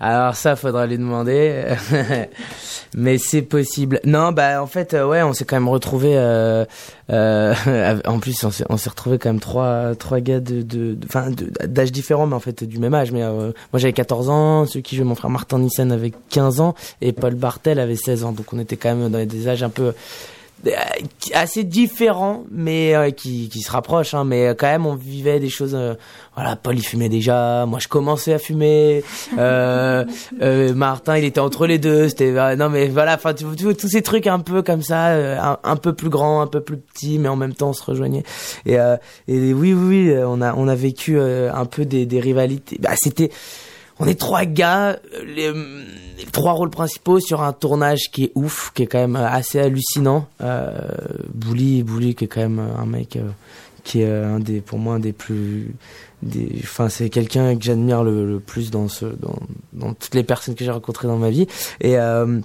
Alors 0.00 0.34
ça, 0.34 0.56
faudra 0.56 0.86
lui 0.86 0.98
demander. 0.98 1.64
Mais 2.96 3.18
c'est 3.18 3.42
possible. 3.42 4.00
Non, 4.04 4.32
bah 4.32 4.62
en 4.62 4.66
fait, 4.66 4.94
ouais, 4.94 5.22
on 5.22 5.32
s'est 5.32 5.44
quand 5.44 5.56
même 5.56 5.68
retrouvé. 5.68 6.16
En 7.10 8.20
plus, 8.20 8.44
on 8.44 8.52
s'est 8.52 8.64
on 8.68 8.76
retrouvé 8.76 9.18
quand 9.18 9.30
même 9.30 9.40
trois 9.40 9.96
trois 9.96 10.20
gars 10.20 10.38
de 10.38 10.62
de 10.62 10.96
d'âge 11.66 11.90
différents, 11.90 12.28
mais 12.28 12.36
en 12.36 12.40
fait 12.40 12.62
du 12.62 12.78
même 12.78 12.94
âge. 12.94 13.10
Mais 13.10 13.22
moi 13.22 13.52
j'avais 13.74 13.92
14 13.92 14.30
ans, 14.30 14.66
celui 14.66 14.84
qui 14.84 14.94
jouait 14.94 15.04
mon 15.04 15.16
frère 15.16 15.30
Martin 15.30 15.58
Nissen 15.58 15.90
avait 15.90 16.12
15 16.28 16.60
ans 16.60 16.74
et 17.00 17.12
Paul 17.12 17.34
Bartel 17.34 17.78
avait 17.78 17.96
16 17.96 18.24
ans. 18.24 18.32
Donc 18.32 18.52
on 18.52 18.58
était 18.58 18.76
quand 18.76 18.94
même 18.94 19.10
dans 19.10 19.26
des 19.26 19.48
âges 19.48 19.62
un 19.62 19.70
peu 19.70 19.84
euh, 19.84 19.92
assez 21.32 21.64
différents 21.64 22.44
mais 22.50 22.94
euh, 22.94 23.10
qui, 23.10 23.48
qui 23.48 23.60
se 23.60 23.70
rapprochent 23.70 24.12
hein, 24.12 24.24
mais 24.24 24.48
euh, 24.48 24.54
quand 24.54 24.66
même 24.66 24.84
on 24.84 24.94
vivait 24.94 25.40
des 25.40 25.48
choses 25.48 25.74
euh, 25.74 25.94
voilà 26.34 26.54
Paul 26.54 26.76
il 26.76 26.84
fumait 26.84 27.08
déjà. 27.08 27.64
Moi 27.66 27.78
je 27.78 27.88
commençais 27.88 28.34
à 28.34 28.38
fumer. 28.38 29.02
Euh, 29.38 30.04
Martin 30.74 31.16
il 31.16 31.24
était 31.24 31.40
entre 31.40 31.66
les 31.66 31.78
deux. 31.78 32.10
C'était 32.10 32.56
non 32.56 32.68
mais 32.68 32.88
voilà 32.88 33.14
enfin 33.14 33.32
tous 33.32 33.88
ces 33.88 34.02
trucs 34.02 34.26
un 34.26 34.40
peu 34.40 34.62
comme 34.62 34.82
ça 34.82 35.14
un, 35.42 35.58
un 35.64 35.76
peu 35.76 35.94
plus 35.94 36.10
grand 36.10 36.42
un 36.42 36.46
peu 36.46 36.60
plus 36.60 36.76
petit 36.76 37.18
mais 37.18 37.28
en 37.28 37.36
même 37.36 37.54
temps 37.54 37.70
on 37.70 37.74
se 37.74 37.82
rejoignait. 37.84 38.24
Et, 38.66 38.78
euh, 38.78 38.96
et 39.28 39.54
oui 39.54 39.72
oui 39.72 40.10
oui 40.10 40.14
on 40.26 40.42
a 40.42 40.54
on 40.54 40.68
a 40.68 40.74
vécu 40.74 41.18
un 41.18 41.64
peu 41.64 41.86
des, 41.86 42.04
des 42.04 42.20
rivalités. 42.20 42.76
Bah 42.80 42.90
c'était 42.96 43.30
on 43.98 44.06
est 44.06 44.18
trois 44.18 44.46
gars, 44.46 44.98
les 45.26 45.52
trois 46.32 46.52
rôles 46.52 46.70
principaux 46.70 47.20
sur 47.20 47.42
un 47.42 47.52
tournage 47.52 48.10
qui 48.12 48.24
est 48.24 48.32
ouf, 48.34 48.72
qui 48.74 48.82
est 48.82 48.86
quand 48.86 48.98
même 48.98 49.16
euh, 49.16 49.28
assez 49.28 49.58
hallucinant. 49.58 50.26
Euh, 50.40 50.70
Bouli, 51.34 51.82
Bouli 51.82 52.14
qui 52.14 52.24
est 52.24 52.28
quand 52.28 52.40
même 52.40 52.58
un 52.58 52.86
mec 52.86 53.16
euh, 53.16 53.28
qui 53.84 54.02
est 54.02 54.06
euh, 54.06 54.36
un 54.36 54.40
des, 54.40 54.60
pour 54.60 54.78
moi, 54.78 54.94
un 54.94 55.00
des 55.00 55.12
plus, 55.12 55.74
des, 56.22 56.60
enfin 56.62 56.88
c'est 56.88 57.08
quelqu'un 57.08 57.56
que 57.56 57.64
j'admire 57.64 58.04
le, 58.04 58.26
le 58.26 58.40
plus 58.40 58.70
dans 58.70 58.88
ce, 58.88 59.06
dans, 59.06 59.38
dans 59.72 59.94
toutes 59.94 60.14
les 60.14 60.24
personnes 60.24 60.54
que 60.54 60.64
j'ai 60.64 60.70
rencontrées 60.70 61.08
dans 61.08 61.16
ma 61.16 61.30
vie. 61.30 61.46
Et 61.80 61.98
euh, 61.98 62.40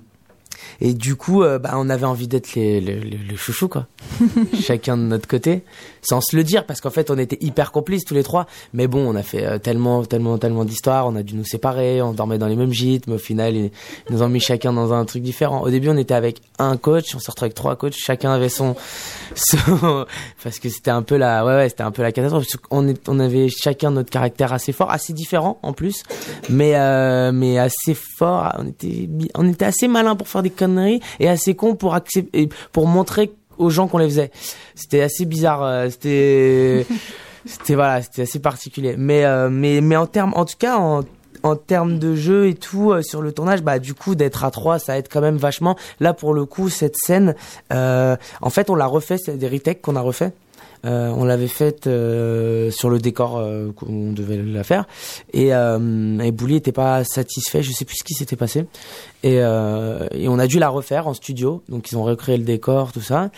et 0.81 0.93
du 0.93 1.15
coup, 1.15 1.43
euh, 1.43 1.59
bah, 1.59 1.71
on 1.75 1.89
avait 1.89 2.05
envie 2.05 2.27
d'être 2.27 2.55
les, 2.55 2.81
les, 2.81 2.99
les, 2.99 3.37
chouchous, 3.37 3.67
quoi. 3.67 3.87
Chacun 4.61 4.97
de 4.97 5.03
notre 5.03 5.27
côté, 5.27 5.63
sans 6.01 6.21
se 6.21 6.35
le 6.35 6.43
dire, 6.43 6.65
parce 6.65 6.81
qu'en 6.81 6.89
fait, 6.89 7.09
on 7.11 7.17
était 7.17 7.37
hyper 7.41 7.71
complices 7.71 8.05
tous 8.05 8.13
les 8.13 8.23
trois. 8.23 8.45
Mais 8.73 8.87
bon, 8.87 9.07
on 9.07 9.15
a 9.15 9.23
fait 9.23 9.45
euh, 9.45 9.57
tellement, 9.57 10.03
tellement, 10.05 10.37
tellement 10.37 10.65
d'histoires. 10.65 11.07
On 11.07 11.15
a 11.15 11.23
dû 11.23 11.35
nous 11.35 11.45
séparer. 11.45 12.01
On 12.01 12.13
dormait 12.13 12.37
dans 12.37 12.47
les 12.47 12.55
mêmes 12.55 12.73
gîtes, 12.73 13.07
mais 13.07 13.15
au 13.15 13.19
final, 13.19 13.55
ils, 13.55 13.71
nous 14.09 14.21
ont 14.21 14.29
mis 14.29 14.39
chacun 14.39 14.73
dans 14.73 14.93
un 14.93 15.05
truc 15.05 15.23
différent. 15.23 15.61
Au 15.61 15.69
début, 15.69 15.89
on 15.89 15.97
était 15.97 16.13
avec 16.13 16.41
un 16.59 16.77
coach. 16.77 17.15
On 17.15 17.19
se 17.19 17.31
retrouvait 17.31 17.47
avec 17.47 17.55
trois 17.55 17.75
coachs. 17.75 17.95
Chacun 17.95 18.31
avait 18.31 18.49
son, 18.49 18.75
son- 19.35 20.05
parce 20.43 20.59
que 20.59 20.69
c'était 20.69 20.91
un 20.91 21.01
peu 21.01 21.17
la, 21.17 21.45
ouais, 21.45 21.55
ouais, 21.55 21.69
c'était 21.69 21.83
un 21.83 21.91
peu 21.91 22.01
la 22.01 22.11
catastrophe. 22.11 22.45
Qu'on 22.69 22.87
est, 22.87 23.09
on 23.09 23.19
avait 23.19 23.49
chacun 23.49 23.91
notre 23.91 24.09
caractère 24.09 24.53
assez 24.53 24.71
fort, 24.71 24.91
assez 24.91 25.13
différent 25.13 25.59
en 25.63 25.73
plus, 25.73 26.03
mais, 26.49 26.75
euh, 26.75 27.31
mais 27.31 27.57
assez 27.57 27.93
fort. 27.93 28.53
On 28.59 28.67
était, 28.67 29.09
on 29.35 29.47
était 29.49 29.65
assez 29.65 29.87
malin 29.87 30.15
pour 30.15 30.27
faire 30.27 30.43
des 30.43 30.49
conneries 30.55 31.01
et 31.19 31.29
assez 31.29 31.55
con 31.55 31.75
pour 31.75 31.93
accepter, 31.93 32.49
pour 32.71 32.87
montrer 32.87 33.31
aux 33.57 33.69
gens 33.69 33.87
qu'on 33.87 33.99
les 33.99 34.07
faisait. 34.09 34.31
C'était 34.73 35.01
assez 35.01 35.25
bizarre. 35.25 35.63
euh, 35.63 35.89
C'était, 35.89 36.85
c'était 37.45 37.75
voilà, 37.75 38.01
c'était 38.01 38.23
assez 38.23 38.39
particulier. 38.39 38.95
Mais, 38.97 39.23
euh, 39.25 39.49
mais, 39.49 39.81
mais 39.81 39.95
en 39.95 40.07
termes, 40.07 40.33
en 40.35 40.45
tout 40.45 40.57
cas, 40.57 40.77
en 40.77 41.01
en 41.43 41.55
termes 41.55 41.99
de 41.99 42.15
jeu 42.15 42.47
et 42.47 42.55
tout 42.55 42.91
euh, 42.91 43.03
sur 43.03 43.21
le 43.21 43.31
tournage 43.31 43.61
bah 43.61 43.77
du 43.77 43.93
coup 43.93 44.15
d'être 44.15 44.43
à 44.45 44.49
trois 44.49 44.79
ça 44.79 44.97
aide 44.97 45.07
quand 45.11 45.21
même 45.21 45.37
vachement 45.37 45.75
là 45.99 46.13
pour 46.13 46.33
le 46.33 46.45
coup 46.45 46.69
cette 46.69 46.95
scène 46.97 47.35
euh, 47.71 48.15
en 48.41 48.49
fait 48.49 48.71
on 48.71 48.75
l'a 48.75 48.87
refait 48.87 49.19
c'est 49.19 49.37
des 49.37 49.47
retakes 49.47 49.79
qu'on 49.81 49.95
a 49.95 50.01
refait 50.01 50.31
euh, 50.85 51.09
on 51.09 51.25
l'avait 51.25 51.47
faite 51.47 51.87
euh, 51.87 52.69
sur 52.71 52.89
le 52.89 52.99
décor 52.99 53.37
euh, 53.37 53.71
qu'on 53.73 54.13
devait 54.13 54.37
la 54.37 54.63
faire. 54.63 54.87
Et, 55.33 55.53
euh, 55.53 56.19
et 56.19 56.31
Bouli 56.31 56.55
était 56.55 56.71
pas 56.71 57.03
satisfait. 57.03 57.63
Je 57.63 57.71
sais 57.71 57.85
plus 57.85 57.97
ce 57.97 58.03
qui 58.03 58.13
s'était 58.13 58.35
passé. 58.35 58.65
Et, 59.23 59.39
euh, 59.39 60.07
et 60.11 60.27
on 60.27 60.37
a 60.37 60.47
dû 60.47 60.59
la 60.59 60.69
refaire 60.69 61.07
en 61.07 61.13
studio. 61.13 61.63
Donc 61.69 61.91
ils 61.91 61.97
ont 61.97 62.03
recréé 62.03 62.37
le 62.37 62.43
décor 62.43 62.91
tout 62.91 63.01
ça 63.01 63.31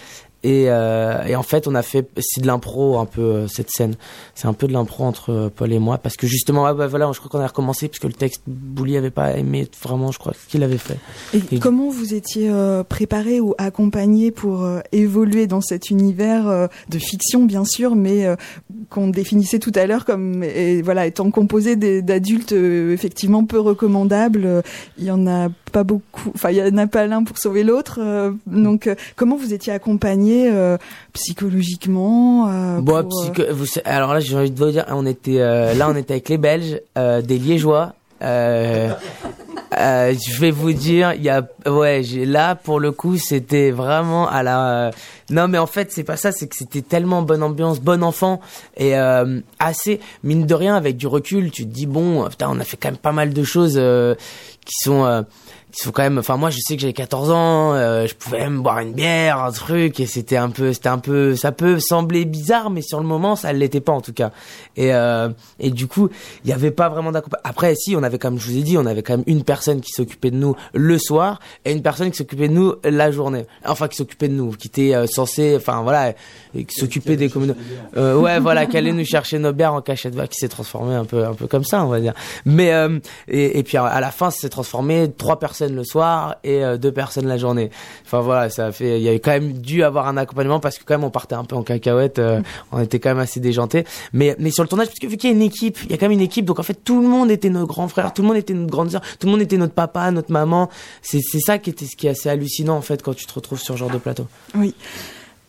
et, 0.44 0.66
euh, 0.68 1.24
et 1.26 1.36
en 1.36 1.44
fait 1.44 1.68
on 1.68 1.74
a 1.74 1.82
fait 1.82 2.08
c'est 2.20 2.42
de 2.42 2.48
l'impro 2.48 3.00
un 3.00 3.06
peu 3.06 3.22
euh, 3.22 3.48
cette 3.48 3.72
scène 3.72 3.96
c'est 4.36 4.48
un 4.48 4.54
peu 4.54 4.68
de 4.68 4.74
l'impro 4.74 5.04
entre 5.04 5.32
euh, 5.32 5.50
Paul 5.50 5.74
et 5.74 5.80
moi 5.80 5.98
parce 5.98 6.16
que 6.16 6.28
justement 6.28 6.68
ah 6.68 6.76
bah, 6.76 6.86
voilà 6.86 7.10
je 7.12 7.18
crois 7.18 7.30
qu'on 7.30 7.44
a 7.44 7.48
recommencé 7.48 7.88
parce 7.88 7.98
que 7.98 8.06
le 8.06 8.14
texte 8.14 8.44
Bouli 8.46 8.98
avait 8.98 9.10
pas 9.10 9.36
aimé 9.36 9.68
vraiment 9.82 10.12
je 10.12 10.20
crois 10.20 10.34
ce 10.34 10.48
qu'il 10.50 10.64
avait 10.64 10.78
fait 10.78 11.00
Et, 11.34 11.60
comment 11.60 11.90
vous 11.90 12.14
étiez 12.14 12.50
euh, 12.52 12.84
préparé 12.84 13.40
ou 13.40 13.56
accompagné 13.58 14.30
pour 14.30 14.68
évoluer 14.92 15.48
dans 15.48 15.62
cet 15.62 15.90
univers 15.90 16.70
de 16.90 17.00
fiction, 17.00 17.46
bien 17.46 17.66
sûr, 17.66 17.96
mais 17.96 18.26
qu'on 18.90 19.08
définissait 19.08 19.60
tout 19.60 19.72
à 19.76 19.86
l'heure 19.88 20.06
comme 20.06 20.44
et, 20.44 20.82
voilà 20.82 21.06
étant 21.06 21.32
composé 21.32 21.76
d'adultes 21.76 22.52
effectivement 22.52 23.46
peu 23.46 23.60
recommandables. 23.60 24.64
Il 24.98 25.06
y 25.06 25.12
en 25.12 25.28
a 25.28 25.50
pas 25.72 25.84
beaucoup, 25.84 26.32
enfin 26.36 26.51
il 26.51 26.57
y 26.57 26.61
en 26.63 26.78
a 26.78 26.88
pas 26.88 27.05
l'un 27.07 27.24
pour 27.24 27.38
sauver 27.38 27.63
l'autre. 27.63 27.99
euh, 28.01 28.32
donc 28.47 28.88
euh, 28.88 28.95
comment 29.15 29.36
vous 29.36 29.53
étiez 29.53 29.74
accompagné 29.74 30.49
euh, 30.51 30.78
psychologiquement 31.13 32.47
euh, 32.49 32.80
Bon, 32.80 33.03
pour, 33.03 33.22
euh, 33.22 33.24
psycho- 33.32 33.53
vous 33.53 33.65
sa- 33.65 33.82
alors 33.86 34.13
là, 34.13 34.20
j'ai 34.20 34.36
envie 34.38 34.51
de 34.51 34.57
vous 34.63 34.72
dire, 34.72 34.86
on 34.89 35.05
était 35.05 35.39
euh, 35.39 35.74
là, 35.74 35.89
on 35.89 35.95
était 35.95 36.13
avec 36.13 36.30
les 36.30 36.38
Belges, 36.38 36.80
euh, 36.97 37.22
des 37.22 37.38
Liégeois. 37.38 37.93
Euh, 38.24 38.91
euh, 39.78 40.13
je 40.28 40.39
vais 40.39 40.49
vous 40.49 40.74
dire, 40.74 41.13
il 41.13 41.22
y 41.24 41.30
a, 41.30 41.43
ouais, 41.68 42.01
j'ai 42.03 42.26
là 42.26 42.55
pour 42.55 42.80
le 42.80 42.91
coup, 42.91 43.18
c'était 43.18 43.70
vraiment 43.70 44.28
à 44.28 44.41
la. 44.41 44.91
non, 45.30 45.47
mais 45.47 45.57
en 45.59 45.68
fait, 45.68 45.91
c'est 45.91 46.03
pas 46.03 46.18
ça, 46.18 46.32
c'est 46.32 46.47
que 46.47 46.55
c'était 46.55 46.82
tellement 46.82 47.22
bonne 47.22 47.43
ambiance, 47.43 47.80
bon 47.80 48.03
enfant 48.03 48.39
et 48.76 48.97
euh, 48.97 49.39
assez 49.59 49.99
mine 50.24 50.45
de 50.47 50.53
rien 50.55 50.76
avec 50.76 50.97
du 50.97 51.05
recul, 51.05 51.51
tu 51.51 51.63
te 51.63 51.70
dis 51.72 51.86
bon, 51.86 52.28
putain, 52.30 52.47
on 52.51 52.59
a 52.59 52.63
fait 52.63 52.78
quand 52.78 52.88
même 52.89 52.97
pas 52.97 53.11
mal 53.11 53.34
de 53.34 53.43
choses 53.43 53.76
euh, 53.78 54.15
qui 54.65 54.74
sont. 54.84 55.05
Qui 55.78 55.84
sont 55.84 55.92
quand 55.92 56.02
même 56.02 56.18
enfin 56.18 56.38
moi 56.38 56.50
je 56.50 56.58
sais 56.60 56.76
que 56.76 56.82
j'avais 56.82 56.94
14 56.94 57.30
ans 57.30 57.74
euh, 57.76 58.08
je 58.08 58.16
pouvais 58.16 58.40
même 58.40 58.64
boire 58.64 58.80
une 58.80 58.94
bière 58.94 59.44
un 59.44 59.52
truc 59.52 60.00
et 60.00 60.08
c'était 60.08 60.36
un 60.36 60.50
peu 60.50 60.74
c'était 60.74 60.90
un 60.90 60.98
peu 60.98 61.36
ça 61.36 61.52
peut 61.52 61.80
sembler 61.80 62.26
bizarre 62.26 62.72
mais 62.72 62.82
sur 62.82 63.00
le 63.00 63.06
moment 63.06 63.36
ça 63.36 63.54
l'était 63.54 63.80
pas 63.80 63.92
en 63.92 64.02
tout 64.02 64.14
cas. 64.14 64.32
Et 64.76 64.92
euh, 64.96 65.30
et 65.60 65.70
du 65.70 65.86
coup 65.86 66.10
il 66.44 66.50
y 66.50 66.54
avait 66.54 66.72
pas 66.72 66.90
vraiment 66.90 67.12
d'accompagnement 67.12 67.48
après 67.48 67.76
si 67.76 67.96
on 67.96 68.02
avait 68.02 68.18
comme 68.18 68.40
je 68.40 68.50
vous 68.50 68.58
ai 68.58 68.64
dit 68.64 68.76
on 68.76 68.88
avait 68.88 69.04
quand 69.04 69.18
même 69.18 69.24
une 69.28 69.44
personne 69.44 69.82
qui 69.82 69.92
s'occupait 69.92 70.32
de 70.32 70.38
nous 70.38 70.56
le 70.74 70.98
soir 70.98 71.40
et 71.64 71.74
une 71.74 71.84
personne 71.84 72.10
qui 72.10 72.18
s'occupait 72.18 72.48
de 72.48 72.54
nous 72.54 72.74
la 72.84 73.12
journée. 73.12 73.46
Enfin 73.64 73.88
qui 73.88 73.98
s'occupait 73.98 74.30
de 74.30 74.34
nous 74.34 74.54
qui 74.54 74.70
était 74.70 74.96
euh, 74.96 75.06
censé 75.06 75.56
enfin 75.58 75.84
voilà 75.84 76.14
et 76.58 76.66
qui 76.66 76.76
s'occupait 76.76 77.16
des 77.16 77.30
communautés 77.30 77.60
euh, 77.95 78.16
ouais 78.16 78.39
voilà 78.39 78.66
qui 78.66 78.78
allait 78.78 78.93
nous 78.93 79.05
chercher 79.05 79.39
nos 79.39 79.53
bières 79.53 79.74
en 79.74 79.82
cachette 79.82 80.14
voilà, 80.14 80.28
qui 80.28 80.38
s'est 80.38 80.49
transformé 80.49 80.95
un 80.95 81.05
peu 81.05 81.26
un 81.26 81.34
peu 81.34 81.47
comme 81.47 81.64
ça 81.64 81.84
on 81.84 81.88
va 81.88 81.99
dire. 81.99 82.14
Mais 82.45 82.74
euh, 82.74 82.99
et, 83.28 83.60
et 83.60 83.64
puis 83.64 83.78
à 83.78 83.99
la 83.99 84.12
fin 84.12 84.32
ça 84.32 84.39
s'est 84.39 84.49
transformé 84.49 85.12
trois 85.16 85.39
personnes 85.39 85.76
le 85.76 85.84
soir 85.84 86.36
et 86.43 86.64
euh, 86.64 86.78
deux 86.78 86.91
personnes 86.91 87.28
la 87.28 87.38
journée. 87.38 87.70
Enfin 88.05 88.22
voilà 88.22 88.49
ça 88.49 88.68
a 88.68 88.72
fait 88.72 88.99
il 88.99 89.03
y 89.03 89.10
avait 89.10 89.20
quand 89.20 89.32
même 89.32 89.53
dû 89.53 89.84
avoir 89.84 90.08
un 90.08 90.18
accompagnement 90.18 90.60
parce 90.60 90.78
que 90.78 90.84
quand 90.84 90.95
même 90.95 91.03
on 91.03 91.10
partait 91.10 91.36
un 91.36 91.43
peu 91.43 91.55
en 91.55 91.64
cacahuète 91.64 92.20
euh, 92.20 92.41
on 92.72 92.82
était 92.82 92.99
quand 92.99 93.10
même 93.10 93.20
assez 93.20 93.39
déjanté 93.39 93.86
mais 94.14 94.36
mais 94.39 94.51
sur 94.51 94.64
le 94.64 94.70
tournage 94.70 94.88
parce 94.88 94.99
que 94.99 95.08
vu 95.08 95.18
qu'il 95.18 95.30
y 95.30 95.34
a 95.34 95.36
une 95.36 95.41
équipe 95.41 95.78
il 95.86 95.91
y 95.91 95.93
a 95.93 95.97
quand 95.97 96.05
même 96.05 96.14
une 96.14 96.22
équipe 96.22 96.45
donc 96.45 96.60
en 96.60 96.64
fait 96.64 96.80
tout 96.84 97.01
le 97.01 97.08
monde 97.08 97.32
était 97.32 97.49
nos 97.49 97.66
grands 97.66 97.88
frères 97.88 98.14
tout 98.14 98.22
le 98.22 98.28
monde 98.28 98.38
était 98.38 98.53
notre 98.53 98.72
grande 98.72 98.91
sœur 98.91 99.01
tout 99.20 99.28
le 99.28 99.32
monde 99.32 99.41
était 99.41 99.58
notre 99.58 99.74
papa 99.74 100.12
notre 100.12 100.32
maman. 100.32 100.70
C'est 101.01 101.20
c'est 101.22 101.39
ça 101.39 101.58
qui 101.58 101.70
était 101.70 101.86
ce 101.86 101.95
qui 101.95 102.08
est 102.08 102.12
assez 102.12 102.30
hallucinant 102.30 102.78
en 102.78 102.82
fait 102.82 103.01
quand 103.01 103.14
tu 103.14 103.26
te 103.26 103.34
retrouves 103.34 103.60
sur 103.60 103.76
ce 103.76 103.80
genre 103.80 103.89
de 103.89 103.97
plateau. 103.97 104.28
Oui. 104.55 104.74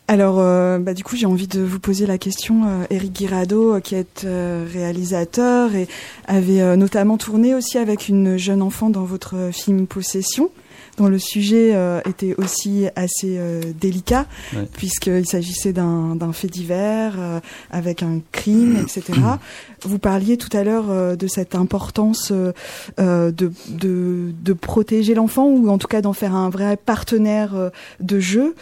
Alors, 0.09 0.37
euh, 0.39 0.79
bah, 0.79 0.95
du 0.95 1.03
coup, 1.03 1.15
j'ai 1.15 1.27
envie 1.27 1.47
de 1.47 1.59
vous 1.61 1.79
poser 1.79 2.07
la 2.07 2.17
question. 2.17 2.63
Euh, 2.65 2.85
Eric 2.89 3.13
Guirado, 3.13 3.75
euh, 3.75 3.79
qui 3.79 3.93
est 3.93 4.25
réalisateur 4.25 5.75
et 5.75 5.87
avait 6.25 6.75
notamment 6.75 7.17
tourné 7.17 7.53
aussi 7.53 7.77
avec 7.77 8.07
une 8.09 8.35
jeune 8.35 8.63
enfant 8.63 8.89
dans 8.89 9.03
votre 9.03 9.51
film 9.51 9.85
Possession, 9.85 10.49
dont 10.97 11.07
le 11.07 11.19
sujet 11.19 11.75
était 12.07 12.33
aussi 12.39 12.87
assez 12.95 13.39
délicat, 13.79 14.25
Ouais. 14.55 14.67
puisqu'il 14.73 15.27
s'agissait 15.27 15.73
d'un 15.73 16.33
fait 16.33 16.47
divers, 16.47 17.41
avec 17.69 18.01
un 18.03 18.19
crime, 18.31 18.77
etc. 18.81 19.19
Vous 19.83 19.99
parliez 19.99 20.37
tout 20.37 20.55
à 20.55 20.63
l'heure 20.63 20.89
euh, 20.89 21.15
de 21.15 21.27
cette 21.27 21.55
importance 21.55 22.31
euh, 22.31 22.53
euh, 22.99 23.31
de, 23.31 23.51
de, 23.69 24.31
de 24.43 24.53
protéger 24.53 25.13
l'enfant, 25.13 25.45
ou 25.47 25.69
en 25.69 25.77
tout 25.77 25.87
cas 25.87 26.01
d'en 26.01 26.13
faire 26.13 26.35
un 26.35 26.49
vrai 26.49 26.77
partenaire 26.77 27.71
de 27.99 28.19
jeu. 28.19 28.55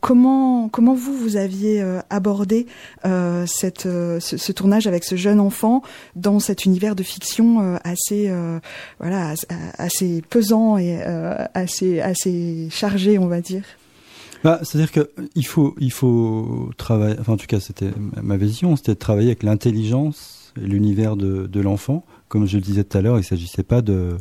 Comment, 0.00 0.68
comment 0.68 0.94
vous, 0.94 1.14
vous 1.14 1.36
aviez 1.36 1.84
abordé 2.10 2.66
cette, 3.46 3.82
ce, 3.82 4.52
tournage 4.52 4.86
avec 4.86 5.04
ce 5.04 5.16
jeune 5.16 5.40
enfant 5.40 5.82
dans 6.16 6.38
cet 6.38 6.64
univers 6.64 6.94
de 6.94 7.02
fiction 7.02 7.78
assez, 7.84 8.32
voilà, 8.98 9.30
as- 9.30 9.46
assez 9.78 10.22
pesant 10.28 10.78
et 10.78 11.02
assez, 11.54 12.00
assez 12.00 12.68
chargé, 12.70 13.18
on 13.18 13.26
va 13.26 13.40
dire? 13.40 13.64
Bah, 14.42 14.60
c'est-à-dire 14.62 14.92
que 14.92 15.10
il 15.34 15.46
faut, 15.46 15.74
il 15.78 15.92
faut 15.92 16.70
travailler. 16.76 17.16
Enfin, 17.20 17.34
en 17.34 17.36
tout 17.36 17.46
cas, 17.46 17.60
c'était 17.60 17.90
ma 18.22 18.36
vision, 18.36 18.76
c'était 18.76 18.94
de 18.94 18.98
travailler 18.98 19.28
avec 19.28 19.42
l'intelligence 19.42 20.52
et 20.56 20.66
l'univers 20.66 21.16
de, 21.16 21.46
de 21.46 21.60
l'enfant. 21.60 22.04
Comme 22.28 22.46
je 22.46 22.56
le 22.56 22.62
disais 22.62 22.84
tout 22.84 22.96
à 22.96 23.00
l'heure, 23.00 23.18
il 23.18 23.24
s'agissait 23.24 23.62
pas 23.62 23.82
de 23.82 24.16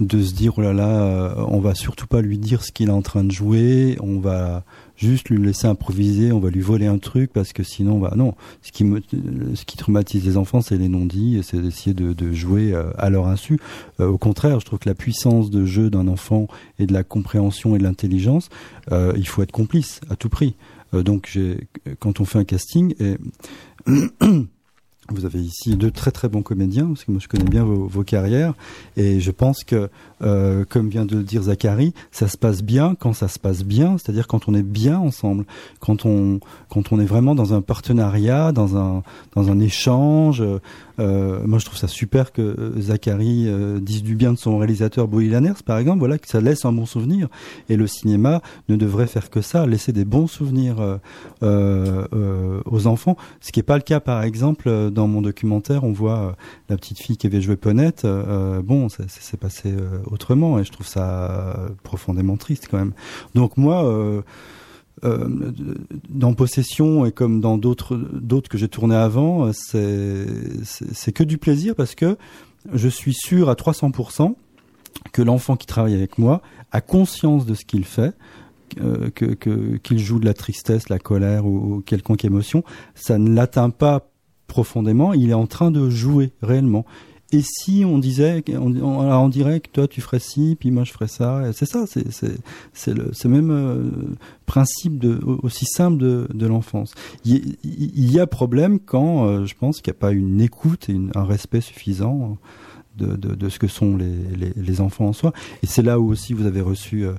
de 0.00 0.22
se 0.22 0.34
dire 0.34 0.54
oh 0.56 0.60
là 0.60 0.72
là, 0.72 0.88
euh, 0.88 1.44
on 1.48 1.60
va 1.60 1.74
surtout 1.74 2.06
pas 2.06 2.20
lui 2.20 2.38
dire 2.38 2.64
ce 2.64 2.72
qu'il 2.72 2.88
est 2.88 2.92
en 2.92 3.02
train 3.02 3.24
de 3.24 3.30
jouer, 3.30 3.96
on 4.00 4.18
va 4.18 4.64
juste 4.96 5.28
lui 5.28 5.44
laisser 5.44 5.66
improviser, 5.66 6.32
on 6.32 6.40
va 6.40 6.50
lui 6.50 6.60
voler 6.60 6.86
un 6.86 6.98
truc 6.98 7.32
parce 7.32 7.52
que 7.52 7.62
sinon, 7.62 7.96
on 7.96 8.00
va 8.00 8.14
non. 8.16 8.34
Ce 8.62 8.72
qui 8.72 8.84
me, 8.84 9.00
ce 9.54 9.64
qui 9.64 9.76
traumatise 9.76 10.24
les 10.24 10.36
enfants, 10.36 10.60
c'est 10.60 10.76
les 10.76 10.88
non-dits 10.88 11.40
c'est 11.42 11.60
d'essayer 11.60 11.94
de, 11.94 12.12
de 12.12 12.32
jouer 12.32 12.72
euh, 12.72 12.90
à 12.98 13.10
leur 13.10 13.26
insu. 13.26 13.58
Euh, 14.00 14.08
au 14.08 14.18
contraire, 14.18 14.60
je 14.60 14.66
trouve 14.66 14.78
que 14.78 14.88
la 14.88 14.94
puissance 14.94 15.50
de 15.50 15.64
jeu 15.64 15.90
d'un 15.90 16.08
enfant 16.08 16.46
et 16.78 16.86
de 16.86 16.92
la 16.92 17.04
compréhension 17.04 17.74
et 17.74 17.78
de 17.78 17.84
l'intelligence, 17.84 18.48
euh, 18.92 19.12
il 19.16 19.26
faut 19.26 19.42
être 19.42 19.52
complice 19.52 20.00
à 20.10 20.16
tout 20.16 20.28
prix. 20.28 20.54
Euh, 20.94 21.02
donc, 21.02 21.38
quand 21.98 22.20
on 22.20 22.24
fait 22.24 22.38
un 22.38 22.44
casting, 22.44 22.94
et 23.00 23.16
vous 25.10 25.26
avez 25.26 25.40
ici 25.40 25.76
deux 25.76 25.90
très 25.90 26.10
très 26.10 26.28
bons 26.28 26.42
comédiens, 26.42 26.86
parce 26.86 27.04
que 27.04 27.12
moi 27.12 27.20
je 27.22 27.28
connais 27.28 27.44
bien 27.44 27.64
vos, 27.64 27.86
vos 27.86 28.04
carrières, 28.04 28.54
et 28.96 29.20
je 29.20 29.30
pense 29.30 29.62
que, 29.64 29.90
euh, 30.22 30.64
comme 30.68 30.88
vient 30.88 31.04
de 31.04 31.16
le 31.16 31.22
dire 31.22 31.42
Zachary, 31.42 31.92
ça 32.10 32.28
se 32.28 32.38
passe 32.38 32.62
bien 32.62 32.94
quand 32.98 33.12
ça 33.12 33.28
se 33.28 33.38
passe 33.38 33.64
bien, 33.64 33.98
c'est-à-dire 33.98 34.26
quand 34.26 34.48
on 34.48 34.54
est 34.54 34.62
bien 34.62 34.98
ensemble, 34.98 35.44
quand 35.80 36.06
on 36.06 36.40
quand 36.70 36.92
on 36.92 37.00
est 37.00 37.06
vraiment 37.06 37.34
dans 37.34 37.52
un 37.52 37.60
partenariat, 37.60 38.52
dans 38.52 38.76
un 38.76 39.02
dans 39.34 39.50
un 39.50 39.60
échange. 39.60 40.42
Euh, 41.00 41.40
moi 41.44 41.58
je 41.58 41.64
trouve 41.64 41.78
ça 41.78 41.88
super 41.88 42.32
que 42.32 42.42
euh, 42.42 42.80
Zachary 42.80 43.48
euh, 43.48 43.80
dise 43.80 44.02
du 44.02 44.14
bien 44.14 44.32
de 44.32 44.38
son 44.38 44.58
réalisateur 44.58 45.08
Bowie 45.08 45.28
Lanners, 45.28 45.62
par 45.64 45.78
exemple, 45.78 45.98
voilà 45.98 46.18
que 46.18 46.28
ça 46.28 46.40
laisse 46.40 46.64
un 46.64 46.72
bon 46.72 46.86
souvenir. 46.86 47.28
Et 47.68 47.76
le 47.76 47.86
cinéma 47.86 48.42
ne 48.68 48.76
devrait 48.76 49.06
faire 49.06 49.30
que 49.30 49.40
ça, 49.40 49.66
laisser 49.66 49.92
des 49.92 50.04
bons 50.04 50.26
souvenirs 50.26 50.76
aux 51.42 52.86
enfants, 52.86 53.16
ce 53.40 53.52
qui 53.52 53.58
n'est 53.58 53.64
pas 53.64 53.76
le 53.76 53.82
cas 53.82 54.00
par 54.00 54.22
exemple 54.22 54.90
dans 54.90 55.08
mon 55.08 55.22
documentaire, 55.22 55.84
on 55.84 55.92
voit 55.92 56.36
la 56.68 56.76
petite 56.76 56.98
fille 56.98 57.16
qui 57.16 57.26
avait 57.26 57.40
joué 57.40 57.56
Ponette, 57.56 58.06
bon, 58.64 58.88
ça, 58.88 59.04
s'est 59.08 59.36
passé 59.36 59.74
autrement 60.06 60.58
et 60.58 60.64
je 60.64 60.72
trouve 60.72 60.86
ça 60.86 61.70
profondément 61.82 62.36
triste 62.36 62.68
quand 62.70 62.78
même. 62.78 62.92
Donc 63.34 63.56
moi, 63.56 64.22
euh, 65.02 65.52
dans 66.08 66.34
Possession 66.34 67.04
et 67.04 67.12
comme 67.12 67.40
dans 67.40 67.58
d'autres 67.58 67.96
d'autres 67.96 68.48
que 68.48 68.56
j'ai 68.56 68.68
tourné 68.68 68.94
avant, 68.94 69.46
euh, 69.46 69.52
c'est 70.62 71.12
que 71.12 71.24
du 71.24 71.36
plaisir 71.36 71.74
parce 71.74 71.94
que 71.94 72.16
je 72.72 72.88
suis 72.88 73.12
sûr 73.12 73.50
à 73.50 73.54
300% 73.54 74.36
que 75.12 75.20
l'enfant 75.20 75.56
qui 75.56 75.66
travaille 75.66 75.94
avec 75.94 76.16
moi 76.16 76.42
a 76.70 76.80
conscience 76.80 77.44
de 77.44 77.54
ce 77.54 77.64
qu'il 77.64 77.84
fait, 77.84 78.14
euh, 78.80 79.10
que 79.10 79.34
qu'il 79.78 79.98
joue 79.98 80.20
de 80.20 80.24
la 80.24 80.34
tristesse, 80.34 80.88
la 80.88 80.98
colère 80.98 81.44
ou 81.44 81.82
quelconque 81.84 82.24
émotion, 82.24 82.62
ça 82.94 83.18
ne 83.18 83.34
l'atteint 83.34 83.70
pas 83.70 84.10
profondément. 84.46 85.12
Il 85.12 85.30
est 85.30 85.34
en 85.34 85.46
train 85.46 85.70
de 85.70 85.90
jouer 85.90 86.32
réellement. 86.40 86.84
Et 87.34 87.42
si 87.42 87.84
on 87.84 87.98
disait, 87.98 88.44
on, 88.56 88.76
on, 88.80 89.28
dirait 89.28 89.58
que 89.58 89.68
toi 89.68 89.88
tu 89.88 90.00
ferais 90.00 90.20
ci, 90.20 90.56
puis 90.58 90.70
moi 90.70 90.84
je 90.84 90.92
ferais 90.92 91.08
ça, 91.08 91.42
c'est 91.52 91.66
ça, 91.66 91.84
c'est 91.88 92.94
le 92.94 93.28
même 93.28 93.50
euh, 93.50 93.90
principe 94.46 95.00
de 95.00 95.18
aussi 95.42 95.64
simple 95.64 95.98
de, 95.98 96.46
l'enfance. 96.46 96.94
Il, 97.24 97.56
y 98.12 98.20
a 98.20 98.28
problème 98.28 98.78
quand 98.78 99.26
euh, 99.26 99.46
je 99.46 99.54
pense 99.56 99.80
qu'il 99.80 99.90
n'y 99.90 99.96
a 99.96 100.00
pas 100.00 100.12
une 100.12 100.40
écoute 100.40 100.88
et 100.88 100.96
un 101.16 101.24
respect 101.24 101.60
suffisant 101.60 102.38
de, 102.96 103.48
ce 103.48 103.58
que 103.58 103.66
sont 103.66 103.98
les, 103.98 104.80
enfants 104.80 105.06
en 105.06 105.12
soi. 105.12 105.32
Et 105.64 105.66
c'est 105.66 105.82
là 105.82 105.98
où 105.98 106.12
aussi 106.12 106.34
vous 106.34 106.46
avez 106.46 106.60
reçu 106.60 107.04
euh, 107.04 107.14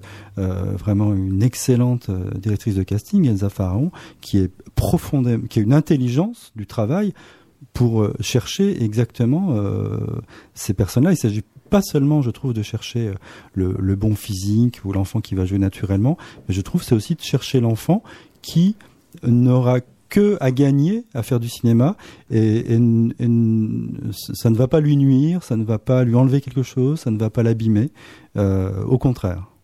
vraiment 0.77 1.13
une 1.13 1.43
excellente 1.43 2.09
directrice 2.37 2.75
de 2.75 2.83
casting, 2.83 3.27
Elsa 3.27 3.49
Pharaon, 3.49 3.91
qui 4.21 4.37
est 4.37 4.51
profondément, 4.75 5.45
qui 5.49 5.59
a 5.59 5.61
une 5.61 5.73
intelligence 5.73 6.53
du 6.55 6.65
travail 6.65 7.13
pour 7.73 8.01
euh, 8.01 8.13
chercher 8.19 8.83
exactement 8.83 9.49
euh, 9.51 9.97
ces 10.53 10.73
personnes-là. 10.73 11.11
Il 11.11 11.17
s'agit 11.17 11.43
pas 11.69 11.81
seulement, 11.81 12.21
je 12.21 12.29
trouve, 12.31 12.53
de 12.53 12.61
chercher 12.61 13.09
euh, 13.57 13.73
le, 13.77 13.95
bon 13.95 14.15
physique 14.15 14.81
ou 14.85 14.93
l'enfant 14.93 15.21
qui 15.21 15.35
va 15.35 15.45
jouer 15.45 15.59
naturellement, 15.59 16.17
mais 16.47 16.55
je 16.55 16.61
trouve 16.61 16.83
c'est 16.83 16.95
aussi 16.95 17.15
de 17.15 17.21
chercher 17.21 17.59
l'enfant 17.59 18.03
qui 18.41 18.75
n'aura 19.25 19.79
que 20.07 20.37
à 20.39 20.51
gagner 20.51 21.03
à 21.13 21.23
faire 21.23 21.39
du 21.39 21.49
cinéma 21.49 21.97
et, 22.29 22.63
ça 22.67 24.49
ne 24.49 24.55
va 24.55 24.67
pas 24.67 24.79
lui 24.79 24.95
nuire, 24.95 25.43
ça 25.43 25.57
ne 25.57 25.63
va 25.63 25.79
pas 25.79 26.03
lui 26.03 26.15
enlever 26.15 26.41
quelque 26.41 26.63
chose, 26.63 26.99
ça 26.99 27.11
ne 27.11 27.17
va 27.17 27.29
pas 27.29 27.43
l'abîmer, 27.43 27.89
au 28.35 28.97
contraire. 28.97 29.54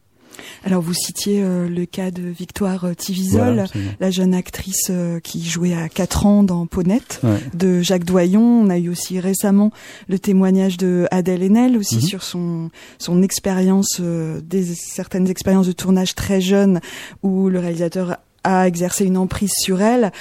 Alors 0.64 0.82
vous 0.82 0.94
citiez 0.94 1.42
euh, 1.44 1.68
le 1.68 1.86
cas 1.86 2.12
de 2.12 2.22
Victoire 2.24 2.86
euh, 2.86 2.94
Tivisol, 2.94 3.40
Voilà, 3.42 3.66
la 4.00 4.12
jeune 4.12 4.34
actrice 4.34 4.88
euh, 4.90 5.20
qui 5.20 5.44
jouait 5.48 5.74
à 5.74 5.90
4 5.90 6.26
ans 6.26 6.44
dans 6.44 6.66
Ponette 6.68 7.20
Ouais. 7.24 7.40
de 7.54 7.82
Jacques 7.82 8.06
Doyon. 8.06 8.42
On 8.64 8.70
a 8.70 8.78
eu 8.78 8.90
aussi 8.90 9.20
récemment 9.20 9.72
le 10.08 10.20
témoignage 10.20 10.78
de 10.78 11.08
Adèle 11.12 11.44
Haenel 11.44 11.78
aussi 11.78 11.96
Mhm. 11.96 12.02
sur 12.02 12.24
son 12.24 12.70
son 12.98 13.22
expérience 13.24 13.98
euh, 14.00 14.40
des 14.42 14.64
certaines 14.76 15.30
expériences 15.30 15.68
de 15.68 15.72
tournage 15.74 16.16
très 16.16 16.42
jeune 16.42 16.80
où 17.24 17.50
le 17.50 17.60
réalisateur 17.60 18.18
a 18.44 18.68
exercé 18.68 19.06
une 19.06 19.18
emprise 19.18 19.52
sur 19.62 19.82
elle. 19.82 20.12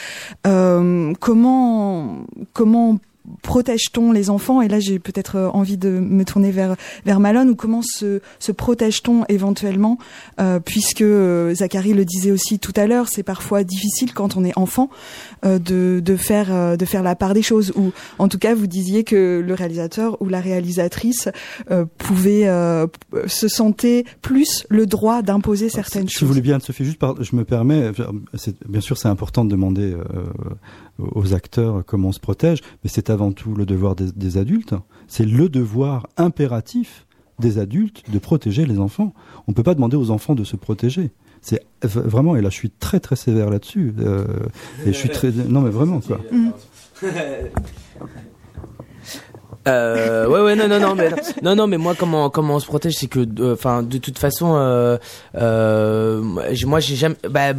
Comment 1.20 2.26
comment 2.52 2.98
protège-t-on 3.42 4.12
les 4.12 4.30
enfants? 4.30 4.62
Et 4.62 4.68
là, 4.68 4.80
j'ai 4.80 4.98
peut-être 4.98 5.36
euh, 5.36 5.48
envie 5.48 5.76
de 5.76 5.88
me 5.88 6.24
tourner 6.24 6.50
vers 6.50 6.76
vers 7.04 7.20
Malone. 7.20 7.50
Ou 7.50 7.54
comment 7.54 7.82
se, 7.82 8.20
se 8.38 8.52
protège-t-on 8.52 9.24
éventuellement? 9.28 9.98
Euh, 10.40 10.58
Puisque 10.60 11.02
euh, 11.02 11.54
Zachary 11.54 11.92
le 11.92 12.04
disait 12.04 12.30
aussi 12.30 12.58
tout 12.58 12.72
à 12.76 12.86
l'heure, 12.86 13.06
c'est 13.08 13.22
parfois 13.22 13.64
difficile 13.64 14.12
quand 14.14 14.36
on 14.36 14.44
est 14.44 14.56
enfant 14.56 14.90
euh, 15.44 15.58
de 15.58 16.00
de 16.04 16.16
faire 16.16 16.52
euh, 16.52 16.76
de 16.76 16.84
faire 16.84 17.02
la 17.02 17.14
part 17.16 17.34
des 17.34 17.42
choses. 17.42 17.72
Ou 17.76 17.92
en 18.18 18.28
tout 18.28 18.38
cas, 18.38 18.54
vous 18.54 18.66
disiez 18.66 19.04
que 19.04 19.42
le 19.44 19.54
réalisateur 19.54 20.20
ou 20.20 20.28
la 20.28 20.40
réalisatrice 20.40 21.28
euh, 21.70 21.84
pouvait 21.98 22.46
euh, 22.48 22.86
se 23.26 23.48
sentait 23.48 24.04
plus 24.22 24.64
le 24.68 24.86
droit 24.86 25.22
d'imposer 25.22 25.68
certaines 25.68 26.08
Si 26.08 26.14
choses. 26.14 26.22
vous 26.22 26.28
voulez 26.28 26.40
bien, 26.40 26.60
Sophie, 26.60 26.84
juste 26.84 26.98
par, 26.98 27.22
je 27.22 27.34
me 27.36 27.44
permets, 27.44 27.90
bien 28.68 28.80
sûr 28.80 28.96
c'est 28.96 29.08
important 29.08 29.44
de 29.44 29.50
demander 29.50 29.92
euh, 29.92 30.04
aux 31.14 31.34
acteurs 31.34 31.84
comment 31.84 32.08
on 32.08 32.12
se 32.12 32.20
protège, 32.20 32.60
mais 32.82 32.90
c'est 32.90 33.10
avant 33.10 33.32
tout 33.32 33.54
le 33.54 33.66
devoir 33.66 33.94
des, 33.96 34.12
des 34.12 34.38
adultes. 34.38 34.74
C'est 35.08 35.24
le 35.24 35.48
devoir 35.48 36.06
impératif 36.16 37.06
des 37.38 37.58
adultes 37.58 38.10
de 38.10 38.18
protéger 38.18 38.66
les 38.66 38.78
enfants. 38.78 39.14
On 39.48 39.52
ne 39.52 39.54
peut 39.54 39.62
pas 39.62 39.74
demander 39.74 39.96
aux 39.96 40.10
enfants 40.10 40.34
de 40.34 40.44
se 40.44 40.56
protéger. 40.56 41.10
C'est 41.42 41.62
vraiment, 41.82 42.36
et 42.36 42.42
là 42.42 42.50
je 42.50 42.54
suis 42.54 42.70
très 42.70 43.00
très 43.00 43.16
sévère 43.16 43.48
là-dessus, 43.48 43.94
euh, 43.98 44.26
et 44.84 44.92
je 44.92 44.98
suis 44.98 45.08
très, 45.08 45.30
non 45.30 45.62
mais 45.62 45.70
vraiment 45.70 46.00
quoi. 46.00 46.20
Euh, 49.68 50.26
ouais 50.26 50.40
ouais 50.40 50.56
non 50.56 50.68
non 50.68 50.80
non 50.80 50.94
mais 50.94 51.10
non 51.42 51.54
non 51.54 51.66
mais 51.66 51.76
moi 51.76 51.94
comment 51.94 52.30
comment 52.30 52.54
on 52.54 52.60
se 52.60 52.64
protège 52.66 52.94
c'est 52.96 53.08
que 53.08 53.20
euh, 53.40 53.52
enfin 53.52 53.82
de 53.82 53.98
toute 53.98 54.18
façon 54.18 54.54
euh, 54.56 54.96
euh, 55.36 56.22
moi 56.22 56.80
j'ai 56.80 56.96
jamais 56.96 57.16
bah 57.28 57.52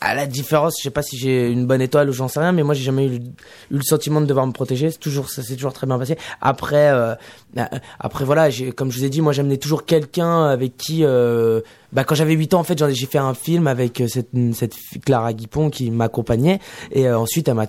à 0.00 0.14
la 0.14 0.26
différence 0.26 0.76
je 0.78 0.84
sais 0.84 0.90
pas 0.90 1.02
si 1.02 1.18
j'ai 1.18 1.50
une 1.50 1.66
bonne 1.66 1.82
étoile 1.82 2.08
ou 2.08 2.12
j'en 2.14 2.28
sais 2.28 2.40
rien 2.40 2.52
mais 2.52 2.62
moi 2.62 2.74
j'ai 2.74 2.84
jamais 2.84 3.04
eu, 3.06 3.10
le- 3.10 3.16
eu 3.16 3.76
le 3.76 3.82
sentiment 3.82 4.20
de 4.22 4.26
devoir 4.26 4.46
me 4.46 4.52
protéger. 4.52 4.90
C'est 4.90 4.98
toujours 4.98 5.28
ça 5.28 5.42
s'est 5.42 5.56
toujours 5.56 5.74
très 5.74 5.86
bien 5.86 5.98
passé. 5.98 6.16
Après 6.40 6.88
euh, 6.90 7.14
euh, 7.58 7.64
après 8.00 8.24
voilà 8.24 8.48
comme 8.76 8.90
je 8.90 8.98
vous 8.98 9.04
ai 9.04 9.10
dit 9.10 9.20
moi 9.20 9.32
j'amenais 9.34 9.58
toujours 9.58 9.84
quelqu'un 9.84 10.46
avec 10.46 10.76
qui 10.78 11.04
euh, 11.04 11.60
bah 11.92 12.04
quand 12.04 12.14
j'avais 12.14 12.32
8 12.32 12.54
ans 12.54 12.60
en 12.60 12.64
fait 12.64 12.78
j'ai 12.90 13.06
fait 13.06 13.18
un 13.18 13.34
film 13.34 13.66
avec 13.66 14.00
euh, 14.00 14.08
cette 14.08 14.30
cette 14.54 14.74
Clara 15.04 15.32
Guipon 15.32 15.70
qui 15.70 15.90
m'accompagnait. 15.90 16.58
Et 16.90 17.06
euh, 17.06 17.18
ensuite 17.18 17.48
elle 17.48 17.54
m'a 17.54 17.66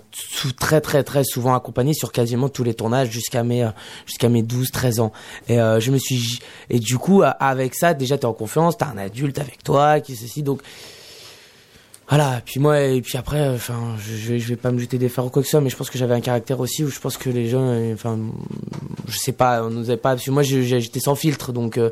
très 0.57 0.81
très 0.81 1.03
très 1.03 1.23
souvent 1.23 1.53
accompagné 1.53 1.93
sur 1.93 2.11
quasiment 2.11 2.49
tous 2.49 2.63
les 2.63 2.73
tournages 2.73 3.09
jusqu'à 3.09 3.43
mes 3.43 3.63
euh, 3.63 3.69
jusqu'à 4.05 4.29
mes 4.29 4.41
12 4.41 4.71
13 4.71 4.99
ans. 4.99 5.11
Et 5.47 5.59
euh, 5.59 5.79
je 5.79 5.91
me 5.91 5.97
suis 5.97 6.39
et 6.69 6.79
du 6.79 6.97
coup 6.97 7.23
avec 7.39 7.75
ça 7.75 7.93
déjà 7.93 8.17
t'es 8.17 8.25
en 8.25 8.33
confiance 8.33 8.77
t'as 8.77 8.87
un 8.87 8.97
adulte 8.97 9.39
avec 9.39 9.63
toi 9.63 9.99
qui 9.99 10.15
ceci. 10.15 10.43
Donc 10.43 10.61
voilà, 12.09 12.41
puis 12.45 12.59
moi, 12.59 12.81
et 12.81 13.01
puis 13.01 13.17
après, 13.17 13.47
enfin, 13.49 13.95
je, 13.97 14.37
je 14.37 14.47
vais, 14.49 14.55
pas 14.55 14.71
me 14.71 14.77
jeter 14.77 14.97
des 14.97 15.07
fleurs 15.07 15.27
ou 15.27 15.29
quoi 15.29 15.41
que 15.41 15.47
ce 15.47 15.51
soit, 15.51 15.61
mais 15.61 15.69
je 15.69 15.77
pense 15.77 15.89
que 15.89 15.97
j'avais 15.97 16.13
un 16.13 16.21
caractère 16.21 16.59
aussi 16.59 16.83
où 16.83 16.89
je 16.89 16.99
pense 16.99 17.17
que 17.17 17.29
les 17.29 17.47
gens, 17.47 17.63
euh, 17.63 17.93
enfin, 17.93 18.19
je 19.07 19.17
sais 19.17 19.31
pas, 19.31 19.63
on 19.63 19.69
nous 19.69 19.89
avait 19.89 19.97
pas, 19.97 20.11
parce 20.11 20.25
que 20.25 20.31
moi, 20.31 20.43
j'étais 20.43 20.99
sans 20.99 21.15
filtre, 21.15 21.53
donc, 21.53 21.77
euh, 21.77 21.91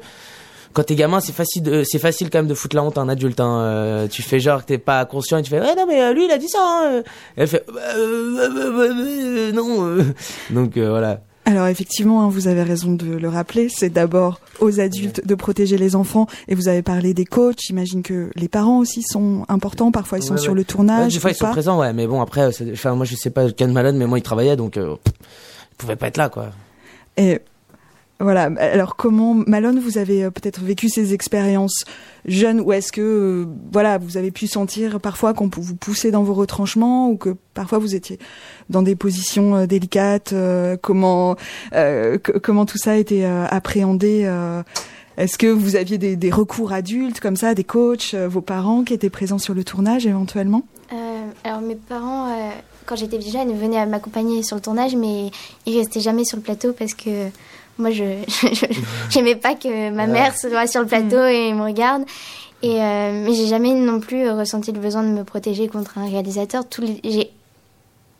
quand 0.74 0.84
t'es 0.84 0.96
gamin, 0.96 1.20
c'est 1.20 1.32
facile, 1.34 1.64
de- 1.64 1.84
c'est 1.84 2.00
facile 2.00 2.30
quand 2.30 2.40
même 2.40 2.48
de 2.48 2.54
foutre 2.54 2.76
la 2.76 2.84
honte 2.84 2.98
à 2.98 3.02
un 3.02 3.10
adulte. 3.10 3.40
Hein. 3.40 3.60
Euh, 3.62 4.08
tu 4.08 4.22
fais 4.22 4.40
genre 4.40 4.62
que 4.62 4.68
t'es 4.68 4.78
pas 4.78 5.06
conscient 5.06 5.38
et 5.38 5.42
tu 5.44 5.50
fais 5.50 5.60
ouais 5.60 5.76
non 5.76 5.86
mais 5.88 6.02
euh, 6.02 6.14
lui 6.14 6.26
il 6.26 6.32
a 6.32 6.38
dit 6.38 6.50
ça. 6.50 6.60
Hein. 6.62 7.00
Et 7.38 7.42
elle 7.42 7.48
fait 7.48 7.64
Bah, 7.68 7.80
euh, 7.96 8.38
euh, 8.38 8.50
euh, 8.50 8.94
euh, 8.98 9.52
non. 9.52 9.86
euh. 9.88 10.04
Donc 10.52 10.78
euh, 10.78 10.90
voilà. 10.90 11.22
Alors 11.46 11.66
effectivement, 11.68 12.22
hein, 12.24 12.30
vous 12.30 12.48
avez 12.48 12.62
raison 12.62 12.94
de 12.94 13.06
le 13.08 13.28
rappeler, 13.28 13.68
c'est 13.68 13.90
d'abord 13.90 14.40
aux 14.60 14.80
adultes 14.80 15.26
de 15.26 15.36
protéger 15.36 15.76
les 15.76 15.96
enfants 15.96 16.28
et 16.48 16.54
vous 16.54 16.68
avez 16.68 16.84
parlé 16.84 17.16
des 17.16 17.26
coachs, 17.26 17.58
j'imagine 17.66 18.04
que 18.04 18.30
les 18.36 18.48
parents 18.48 18.78
aussi 18.78 19.02
sont 19.02 19.44
importants, 19.50 19.92
parfois 19.92 20.20
ils 20.20 20.24
sont 20.24 20.36
Ouais, 20.36 20.40
sur 20.40 20.52
ouais. 20.52 20.58
le 20.60 20.64
tournage. 20.64 21.14
Des 21.14 21.20
fois 21.20 21.32
ils 21.32 21.36
sont 21.36 21.46
pas. 21.46 21.52
présents 21.52 21.80
ouais, 21.80 21.94
mais 21.94 22.06
bon 22.06 22.22
après, 22.22 22.48
enfin 22.72 22.94
moi 22.94 23.06
je 23.06 23.16
sais 23.16 23.32
pas 23.32 23.48
de 23.50 23.66
Malone, 23.66 23.98
mais 23.98 24.06
moi 24.06 24.20
il 24.20 24.22
travaillait 24.22 24.56
donc 24.56 24.78
euh, 24.78 24.96
il 25.08 25.76
pouvait 25.78 25.96
pas 25.96 26.08
être 26.08 26.18
là 26.18 26.30
quoi. 26.30 26.52
Et 27.18 27.40
voilà, 28.22 28.50
alors 28.60 28.96
comment, 28.96 29.34
Malone, 29.34 29.80
vous 29.80 29.98
avez 29.98 30.24
euh, 30.24 30.30
peut-être 30.30 30.62
vécu 30.62 30.90
ces 30.90 31.14
expériences 31.14 31.86
jeunes 32.26 32.62
ou 32.62 32.72
est-ce 32.72 32.92
que, 32.92 33.02
euh, 33.02 33.46
voilà, 33.72 33.98
vous 33.98 34.16
avez 34.16 34.30
pu 34.30 34.46
sentir 34.46 35.00
parfois 35.00 35.34
qu'on 35.34 35.50
vous 35.52 35.76
pousser 35.76 36.12
dans 36.12 36.22
vos 36.22 36.36
retranchements 36.36 37.10
ou 37.10 37.18
que 37.18 37.36
parfois 37.56 37.80
vous 37.80 37.96
étiez 37.96 38.20
dans 38.70 38.84
des 38.84 38.96
positions 38.96 39.56
euh, 39.56 39.66
délicates 39.66 40.34
Comment 40.82 41.36
comment 42.44 42.66
tout 42.66 42.78
ça 42.78 42.92
a 42.92 42.96
été 42.96 43.26
appréhendé 43.26 44.30
Est-ce 45.18 45.38
que 45.38 45.48
vous 45.48 45.76
aviez 45.76 45.98
des, 45.98 46.16
des 46.16 46.32
recours 46.32 46.72
adultes 46.72 47.20
comme 47.20 47.36
ça, 47.36 47.54
des 47.54 47.64
coachs, 47.64 48.14
vos 48.14 48.42
parents 48.42 48.84
qui 48.84 48.94
étaient 48.94 49.10
présents 49.10 49.38
sur 49.38 49.54
le 49.54 49.64
tournage 49.64 50.06
éventuellement? 50.06 50.64
Alors 51.44 51.62
mes 51.62 51.76
parents, 51.76 52.30
quand 52.86 52.96
j'étais 52.96 53.20
jeune, 53.22 53.54
venaient 53.58 53.86
m'accompagner 53.86 54.44
sur 54.44 54.56
le 54.56 54.62
tournage, 54.62 54.96
mais 54.96 55.32
ils 55.66 55.78
restaient 55.78 56.02
jamais 56.02 56.26
sur 56.26 56.38
le 56.38 56.44
plateau 56.44 56.74
parce 56.74 56.94
que 56.94 57.30
moi, 57.78 57.90
je 57.92 58.04
j'aimais 59.10 59.36
pas 59.36 59.56
que 59.56 59.90
ma 59.92 60.06
Ouais. 60.06 60.12
mère 60.12 60.38
soit 60.38 60.68
sur 60.68 60.82
le 60.82 60.88
plateau 60.88 61.24
et 61.26 61.54
me 61.54 61.64
regarde. 61.64 62.04
Et 62.64 62.80
euh, 62.82 63.24
mais 63.26 63.34
j'ai 63.34 63.48
jamais 63.48 63.74
non 63.74 64.00
plus 64.00 64.30
ressenti 64.30 64.72
le 64.72 64.80
besoin 64.80 65.02
de 65.04 65.08
me 65.10 65.24
protéger 65.24 65.68
contre 65.68 65.98
un 65.98 66.08
réalisateur. 66.08 66.64
J'ai 67.04 67.32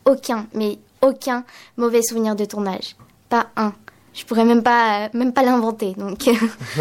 aucun, 0.04 0.46
mais 0.54 0.78
aucun 1.00 1.44
mauvais 1.76 2.02
souvenir 2.02 2.34
de 2.34 2.44
tournage, 2.44 2.96
pas 3.28 3.46
un. 3.56 3.72
Je 4.14 4.24
pourrais 4.24 4.44
même 4.44 4.62
pas 4.64 5.08
même 5.14 5.32
pas 5.32 5.42
l'inventer. 5.44 5.94
Donc 5.96 6.28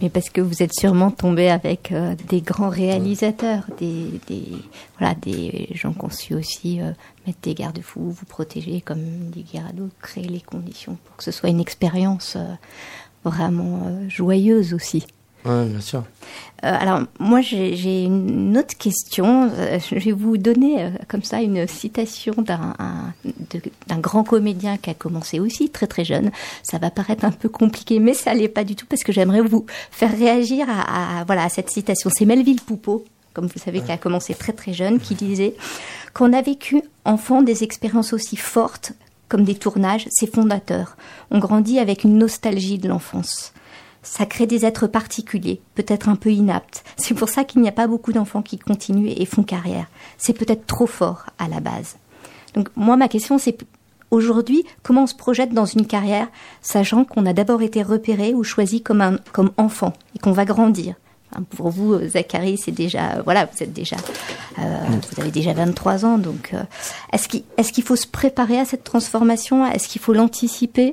Mais 0.00 0.10
parce 0.10 0.30
que 0.30 0.40
vous 0.40 0.62
êtes 0.62 0.72
sûrement 0.72 1.10
tombé 1.10 1.48
avec 1.50 1.92
euh, 1.92 2.14
des 2.28 2.40
grands 2.40 2.68
réalisateurs, 2.68 3.64
des, 3.78 4.20
des, 4.28 4.48
voilà, 4.98 5.14
des 5.14 5.68
gens 5.74 5.92
qui 5.92 6.04
ont 6.04 6.10
su 6.10 6.34
aussi 6.34 6.80
euh, 6.80 6.92
mettre 7.26 7.40
des 7.42 7.54
garde-fous, 7.54 8.10
vous 8.10 8.26
protéger, 8.26 8.80
comme 8.80 9.00
dit 9.30 9.42
Guirado, 9.42 9.88
créer 10.00 10.28
les 10.28 10.40
conditions 10.40 10.96
pour 11.04 11.16
que 11.16 11.24
ce 11.24 11.30
soit 11.30 11.48
une 11.48 11.60
expérience 11.60 12.36
euh, 12.36 12.54
vraiment 13.24 13.82
euh, 13.86 14.08
joyeuse 14.08 14.74
aussi. 14.74 15.06
Ouais 15.44 15.66
bien 15.66 15.80
sûr. 15.80 16.04
Euh, 16.64 16.76
alors, 16.78 17.00
moi, 17.18 17.40
j'ai 17.40 18.04
une 18.04 18.56
autre 18.56 18.76
question. 18.78 19.50
Euh, 19.52 19.78
je 19.80 19.96
vais 19.96 20.12
vous 20.12 20.36
donner 20.36 20.84
euh, 20.84 20.90
comme 21.08 21.24
ça 21.24 21.40
une 21.42 21.66
citation 21.66 22.34
d'un 22.36 23.98
grand 23.98 24.22
comédien 24.22 24.76
qui 24.76 24.90
a 24.90 24.94
commencé 24.94 25.40
aussi 25.40 25.70
très 25.70 25.88
très 25.88 26.04
jeune. 26.04 26.30
Ça 26.62 26.78
va 26.78 26.90
paraître 26.90 27.24
un 27.24 27.32
peu 27.32 27.48
compliqué, 27.48 27.98
mais 27.98 28.14
ça 28.14 28.34
l'est 28.34 28.48
pas 28.48 28.62
du 28.62 28.76
tout 28.76 28.86
parce 28.86 29.02
que 29.02 29.12
j'aimerais 29.12 29.40
vous 29.40 29.66
faire 29.90 30.16
réagir 30.16 30.66
à, 30.68 31.24
voilà 31.24 31.48
cette 31.48 31.70
citation. 31.70 32.10
C'est 32.14 32.26
Melville 32.26 32.60
Poupeau, 32.60 33.04
comme 33.34 33.46
vous 33.46 33.58
savez, 33.58 33.80
qui 33.80 33.90
a 33.90 33.98
commencé 33.98 34.34
très 34.34 34.52
très 34.52 34.72
jeune, 34.72 35.00
qui 35.00 35.16
disait 35.16 35.54
qu'on 36.14 36.32
a 36.32 36.42
vécu 36.42 36.82
enfant 37.04 37.42
des 37.42 37.64
expériences 37.64 38.12
aussi 38.12 38.36
fortes 38.36 38.92
comme 39.28 39.44
des 39.44 39.54
tournages, 39.54 40.06
c'est 40.10 40.32
fondateur. 40.32 40.94
On 41.30 41.38
grandit 41.38 41.78
avec 41.78 42.04
une 42.04 42.18
nostalgie 42.18 42.76
de 42.76 42.86
l'enfance. 42.86 43.54
Ça 44.02 44.26
crée 44.26 44.46
des 44.46 44.66
êtres 44.66 44.86
particuliers, 44.86 45.60
peut-être 45.74 46.08
un 46.08 46.16
peu 46.16 46.30
inaptes. 46.30 46.84
C'est 46.96 47.14
pour 47.14 47.28
ça 47.28 47.44
qu'il 47.44 47.62
n'y 47.62 47.68
a 47.68 47.72
pas 47.72 47.86
beaucoup 47.86 48.12
d'enfants 48.12 48.42
qui 48.42 48.58
continuent 48.58 49.12
et 49.16 49.24
font 49.26 49.44
carrière. 49.44 49.86
C'est 50.18 50.36
peut-être 50.36 50.66
trop 50.66 50.86
fort 50.86 51.26
à 51.38 51.48
la 51.48 51.60
base. 51.60 51.96
Donc 52.54 52.68
moi, 52.76 52.96
ma 52.96 53.08
question, 53.08 53.38
c'est 53.38 53.58
aujourd'hui, 54.10 54.64
comment 54.82 55.04
on 55.04 55.06
se 55.06 55.14
projette 55.14 55.54
dans 55.54 55.64
une 55.64 55.86
carrière, 55.86 56.28
sachant 56.60 57.04
qu'on 57.04 57.26
a 57.26 57.32
d'abord 57.32 57.62
été 57.62 57.82
repéré 57.82 58.34
ou 58.34 58.44
choisi 58.44 58.82
comme, 58.82 59.00
un, 59.00 59.18
comme 59.32 59.52
enfant 59.56 59.92
et 60.14 60.18
qu'on 60.18 60.32
va 60.32 60.44
grandir? 60.44 60.94
Pour 61.56 61.70
vous, 61.70 61.98
Zachary, 62.08 62.58
c'est 62.58 62.72
déjà, 62.72 63.22
voilà, 63.24 63.46
vous 63.46 63.62
êtes 63.62 63.72
déjà, 63.72 63.96
euh, 64.58 64.84
vous 65.10 65.20
avez 65.22 65.30
déjà 65.30 65.54
23 65.54 66.04
ans, 66.04 66.18
donc 66.18 66.50
euh, 66.52 66.62
est-ce 67.10 67.26
qu'il 67.26 67.44
est-ce 67.56 67.72
qu'il 67.72 67.84
faut 67.84 67.96
se 67.96 68.06
préparer 68.06 68.58
à 68.58 68.66
cette 68.66 68.84
transformation? 68.84 69.64
Est-ce 69.64 69.88
qu'il 69.88 70.02
faut 70.02 70.12
l'anticiper? 70.12 70.92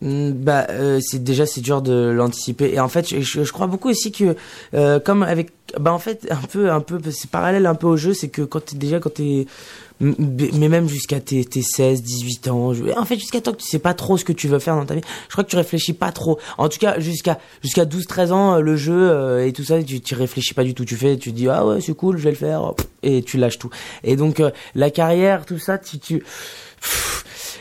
Bah, 0.00 0.66
euh, 0.70 1.00
c'est 1.02 1.24
déjà 1.24 1.44
c'est 1.44 1.60
dur 1.60 1.82
de 1.82 2.10
l'anticiper. 2.10 2.72
Et 2.72 2.80
en 2.80 2.88
fait 2.88 3.08
je, 3.20 3.52
crois 3.52 3.66
beaucoup 3.66 3.88
aussi 3.88 4.12
que 4.12 4.36
euh, 4.74 5.00
comme 5.00 5.24
avec 5.24 5.50
bah 5.78 5.92
en 5.92 5.98
fait 5.98 6.26
un 6.30 6.46
peu 6.46 6.70
un 6.70 6.80
peu 6.80 7.00
c'est 7.10 7.30
parallèle 7.30 7.66
un 7.66 7.74
peu 7.74 7.88
au 7.88 7.96
jeu 7.96 8.14
c'est 8.14 8.28
que 8.28 8.42
quand 8.42 8.64
t'es 8.64 8.76
déjà 8.76 9.00
quand 9.00 9.12
t'es 9.14 9.46
mais 10.00 10.68
même 10.68 10.88
jusqu'à 10.88 11.18
tes, 11.18 11.44
tes 11.44 11.60
16 11.62 12.02
18 12.02 12.48
ans 12.48 12.72
en 12.96 13.04
fait 13.04 13.18
jusqu'à 13.18 13.40
temps 13.40 13.52
que 13.52 13.58
tu 13.58 13.66
sais 13.66 13.80
pas 13.80 13.94
trop 13.94 14.16
ce 14.16 14.24
que 14.24 14.32
tu 14.32 14.46
veux 14.46 14.60
faire 14.60 14.76
dans 14.76 14.86
ta 14.86 14.94
vie 14.94 15.00
je 15.26 15.32
crois 15.32 15.42
que 15.42 15.50
tu 15.50 15.56
réfléchis 15.56 15.92
pas 15.92 16.12
trop. 16.12 16.38
En 16.56 16.68
tout 16.68 16.78
cas 16.78 17.00
jusqu'à 17.00 17.38
jusqu'à 17.62 17.84
12 17.84 18.06
13 18.06 18.32
ans 18.32 18.54
euh, 18.54 18.60
le 18.60 18.76
jeu 18.76 19.10
euh, 19.10 19.44
et 19.44 19.52
tout 19.52 19.64
ça 19.64 19.82
tu 19.82 20.00
tu 20.00 20.14
réfléchis 20.14 20.54
pas 20.54 20.62
du 20.62 20.74
tout. 20.74 20.84
Tu 20.84 20.94
fais 20.94 21.16
tu 21.16 21.32
dis 21.32 21.48
ah 21.48 21.66
ouais 21.66 21.80
c'est 21.80 21.94
cool 21.94 22.18
je 22.18 22.22
vais 22.22 22.30
le 22.30 22.36
faire 22.36 22.74
et 23.02 23.22
tu 23.22 23.36
lâches 23.36 23.58
tout. 23.58 23.70
Et 24.04 24.14
donc 24.14 24.38
euh, 24.38 24.50
la 24.76 24.90
carrière 24.90 25.44
tout 25.44 25.58
ça 25.58 25.76
tu 25.78 25.98
tu 25.98 26.14
M- 26.14 26.22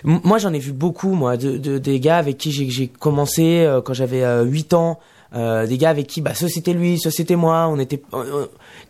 Moi, 0.03 0.37
j'en 0.37 0.53
ai 0.53 0.59
vu 0.59 0.71
beaucoup, 0.71 1.13
moi, 1.13 1.37
de, 1.37 1.57
de- 1.57 1.77
des 1.77 1.99
gars 1.99 2.17
avec 2.17 2.37
qui 2.37 2.51
j'ai- 2.51 2.87
commencé 2.87 3.63
euh, 3.65 3.81
quand 3.81 3.93
j'avais 3.93 4.23
euh, 4.23 4.43
8 4.43 4.73
ans. 4.73 4.99
Euh, 5.35 5.67
des 5.67 5.77
gars 5.77 5.89
avec 5.89 6.07
qui, 6.07 6.21
bah, 6.21 6.33
soit 6.33 6.47
c'était 6.47 6.71
lui, 6.71 6.97
soit 6.97 7.11
c'était 7.11 7.35
moi. 7.35 7.67
On 7.69 7.77
était 7.79 8.01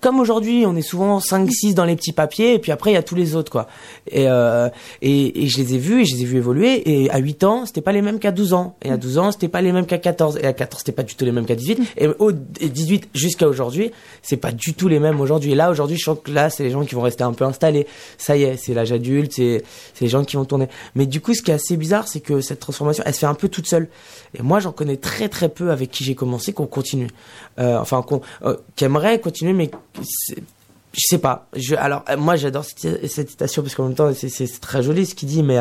comme 0.02 0.20
aujourd'hui, 0.20 0.66
on 0.66 0.76
est 0.76 0.82
souvent 0.82 1.20
5-6 1.20 1.74
dans 1.74 1.86
les 1.86 1.96
petits 1.96 2.14
papiers, 2.14 2.54
et 2.54 2.60
puis 2.60 2.72
après 2.72 2.92
il 2.92 2.94
y 2.94 2.98
a 2.98 3.04
tous 3.04 3.16
les 3.16 3.36
autres, 3.36 3.52
quoi. 3.52 3.68
Et, 4.10 4.26
euh, 4.28 4.70
et, 5.02 5.44
et 5.44 5.48
je 5.48 5.58
les 5.58 5.76
ai 5.76 5.78
vus, 5.78 6.02
et 6.02 6.06
je 6.06 6.16
les 6.16 6.22
ai 6.24 6.26
vus 6.26 6.38
évoluer. 6.38 7.04
Et 7.04 7.10
à 7.10 7.18
8 7.18 7.44
ans, 7.44 7.66
c'était 7.66 7.82
pas 7.82 7.92
les 7.92 8.02
mêmes 8.02 8.20
qu'à 8.20 8.32
12 8.32 8.54
ans. 8.54 8.76
Et 8.84 8.92
à 8.92 8.98
12 8.98 9.18
ans, 9.18 9.32
c'était 9.32 9.48
pas 9.48 9.62
les 9.62 9.72
mêmes 9.72 9.86
qu'à 9.86 9.98
14. 9.98 10.38
Et 10.38 10.46
à 10.46 10.54
14, 10.54 10.80
c'était 10.80 10.92
pas 10.92 11.04
du 11.04 11.16
tout 11.16 11.26
les 11.26 11.32
mêmes 11.32 11.46
qu'à 11.46 11.56
18. 11.56 11.80
Et 11.98 12.08
au 12.08 12.32
et 12.32 12.70
18 12.70 13.10
jusqu'à 13.14 13.48
aujourd'hui, 13.48 13.92
c'est 14.22 14.38
pas 14.38 14.52
du 14.52 14.74
tout 14.74 14.88
les 14.88 15.00
mêmes 15.00 15.20
aujourd'hui. 15.20 15.52
Et 15.52 15.56
là, 15.56 15.70
aujourd'hui, 15.72 15.98
je 15.98 16.04
sens 16.04 16.18
que 16.24 16.32
là, 16.32 16.50
c'est 16.50 16.64
les 16.64 16.70
gens 16.70 16.86
qui 16.86 16.96
vont 16.96 17.02
rester 17.02 17.24
un 17.24 17.34
peu 17.34 17.46
installés. 17.46 17.88
Ça 18.18 18.38
y 18.38 18.44
est, 18.44 18.58
c'est 18.58 18.74
l'âge 18.74 18.92
adulte, 18.92 19.34
c'est 19.34 19.64
les 20.02 20.08
gens 20.08 20.24
qui 20.24 20.36
vont 20.36 20.46
tourner. 20.46 20.68
Mais 20.96 21.06
du 21.06 21.22
coup, 21.22 21.34
ce 21.34 21.42
qui 21.42 21.52
est 21.52 21.56
assez 21.56 21.78
bizarre, 21.78 22.08
c'est 22.08 22.20
que 22.20 22.42
cette 22.42 22.60
transformation, 22.60 23.04
elle 23.06 23.14
se 23.14 23.20
fait 23.20 23.26
un 23.26 23.34
peu 23.34 23.50
toute 23.50 23.68
seule. 23.68 23.90
Et 24.38 24.42
moi, 24.42 24.60
j'en 24.60 24.72
connais 24.72 24.98
très 24.98 25.30
très 25.30 25.50
peu 25.50 25.72
avec 25.72 25.92
qui 25.92 26.04
j'ai 26.04 26.16
commencé, 26.16 26.54
qu'on 26.54 26.68
continue. 26.68 27.08
Euh, 27.60 27.78
enfin, 27.80 28.02
qu'on, 28.02 28.22
euh, 28.44 28.58
continuer, 29.22 29.54
mais 29.54 29.72
je 30.02 31.02
sais 31.08 31.18
pas. 31.20 31.48
Je, 31.56 31.76
alors, 31.76 32.04
euh, 32.10 32.18
moi, 32.18 32.36
j'adore 32.36 32.66
cette, 32.66 33.08
citation 33.08 33.62
parce 33.62 33.76
qu'en 33.76 33.86
même 33.86 33.96
temps, 33.96 34.12
c'est- 34.14 34.60
très 34.62 34.82
joli 34.84 35.06
ce 35.06 35.16
qu'il 35.16 35.30
dit, 35.30 35.44
mais, 35.44 35.60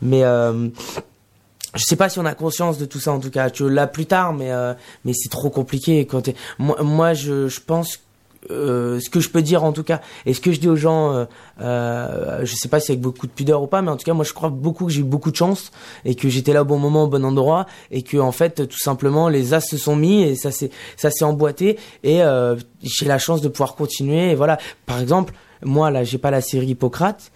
mais 0.00 0.24
euh, 0.24 0.68
je 1.74 1.84
sais 1.84 1.96
pas 1.96 2.08
si 2.08 2.18
on 2.18 2.24
a 2.24 2.34
conscience 2.34 2.78
de 2.78 2.86
tout 2.86 3.00
ça 3.00 3.12
en 3.12 3.20
tout 3.20 3.30
cas. 3.30 3.50
Tu 3.50 3.68
l'as 3.68 3.86
plus 3.86 4.06
tard, 4.06 4.32
mais 4.32 4.50
euh, 4.52 4.72
mais 5.04 5.12
c'est 5.14 5.28
trop 5.28 5.50
compliqué. 5.50 6.06
Quand 6.06 6.28
moi, 6.58 6.82
moi, 6.82 7.14
je, 7.14 7.48
je 7.48 7.60
pense 7.60 7.98
euh, 8.50 8.98
ce 9.00 9.10
que 9.10 9.20
je 9.20 9.28
peux 9.28 9.42
dire 9.42 9.64
en 9.64 9.72
tout 9.72 9.82
cas. 9.82 10.00
Et 10.26 10.34
ce 10.34 10.40
que 10.40 10.52
je 10.52 10.60
dis 10.60 10.68
aux 10.68 10.76
gens 10.76 11.12
euh, 11.12 11.24
euh, 11.60 12.40
je 12.44 12.54
sais 12.54 12.68
pas 12.68 12.80
si 12.80 12.92
avec 12.92 13.00
beaucoup 13.00 13.26
de 13.26 13.32
pudeur 13.32 13.62
ou 13.62 13.66
pas 13.66 13.82
mais 13.82 13.90
en 13.90 13.96
tout 13.96 14.04
cas 14.04 14.14
moi 14.14 14.24
je 14.24 14.32
crois 14.32 14.48
beaucoup 14.50 14.86
que 14.86 14.92
j'ai 14.92 15.00
eu 15.00 15.04
beaucoup 15.04 15.30
de 15.30 15.36
chance 15.36 15.70
et 16.04 16.14
que 16.14 16.28
j'étais 16.28 16.52
là 16.52 16.62
au 16.62 16.64
bon 16.64 16.78
moment 16.78 17.04
au 17.04 17.08
bon 17.08 17.24
endroit 17.24 17.66
et 17.90 18.02
que 18.02 18.16
en 18.16 18.32
fait 18.32 18.66
tout 18.68 18.78
simplement 18.78 19.28
les 19.28 19.54
as 19.54 19.60
se 19.60 19.76
sont 19.76 19.96
mis 19.96 20.22
et 20.22 20.34
ça 20.36 20.50
s'est 20.50 20.70
ça 20.96 21.10
s'est 21.10 21.24
emboîté 21.24 21.78
et 22.04 22.20
j'ai 22.82 23.06
la 23.06 23.18
chance 23.18 23.40
de 23.40 23.48
pouvoir 23.48 23.74
continuer 23.74 24.30
et 24.30 24.34
voilà. 24.34 24.58
Par 24.86 25.00
exemple 25.00 25.34
moi 25.62 25.90
là 25.90 26.04
j'ai 26.04 26.18
pas 26.18 26.30
la 26.30 26.40
série 26.40 26.68
Hippocrate. 26.68 27.30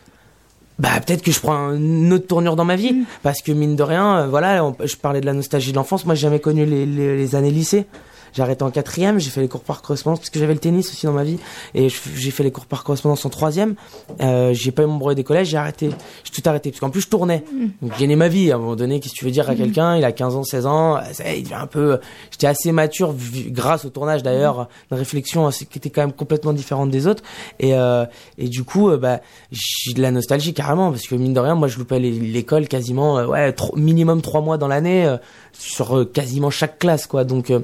Bah 0.79 0.89
peut-être 1.05 1.23
que 1.23 1.31
je 1.31 1.39
prends 1.41 1.73
une 1.75 2.13
autre 2.13 2.27
tournure 2.27 2.57
dans 2.57 2.65
ma 2.65 2.77
vie 2.77 3.05
parce 3.23 3.43
que 3.43 3.53
mine 3.53 3.77
de 3.77 3.83
rien 3.83 4.27
voilà 4.27 4.65
on- 4.65 4.75
je 4.85 4.97
parlais 4.97 5.21
de 5.21 5.27
la 5.27 5.35
nostalgie 5.35 5.71
de 5.73 5.77
l'enfance. 5.77 6.07
Moi 6.07 6.15
j'ai 6.15 6.23
jamais 6.23 6.41
connu 6.41 6.65
les, 6.65 6.87
les, 6.87 7.17
les 7.17 7.35
années 7.37 7.51
lycée 7.51 7.87
j'ai 8.33 8.43
arrêté 8.43 8.63
en 8.65 8.71
quatrième 8.71 9.19
j'ai 9.19 9.31
fait 9.31 9.41
les 9.41 9.49
cours 9.49 9.61
par 9.63 9.83
correspondance 9.83 10.19
parce 10.21 10.31
que 10.31 10.39
j'avais 10.39 10.55
le 10.55 10.61
tennis 10.61 10.89
aussi 10.91 11.07
dans 11.07 11.13
ma 11.13 11.25
vie 11.25 11.39
et 11.75 11.89
j'ai 11.89 12.31
fait 12.31 12.43
les 12.43 12.51
cours 12.51 12.67
par 12.67 12.85
correspondance 12.85 13.25
en 13.25 13.31
troisième. 13.31 13.75
Euh, 14.21 14.53
j'ai 14.55 14.73
pas 14.73 14.83
eu 14.83 14.87
mon 14.87 14.97
brevet 14.97 15.15
des 15.15 15.25
collèges 15.25 15.49
j'ai 15.49 15.57
arrêté. 15.57 15.91
J'ai 16.25 16.43
tout 16.43 16.49
arrêté 16.49 16.71
parce 16.71 16.81
qu'en 16.81 16.91
plus 16.91 17.03
je 17.03 17.09
tournais. 17.09 17.45
Donc 17.83 17.93
j'ai 17.99 18.07
ma 18.17 18.29
vie. 18.29 18.51
À 18.53 18.57
un 18.57 18.59
moment 18.59 18.77
donné 18.77 19.01
qu'est-ce 19.01 19.15
que 19.15 19.19
tu 19.19 19.25
veux 19.25 19.31
dire 19.31 19.49
à 19.49 19.55
quelqu'un? 19.55 19.97
Il 19.97 20.05
a 20.05 20.13
15 20.13 20.37
ans 20.37 20.43
16 20.45 20.67
ans. 20.67 20.97
Euh, 20.97 21.01
il 21.37 21.43
devient 21.45 21.55
un 21.55 21.67
peu 21.67 21.99
j'étais 22.31 22.47
assez 22.47 22.73
mature 22.73 23.15
grâce 23.49 23.85
au 23.85 23.91
tournage 23.91 24.23
d'ailleurs 24.23 24.69
une 24.91 24.97
réflexion 24.99 25.47
assez- 25.47 25.67
qui 25.67 25.79
était 25.79 25.91
quand 25.91 26.03
même 26.03 26.13
complètement 26.13 26.53
différente 26.53 26.91
des 26.91 27.07
autres. 27.07 27.23
Et 27.61 27.75
euh, 27.75 28.05
et 28.39 28.49
du 28.49 28.65
coup 28.65 28.89
euh, 28.91 28.97
bah 28.99 29.21
j'ai 29.51 29.93
de 29.95 30.03
la 30.03 30.11
nostalgie 30.11 30.55
carrément 30.55 30.91
parce 30.91 31.07
que 31.07 31.15
mine 31.15 31.35
de 31.35 31.41
rien 31.41 31.55
moi 31.55 31.69
je 31.69 31.79
loupais 31.79 31.99
l'école 32.01 32.69
quasiment 32.69 33.19
euh, 33.19 33.27
ouais 33.27 33.55
minimum 33.77 34.23
trois 34.23 34.41
mois 34.41 34.59
dans 34.59 34.69
l'année 34.69 35.05
euh, 35.07 35.17
sur 35.53 35.99
euh, 35.99 36.05
quasiment 36.05 36.51
chaque 36.51 36.79
classe 36.79 37.07
quoi. 37.07 37.25
Donc 37.25 37.51
euh, 37.51 37.61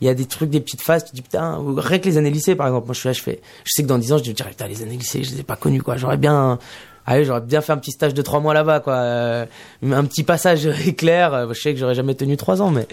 il 0.00 0.06
y 0.06 0.10
a 0.10 0.14
des 0.14 0.26
trucs 0.26 0.50
des 0.50 0.60
petites 0.60 0.82
phases 0.82 1.04
tu 1.04 1.10
te 1.10 1.16
dis 1.16 1.22
putain 1.22 1.58
ou 1.58 1.74
rien 1.76 1.98
que 1.98 2.06
les 2.06 2.16
années 2.18 2.30
lycée 2.30 2.54
par 2.54 2.66
exemple 2.66 2.86
moi 2.86 2.94
je 2.94 3.00
suis 3.00 3.08
là 3.08 3.12
je 3.12 3.22
fais 3.22 3.40
je 3.64 3.72
sais 3.72 3.82
que 3.82 3.88
dans 3.88 3.98
10 3.98 4.12
ans 4.12 4.18
je 4.18 4.24
vais 4.24 4.30
me 4.30 4.34
dire 4.34 4.48
putain 4.48 4.66
les 4.66 4.82
années 4.82 4.96
lycée 4.96 5.22
je 5.24 5.30
les 5.32 5.40
ai 5.40 5.42
pas 5.42 5.56
connues 5.56 5.82
quoi 5.82 5.96
j'aurais 5.96 6.16
bien 6.16 6.58
Allez, 7.06 7.24
j'aurais 7.24 7.40
bien 7.40 7.60
fait 7.60 7.72
un 7.72 7.78
petit 7.78 7.90
stage 7.92 8.14
de 8.14 8.22
trois 8.22 8.40
mois 8.40 8.54
là-bas, 8.54 8.80
quoi. 8.80 8.94
Euh, 8.94 9.46
un 9.82 10.04
petit 10.04 10.22
passage 10.22 10.66
éclair. 10.86 11.32
Euh, 11.34 11.52
Je 11.52 11.60
sais 11.60 11.72
que 11.72 11.80
j'aurais 11.80 11.94
jamais 11.94 12.14
tenu 12.14 12.36
trois 12.36 12.62
ans, 12.62 12.70
mais, 12.70 12.86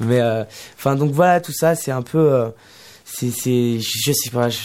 mais, 0.00 0.20
euh, 0.20 0.44
enfin, 0.76 0.94
donc 0.96 1.12
voilà, 1.12 1.40
tout 1.40 1.52
ça, 1.52 1.74
c'est 1.74 1.92
un 1.92 2.02
peu, 2.02 2.18
euh, 2.18 2.48
c'est, 3.04 3.30
c'est, 3.30 3.78
je 3.80 4.12
sais 4.12 4.30
pas, 4.30 4.48
je, 4.48 4.58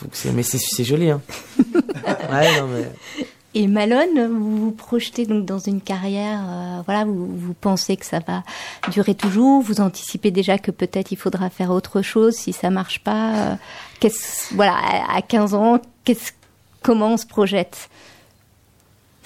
donc 0.00 0.10
c'est, 0.12 0.32
mais 0.32 0.42
c'est, 0.44 0.58
c'est 0.58 0.84
joli, 0.84 1.10
hein. 1.10 1.20
ouais, 1.74 2.60
non, 2.60 2.68
mais. 2.68 3.24
Et 3.56 3.68
Malone, 3.68 4.26
vous 4.32 4.56
vous 4.56 4.72
projetez 4.72 5.26
donc 5.26 5.44
dans 5.44 5.60
une 5.60 5.80
carrière, 5.80 6.40
euh, 6.44 6.82
voilà, 6.86 7.04
vous, 7.04 7.28
vous 7.36 7.54
pensez 7.54 7.96
que 7.96 8.04
ça 8.04 8.18
va 8.18 8.42
durer 8.90 9.14
toujours, 9.14 9.62
vous 9.62 9.80
anticipez 9.80 10.32
déjà 10.32 10.58
que 10.58 10.72
peut-être 10.72 11.12
il 11.12 11.16
faudra 11.16 11.50
faire 11.50 11.70
autre 11.70 12.02
chose 12.02 12.34
si 12.34 12.52
ça 12.52 12.70
marche 12.70 12.98
pas. 12.98 13.34
euh, 13.34 13.54
qu'est-ce, 14.00 14.52
voilà, 14.54 14.74
à 14.74 15.18
à 15.18 15.22
15 15.22 15.54
ans, 15.54 15.78
qu'est-ce, 16.04 16.32
comment 16.82 17.12
on 17.12 17.16
se 17.16 17.26
projette? 17.26 17.88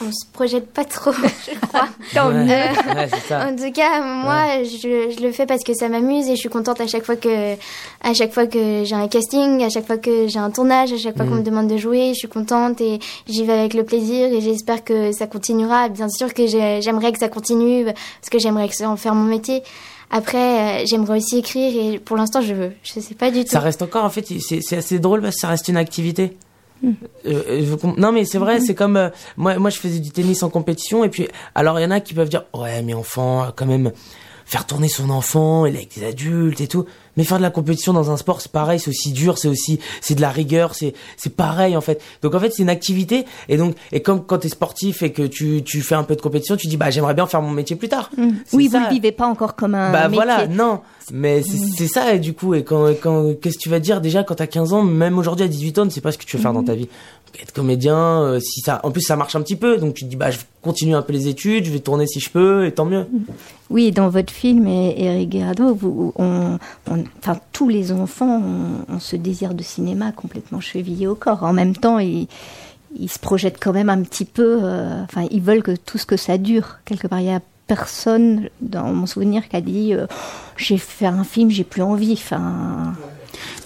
On 0.00 0.12
se 0.12 0.24
projette 0.32 0.72
pas 0.72 0.84
trop, 0.84 1.10
je 1.50 1.58
crois. 1.66 1.88
Tant 2.14 2.28
Ouais, 2.28 2.44
mieux. 2.44 2.48
ouais, 2.94 3.08
c'est 3.12 3.28
ça. 3.28 3.48
En 3.48 3.56
tout 3.56 3.72
cas, 3.72 4.00
moi, 4.00 4.62
je, 4.62 5.12
je 5.16 5.22
le 5.22 5.32
fais 5.32 5.44
parce 5.44 5.64
que 5.64 5.74
ça 5.74 5.88
m'amuse 5.88 6.26
et 6.28 6.36
je 6.36 6.40
suis 6.40 6.48
contente 6.48 6.80
à 6.80 6.86
chaque 6.86 7.04
fois 7.04 7.16
que, 7.16 7.54
à 7.54 8.14
chaque 8.14 8.32
fois 8.32 8.46
que 8.46 8.84
j'ai 8.84 8.94
un 8.94 9.08
casting, 9.08 9.62
à 9.64 9.68
chaque 9.70 9.86
fois 9.86 9.98
que 9.98 10.28
j'ai 10.28 10.38
un 10.38 10.50
tournage, 10.50 10.92
à 10.92 10.98
chaque 10.98 11.16
fois 11.16 11.24
qu'on 11.26 11.32
Mhm. 11.32 11.38
me 11.38 11.44
demande 11.44 11.66
de 11.68 11.76
jouer, 11.76 12.10
je 12.14 12.18
suis 12.20 12.28
contente 12.28 12.80
et 12.80 13.00
j'y 13.28 13.44
vais 13.44 13.52
avec 13.54 13.74
le 13.74 13.84
plaisir 13.84 14.32
et 14.32 14.40
j'espère 14.40 14.84
que 14.84 15.10
ça 15.12 15.26
continuera. 15.26 15.88
Bien 15.88 16.08
sûr 16.08 16.32
que 16.32 16.46
j'ai- 16.46 16.80
j'aimerais 16.80 17.10
que 17.12 17.18
ça 17.18 17.28
continue 17.28 17.84
parce 17.86 18.30
que 18.30 18.38
j'aimerais 18.38 18.68
que 18.68 18.76
ça 18.76 18.88
en 18.88 18.96
faire 18.96 19.14
mon 19.16 19.24
métier. 19.24 19.62
Après, 20.10 20.82
euh, 20.82 20.86
j'aimerais 20.86 21.18
aussi 21.18 21.38
écrire 21.38 21.74
et 21.94 21.98
pour 21.98 22.16
l'instant, 22.16 22.40
je 22.40 22.54
veux. 22.54 22.72
Je 22.82 22.98
sais 23.00 23.14
pas 23.14 23.30
du 23.30 23.44
tout. 23.44 23.50
Ça 23.50 23.60
reste 23.60 23.82
encore, 23.82 24.04
en 24.04 24.10
fait, 24.10 24.24
c'est, 24.40 24.60
c'est 24.62 24.76
assez 24.78 24.98
drôle 25.00 25.20
parce 25.22 25.34
que 25.34 25.40
ça 25.40 25.48
reste 25.48 25.68
une 25.68 25.76
activité. 25.76 26.36
Euh, 26.84 26.92
euh, 27.26 27.62
je 27.62 28.00
non 28.00 28.12
mais 28.12 28.24
c'est 28.24 28.38
vrai, 28.38 28.60
c'est 28.60 28.74
comme 28.74 28.96
euh, 28.96 29.08
moi 29.36 29.58
moi 29.58 29.70
je 29.70 29.78
faisais 29.78 29.98
du 29.98 30.10
tennis 30.10 30.42
en 30.42 30.50
compétition 30.50 31.04
et 31.04 31.08
puis 31.08 31.28
alors 31.54 31.78
il 31.80 31.82
y 31.82 31.86
en 31.86 31.90
a 31.90 32.00
qui 32.00 32.14
peuvent 32.14 32.28
dire 32.28 32.44
ouais 32.54 32.82
mais 32.82 32.94
enfant 32.94 33.48
quand 33.56 33.66
même 33.66 33.92
faire 34.44 34.64
tourner 34.64 34.88
son 34.88 35.10
enfant, 35.10 35.66
il 35.66 35.74
est 35.74 35.78
avec 35.78 35.98
des 35.98 36.06
adultes 36.06 36.60
et 36.60 36.68
tout. 36.68 36.86
Mais 37.18 37.24
faire 37.24 37.36
de 37.36 37.42
la 37.42 37.50
compétition 37.50 37.92
dans 37.92 38.10
un 38.10 38.16
sport, 38.16 38.40
c'est 38.40 38.50
pareil, 38.50 38.80
c'est 38.80 38.88
aussi 38.88 39.12
dur, 39.12 39.36
c'est 39.36 39.48
aussi, 39.48 39.78
c'est 40.00 40.14
de 40.14 40.22
la 40.22 40.30
rigueur, 40.30 40.74
c'est, 40.74 40.94
c'est 41.18 41.34
pareil 41.36 41.76
en 41.76 41.82
fait. 41.82 42.00
Donc 42.22 42.34
en 42.34 42.40
fait, 42.40 42.50
c'est 42.54 42.62
une 42.62 42.70
activité. 42.70 43.26
Et 43.50 43.58
donc, 43.58 43.74
et 43.92 44.00
comme 44.00 44.24
quand 44.24 44.38
t'es 44.38 44.48
sportif 44.48 45.02
et 45.02 45.12
que 45.12 45.22
tu, 45.24 45.62
tu 45.62 45.82
fais 45.82 45.96
un 45.96 46.04
peu 46.04 46.16
de 46.16 46.22
compétition, 46.22 46.56
tu 46.56 46.66
dis 46.68 46.78
bah 46.78 46.88
j'aimerais 46.90 47.12
bien 47.14 47.26
faire 47.26 47.42
mon 47.42 47.50
métier 47.50 47.76
plus 47.76 47.88
tard. 47.90 48.10
Mm. 48.16 48.28
Oui, 48.54 48.70
ça. 48.70 48.78
vous 48.78 48.84
le 48.86 48.90
vivez 48.90 49.12
pas 49.12 49.26
encore 49.26 49.54
comme 49.56 49.74
un 49.74 49.92
Bah 49.92 50.08
métier. 50.08 50.14
voilà, 50.24 50.46
non. 50.46 50.80
Mais 51.12 51.42
c'est 51.42 51.58
Mm. 51.58 51.70
c'est 51.76 51.88
ça, 51.88 52.14
et 52.14 52.18
du 52.20 52.32
coup. 52.34 52.54
Et 52.54 52.62
quand, 52.64 52.88
quand, 53.02 53.34
qu'est-ce 53.40 53.56
que 53.58 53.62
tu 53.62 53.68
vas 53.68 53.80
dire 53.80 54.00
déjà 54.00 54.22
quand 54.22 54.36
t'as 54.36 54.46
15 54.46 54.72
ans, 54.72 54.82
même 54.82 55.18
aujourd'hui 55.18 55.44
à 55.44 55.48
18 55.48 55.78
ans, 55.80 55.84
tu 55.84 55.90
sais 55.90 56.00
pas 56.00 56.12
ce 56.12 56.18
que 56.18 56.24
tu 56.24 56.36
veux 56.36 56.42
faire 56.42 56.52
dans 56.52 56.62
ta 56.62 56.74
vie. 56.74 56.88
Être 57.40 57.52
comédien, 57.52 58.22
euh, 58.22 58.40
si 58.40 58.60
ça, 58.60 58.80
en 58.82 58.90
plus 58.90 59.00
ça 59.02 59.14
marche 59.16 59.36
un 59.36 59.42
petit 59.42 59.54
peu, 59.56 59.76
donc 59.78 59.94
tu 59.94 60.04
te 60.04 60.10
dis 60.10 60.16
bah 60.16 60.30
je 60.30 60.38
continue 60.62 60.94
un 60.94 61.02
peu 61.02 61.12
les 61.12 61.28
études, 61.28 61.64
je 61.66 61.70
vais 61.70 61.78
tourner 61.78 62.06
si 62.06 62.18
je 62.20 62.30
peux, 62.30 62.66
et 62.66 62.72
tant 62.72 62.84
mieux. 62.84 63.06
Oui, 63.70 63.92
dans 63.92 64.08
votre 64.08 64.32
film, 64.32 64.66
et- 64.66 64.94
Eric 65.04 65.28
Guerrado, 65.30 65.72
vous, 65.74 66.12
on, 66.16 66.58
on- 66.90 67.04
enfin, 67.20 67.38
tous 67.52 67.68
les 67.68 67.92
enfants 67.92 68.42
ont, 68.88 68.98
ce 68.98 69.14
désir 69.16 69.54
de 69.54 69.62
cinéma 69.62 70.10
complètement 70.12 70.60
chevillé 70.60 71.06
au 71.06 71.14
corps. 71.14 71.44
En 71.44 71.52
même 71.52 71.76
temps, 71.76 71.98
ils, 71.98 72.26
ils 72.98 73.10
se 73.10 73.18
projettent 73.18 73.58
quand 73.62 73.72
même 73.72 73.90
un 73.90 74.02
petit 74.02 74.24
peu, 74.24 74.60
euh, 74.64 75.02
enfin, 75.04 75.26
ils 75.30 75.42
veulent 75.42 75.62
que 75.62 75.76
tout 75.76 75.98
ce 75.98 76.06
que 76.06 76.16
ça 76.16 76.38
dure. 76.38 76.78
Quelque 76.86 77.06
part, 77.06 77.20
il 77.20 77.26
y 77.26 77.30
a 77.30 77.40
personne 77.66 78.48
dans 78.62 78.92
mon 78.94 79.06
souvenir 79.06 79.46
qui 79.48 79.54
a 79.56 79.60
dit 79.60 79.92
euh, 79.92 80.06
j'ai 80.56 80.78
fait 80.78 81.06
un 81.06 81.22
film, 81.22 81.50
j'ai 81.50 81.64
plus 81.64 81.82
envie. 81.82 82.14
Enfin, 82.14 82.94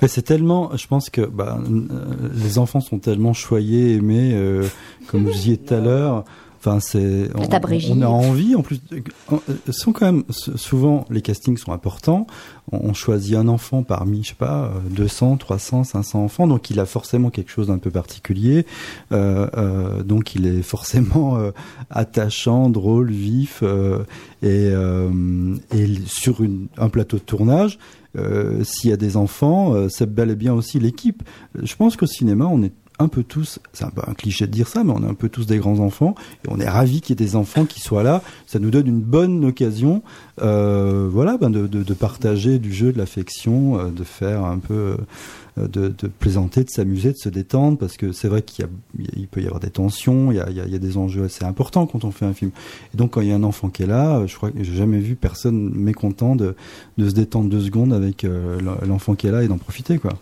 Mais 0.02 0.08
c'est 0.08 0.22
tellement, 0.22 0.76
je 0.76 0.86
pense 0.88 1.10
que 1.10 1.22
bah, 1.22 1.58
euh, 1.64 2.28
les 2.34 2.58
enfants 2.58 2.80
sont 2.80 2.98
tellement 2.98 3.32
choyés, 3.32 3.94
aimés, 3.94 4.32
euh, 4.34 4.66
comme 5.06 5.24
vous 5.24 5.32
disiez 5.32 5.56
tout 5.56 5.72
à 5.74 5.80
l'heure. 5.80 6.24
Enfin, 6.64 6.78
c'est 6.78 7.28
on, 7.34 8.02
a 8.02 8.06
envie. 8.06 8.54
En 8.54 8.62
plus, 8.62 8.80
euh, 8.92 9.00
euh, 9.32 9.72
sont 9.72 9.92
quand 9.92 10.06
même 10.06 10.22
souvent 10.30 11.06
les 11.10 11.20
castings 11.20 11.56
sont 11.56 11.72
importants. 11.72 12.28
On, 12.70 12.94
choisit 12.94 13.34
un 13.34 13.48
enfant 13.48 13.82
parmi, 13.82 14.22
je 14.22 14.28
sais 14.28 14.34
pas, 14.36 14.66
euh, 14.66 14.78
200, 14.90 15.38
300, 15.38 15.82
500 15.82 16.22
enfants, 16.22 16.46
donc 16.46 16.70
il 16.70 16.78
a 16.78 16.86
forcément 16.86 17.30
quelque 17.30 17.50
chose 17.50 17.66
d'un 17.66 17.78
peu 17.78 17.90
particulier. 17.90 18.64
Euh, 19.10 19.48
euh, 19.56 20.04
donc 20.04 20.36
il 20.36 20.46
est 20.46 20.62
forcément 20.62 21.36
euh, 21.36 21.50
attachant, 21.90 22.70
drôle, 22.70 23.10
vif, 23.10 23.58
euh, 23.64 24.04
et, 24.42 24.70
euh, 24.70 25.56
et 25.74 25.88
sur 26.06 26.44
une, 26.44 26.68
un 26.78 26.90
plateau 26.90 27.16
de 27.16 27.22
tournage. 27.22 27.80
Euh, 28.16 28.62
S'il 28.64 28.90
y 28.90 28.92
a 28.92 28.96
des 28.96 29.16
enfants, 29.16 29.74
euh, 29.74 29.88
c'est 29.88 30.12
bel 30.12 30.30
et 30.30 30.36
bien 30.36 30.54
aussi 30.54 30.78
l'équipe. 30.78 31.22
Je 31.60 31.74
pense 31.76 31.96
qu'au 31.96 32.06
cinéma, 32.06 32.46
on 32.46 32.62
est 32.62 32.72
un 32.98 33.08
peu 33.08 33.22
tous, 33.22 33.58
c'est 33.72 33.84
un 33.84 33.90
peu 33.90 34.02
un 34.06 34.14
cliché 34.14 34.46
de 34.46 34.52
dire 34.52 34.68
ça, 34.68 34.84
mais 34.84 34.92
on 34.94 35.02
est 35.02 35.08
un 35.08 35.14
peu 35.14 35.28
tous 35.28 35.46
des 35.46 35.58
grands 35.58 35.80
enfants 35.80 36.14
et 36.44 36.48
on 36.50 36.60
est 36.60 36.68
ravis 36.68 37.00
qu'il 37.00 37.18
y 37.18 37.22
ait 37.22 37.26
des 37.26 37.36
enfants 37.36 37.64
qui 37.64 37.80
soient 37.80 38.02
là. 38.02 38.22
Ça 38.46 38.58
nous 38.58 38.70
donne 38.70 38.86
une 38.86 39.00
bonne 39.00 39.44
occasion, 39.44 40.02
euh, 40.40 41.08
voilà, 41.10 41.36
ben 41.36 41.50
de, 41.50 41.66
de, 41.66 41.82
de 41.82 41.94
partager 41.94 42.58
du 42.58 42.72
jeu, 42.72 42.92
de 42.92 42.98
l'affection, 42.98 43.78
euh, 43.78 43.90
de 43.90 44.04
faire 44.04 44.44
un 44.44 44.58
peu, 44.58 44.74
euh, 44.74 44.96
de, 45.56 45.66
de 45.88 46.08
plaisanter, 46.08 46.64
de 46.64 46.70
s'amuser, 46.70 47.12
de 47.12 47.18
se 47.18 47.28
détendre, 47.28 47.76
parce 47.76 47.96
que 47.96 48.12
c'est 48.12 48.28
vrai 48.28 48.42
qu'il 48.42 48.66
peut 49.30 49.42
y 49.42 49.46
avoir 49.46 49.60
des 49.60 49.70
tensions, 49.70 50.32
il 50.32 50.36
y 50.36 50.40
a, 50.40 50.48
il 50.48 50.56
y 50.56 50.60
a, 50.60 50.64
il 50.64 50.72
y 50.72 50.76
a 50.76 50.78
des 50.78 50.96
enjeux 50.96 51.24
assez 51.24 51.44
importants 51.44 51.86
quand 51.86 52.04
on 52.04 52.10
fait 52.10 52.24
un 52.24 52.32
film. 52.32 52.50
Et 52.94 52.96
donc 52.96 53.12
quand 53.12 53.20
il 53.20 53.28
y 53.28 53.32
a 53.32 53.36
un 53.36 53.42
enfant 53.42 53.68
qui 53.68 53.82
est 53.82 53.86
là, 53.86 54.18
euh, 54.18 54.26
je 54.26 54.36
crois 54.36 54.50
que 54.50 54.62
j'ai 54.62 54.74
jamais 54.74 54.98
vu 54.98 55.14
personne 55.14 55.70
mécontent 55.74 56.36
de, 56.36 56.54
de 56.98 57.08
se 57.08 57.14
détendre 57.14 57.50
deux 57.50 57.60
secondes 57.60 57.92
avec 57.92 58.24
euh, 58.24 58.58
l'enfant 58.86 59.14
qui 59.14 59.26
est 59.26 59.32
là 59.32 59.42
et 59.42 59.48
d'en 59.48 59.58
profiter, 59.58 59.98
quoi. 59.98 60.12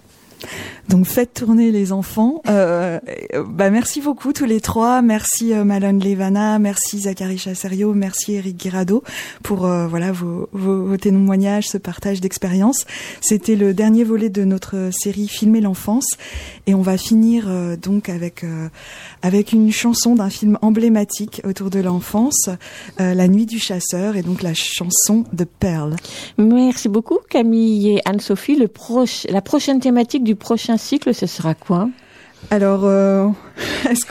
Donc 0.89 1.07
faites 1.07 1.35
tourner 1.35 1.71
les 1.71 1.93
enfants. 1.93 2.43
Euh, 2.49 2.99
euh, 3.35 3.45
bah 3.49 3.71
merci 3.71 4.01
beaucoup 4.01 4.33
tous 4.33 4.45
les 4.45 4.61
trois. 4.61 5.03
Merci 5.03 5.53
euh, 5.53 5.65
Malone 5.65 6.03
Levana, 6.03 6.59
merci 6.59 7.01
Zachary 7.01 7.39
Chasserio, 7.39 7.95
merci 7.95 8.35
Eric 8.35 8.57
Guirado 8.57 9.05
pour 9.43 9.61
voilà 9.61 10.13
vos, 10.13 10.97
témoignages, 10.97 11.69
ce 11.69 11.79
partage 11.79 12.21
d'expérience. 12.21 12.87
C'était 13.21 13.57
le 13.57 13.73
dernier 13.75 14.05
volet 14.05 14.31
de 14.31 14.45
notre 14.45 14.91
série 14.93 15.29
Filmer 15.29 15.61
l'enfance 15.61 16.07
et 16.67 16.75
on 16.75 16.83
va 16.83 16.97
finir 16.97 17.49
donc 17.81 18.09
avec 18.09 18.45
avec 19.23 19.53
une 19.53 19.71
chanson 19.71 20.15
d'un 20.15 20.31
film 20.31 20.59
emblématique 20.63 21.41
autour 21.45 21.71
de 21.71 21.81
l'enfance, 21.81 22.49
La 22.99 23.29
Nuit 23.29 23.47
du 23.47 23.59
chasseur 23.59 24.17
et 24.17 24.23
donc 24.23 24.43
la 24.43 24.55
chanson 24.55 25.25
de 25.33 25.45
Pearl. 25.45 25.97
Merci 26.39 26.89
beaucoup 26.89 27.19
Camille 27.29 27.91
et 27.91 28.01
Anne-Sophie. 28.05 28.57
Le 28.57 28.69
proche, 28.69 29.27
la 29.29 29.43
prochaine 29.43 29.81
thématique 29.81 30.25
du 30.25 30.30
prochain 30.35 30.77
cycle, 30.77 31.15
ce 31.15 31.27
sera 31.27 31.55
quoi 31.55 31.89
Alors, 32.51 32.83
euh, 32.85 33.29
est-ce 33.91 34.05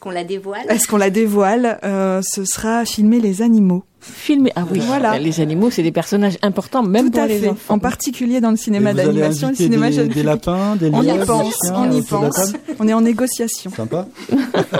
qu'on 0.00 0.10
la 0.10 0.24
dévoile 0.24 0.64
est-ce 0.68 0.86
qu'on 0.86 0.96
la 0.96 1.10
dévoile 1.10 1.78
Euh, 1.84 2.20
Ce 2.22 2.44
sera 2.44 2.84
filmer 2.84 3.20
les 3.20 3.42
animaux. 3.42 3.84
Filmer, 4.00 4.52
ah 4.54 4.62
oui, 4.70 4.78
Voilà. 4.86 5.18
les 5.18 5.40
animaux, 5.40 5.70
c'est 5.70 5.82
des 5.82 5.90
personnages 5.90 6.38
importants, 6.42 6.84
même 6.84 7.06
Tout 7.06 7.10
pour 7.12 7.22
à 7.22 7.26
les 7.26 7.40
fait. 7.40 7.48
enfants. 7.48 7.74
En 7.74 7.78
particulier 7.80 8.40
dans 8.40 8.52
le 8.52 8.56
cinéma 8.56 8.94
d'animation, 8.94 9.48
le 9.48 9.54
cinéma 9.56 9.88
des- 9.90 9.96
jeune 9.96 10.08
des 10.08 10.22
lapins, 10.22 10.76
des 10.76 10.90
On 10.92 11.02
y 11.02 11.26
pense, 11.26 11.54
chiens 11.64 11.74
on 11.74 11.90
y 11.90 12.02
pense. 12.02 12.52
On 12.78 12.86
est 12.86 12.94
en 12.94 13.00
négociation. 13.00 13.72
Sympa. 13.74 14.06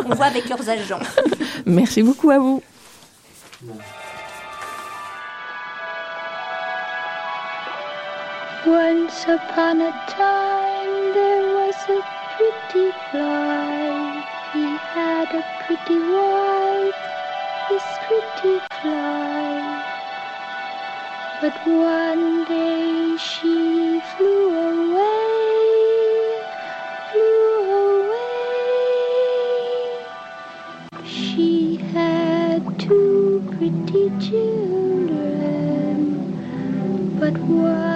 On 0.09 0.15
voit 0.15 0.27
avec 0.27 0.49
leurs 0.49 0.69
agents. 0.69 1.01
Merci 1.67 2.03
beaucoup 2.05 2.31
à 2.31 2.39
vous. 2.39 2.63
Once 8.67 9.29
upon 9.29 9.81
a 9.81 9.93
time 10.07 11.13
there 11.13 11.45
was 11.47 11.89
a 11.89 12.03
pretty 12.29 12.91
fly. 13.09 14.25
He 14.53 14.79
had 14.79 15.33
a 15.33 15.45
pretty 15.61 16.01
wife, 16.01 16.97
this 17.69 17.99
pretty 17.99 18.59
fly. 18.69 19.85
But 21.41 21.65
one 21.65 22.45
day 22.45 23.17
she 23.17 24.01
flew 24.01 24.51
away, 24.51 25.07
flew 27.13 27.71
away. 27.87 28.19
She 31.05 31.77
had 31.93 32.65
two 32.77 33.45
pretty 33.53 34.11
children. 34.19 34.99
But 37.21 37.39
one 37.49 37.88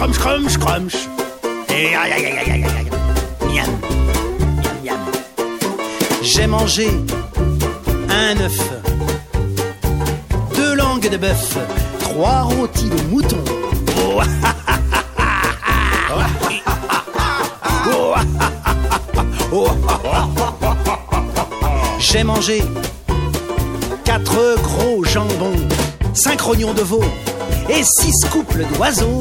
Miam, 0.00 0.10
miam, 3.52 3.68
miam. 4.82 4.98
J'ai 6.22 6.46
mangé 6.46 6.88
un 8.08 8.40
œuf, 8.40 8.58
deux 10.54 10.74
langues 10.74 11.10
de 11.10 11.18
bœuf, 11.18 11.58
trois 11.98 12.40
rôtis 12.44 12.88
de 12.88 13.02
mouton. 13.10 13.44
J'ai 21.98 22.24
mangé 22.24 22.62
quatre 24.04 24.56
gros 24.62 25.04
jambons, 25.04 25.68
cinq 26.14 26.40
rognons 26.40 26.72
de 26.72 26.82
veau 26.82 27.04
et 27.68 27.82
six 27.84 28.14
couples 28.30 28.64
d'oiseaux. 28.74 29.20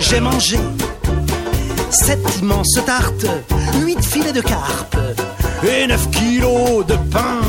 J'ai 0.00 0.20
mangé 0.20 0.58
sept 1.90 2.38
immenses 2.40 2.80
tartes, 2.84 3.26
huit 3.80 4.04
filets 4.04 4.32
de 4.32 4.42
carpe 4.42 4.96
et 5.62 5.86
neuf 5.86 6.10
kilos 6.10 6.84
de 6.86 6.96
pain. 6.96 7.40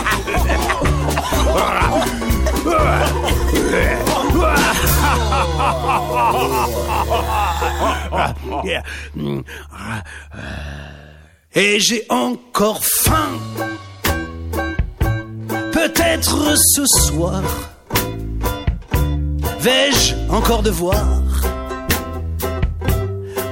Et 11.53 11.79
j'ai 11.79 12.05
encore 12.09 12.83
faim. 12.83 13.37
Peut-être 15.71 16.55
ce 16.57 16.85
soir 16.85 17.43
vais-je 19.61 20.15
encore 20.29 20.63
devoir 20.63 21.21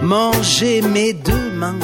manger 0.02 0.82
mes 0.82 1.14
deux 1.14 1.52
mains? 1.52 1.78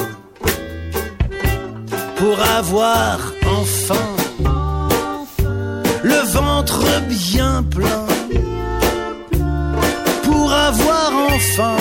Enfin 11.36 11.76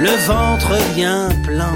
le 0.00 0.10
ventre 0.26 0.72
bien 0.94 1.28
plein 1.42 1.74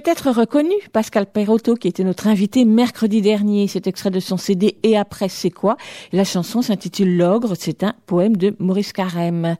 peut-être 0.00 0.30
reconnu, 0.30 0.74
Pascal 0.92 1.26
Perotto, 1.26 1.74
qui 1.74 1.88
était 1.88 2.04
notre 2.04 2.26
invité 2.26 2.64
mercredi 2.66 3.22
dernier. 3.22 3.66
Cet 3.66 3.86
extrait 3.86 4.10
de 4.10 4.20
son 4.20 4.36
CD 4.36 4.76
Et 4.82 4.96
après, 4.96 5.28
c'est 5.28 5.50
quoi? 5.50 5.76
La 6.12 6.24
chanson 6.24 6.60
s'intitule 6.60 7.16
L'ogre. 7.16 7.54
C'est 7.58 7.82
un 7.82 7.94
poème 8.06 8.36
de 8.36 8.54
Maurice 8.58 8.92
Carême. 8.92 9.56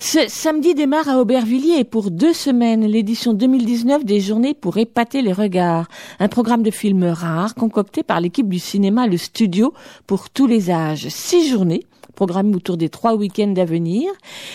Ce 0.00 0.28
samedi 0.28 0.74
démarre 0.74 1.08
à 1.08 1.20
Aubervilliers 1.20 1.84
pour 1.84 2.10
deux 2.10 2.32
semaines 2.32 2.86
l'édition 2.86 3.34
2019 3.34 4.04
des 4.04 4.20
Journées 4.20 4.54
pour 4.54 4.78
épater 4.78 5.22
les 5.22 5.32
regards. 5.32 5.86
Un 6.18 6.28
programme 6.28 6.62
de 6.62 6.72
films 6.72 7.04
rares 7.04 7.54
concocté 7.54 8.02
par 8.02 8.20
l'équipe 8.20 8.48
du 8.48 8.58
cinéma 8.58 9.06
Le 9.06 9.16
Studio 9.16 9.72
pour 10.08 10.30
tous 10.30 10.46
les 10.48 10.70
âges. 10.70 11.08
Six 11.08 11.48
journées 11.48 11.84
programme 12.18 12.52
autour 12.52 12.76
des 12.76 12.88
trois 12.88 13.14
week-ends 13.14 13.54
à 13.58 13.64
venir. 13.64 14.10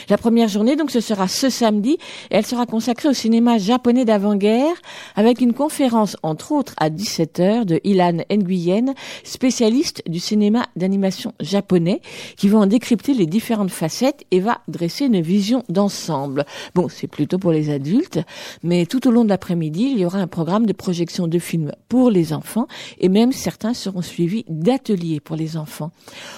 La 0.09 0.17
première 0.17 0.49
journée, 0.49 0.75
donc, 0.75 0.91
ce 0.91 0.99
sera 0.99 1.29
ce 1.29 1.49
samedi 1.49 1.93
et 2.29 2.35
elle 2.35 2.45
sera 2.45 2.65
consacrée 2.65 3.07
au 3.07 3.13
cinéma 3.13 3.57
japonais 3.57 4.03
d'avant-guerre 4.03 4.75
avec 5.15 5.39
une 5.39 5.53
conférence, 5.53 6.17
entre 6.23 6.51
autres, 6.51 6.73
à 6.75 6.89
17h 6.89 7.63
de 7.63 7.79
Ilan 7.85 8.17
Nguyen, 8.29 8.93
spécialiste 9.23 10.03
du 10.07 10.19
cinéma 10.19 10.65
d'animation 10.75 11.33
japonais, 11.39 12.01
qui 12.35 12.49
va 12.49 12.57
en 12.57 12.65
décrypter 12.65 13.13
les 13.13 13.27
différentes 13.27 13.71
facettes 13.71 14.25
et 14.31 14.41
va 14.41 14.57
dresser 14.67 15.05
une 15.05 15.21
vision 15.21 15.63
d'ensemble. 15.69 16.45
Bon, 16.75 16.89
c'est 16.89 17.07
plutôt 17.07 17.37
pour 17.37 17.53
les 17.53 17.69
adultes, 17.69 18.19
mais 18.61 18.85
tout 18.85 19.07
au 19.07 19.11
long 19.11 19.23
de 19.23 19.29
l'après-midi, 19.29 19.93
il 19.93 19.99
y 19.99 20.05
aura 20.05 20.19
un 20.19 20.27
programme 20.27 20.65
de 20.65 20.73
projection 20.73 21.29
de 21.29 21.39
films 21.39 21.71
pour 21.87 22.11
les 22.11 22.33
enfants 22.33 22.67
et 22.99 23.07
même 23.07 23.31
certains 23.31 23.73
seront 23.73 24.01
suivis 24.01 24.43
d'ateliers 24.49 25.21
pour 25.21 25.37
les 25.37 25.55
enfants. 25.55 25.91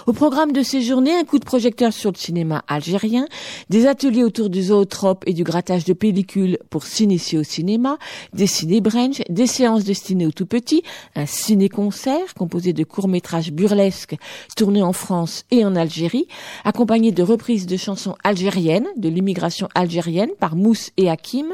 Au 0.05 0.13
programme 0.13 0.51
de 0.51 0.61
ces 0.61 0.83
journées, 0.83 1.14
un 1.15 1.23
coup 1.23 1.39
de 1.39 1.45
projecteur 1.45 1.93
sur 1.93 2.11
le 2.11 2.17
cinéma 2.17 2.63
algérien, 2.67 3.27
des 3.69 3.87
ateliers 3.87 4.23
autour 4.23 4.49
du 4.49 4.63
zootrope 4.63 5.23
et 5.27 5.33
du 5.33 5.43
grattage 5.43 5.85
de 5.85 5.93
pellicules 5.93 6.57
pour 6.69 6.85
s'initier 6.85 7.37
au 7.37 7.43
cinéma, 7.43 7.97
des 8.33 8.47
ciné-brunch, 8.47 9.21
des 9.29 9.47
séances 9.47 9.83
destinées 9.83 10.27
aux 10.27 10.31
tout 10.31 10.45
petits, 10.45 10.83
un 11.15 11.25
ciné-concert 11.25 12.33
composé 12.37 12.73
de 12.73 12.83
courts-métrages 12.83 13.51
burlesques 13.51 14.15
tournés 14.55 14.83
en 14.83 14.93
France 14.93 15.45
et 15.51 15.65
en 15.65 15.75
Algérie, 15.75 16.27
accompagné 16.63 17.11
de 17.11 17.23
reprises 17.23 17.65
de 17.65 17.77
chansons 17.77 18.15
algériennes, 18.23 18.87
de 18.97 19.09
l'immigration 19.09 19.67
algérienne 19.75 20.31
par 20.39 20.55
Mousse 20.55 20.91
et 20.97 21.09
Hakim. 21.09 21.47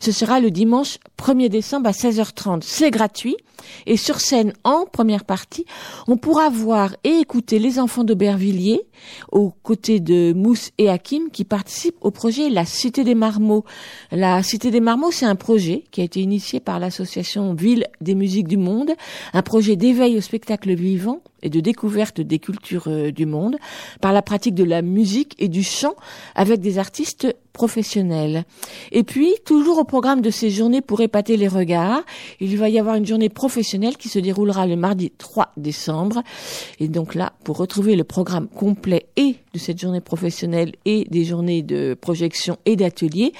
Ce 0.00 0.12
sera 0.12 0.40
le 0.40 0.50
dimanche 0.50 0.98
1er 1.18 1.48
décembre 1.48 1.88
à 1.88 1.92
16h30. 1.92 2.62
C'est 2.62 2.90
gratuit. 2.90 3.36
Et 3.86 3.96
sur 3.96 4.20
scène, 4.20 4.52
en 4.64 4.86
première 4.86 5.24
partie, 5.24 5.64
on 6.08 6.16
pourra 6.16 6.50
voir 6.50 6.96
et 7.04 7.18
écouter 7.20 7.58
les 7.58 7.78
enfants 7.78 8.04
d'Aubervilliers 8.04 8.82
aux 9.30 9.52
côtés 9.62 10.00
de 10.00 10.32
Mousse 10.32 10.70
et 10.78 10.88
Hakim 10.88 11.30
qui 11.30 11.44
participent 11.44 11.96
au 12.00 12.10
projet 12.10 12.50
La 12.50 12.64
Cité 12.64 13.04
des 13.04 13.14
Marmots. 13.14 13.64
La 14.10 14.42
Cité 14.42 14.70
des 14.70 14.80
Marmots, 14.80 15.10
c'est 15.10 15.26
un 15.26 15.36
projet 15.36 15.84
qui 15.90 16.00
a 16.00 16.04
été 16.04 16.20
initié 16.20 16.60
par 16.60 16.78
l'association 16.78 17.54
Ville 17.54 17.86
des 18.00 18.14
musiques 18.14 18.48
du 18.48 18.56
monde, 18.56 18.92
un 19.32 19.42
projet 19.42 19.76
d'éveil 19.76 20.16
au 20.16 20.20
spectacle 20.20 20.74
vivant 20.74 21.20
et 21.42 21.50
de 21.50 21.60
découverte 21.60 22.20
des 22.20 22.38
cultures 22.38 22.88
euh, 22.88 23.10
du 23.10 23.26
monde 23.26 23.56
par 24.00 24.12
la 24.12 24.22
pratique 24.22 24.54
de 24.54 24.64
la 24.64 24.82
musique 24.82 25.34
et 25.38 25.48
du 25.48 25.62
chant 25.62 25.94
avec 26.34 26.60
des 26.60 26.78
artistes 26.78 27.34
professionnels. 27.52 28.44
Et 28.92 29.02
puis, 29.02 29.34
toujours 29.44 29.78
au 29.78 29.84
programme 29.84 30.22
de 30.22 30.30
ces 30.30 30.50
journées 30.50 30.80
pour 30.80 31.00
épater 31.00 31.36
les 31.36 31.48
regards, 31.48 32.02
il 32.40 32.56
va 32.56 32.68
y 32.68 32.78
avoir 32.78 32.94
une 32.96 33.06
journée 33.06 33.28
professionnelle 33.28 33.96
qui 33.96 34.08
se 34.08 34.18
déroulera 34.18 34.66
le 34.66 34.76
mardi 34.76 35.10
3 35.10 35.52
décembre. 35.56 36.22
Et 36.80 36.88
donc 36.88 37.14
là, 37.14 37.32
pour 37.44 37.58
retrouver 37.58 37.96
le 37.96 38.04
programme 38.04 38.48
complet 38.48 39.06
et 39.16 39.36
de 39.52 39.58
cette 39.58 39.78
journée 39.78 40.00
professionnelle 40.00 40.72
et 40.84 41.04
des 41.10 41.24
journées 41.24 41.62
de 41.62 41.94
projection 42.00 42.56
et 42.64 42.76
d'atelier, 42.76 43.32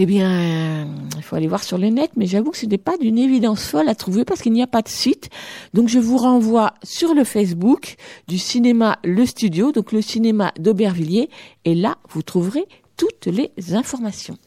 eh 0.00 0.06
bien, 0.06 0.30
euh, 0.30 0.84
il 1.16 1.22
faut 1.22 1.34
aller 1.34 1.48
voir 1.48 1.64
sur 1.64 1.76
le 1.76 1.88
net, 1.88 2.12
mais 2.16 2.26
j'avoue 2.26 2.52
que 2.52 2.56
ce 2.56 2.66
n'est 2.66 2.78
pas 2.78 2.96
d'une 2.96 3.18
évidence 3.18 3.66
folle 3.66 3.88
à 3.88 3.96
trouver 3.96 4.24
parce 4.24 4.40
qu'il 4.40 4.52
n'y 4.52 4.62
a 4.62 4.68
pas 4.68 4.82
de 4.82 4.88
site. 4.88 5.28
Donc, 5.74 5.88
je 5.88 5.98
vous 5.98 6.16
renvoie 6.16 6.74
sur 6.84 7.14
le 7.14 7.24
Facebook 7.24 7.96
du 8.28 8.38
cinéma 8.38 8.98
Le 9.02 9.26
Studio, 9.26 9.72
donc 9.72 9.90
le 9.90 10.00
cinéma 10.00 10.52
d'Aubervilliers, 10.58 11.28
et 11.64 11.74
là, 11.74 11.98
vous 12.10 12.22
trouverez 12.22 12.64
toutes 12.96 13.26
les 13.26 13.50
informations. 13.74 14.38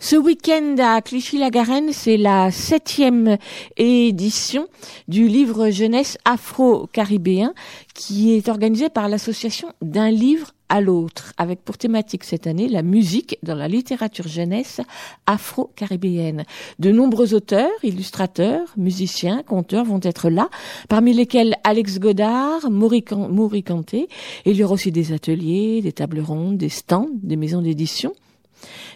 Ce 0.00 0.16
week-end 0.16 0.76
à 0.78 1.00
Clichy-la-Garenne, 1.02 1.92
c'est 1.92 2.16
la 2.16 2.50
septième 2.50 3.36
édition 3.76 4.68
du 5.08 5.26
livre 5.26 5.70
jeunesse 5.70 6.16
afro-caribéen 6.24 7.52
qui 7.94 8.36
est 8.36 8.48
organisé 8.48 8.88
par 8.88 9.08
l'association 9.08 9.72
d'un 9.82 10.10
livre 10.10 10.52
à 10.68 10.80
l'autre, 10.80 11.32
avec 11.38 11.60
pour 11.62 11.78
thématique 11.78 12.24
cette 12.24 12.46
année 12.46 12.68
la 12.68 12.82
musique 12.82 13.38
dans 13.42 13.54
la 13.54 13.68
littérature 13.68 14.26
jeunesse 14.26 14.80
afro-caribéenne. 15.26 16.44
De 16.78 16.90
nombreux 16.90 17.34
auteurs, 17.34 17.70
illustrateurs, 17.82 18.68
musiciens, 18.76 19.42
conteurs 19.42 19.84
vont 19.84 20.00
être 20.02 20.28
là, 20.28 20.48
parmi 20.88 21.12
lesquels 21.12 21.54
Alex 21.64 21.98
Godard, 21.98 22.70
Maurice 22.70 23.04
Can- 23.08 23.28
Maurice 23.28 23.64
Kanté. 23.64 24.08
Et 24.44 24.50
il 24.50 24.56
y 24.56 24.64
aura 24.64 24.74
aussi 24.74 24.90
des 24.90 25.12
ateliers, 25.12 25.82
des 25.82 25.92
tables 25.92 26.20
rondes, 26.20 26.56
des 26.56 26.68
stands, 26.68 27.08
des 27.12 27.36
maisons 27.36 27.62
d'édition 27.62 28.12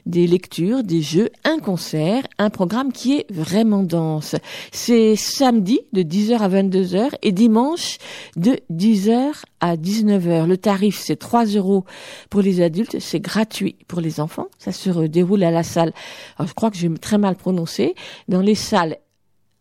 des 0.06 0.26
lectures, 0.26 0.82
des 0.82 1.02
jeux, 1.02 1.30
un 1.44 1.58
concert, 1.58 2.22
un 2.38 2.50
programme 2.50 2.92
qui 2.92 3.18
est 3.18 3.26
vraiment 3.32 3.82
dense. 3.82 4.36
C'est 4.72 5.16
samedi 5.16 5.80
de 5.92 6.02
10h 6.02 6.38
à 6.38 6.48
22h 6.48 7.10
et 7.22 7.32
dimanche 7.32 7.98
de 8.36 8.58
10h 8.72 9.42
à 9.60 9.76
19h. 9.76 10.46
Le 10.46 10.56
tarif, 10.56 10.98
c'est 10.98 11.16
3 11.16 11.46
euros 11.46 11.84
pour 12.28 12.40
les 12.42 12.60
adultes, 12.60 12.98
c'est 13.00 13.20
gratuit 13.20 13.76
pour 13.88 14.00
les 14.00 14.20
enfants. 14.20 14.48
Ça 14.58 14.72
se 14.72 14.90
déroule 15.06 15.42
à 15.42 15.50
la 15.50 15.62
salle, 15.62 15.92
alors 16.38 16.48
je 16.48 16.54
crois 16.54 16.70
que 16.70 16.76
j'ai 16.76 16.92
très 16.94 17.18
mal 17.18 17.36
prononcé, 17.36 17.94
dans 18.28 18.40
les 18.40 18.54
salles 18.54 18.98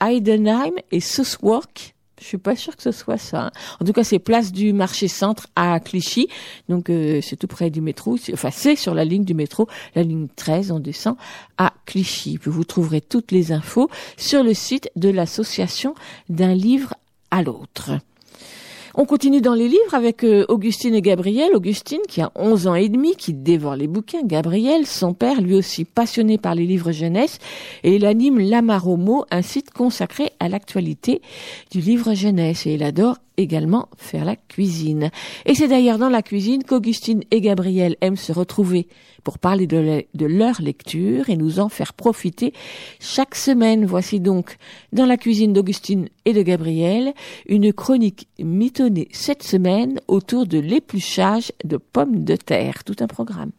Heidenheim 0.01 0.73
et 0.91 0.99
Southwark. 0.99 1.95
Je 2.19 2.25
suis 2.25 2.37
pas 2.37 2.55
sûre 2.55 2.75
que 2.75 2.83
ce 2.83 2.91
soit 2.91 3.17
ça. 3.17 3.45
hein. 3.47 3.51
En 3.79 3.85
tout 3.85 3.93
cas, 3.93 4.03
c'est 4.03 4.19
place 4.19 4.51
du 4.51 4.73
marché 4.73 5.07
centre 5.07 5.47
à 5.55 5.79
Clichy. 5.79 6.27
Donc, 6.67 6.89
euh, 6.89 7.21
c'est 7.21 7.35
tout 7.35 7.47
près 7.47 7.69
du 7.69 7.81
métro. 7.81 8.17
Enfin, 8.33 8.49
c'est 8.51 8.75
sur 8.75 8.93
la 8.93 9.05
ligne 9.05 9.23
du 9.25 9.33
métro, 9.33 9.67
la 9.95 10.03
ligne 10.03 10.27
13. 10.35 10.71
On 10.71 10.79
descend 10.79 11.15
à 11.57 11.73
Clichy. 11.85 12.39
Vous 12.43 12.63
trouverez 12.63 13.01
toutes 13.01 13.31
les 13.31 13.51
infos 13.51 13.89
sur 14.17 14.43
le 14.43 14.53
site 14.53 14.89
de 14.95 15.09
l'association 15.09 15.95
d'un 16.29 16.53
livre 16.53 16.93
à 17.31 17.41
l'autre. 17.41 17.91
On 19.01 19.05
continue 19.05 19.39
dans 19.39 19.53
les 19.53 19.69
livres 19.69 19.93
avec 19.93 20.25
euh, 20.25 20.43
Augustine 20.49 20.93
et 20.93 21.01
Gabriel. 21.01 21.55
Augustine, 21.55 22.01
qui 22.09 22.19
a 22.19 22.33
11 22.35 22.67
ans 22.67 22.75
et 22.75 22.89
demi, 22.89 23.15
qui 23.15 23.33
dévore 23.33 23.77
les 23.77 23.87
bouquins. 23.87 24.23
Gabriel, 24.25 24.85
son 24.85 25.13
père, 25.13 25.39
lui 25.39 25.55
aussi 25.55 25.85
passionné 25.85 26.37
par 26.37 26.53
les 26.53 26.65
livres 26.65 26.91
jeunesse. 26.91 27.39
Et 27.83 27.95
il 27.95 28.05
anime 28.05 28.39
l'Amaromo, 28.39 29.23
un 29.31 29.41
site 29.41 29.71
consacré 29.71 30.33
à 30.41 30.49
l'actualité 30.49 31.21
du 31.71 31.79
livre 31.79 32.13
jeunesse. 32.13 32.67
Et 32.67 32.73
il 32.73 32.83
adore 32.83 33.15
également 33.37 33.87
faire 33.95 34.25
la 34.25 34.35
cuisine. 34.35 35.11
Et 35.45 35.55
c'est 35.55 35.69
d'ailleurs 35.69 35.97
dans 35.97 36.09
la 36.09 36.21
cuisine 36.21 36.65
qu'Augustine 36.65 37.23
et 37.31 37.39
Gabriel 37.39 37.95
aiment 38.01 38.17
se 38.17 38.33
retrouver 38.33 38.89
pour 39.23 39.39
parler 39.39 39.67
de, 39.67 39.77
le- 39.77 40.03
de 40.13 40.25
leur 40.25 40.61
lecture 40.61 41.29
et 41.29 41.35
nous 41.37 41.59
en 41.59 41.69
faire 41.69 41.93
profiter 41.93 42.53
chaque 42.99 43.35
semaine. 43.35 43.85
Voici 43.85 44.19
donc 44.19 44.57
dans 44.93 45.05
la 45.05 45.17
cuisine 45.17 45.53
d'Augustine 45.53 46.07
et 46.25 46.33
de 46.33 46.41
Gabriel 46.41 47.13
une 47.47 47.71
chronique 47.73 48.27
mitonnée 48.39 49.07
cette 49.11 49.43
semaine 49.43 49.99
autour 50.07 50.45
de 50.45 50.59
l'épluchage 50.59 51.51
de 51.63 51.77
pommes 51.77 52.23
de 52.23 52.35
terre. 52.35 52.83
Tout 52.83 52.95
un 52.99 53.07
programme. 53.07 53.51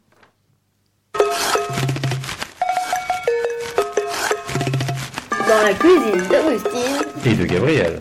Dans 5.49 5.63
la 5.67 5.75
cuisine 5.75 6.29
d'Augustine. 6.29 7.27
Et 7.27 7.35
de 7.35 7.45
Gabriel. 7.45 8.01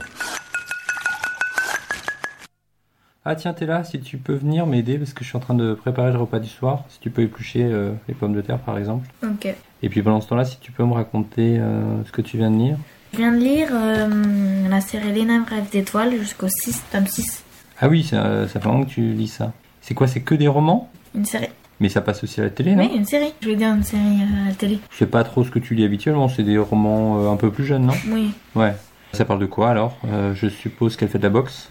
Ah 3.26 3.36
tiens, 3.36 3.54
t'es 3.54 3.66
là, 3.66 3.84
si 3.84 4.00
tu 4.00 4.18
peux 4.18 4.34
venir 4.34 4.66
m'aider 4.66 4.98
parce 4.98 5.14
que 5.14 5.26
je 5.26 5.30
suis 5.30 5.38
en 5.38 5.42
train 5.42 5.54
de 5.54 5.74
préparer 5.74 6.12
le 6.12 6.18
repas 6.18 6.40
du 6.40 6.48
soir. 6.48 6.86
Si 6.88 7.00
tu 7.00 7.10
peux 7.10 7.22
éplucher 7.22 7.64
euh, 7.64 7.92
les 8.08 8.14
pommes 8.14 8.34
de 8.34 8.42
terre 8.42 8.60
par 8.60 8.78
exemple. 8.78 9.10
Ok. 9.24 9.54
Et 9.84 9.90
puis 9.90 10.02
pendant 10.02 10.22
ce 10.22 10.30
temps-là, 10.30 10.46
si 10.46 10.58
tu 10.60 10.72
peux 10.72 10.86
me 10.86 10.94
raconter 10.94 11.58
euh, 11.60 12.04
ce 12.06 12.12
que 12.14 12.22
tu 12.22 12.38
viens 12.38 12.50
de 12.50 12.58
lire. 12.58 12.78
Je 13.12 13.18
viens 13.18 13.34
de 13.34 13.38
lire 13.38 13.68
euh, 13.74 14.70
la 14.70 14.80
série 14.80 15.12
Léna 15.12 15.44
Rêve 15.44 15.70
d'étoiles 15.70 16.18
jusqu'au 16.18 16.48
6, 16.48 16.84
tome 16.92 17.08
6. 17.08 17.44
Ah 17.82 17.90
oui, 17.90 18.04
ça, 18.04 18.48
ça 18.48 18.60
fait 18.60 18.68
longtemps 18.68 18.86
que 18.86 18.92
tu 18.92 19.02
lis 19.14 19.28
ça. 19.28 19.52
C'est 19.82 19.94
quoi, 19.94 20.08
c'est 20.08 20.22
que 20.22 20.36
des 20.36 20.48
romans? 20.48 20.90
Une 21.14 21.26
série. 21.26 21.50
Mais 21.82 21.90
ça 21.90 22.02
passe 22.02 22.24
aussi 22.24 22.40
à 22.40 22.44
la 22.44 22.50
télé, 22.50 22.76
non? 22.76 22.84
Oui, 22.84 22.92
une 22.96 23.06
série. 23.06 23.34
Je 23.42 23.50
vais 23.50 23.56
dire 23.56 23.70
une 23.74 23.84
série 23.84 24.22
à 24.44 24.48
la 24.48 24.54
télé. 24.54 24.80
Je 24.92 24.98
sais 24.98 25.06
pas 25.08 25.24
trop 25.26 25.44
ce 25.44 25.52
que 25.52 25.60
tu 25.60 25.76
lis 25.76 25.84
habituellement, 25.84 26.30
c'est 26.30 26.44
des 26.44 26.58
romans 26.58 27.32
un 27.32 27.36
peu 27.36 27.52
plus 27.52 27.66
jeunes, 27.66 27.86
non? 27.86 27.94
Oui. 28.08 28.32
Ouais. 28.56 28.76
Ça 29.14 29.26
parle 29.26 29.40
de 29.40 29.46
quoi 29.46 29.70
alors? 29.70 29.98
Je 30.34 30.48
suppose 30.48 30.96
qu'elle 30.96 31.10
fait 31.10 31.18
de 31.18 31.24
la 31.24 31.30
boxe? 31.30 31.70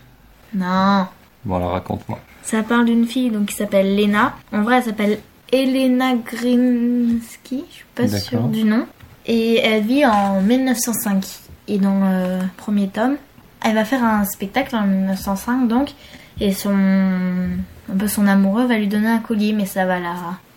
Non. 0.54 1.06
Bon 1.44 1.56
alors 1.56 1.72
raconte-moi. 1.72 2.18
Ça 2.42 2.62
parle 2.62 2.86
d'une 2.86 3.06
fille 3.06 3.30
donc 3.30 3.46
qui 3.46 3.54
s'appelle 3.54 3.94
Léna. 3.94 4.34
En 4.52 4.62
vrai, 4.62 4.78
elle 4.78 4.84
s'appelle 4.84 5.18
Elena 5.52 6.14
Grinsky, 6.14 7.64
je 7.68 7.74
suis 7.74 7.84
pas 7.94 8.08
sûre 8.08 8.48
du 8.48 8.64
nom. 8.64 8.86
Et 9.26 9.58
elle 9.58 9.82
vit 9.82 10.06
en 10.06 10.40
1905. 10.40 11.24
Et 11.68 11.78
dans 11.78 12.00
le 12.00 12.38
premier 12.56 12.88
tome, 12.88 13.16
elle 13.64 13.74
va 13.74 13.84
faire 13.84 14.02
un 14.02 14.24
spectacle 14.24 14.74
en 14.74 14.86
1905 14.86 15.68
donc. 15.68 15.92
Et 16.40 16.52
son, 16.52 16.70
un 16.72 17.96
peu 17.98 18.06
son 18.06 18.26
amoureux 18.26 18.66
va 18.66 18.78
lui 18.78 18.86
donner 18.86 19.08
un 19.08 19.18
collier, 19.18 19.52
mais 19.52 19.66
ça 19.66 19.84
va 19.86 19.98
la, 19.98 20.14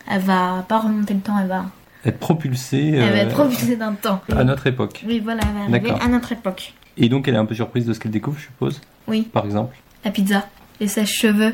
elle 0.10 0.22
va 0.22 0.64
pas 0.68 0.80
remonter 0.80 1.16
le 1.16 1.22
temps, 1.22 1.40
elle 1.40 1.48
va, 1.48 1.66
Être 2.06 2.20
propulsée 2.20 2.92
elle 2.96 3.12
va 3.12 3.18
euh, 3.18 3.24
être 3.24 3.34
propulsée 3.34 3.76
dans 3.78 3.90
le 3.90 3.96
temps. 3.96 4.22
à 4.36 4.44
notre 4.44 4.68
époque. 4.68 5.04
Oui, 5.08 5.20
voilà, 5.20 5.42
elle 5.44 5.72
va 5.72 5.78
arriver 5.78 6.02
à 6.02 6.08
notre 6.08 6.32
époque. 6.32 6.74
Et 6.98 7.10
donc 7.10 7.28
elle 7.28 7.36
est 7.36 7.40
un 7.40 7.46
peu 7.46 7.56
surprise 7.56 7.86
de 7.86 7.94
ce 7.94 8.00
qu'elle 8.00 8.12
découvre, 8.12 8.38
je 8.38 8.46
suppose. 8.46 8.80
Oui. 9.08 9.24
Par 9.34 9.46
exemple. 9.46 9.76
La 10.06 10.12
pizza, 10.12 10.46
les 10.82 10.88
sèche-cheveux 10.88 11.54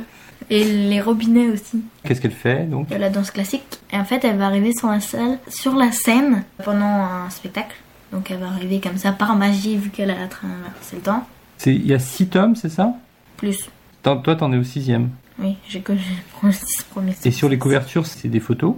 et 0.49 0.64
les 0.64 1.02
robinets 1.02 1.49
aussi. 1.49 1.84
Qu'est-ce 2.04 2.22
qu'elle 2.22 2.32
fait 2.32 2.64
donc? 2.68 2.88
De 2.90 2.95
la 2.95 3.10
danse 3.10 3.30
classique. 3.30 3.80
Et 3.91 3.98
en 3.98 4.06
fait, 4.06 4.24
elle 4.24 4.38
va 4.38 4.48
arriver 4.48 4.72
sur 4.74 4.88
la 4.90 4.99
salle, 5.02 5.38
sur 5.49 5.76
la 5.76 5.91
scène 5.91 6.44
pendant 6.64 6.86
un 6.86 7.30
spectacle. 7.30 7.76
Donc 8.12 8.32
elle 8.32 8.38
va 8.38 8.48
arriver 8.48 8.80
comme 8.80 8.98
ça 8.98 9.12
par 9.12 9.36
magie 9.36 9.76
vu 9.78 9.90
qu'elle 9.90 10.12
a 10.12 10.28
traversé 10.28 10.95
le 10.95 11.02
temps. 11.02 11.28
C'est 11.58 11.76
il 11.76 11.86
y 11.86 11.94
a 11.94 11.99
six 11.99 12.28
tomes, 12.28 12.56
c'est 12.56 12.70
ça? 12.70 12.94
Plus, 13.36 13.70
Toi, 14.02 14.36
t'en 14.36 14.52
es 14.54 14.58
au 14.58 14.64
sixième. 14.64 15.10
oui, 15.40 15.58
j'ai 15.68 15.82
que 15.82 15.91
les 15.91 16.52
six 16.54 16.84
premiers. 16.90 17.14
Et 17.26 17.32
sur 17.32 17.49
les 17.49 17.58
couvertures, 17.58 18.06
c'est 18.08 18.30
des 18.30 18.40
photos? 18.40 18.76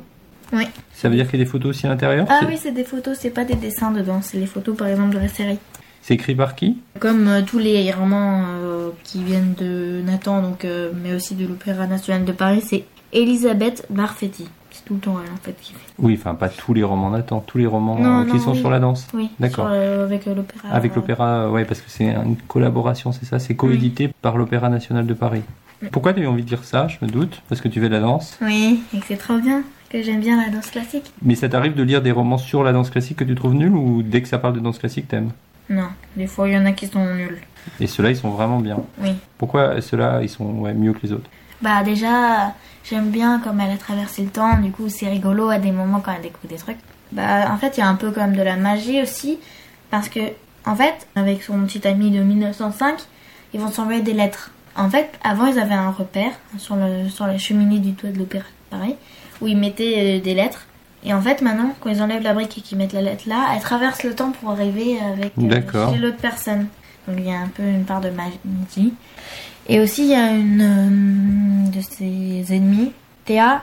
Oui. 0.52 0.66
Ça 0.94 1.08
veut 1.10 1.16
dire 1.16 1.30
qu'il 1.30 1.40
y 1.40 1.42
a 1.44 1.46
des 1.46 1.50
photos 1.52 1.70
aussi 1.76 1.86
à 1.86 1.90
l'intérieur? 1.90 2.26
Ah 2.28 2.42
oui, 2.48 2.58
c'est 2.60 2.72
des 2.72 2.84
photos, 2.84 3.16
c'est 3.20 3.30
pas 3.30 3.46
des 3.46 3.54
dessins 3.54 3.92
dedans, 3.92 4.22
c'est 4.24 4.40
les 4.40 4.48
photos 4.48 4.76
par 4.76 4.88
exemple 4.88 5.14
de 5.14 5.20
la 5.20 5.28
série. 5.28 5.60
C'est 6.10 6.15
écrit 6.15 6.34
par 6.34 6.56
qui? 6.56 6.76
Comme 6.99 7.27
euh, 7.27 7.44
tous 7.45 7.60
les 7.60 7.91
romans 7.91 8.41
euh, 8.64 8.90
qui 9.03 9.23
viennent 9.23 9.53
de 9.60 10.02
Nathan, 10.03 10.41
donc, 10.41 10.65
euh, 10.65 10.90
mais 11.03 11.14
aussi 11.14 11.36
de 11.36 11.45
l'Opéra 11.45 11.86
National 11.86 12.26
de 12.26 12.31
Paris, 12.31 12.64
c'est 12.65 12.86
Elisabeth 13.14 13.86
Barfetti. 13.91 14.48
C'est 14.72 14.86
tout 14.86 14.95
le 14.95 15.02
temps 15.02 15.18
elle 15.23 15.31
en 15.31 15.38
fait 15.38 15.56
qui 15.61 15.73
fait. 15.73 15.77
Oui, 15.99 16.18
enfin 16.19 16.34
pas 16.34 16.49
tous 16.49 16.73
les 16.73 16.81
romans 16.81 17.11
Nathan, 17.11 17.44
tous 17.45 17.60
les 17.60 17.68
romans 17.68 17.99
Non, 17.99 18.26
qui 18.26 18.38
non, 18.38 18.40
sont 18.40 18.53
oui. 18.53 18.57
sur 18.60 18.72
la 18.72 18.80
danse. 18.80 19.07
Oui, 19.14 19.30
D'accord. 19.40 19.68
avec 19.68 20.26
l'Opéra. 20.26 20.69
Avec 20.72 20.95
l'opéra, 20.95 21.52
ouais, 21.52 21.64
parce 21.65 21.80
que 21.80 21.91
c'est 21.91 22.06
une 22.07 22.38
collaboration, 22.38 23.11
c'est 23.11 23.26
ça, 23.26 23.38
c'est 23.38 23.53
coédité 23.53 24.10
par 24.23 24.36
l'Opéra 24.36 24.69
National 24.69 25.06
de 25.06 25.14
Paris. 25.14 25.44
Pourquoi 25.91 26.14
tu 26.14 26.22
as 26.22 26.23
eu 26.23 26.27
envie 26.27 26.41
de 26.41 26.48
dire 26.48 26.64
ça? 26.64 26.88
Je 26.88 26.98
me 27.06 27.11
doute, 27.11 27.44
parce 27.49 27.61
que 27.61 27.68
tu 27.68 27.80
fais 27.80 27.88
de 27.88 27.94
la 27.94 27.99
danse. 27.99 28.36
Oui, 28.41 28.81
et 28.95 28.99
que 28.99 29.06
c'est 29.07 29.18
trop 29.18 29.38
bien, 29.38 29.61
que 29.91 30.02
j'aime 30.02 30.22
bien 30.22 30.44
la 30.44 30.49
danse 30.49 30.72
classique. 30.72 31.14
Mais 31.22 31.36
ça 31.36 31.49
t'arrive 31.49 31.76
de 31.76 31.84
lire 31.84 32.02
des 32.02 32.11
romans 32.11 32.40
sur 32.40 32.64
la 32.64 32.73
danse 32.73 32.90
classique 32.90 33.18
que 33.18 33.23
tu 33.23 33.36
trouves 33.36 33.53
nuls 33.53 33.76
ou 33.76 34.02
dès 34.02 34.23
que 34.23 34.27
ça 34.27 34.40
parle 34.40 34.56
de 34.56 34.60
danse 34.60 34.80
classique 34.80 35.07
t'aimes? 35.07 35.30
Non, 35.70 35.90
des 36.16 36.28
fois 36.28 36.48
il 36.48 36.56
y 36.56 36.58
en 36.58 36.66
a 36.66 36.72
qui 36.72 36.88
sont 36.88 37.06
nuls. 37.14 37.40
Et 37.80 37.88
ceux-là, 37.88 38.10
ils 38.10 38.16
sont 38.16 38.30
vraiment 38.30 38.60
bien. 38.60 38.78
Oui. 39.00 39.12
Pourquoi 39.38 39.82
ceux-là, 39.82 40.22
ils 40.22 40.30
sont 40.30 40.46
ouais, 40.46 40.74
mieux 40.74 40.94
que 40.94 41.00
les 41.04 41.12
autres? 41.12 41.30
Bah 41.62 41.84
déjà, 41.84 42.54
j'aime 42.84 43.10
bien 43.10 43.40
comme 43.40 43.60
elle 43.60 43.72
a 43.72 43.78
traversé 43.78 44.24
le 44.24 44.30
temps, 44.30 44.58
du 44.58 44.72
coup 44.72 44.88
c'est 44.88 45.10
rigolo 45.10 45.50
à 45.50 45.60
des 45.60 45.72
moments 45.72 46.00
quand 46.00 46.14
elle 46.16 46.22
découvre 46.22 46.48
des 46.48 46.58
trucs. 46.60 46.78
Bah 47.12 47.52
en 47.52 47.58
fait 47.58 47.78
il 47.78 47.82
y 47.82 47.84
a 47.84 47.88
un 47.88 47.96
peu 47.96 48.12
comme 48.12 48.34
de 48.34 48.41
la 48.41 48.56
magie 48.56 49.02
aussi, 49.02 49.40
parce 49.91 50.08
que 50.08 50.20
en 50.66 50.76
fait 50.76 51.08
avec 51.16 51.44
son 51.44 51.60
petit 51.66 51.86
ami 51.88 52.12
de 52.12 52.22
1905, 52.22 53.00
ils 53.54 53.60
vont 53.60 53.70
s'envoyer 53.70 54.02
des 54.02 54.14
lettres. 54.14 54.52
En 54.78 54.90
fait 54.90 55.10
avant 55.22 55.48
ils 55.48 55.60
avaient 55.60 55.74
un 55.74 55.91
repère 55.91 56.32
sur, 56.58 56.78
le, 56.78 57.10
sur 57.10 57.28
la 57.28 57.38
cheminée 57.38 57.80
du 57.80 57.94
toit 57.94 58.12
de 58.12 58.20
l'opéra 58.20 58.46
de 58.46 58.78
Paris, 58.78 58.96
où 59.41 59.48
ils 59.48 59.58
mettaient 59.58 60.18
euh, 60.18 60.22
des 60.22 60.34
lettres. 60.34 60.66
Et 61.06 61.14
en 61.14 61.22
fait 61.22 61.42
maintenant 61.42 61.74
quand 61.80 61.90
ils 61.90 62.02
enlèvent 62.02 62.24
la 62.24 62.34
brique 62.34 62.58
et 62.58 62.62
qu'ils 62.62 62.78
mettent 62.78 62.94
la 62.94 63.02
lettre 63.02 63.24
là, 63.28 63.48
elle 63.56 63.62
traverse 63.62 64.04
le 64.04 64.14
temps 64.14 64.32
pour 64.32 64.52
arriver 64.52 64.98
avec 65.00 65.34
euh, 65.38 65.98
l'autre 65.98 66.18
personne. 66.18 66.68
Donc 67.08 67.18
il 67.18 67.28
y 67.28 67.32
a 67.32 67.40
un 67.40 67.48
peu 67.48 67.64
une 67.64 67.86
part 67.86 68.02
de 68.02 68.10
magie. 68.10 68.94
Et 69.68 69.80
aussi, 69.80 70.02
il 70.02 70.10
y 70.10 70.16
a 70.16 70.32
une 70.32 70.62
euh, 70.62 71.70
de 71.70 71.82
ses 71.82 72.56
ennemis, 72.56 72.92
Théa. 73.26 73.62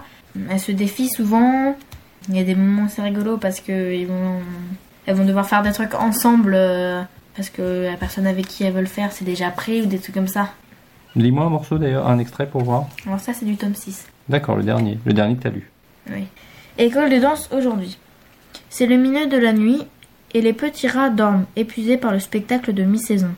Elle 0.48 0.60
se 0.60 0.70
défie 0.70 1.08
souvent. 1.08 1.76
Il 2.28 2.36
y 2.36 2.40
a 2.40 2.44
des 2.44 2.54
moments 2.54 2.84
assez 2.84 3.02
rigolos 3.02 3.38
parce 3.38 3.60
que 3.60 3.92
ils 3.92 4.06
vont, 4.06 4.40
elles 5.06 5.16
vont 5.16 5.24
devoir 5.24 5.46
faire 5.46 5.62
des 5.62 5.72
trucs 5.72 5.94
ensemble 5.94 6.54
euh, 6.54 7.02
parce 7.34 7.50
que 7.50 7.88
la 7.90 7.96
personne 7.96 8.26
avec 8.26 8.46
qui 8.46 8.62
elles 8.62 8.72
veulent 8.72 8.86
faire, 8.86 9.10
c'est 9.10 9.24
déjà 9.24 9.50
prêt 9.50 9.80
ou 9.80 9.86
des 9.86 9.98
trucs 9.98 10.14
comme 10.14 10.28
ça. 10.28 10.50
Lis-moi 11.16 11.44
un 11.44 11.50
morceau 11.50 11.78
d'ailleurs, 11.78 12.06
un 12.06 12.18
extrait 12.18 12.46
pour 12.46 12.62
voir. 12.62 12.86
Alors 13.06 13.18
ça, 13.18 13.32
c'est 13.32 13.46
du 13.46 13.56
tome 13.56 13.74
6. 13.74 14.06
D'accord, 14.28 14.56
le 14.56 14.62
dernier, 14.62 14.98
le 15.04 15.12
dernier 15.12 15.36
que 15.36 15.42
t'as 15.42 15.50
lu. 15.50 15.70
Oui. 16.10 16.26
École 16.78 17.08
de 17.08 17.18
danse 17.18 17.48
aujourd'hui. 17.52 17.96
C'est 18.68 18.84
le 18.84 18.98
milieu 18.98 19.26
de 19.26 19.38
la 19.38 19.54
nuit 19.54 19.82
et 20.34 20.42
les 20.42 20.52
petits 20.52 20.88
rats 20.88 21.08
dorment, 21.08 21.46
épuisés 21.56 21.96
par 21.96 22.12
le 22.12 22.20
spectacle 22.20 22.74
de 22.74 22.82
mi-saison. 22.82 23.34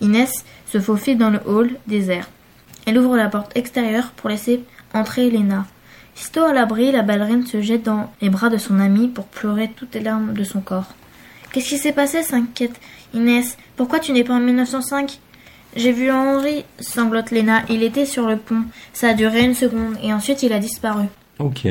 Inès 0.00 0.44
se 0.64 0.80
faufile 0.80 1.18
dans 1.18 1.28
le 1.28 1.40
hall 1.46 1.72
désert. 1.86 2.30
Elle 2.86 2.96
ouvre 2.98 3.18
la 3.18 3.28
porte 3.28 3.54
extérieure 3.54 4.12
pour 4.16 4.30
laisser 4.30 4.64
entrer 4.94 5.26
Elena. 5.26 5.66
Sitôt 6.14 6.44
à 6.44 6.54
l'abri, 6.54 6.90
la 6.90 7.02
ballerine 7.02 7.46
se 7.46 7.60
jette 7.60 7.82
dans 7.82 8.10
les 8.22 8.30
bras 8.30 8.48
de 8.48 8.56
son 8.56 8.80
amie 8.80 9.08
pour 9.08 9.26
pleurer 9.26 9.70
toutes 9.76 9.94
les 9.94 10.00
larmes 10.00 10.32
de 10.32 10.44
son 10.44 10.60
corps. 10.60 10.94
Qu'est-ce 11.52 11.68
qui 11.68 11.78
s'est 11.78 11.92
passé? 11.92 12.22
s'inquiète 12.22 12.80
Inès. 13.12 13.58
Pourquoi 13.76 13.98
tu 13.98 14.12
n'es 14.12 14.24
pas 14.24 14.34
en 14.34 14.40
1905 14.40 15.18
J'ai 15.76 15.92
vu 15.92 16.10
Henri, 16.10 16.64
sanglote 16.78 17.30
Lena. 17.30 17.62
Il 17.68 17.82
était 17.82 18.06
sur 18.06 18.26
le 18.26 18.38
pont. 18.38 18.62
Ça 18.94 19.08
a 19.10 19.14
duré 19.14 19.44
une 19.44 19.54
seconde 19.54 19.96
et 20.02 20.14
ensuite 20.14 20.42
il 20.42 20.54
a 20.54 20.58
disparu. 20.58 21.04
Ok. 21.38 21.66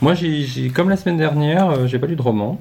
Moi, 0.00 0.14
j'ai, 0.14 0.70
comme 0.70 0.88
la 0.88 0.96
semaine 0.96 1.16
dernière, 1.16 1.70
euh, 1.70 1.86
j'ai 1.88 1.98
pas 1.98 2.06
lu 2.06 2.14
de 2.14 2.22
roman, 2.22 2.60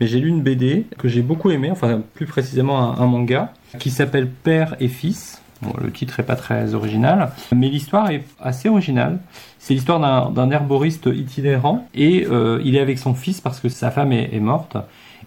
mais 0.00 0.06
j'ai 0.06 0.20
lu 0.20 0.28
une 0.28 0.42
BD 0.42 0.86
que 0.96 1.06
j'ai 1.06 1.20
beaucoup 1.20 1.50
aimé, 1.50 1.70
enfin 1.70 2.00
plus 2.14 2.24
précisément 2.24 2.98
un, 2.98 3.06
manga, 3.06 3.52
qui 3.78 3.90
s'appelle 3.90 4.26
Père 4.26 4.74
et 4.80 4.88
Fils. 4.88 5.42
Bon, 5.60 5.74
le 5.82 5.92
titre 5.92 6.18
est 6.20 6.22
pas 6.22 6.36
très 6.36 6.72
original, 6.74 7.32
mais 7.54 7.68
l'histoire 7.68 8.10
est 8.10 8.24
assez 8.40 8.70
originale. 8.70 9.18
C'est 9.58 9.74
l'histoire 9.74 10.30
d'un 10.30 10.50
herboriste 10.50 11.10
itinérant 11.12 11.86
et 11.94 12.26
euh, 12.30 12.62
il 12.64 12.74
est 12.74 12.80
avec 12.80 12.98
son 12.98 13.12
fils 13.12 13.42
parce 13.42 13.60
que 13.60 13.68
sa 13.68 13.90
femme 13.90 14.12
est, 14.12 14.34
est 14.34 14.40
morte 14.40 14.78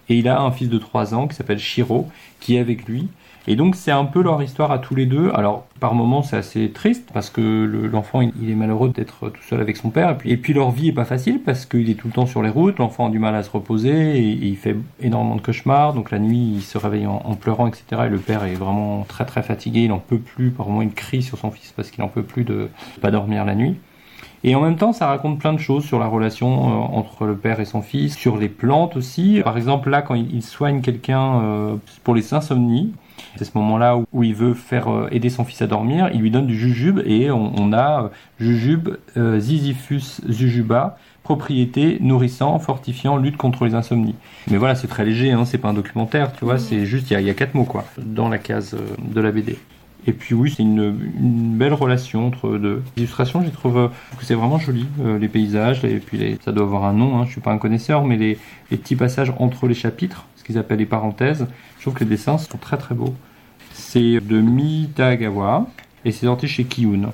et 0.10 0.18
il 0.18 0.28
a 0.28 0.42
un 0.42 0.52
fils 0.52 0.70
de 0.70 0.80
3 0.80 1.14
ans 1.14 1.28
qui 1.28 1.36
s'appelle 1.36 1.60
Shiro 1.60 2.10
qui 2.40 2.56
est 2.56 2.60
avec 2.60 2.88
lui. 2.88 3.08
Et 3.48 3.56
donc 3.56 3.76
c'est 3.76 3.92
un 3.92 4.06
peu 4.06 4.22
leur 4.22 4.42
histoire 4.44 4.72
à 4.72 4.78
tous 4.80 4.94
les 4.94 5.06
deux. 5.06 5.32
Alors 5.34 5.66
par 5.80 5.96
moments 5.96 6.22
c'est 6.22 6.38
assez 6.38 6.70
triste 6.70 7.10
parce 7.14 7.30
que 7.30 7.42
le- 7.42 7.88
l'enfant 7.88 8.22
il, 8.22 8.50
est 8.50 8.56
malheureux 8.56 8.90
d'être 8.90 9.30
tout 9.30 9.42
seul 9.42 9.62
avec 9.62 9.78
son 9.78 9.90
père. 9.90 10.16
Et 10.26 10.38
puis, 10.38 10.54
leur 10.54 10.72
vie 10.72 10.90
est 10.90 10.94
pas 10.94 11.06
facile 11.06 11.42
parce 11.44 11.66
qu'il 11.66 11.90
est 11.90 11.96
tout 11.96 12.08
le 12.08 12.14
temps 12.14 12.26
sur 12.26 12.44
les 12.44 12.50
routes. 12.50 12.78
L'enfant 12.80 13.08
a 13.08 13.10
du 13.10 13.20
mal 13.20 13.36
à 13.36 13.44
se 13.44 13.50
reposer 13.50 14.18
et, 14.18 14.22
il 14.22 14.58
fait 14.58 14.76
énormément 15.02 15.36
de 15.36 15.42
cauchemars. 15.42 15.94
Donc 15.94 16.12
la 16.12 16.20
nuit 16.20 16.54
il 16.56 16.62
se 16.62 16.78
réveille 16.78 17.08
en, 17.08 17.20
pleurant 17.36 17.68
etc. 17.68 18.04
Et 18.06 18.10
le 18.10 18.20
père 18.20 18.44
est 18.44 18.54
vraiment 18.54 19.04
très 19.08 19.26
très 19.26 19.42
fatigué. 19.42 19.82
Il 19.86 19.92
en 19.92 20.00
peut 20.00 20.20
plus. 20.20 20.52
Par 20.52 20.68
moments 20.68 20.82
il 20.84 20.94
crie 20.94 21.24
sur 21.24 21.38
son 21.38 21.52
fils 21.52 21.74
parce 21.76 21.90
qu'il 21.90 22.04
en 22.04 22.10
peut 22.10 22.24
plus 22.24 22.44
de 22.44 22.70
pas 23.02 23.12
dormir 23.12 23.46
la 23.46 23.56
nuit. 23.56 23.76
Et 24.44 24.56
en 24.56 24.62
même 24.62 24.76
temps, 24.76 24.92
ça 24.92 25.06
raconte 25.08 25.40
plein 25.40 25.54
de 25.54 25.60
choses 25.60 25.86
sur 25.86 26.00
la 26.00 26.08
relation 26.08 26.48
euh, 26.48 26.98
entre 26.98 27.26
le 27.26 27.36
père 27.36 27.60
et 27.60 27.66
son 27.66 27.84
fils, 27.84 28.18
sur 28.18 28.38
les 28.38 28.50
plantes 28.50 28.96
aussi. 28.96 29.40
Par 29.44 29.56
exemple, 29.56 29.90
là, 29.92 30.02
quand 30.02 30.16
il, 30.16 30.34
il 30.34 30.42
soigne 30.42 30.82
quelqu'un 30.82 31.42
euh, 31.42 31.76
pour 32.04 32.16
les 32.16 32.34
insomnies, 32.34 32.92
c'est 33.38 33.46
ce 33.46 33.58
moment-là 33.58 33.98
où, 34.12 34.24
il 34.24 34.36
veut 34.36 34.54
faire 34.54 34.88
euh, 34.90 35.08
aider 35.12 35.30
son 35.30 35.44
fils 35.46 35.62
à 35.62 35.68
dormir, 35.68 36.10
il 36.14 36.22
lui 36.22 36.32
donne 36.32 36.48
du 36.48 36.58
jujube 36.58 37.00
et 37.06 37.32
on, 37.32 37.54
on 37.60 37.74
a 37.74 38.04
euh, 38.04 38.08
jujube 38.40 38.90
euh, 39.18 39.40
Ziziphus 39.40 40.22
jujuba, 40.28 40.98
propriété 41.24 41.98
nourrissant, 42.02 42.58
fortifiant, 42.60 43.18
lutte 43.18 43.38
contre 43.38 43.66
les 43.66 43.76
insomnies. 43.76 44.16
Mais 44.50 44.58
voilà, 44.58 44.76
c'est 44.76 44.88
très 44.88 45.06
léger, 45.06 45.32
hein, 45.32 45.46
c'est 45.46 45.58
pas 45.60 45.70
un 45.70 45.74
documentaire, 45.74 46.34
tu 46.34 46.46
vois, 46.46 46.58
c'est 46.58 46.86
juste, 46.86 47.12
il 47.12 47.20
y, 47.20 47.24
y 47.24 47.30
a 47.30 47.34
quatre 47.34 47.54
mots, 47.56 47.64
quoi, 47.66 47.86
dans 47.98 48.28
la 48.30 48.38
case 48.38 48.74
euh, 48.74 48.96
de 49.14 49.22
la 49.22 49.32
BD. 49.32 49.58
Et 50.08 50.14
puis 50.14 50.34
oui, 50.34 50.52
c'est 50.56 50.64
une, 50.64 50.96
une 51.20 51.56
belle 51.56 51.74
relation 51.76 52.26
entre 52.26 52.58
deux. 52.58 52.82
L'illustration, 52.98 53.44
je 53.46 53.50
trouve 53.52 53.92
que 54.18 54.26
c'est 54.26 54.34
vraiment 54.34 54.58
joli, 54.58 54.88
euh, 55.00 55.20
les 55.20 55.28
paysages, 55.28 55.86
et 55.86 56.00
puis 56.00 56.18
les- 56.18 56.40
ça 56.44 56.52
doit 56.52 56.64
avoir 56.64 56.86
un 56.86 56.94
nom, 56.94 57.20
hein, 57.20 57.26
je 57.28 57.32
suis 57.34 57.42
pas 57.42 57.52
un 57.52 57.60
connaisseur, 57.60 58.04
mais 58.04 58.18
les, 58.18 58.40
les 58.72 58.78
petits 58.78 58.96
passages 58.96 59.32
entre 59.38 59.68
les 59.68 59.76
chapitres, 59.76 60.26
qu'ils 60.52 60.60
appellent 60.60 60.80
les 60.80 60.86
parenthèses, 60.86 61.48
je 61.78 61.82
trouve 61.82 61.94
que 61.94 62.04
les 62.04 62.10
dessins 62.10 62.38
sont 62.38 62.58
très 62.58 62.78
très 62.78 62.96
beaux. 62.96 63.16
C'est 63.74 64.20
de 64.20 64.42
Mitagawa, 64.42 65.68
et 66.06 66.12
c'est 66.12 66.26
sorti 66.26 66.48
chez 66.48 66.64
Kiyun. 66.66 67.12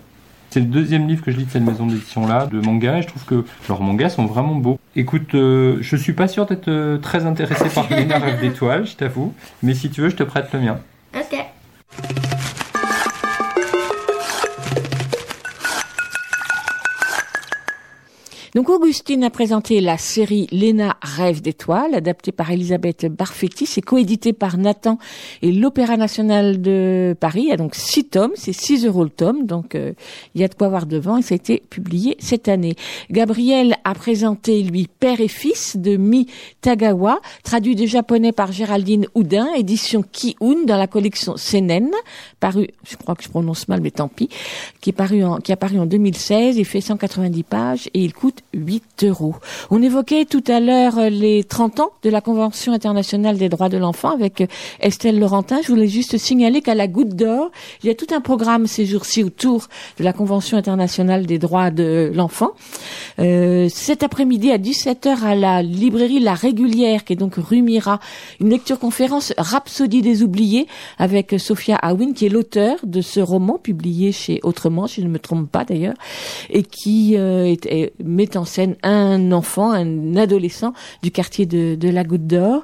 C'est 0.50 0.62
le 0.62 0.66
deuxième 0.66 1.08
livre 1.08 1.24
que 1.24 1.32
je 1.32 1.38
lis 1.38 1.46
de 1.46 1.52
cette 1.52 1.64
maison 1.64 1.86
d'édition-là, 1.86 2.48
de 2.48 2.60
manga, 2.60 2.98
et 2.98 3.02
je 3.02 3.08
trouve 3.08 3.26
que 3.26 3.46
leurs 3.68 3.82
mangas 3.82 4.12
sont 4.12 4.26
vraiment 4.26 4.56
beaux. 4.56 4.80
Écoute, 4.96 5.36
euh, 5.36 5.78
je 5.82 5.96
suis 5.96 6.14
pas 6.14 6.28
sûr 6.28 6.46
d'être 6.46 6.70
euh, 6.70 6.98
très 6.98 7.26
intéressé 7.26 7.70
par 7.70 7.90
Léna 7.90 8.18
Rêve 8.18 8.40
d'étoiles, 8.40 8.88
je 8.88 8.96
t'avoue, 8.96 9.34
mais 9.62 9.74
si 9.74 9.90
tu 9.90 10.02
veux, 10.02 10.10
je 10.10 10.16
te 10.16 10.24
prête 10.24 10.52
le 10.54 10.62
mien. 10.62 10.80
Ok. 11.16 12.37
Donc 18.58 18.70
Augustine 18.70 19.24
a 19.24 19.30
présenté 19.30 19.82
la 19.82 20.00
série 20.00 20.48
Léna 20.50 20.98
rêve 21.04 21.44
d'étoiles, 21.44 21.94
adaptée 21.94 22.32
par 22.32 22.50
Elisabeth 22.50 23.06
Barfetti, 23.06 23.68
c'est 23.68 23.84
coédité 23.84 24.34
par 24.34 24.58
Nathan 24.58 24.98
et 25.44 25.52
l'Opéra 25.52 25.96
National 25.96 26.60
de 26.60 27.16
Paris. 27.20 27.44
Il 27.44 27.50
y 27.50 27.52
a 27.52 27.58
donc 27.58 27.76
six 27.76 28.06
tomes, 28.06 28.32
c'est 28.34 28.54
6 28.54 28.88
euros 28.88 29.04
le 29.04 29.12
tome, 29.12 29.46
donc 29.46 29.76
euh, 29.76 29.94
il 30.34 30.42
y 30.42 30.44
a 30.44 30.48
de 30.48 30.56
quoi 30.56 30.70
voir 30.70 30.88
devant 30.88 31.18
et 31.18 31.22
ça 31.22 31.36
a 31.36 31.36
été 31.36 31.62
publié 31.70 32.18
cette 32.18 32.48
année. 32.48 32.76
Gabriel 33.12 33.76
a 33.84 33.94
présenté 33.94 34.64
lui 34.64 34.88
Père 34.88 35.22
et 35.22 35.28
Fils 35.28 35.78
de 35.78 35.96
Mi 35.96 36.26
Tagawa, 36.62 37.20
traduit 37.44 37.76
du 37.76 37.86
japonais 37.86 38.32
par 38.32 38.52
Géraldine 38.52 39.06
Houdin, 39.14 39.54
édition 39.56 40.02
Ki-un 40.02 40.66
dans 40.66 40.78
la 40.78 40.88
collection 40.88 41.38
Senen, 41.38 41.92
paru, 42.40 42.70
je 42.90 42.96
crois 42.96 43.14
que 43.14 43.24
je 43.24 43.30
prononce 43.30 43.68
mal 43.68 43.82
mais 43.82 43.92
tant 43.92 44.08
pis, 44.08 44.30
qui 44.82 44.90
est 44.90 44.94
paru 44.94 45.24
en, 45.24 45.38
qui 45.38 45.52
a 45.52 45.58
paru 45.58 45.78
en 45.78 45.86
2016, 45.86 46.58
il 46.58 46.66
fait 46.66 46.82
190 46.82 47.44
pages 47.44 47.88
et 47.94 48.02
il 48.02 48.16
coûte 48.16 48.42
8 48.58 49.04
euros. 49.04 49.36
On 49.70 49.82
évoquait 49.82 50.26
tout 50.26 50.44
à 50.48 50.60
l'heure 50.60 50.98
euh, 50.98 51.10
les 51.10 51.44
30 51.44 51.80
ans 51.80 51.92
de 52.04 52.10
la 52.10 52.22
Convention 52.22 52.74
internationale 52.74 53.38
des 53.38 53.50
droits 53.50 53.70
de 53.70 53.78
l'enfant 53.78 54.10
avec 54.10 54.42
euh, 54.42 54.48
Estelle 54.80 55.20
Laurentin. 55.20 55.60
Je 55.64 55.70
voulais 55.70 55.88
juste 55.88 56.18
signaler 56.18 56.62
qu'à 56.62 56.76
la 56.76 56.88
Goutte 56.88 57.16
d'Or, 57.16 57.52
il 57.84 57.88
y 57.88 57.90
a 57.90 57.96
tout 57.96 58.08
un 58.14 58.22
programme 58.22 58.68
ces 58.68 58.86
jours-ci 58.86 59.24
autour 59.24 59.68
de 59.98 60.04
la 60.04 60.14
Convention 60.14 60.58
internationale 60.58 61.26
des 61.26 61.40
droits 61.40 61.72
de 61.72 62.12
l'enfant. 62.14 62.52
Euh, 63.20 63.70
cet 63.70 64.04
après-midi 64.04 64.52
à 64.52 64.58
17h 64.58 65.24
à 65.24 65.36
la 65.36 65.62
librairie 65.62 66.20
La 66.20 66.34
Régulière, 66.34 67.06
qui 67.06 67.14
est 67.14 67.18
donc 67.18 67.36
rue 67.36 67.62
Mira, 67.62 68.00
une 68.40 68.50
lecture-conférence 68.50 69.34
Rhapsodie 69.38 70.02
des 70.02 70.24
oubliés 70.24 70.68
avec 70.98 71.36
Sophia 71.38 71.76
Awin, 71.76 72.14
qui 72.14 72.26
est 72.26 72.30
l'auteur 72.30 72.78
de 72.84 73.02
ce 73.02 73.20
roman 73.20 73.58
publié 73.58 74.12
chez 74.12 74.40
Autrement, 74.44 74.88
si 74.88 75.02
je 75.02 75.08
ne 75.08 75.12
me 75.12 75.20
trompe 75.20 75.50
pas 75.50 75.64
d'ailleurs, 75.64 75.96
et 76.50 76.64
qui 76.64 77.16
euh, 77.18 77.56
met 78.04 78.38
en 78.38 78.46
scène 78.48 78.76
un 78.84 79.32
enfant, 79.32 79.72
un 79.72 80.16
adolescent 80.16 80.74
du 81.04 81.12
quartier 81.12 81.46
de, 81.46 81.90
la 81.90 82.04
Goutte 82.04 82.28
d'Or. 82.28 82.64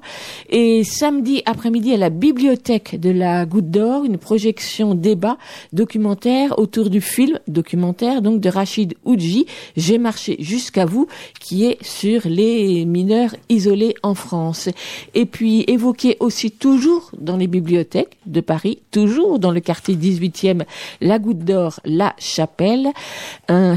Et 0.50 0.84
samedi 0.84 1.44
après-midi 1.46 1.94
à 1.94 1.98
la 1.98 2.10
bibliothèque 2.10 3.00
de 3.00 3.10
la 3.10 3.46
Goutte 3.46 3.70
d'Or, 3.70 4.06
une 4.06 4.18
projection 4.18 4.96
débat 4.96 5.38
documentaire 5.72 6.58
autour 6.58 6.90
du 6.90 7.02
film 7.02 7.40
documentaire 7.48 8.22
donc 8.22 8.40
de 8.40 8.50
Rachid 8.50 8.96
Oudji, 9.06 9.46
J'ai 9.78 9.98
marché 9.98 10.38
jusqu'à 10.40 10.86
vous, 10.86 11.08
qui 11.40 11.66
est 11.66 11.84
sur 11.84 12.22
les 12.26 12.86
mineurs 12.86 13.36
isolés 13.50 13.96
en 14.04 14.16
France. 14.16 14.70
Et 15.14 15.26
puis 15.26 15.64
évoqué 15.68 16.18
aussi 16.20 16.52
toujours 16.52 17.12
dans 17.18 17.38
les 17.38 17.48
bibliothèques 17.48 18.18
de 18.26 18.42
Paris, 18.42 18.80
toujours 18.92 19.40
dans 19.40 19.52
le 19.52 19.60
quartier 19.60 19.96
18e, 19.96 20.64
la 21.02 21.20
Goutte 21.20 21.46
d'Or, 21.46 21.80
la 21.86 22.14
Chapelle. 22.18 22.90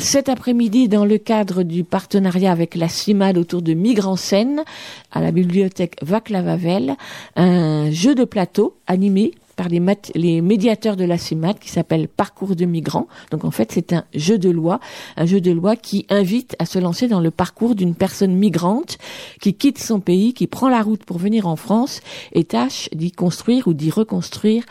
Cet 0.00 0.28
après-midi, 0.28 0.88
dans 0.88 1.04
le 1.04 1.18
cadre 1.18 1.62
du 1.62 1.84
partenariat 1.86 2.52
avec 2.52 2.74
la 2.74 2.88
CIMAD 2.88 3.38
autour 3.38 3.62
de 3.62 3.72
Migrants 3.72 4.16
Seine, 4.16 4.62
à 5.12 5.20
la 5.20 5.30
bibliothèque 5.30 5.96
Vaclav-Havel, 6.02 6.96
un 7.36 7.90
jeu 7.90 8.14
de 8.14 8.24
plateau 8.24 8.76
animé 8.86 9.32
par 9.56 9.68
les, 9.68 9.82
les 10.14 10.42
médiateurs 10.42 10.96
de 10.96 11.04
la 11.04 11.18
CIMAD 11.18 11.58
qui 11.58 11.70
s'appelle 11.70 12.08
Parcours 12.08 12.54
de 12.54 12.66
migrants. 12.66 13.08
Donc 13.30 13.44
en 13.44 13.50
fait, 13.50 13.72
c'est 13.72 13.92
un 13.92 14.04
jeu 14.14 14.38
de 14.38 14.50
loi, 14.50 14.80
un 15.16 15.24
jeu 15.24 15.40
de 15.40 15.50
loi 15.50 15.76
qui 15.76 16.06
invite 16.10 16.54
à 16.58 16.66
se 16.66 16.78
lancer 16.78 17.08
dans 17.08 17.20
le 17.20 17.30
parcours 17.30 17.74
d'une 17.74 17.94
personne 17.94 18.34
migrante 18.34 18.98
qui 19.40 19.54
quitte 19.54 19.78
son 19.78 19.98
pays, 19.98 20.34
qui 20.34 20.46
prend 20.46 20.68
la 20.68 20.82
route 20.82 21.04
pour 21.04 21.18
venir 21.18 21.46
en 21.48 21.56
France 21.56 22.00
et 22.32 22.44
tâche 22.44 22.90
d'y 22.94 23.10
construire 23.10 23.66
ou 23.66 23.72
d'y 23.72 23.90
reconstruire 23.90 24.64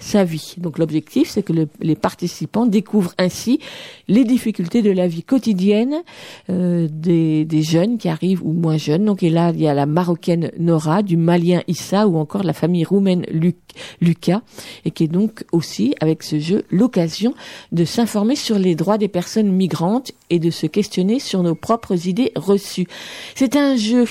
sa 0.00 0.24
vie. 0.24 0.54
Donc 0.58 0.78
l'objectif, 0.78 1.28
c'est 1.30 1.42
que 1.42 1.52
le- 1.52 1.68
les 1.80 1.94
participants 1.94 2.66
découvrent 2.66 3.14
ainsi 3.18 3.60
les 4.08 4.24
difficultés 4.24 4.82
de 4.82 4.90
la 4.90 5.06
vie 5.06 5.22
quotidienne 5.22 6.02
euh, 6.48 6.88
des, 6.90 7.44
des 7.44 7.62
jeunes 7.62 7.98
qui 7.98 8.08
arrivent 8.08 8.42
ou 8.44 8.52
moins 8.52 8.76
jeunes. 8.76 9.04
Donc 9.04 9.22
et 9.22 9.30
là, 9.30 9.52
il 9.54 9.60
y 9.60 9.68
a 9.68 9.74
la 9.74 9.86
marocaine 9.86 10.50
Nora, 10.58 11.02
du 11.02 11.16
malien 11.16 11.62
Issa 11.68 12.08
ou 12.08 12.16
encore 12.16 12.42
la 12.42 12.52
famille 12.52 12.84
roumaine 12.84 13.24
Lu- 13.30 13.54
Lucas, 14.00 14.42
et 14.84 14.90
qui 14.90 15.04
est 15.04 15.08
donc 15.08 15.44
aussi, 15.52 15.94
avec 16.00 16.22
ce 16.22 16.38
jeu, 16.40 16.64
l'occasion 16.70 17.34
de 17.70 17.84
s'informer 17.84 18.36
sur 18.36 18.58
les 18.58 18.74
droits 18.74 18.98
des 18.98 19.08
personnes 19.08 19.52
migrantes 19.52 20.12
et 20.30 20.38
de 20.38 20.50
se 20.50 20.66
questionner 20.66 21.20
sur 21.20 21.42
nos 21.42 21.54
propres 21.54 22.06
idées 22.08 22.32
reçues. 22.34 22.86
C'est 23.34 23.54
un 23.56 23.76
jeu 23.76 24.06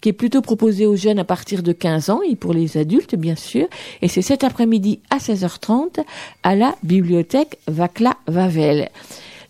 qui 0.00 0.08
est 0.08 0.14
plutôt 0.14 0.42
proposé 0.42 0.86
aux 0.86 0.96
jeunes 0.96 1.18
à 1.18 1.24
partir 1.24 1.62
de 1.62 1.72
15 1.72 2.10
ans 2.10 2.20
et 2.28 2.36
pour 2.36 2.52
les 2.52 2.76
adultes 2.76 3.14
bien 3.14 3.36
sûr. 3.36 3.66
Et 4.02 4.08
c'est 4.08 4.22
cet 4.22 4.44
après-midi 4.44 5.00
à 5.10 5.18
16h30 5.18 6.00
à 6.42 6.54
la 6.54 6.74
bibliothèque 6.82 7.58
Vacla 7.68 8.16
Vavel. 8.26 8.90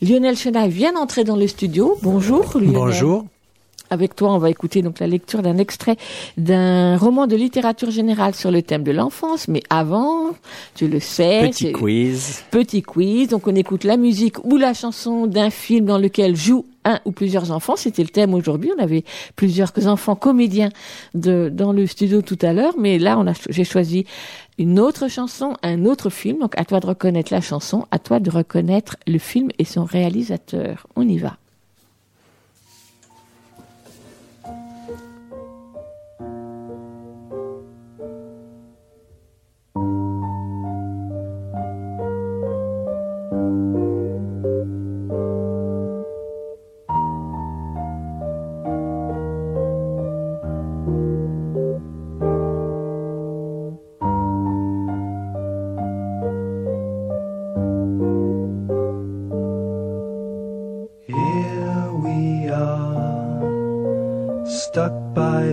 Lionel 0.03 0.37
Chenaille 0.37 0.71
vient 0.71 0.93
d'entrer 0.93 1.25
dans 1.25 1.37
le 1.37 1.47
studio. 1.47 1.99
Bonjour 2.03 2.53
Lionel. 2.55 2.73
Bonjour. 2.73 3.27
Avec 3.91 4.15
toi, 4.15 4.33
on 4.33 4.39
va 4.39 4.51
écouter 4.51 4.83
donc 4.83 5.01
la 5.01 5.07
lecture 5.07 5.43
d'un 5.43 5.59
extrait 5.59 5.97
d'un 6.37 6.97
roman 6.97 7.27
de 7.27 7.37
littérature 7.37 7.91
générale 7.91 8.35
sur 8.35 8.51
le 8.51 8.63
thème 8.63 8.85
de 8.85 8.93
l'enfance. 8.93 9.49
Mais 9.49 9.63
avant, 9.69 10.31
tu 10.75 10.89
le 10.89 11.01
sais, 11.01 11.49
Petit 11.51 11.73
quiz. 11.73 12.45
Petit 12.51 12.83
quiz. 12.83 13.29
Donc 13.29 13.49
on 13.49 13.55
écoute 13.55 13.85
la 13.85 13.97
musique 13.97 14.45
ou 14.45 14.57
la 14.57 14.75
chanson 14.75 15.27
d'un 15.27 15.51
film 15.51 15.87
dans 15.87 15.99
lequel 15.99 16.37
joue 16.37 16.67
un 16.85 17.01
ou 17.05 17.13
plusieurs 17.13 17.51
enfants. 17.51 17.77
C'était 17.77 18.03
le 18.03 18.09
thème 18.09 18.35
aujourd'hui. 18.35 18.71
On 18.79 18.83
avait 18.83 19.05
plusieurs 19.37 19.73
enfants 19.87 20.15
comédiens 20.15 20.71
de, 21.15 21.51
dans 21.53 21.73
le 21.73 21.87
studio 21.87 22.23
tout 22.23 22.39
à 22.43 22.53
l'heure. 22.53 22.75
Mais 22.79 22.99
là, 22.99 23.19
on 23.19 23.27
a, 23.27 23.33
j'ai 23.49 23.65
choisi 23.65 24.07
une 24.59 24.79
autre 24.79 25.09
chanson, 25.09 25.55
un 25.63 25.85
autre 25.85 26.11
film. 26.11 26.39
Donc 26.39 26.59
à 26.59 26.65
toi 26.65 26.81
de 26.81 26.87
reconnaître 26.87 27.33
la 27.33 27.41
chanson, 27.41 27.87
à 27.91 27.99
toi 27.99 28.21
de 28.21 28.31
reconnaître 28.31 28.97
le 29.07 29.19
film 29.19 29.49
et 29.59 29.65
son 29.65 29.85
réalisateur. 29.85 30.87
On 30.97 31.07
y 31.07 31.19
va. 31.19 31.40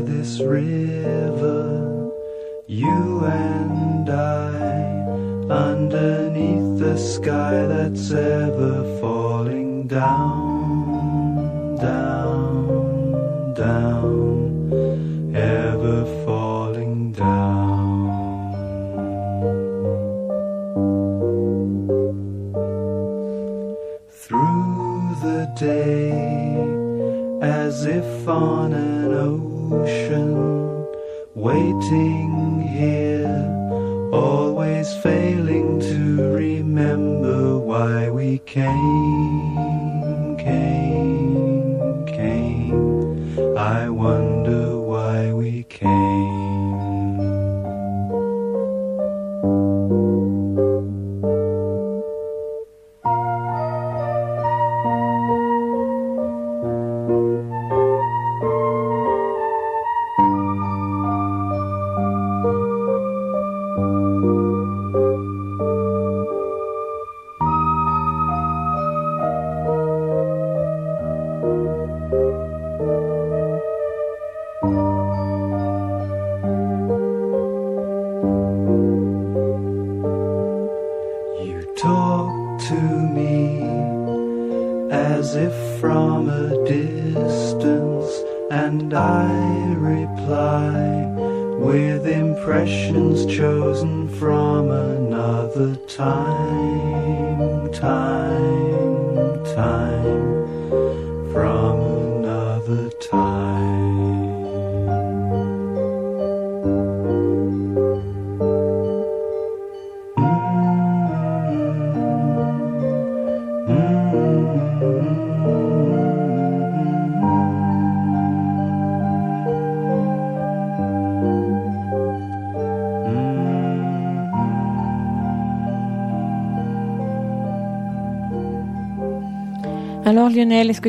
This 0.07 0.39
river, 0.39 2.09
you 2.65 3.25
and 3.25 4.09
I, 4.09 4.79
underneath 5.49 6.79
the 6.79 6.97
sky 6.97 7.67
that's 7.67 8.11
ever 8.11 8.83
falling 9.01 9.85
down, 9.87 11.75
down, 11.75 13.53
down, 13.53 15.35
ever 15.35 16.05
falling 16.25 17.11
down. 17.11 17.67
through 24.09 25.15
the 25.21 25.49
day 25.57 26.11
as 27.41 27.85
if 27.85 28.27
on 28.27 28.73
an 28.73 29.13
ocean 29.71 30.33
waiting 31.35 32.61
here 32.61 34.09
always 34.13 34.93
failing 35.03 35.79
to 35.79 36.33
remember 36.33 37.57
why 37.57 38.09
we 38.09 38.39
came 38.39 39.36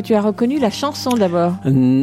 que 0.01 0.07
tu 0.07 0.13
as 0.15 0.21
reconnu 0.21 0.59
la 0.59 0.69
chanson 0.69 1.09
d'abord 1.11 1.53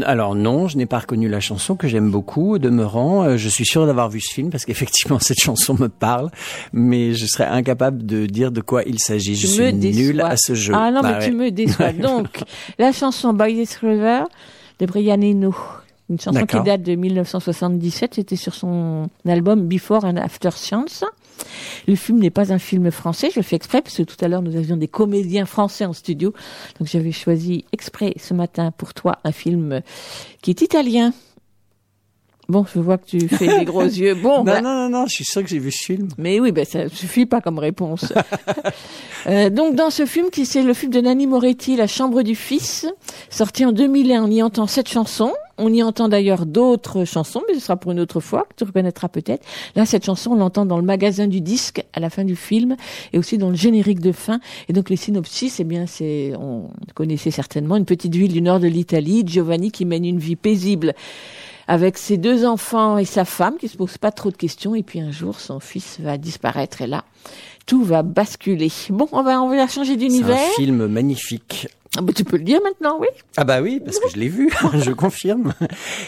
Alors 0.05 0.35
non, 0.35 0.69
je 0.69 0.77
n'ai 0.77 0.87
pas 0.87 0.99
reconnu 0.99 1.29
la 1.29 1.41
chanson 1.41 1.77
que 1.77 1.89
j'aime 1.89 2.11
beaucoup. 2.11 2.55
Au 2.55 2.59
Demeurant, 2.59 3.23
euh, 3.23 3.37
je 3.37 3.49
suis 3.49 3.65
sûr 3.65 3.87
d'avoir 3.87 4.09
vu 4.11 4.21
ce 4.21 4.33
film 4.33 4.51
parce 4.51 4.65
qu'effectivement 4.65 5.19
cette 5.21 5.41
chanson 5.41 5.75
me 5.79 5.89
parle, 5.89 6.31
mais 6.73 7.15
je 7.15 7.27
serais 7.27 7.47
incapable 7.47 8.05
de 8.05 8.27
dire 8.27 8.51
de 8.53 8.61
quoi 8.61 8.83
il 8.85 8.99
s'agit. 8.99 9.35
Je 9.37 9.47
Tu 9.47 9.53
suis 9.53 9.73
nul 9.73 10.21
à 10.21 10.37
ce 10.37 10.55
jeu. 10.55 10.75
Ah 10.77 10.91
non, 10.91 11.01
Bah 11.01 11.19
mais 11.19 11.25
tu 11.25 11.31
ouais. 11.33 11.37
me 11.47 11.51
déçois. 11.51 11.93
Donc, 11.93 12.43
la 12.79 12.93
chanson 12.93 13.33
By 13.33 13.55
This 13.55 13.77
River 13.79 14.25
de 14.81 14.87
Brian 14.87 15.21
Eno. 15.23 15.55
Une 16.09 16.21
chanson 16.21 16.47
qui 16.47 16.61
date 16.61 16.83
de 16.83 16.95
1977. 16.95 18.15
C'était 18.15 18.37
sur 18.37 18.55
son 18.55 19.09
album 19.27 19.67
Before 19.67 20.05
and 20.05 20.17
After 20.19 20.51
Science. 20.55 21.03
Le 21.87 21.95
film 21.95 22.19
n'est 22.19 22.31
pas 22.31 22.53
un 22.53 22.59
film 22.59 22.91
français. 22.91 23.31
Je 23.31 23.37
le 23.39 23.43
fais 23.43 23.57
exprès 23.57 23.83
parce 23.83 23.97
que 23.97 24.03
tout 24.03 24.17
à 24.25 24.29
l'heure 24.29 24.43
nous 24.43 24.57
avions 24.57 24.77
des 24.77 24.89
comédiens 24.89 25.47
français 25.47 25.85
en 25.85 25.93
studio. 25.93 26.33
Donc 26.79 26.89
j'avais 26.89 27.13
choisi 27.13 27.65
exprès 27.73 28.15
ce 28.17 28.35
matin 28.35 28.73
pour 28.77 28.95
toi 28.95 29.19
un 29.25 29.33
film 29.33 29.81
qui 30.43 30.51
est 30.51 30.61
italien. 30.63 31.13
Bon, 32.49 32.65
je 32.73 32.79
vois 32.79 32.97
que 32.97 33.07
tu 33.07 33.27
fais 33.29 33.59
des 33.59 33.65
gros 33.65 33.83
yeux. 33.85 34.15
Bon, 34.15 34.39
non, 34.39 34.45
bah- 34.45 34.61
non, 34.61 34.75
non, 34.75 34.89
non, 34.89 35.07
je 35.09 35.15
suis 35.15 35.25
sûr 35.25 35.43
que 35.43 35.49
j'ai 35.49 35.59
vu 35.59 35.73
ce 35.73 35.85
film. 35.85 36.09
mais 36.17 36.39
oui, 36.39 36.53
ben 36.53 36.65
ça 36.65 36.89
suffit 36.89 37.27
pas 37.27 37.41
comme 37.41 37.59
réponse. 37.59 38.13
Euh, 39.29 39.51
donc 39.51 39.75
dans 39.75 39.91
ce 39.91 40.07
film, 40.07 40.31
qui 40.31 40.47
c'est 40.47 40.63
le 40.63 40.73
film 40.73 40.93
de 40.93 41.01
Nanni 41.01 41.27
Moretti, 41.27 41.75
La 41.75 41.89
Chambre 41.89 42.23
du 42.23 42.37
Fils, 42.37 42.87
sorti 43.29 43.65
en 43.65 43.73
2001, 43.73 44.23
on 44.23 44.31
y 44.31 44.41
entend 44.41 44.69
cette 44.69 44.89
chanson. 44.89 45.33
On 45.59 45.73
y 45.73 45.83
entend 45.83 46.09
d'ailleurs 46.09 46.45
d'autres 46.45 47.05
chansons, 47.05 47.43
mais 47.49 47.55
ce 47.55 47.61
sera 47.61 47.77
pour 47.77 47.93
une 47.93 48.01
autre 48.01 48.21
fois, 48.21 48.47
que 48.49 48.55
tu 48.57 48.65
reconnaîtras 48.65 49.09
peut-être. 49.09 49.45
Là, 49.75 49.87
cette 49.87 50.05
chanson, 50.05 50.33
on 50.33 50.37
l'entend 50.37 50.67
dans 50.67 50.77
le 50.77 50.83
magasin 50.85 51.27
du 51.27 51.41
disque, 51.41 51.83
à 51.95 52.01
la 52.01 52.11
fin 52.11 52.25
du 52.25 52.37
film, 52.37 52.77
et 53.13 53.19
aussi 53.19 53.39
dans 53.39 53.49
le 53.49 53.57
générique 53.57 54.01
de 54.01 54.13
fin. 54.13 54.41
Et 54.69 54.73
donc 54.73 54.91
les 54.91 54.97
synopsis, 54.97 55.59
eh 55.61 55.65
bien, 55.65 55.87
c'est, 55.87 56.33
on 56.39 56.69
connaissait 56.95 57.31
certainement, 57.31 57.77
une 57.77 57.87
petite 57.87 58.15
ville 58.15 58.33
du 58.33 58.43
nord 58.43 58.61
de 58.61 58.69
l'Italie, 58.69 59.25
Giovanni 59.27 59.71
qui 59.71 59.85
mène 59.85 60.05
une 60.05 60.19
vie 60.19 60.37
paisible 60.37 60.95
avec 61.69 61.99
ses 61.99 62.17
deux 62.17 62.45
enfants 62.45 62.99
et 62.99 63.05
sa 63.05 63.25
femme 63.25 63.57
qui 63.57 63.69
se 63.69 63.77
pose 63.77 63.99
pas 63.99 64.13
trop 64.13 64.31
de 64.31 64.37
questions 64.37 64.75
et 64.75 64.83
puis 64.83 65.01
un 65.01 65.11
jour 65.11 65.41
son 65.41 65.59
fils 65.59 65.99
va 66.01 66.17
disparaître 66.17 66.83
et 66.83 66.87
là 66.87 67.05
tout 67.67 67.83
va 67.83 68.03
basculer. 68.03 68.71
Bon, 68.91 69.09
on 69.13 69.23
va 69.23 69.43
on 69.43 69.49
va 69.49 69.67
changer 69.67 69.93
C'est 69.93 69.99
d'univers. 69.99 70.37
un 70.37 70.55
film 70.55 70.87
magnifique. 70.87 71.69
Ah 71.99 72.03
bah, 72.03 72.13
tu 72.15 72.25
peux 72.25 72.37
le 72.37 72.43
dire 72.43 72.61
maintenant, 72.63 72.99
oui. 73.01 73.07
Ah 73.39 73.45
bah 73.45 73.63
oui, 73.63 73.81
parce 73.83 73.99
que 73.99 74.11
je 74.11 74.19
l'ai 74.19 74.29
vu, 74.29 74.53
je 74.75 74.91
confirme. 74.91 75.55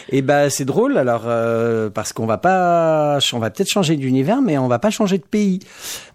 Et 0.09 0.21
bah 0.21 0.49
c'est 0.51 0.65
drôle 0.65 0.97
alors 0.99 1.23
euh, 1.25 1.89
parce 1.89 2.13
qu'on 2.13 2.27
va 2.27 2.37
pas, 2.37 3.17
on 3.33 3.39
va 3.39 3.49
peut-être 3.49 3.71
changer 3.71 3.95
d'univers, 3.95 4.41
mais 4.41 4.57
on 4.59 4.67
va 4.67 4.77
pas 4.77 4.91
changer 4.91 5.17
de 5.17 5.23
pays. 5.23 5.59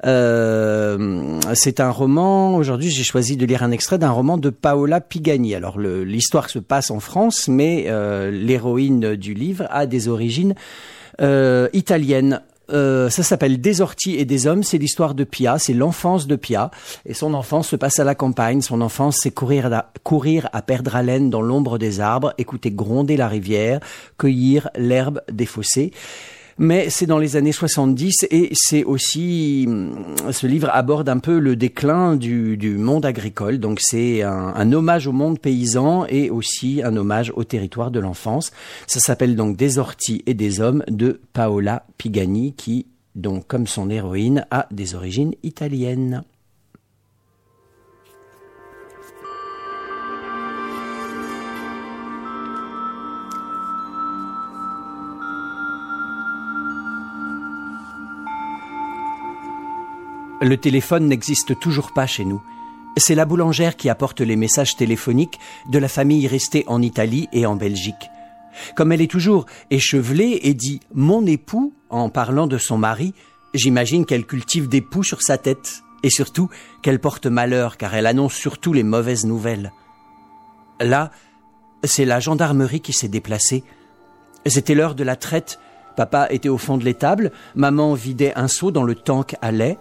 Euh, 0.06 1.40
c'est 1.54 1.80
un 1.80 1.90
roman. 1.90 2.54
Aujourd'hui, 2.56 2.90
j'ai 2.90 3.02
choisi 3.02 3.36
de 3.36 3.44
lire 3.46 3.62
un 3.64 3.72
extrait 3.72 3.98
d'un 3.98 4.10
roman 4.10 4.38
de 4.38 4.50
Paola 4.50 5.00
Pigani. 5.00 5.54
Alors 5.56 5.78
l'histoire 5.78 6.50
se 6.50 6.60
passe 6.60 6.90
en 6.92 7.00
France, 7.00 7.48
mais 7.48 7.86
euh, 7.88 8.30
l'héroïne 8.30 9.16
du 9.16 9.34
livre 9.34 9.66
a 9.70 9.86
des 9.86 10.08
origines 10.08 10.54
euh, 11.20 11.68
italiennes. 11.72 12.40
Euh, 12.70 13.10
ça 13.10 13.22
s'appelle 13.22 13.60
Des 13.60 13.80
orties 13.80 14.16
et 14.16 14.24
des 14.24 14.46
hommes. 14.46 14.62
C'est 14.62 14.78
l'histoire 14.78 15.14
de 15.14 15.24
Pia. 15.24 15.58
C'est 15.58 15.74
l'enfance 15.74 16.26
de 16.26 16.36
Pia. 16.36 16.70
Et 17.06 17.14
son 17.14 17.34
enfance 17.34 17.68
se 17.68 17.76
passe 17.76 17.98
à 17.98 18.04
la 18.04 18.14
campagne. 18.14 18.60
Son 18.60 18.80
enfance, 18.80 19.18
c'est 19.22 19.30
courir 19.30 19.70
courir 20.02 20.48
à 20.52 20.62
perdre 20.62 20.96
haleine 20.96 21.30
dans 21.30 21.42
l'ombre 21.42 21.78
des 21.78 22.00
arbres, 22.00 22.34
écouter 22.38 22.70
gronder 22.70 23.16
la 23.16 23.28
rivière, 23.28 23.80
cueillir 24.18 24.70
l'herbe 24.76 25.20
des 25.30 25.46
fossés. 25.46 25.92
Mais 26.58 26.88
c'est 26.88 27.06
dans 27.06 27.18
les 27.18 27.36
années 27.36 27.52
70 27.52 28.26
et 28.30 28.50
c'est 28.52 28.84
aussi 28.84 29.64
hum, 29.66 30.14
ce 30.30 30.46
livre 30.46 30.70
aborde 30.72 31.08
un 31.08 31.18
peu 31.18 31.38
le 31.38 31.56
déclin 31.56 32.16
du, 32.16 32.56
du 32.56 32.76
monde 32.76 33.04
agricole. 33.04 33.58
Donc 33.58 33.78
c'est 33.80 34.22
un, 34.22 34.52
un 34.54 34.72
hommage 34.72 35.06
au 35.06 35.12
monde 35.12 35.38
paysan 35.38 36.06
et 36.08 36.30
aussi 36.30 36.82
un 36.84 36.96
hommage 36.96 37.32
au 37.34 37.44
territoire 37.44 37.90
de 37.90 38.00
l'enfance. 38.00 38.52
Ça 38.86 39.00
s'appelle 39.00 39.36
donc 39.36 39.56
Des 39.56 39.78
orties 39.78 40.22
et 40.26 40.34
des 40.34 40.60
hommes 40.60 40.84
de 40.88 41.20
Paola 41.32 41.84
Pigani 41.98 42.54
qui, 42.54 42.86
donc 43.14 43.46
comme 43.46 43.66
son 43.66 43.90
héroïne, 43.90 44.46
a 44.50 44.66
des 44.70 44.94
origines 44.94 45.34
italiennes. 45.42 46.22
Le 60.44 60.58
téléphone 60.58 61.06
n'existe 61.06 61.58
toujours 61.58 61.94
pas 61.94 62.06
chez 62.06 62.26
nous. 62.26 62.42
C'est 62.98 63.14
la 63.14 63.24
boulangère 63.24 63.76
qui 63.76 63.88
apporte 63.88 64.20
les 64.20 64.36
messages 64.36 64.76
téléphoniques 64.76 65.38
de 65.70 65.78
la 65.78 65.88
famille 65.88 66.26
restée 66.26 66.64
en 66.66 66.82
Italie 66.82 67.30
et 67.32 67.46
en 67.46 67.56
Belgique. 67.56 68.10
Comme 68.76 68.92
elle 68.92 69.00
est 69.00 69.10
toujours 69.10 69.46
échevelée 69.70 70.40
et 70.42 70.52
dit 70.52 70.80
mon 70.92 71.24
époux 71.24 71.72
en 71.88 72.10
parlant 72.10 72.46
de 72.46 72.58
son 72.58 72.76
mari, 72.76 73.14
j'imagine 73.54 74.04
qu'elle 74.04 74.26
cultive 74.26 74.68
des 74.68 74.82
poux 74.82 75.02
sur 75.02 75.22
sa 75.22 75.38
tête 75.38 75.82
et 76.02 76.10
surtout 76.10 76.50
qu'elle 76.82 77.00
porte 77.00 77.24
malheur 77.24 77.78
car 77.78 77.94
elle 77.94 78.06
annonce 78.06 78.34
surtout 78.34 78.74
les 78.74 78.82
mauvaises 78.82 79.24
nouvelles. 79.24 79.72
Là, 80.78 81.10
c'est 81.84 82.04
la 82.04 82.20
gendarmerie 82.20 82.82
qui 82.82 82.92
s'est 82.92 83.08
déplacée. 83.08 83.64
C'était 84.44 84.74
l'heure 84.74 84.94
de 84.94 85.04
la 85.04 85.16
traite. 85.16 85.58
Papa 85.96 86.26
était 86.28 86.50
au 86.50 86.58
fond 86.58 86.76
de 86.76 86.84
l'étable, 86.84 87.32
maman 87.54 87.94
vidait 87.94 88.34
un 88.36 88.48
seau 88.48 88.70
dans 88.70 88.82
le 88.82 88.94
tank 88.94 89.36
à 89.40 89.50
lait. 89.50 89.78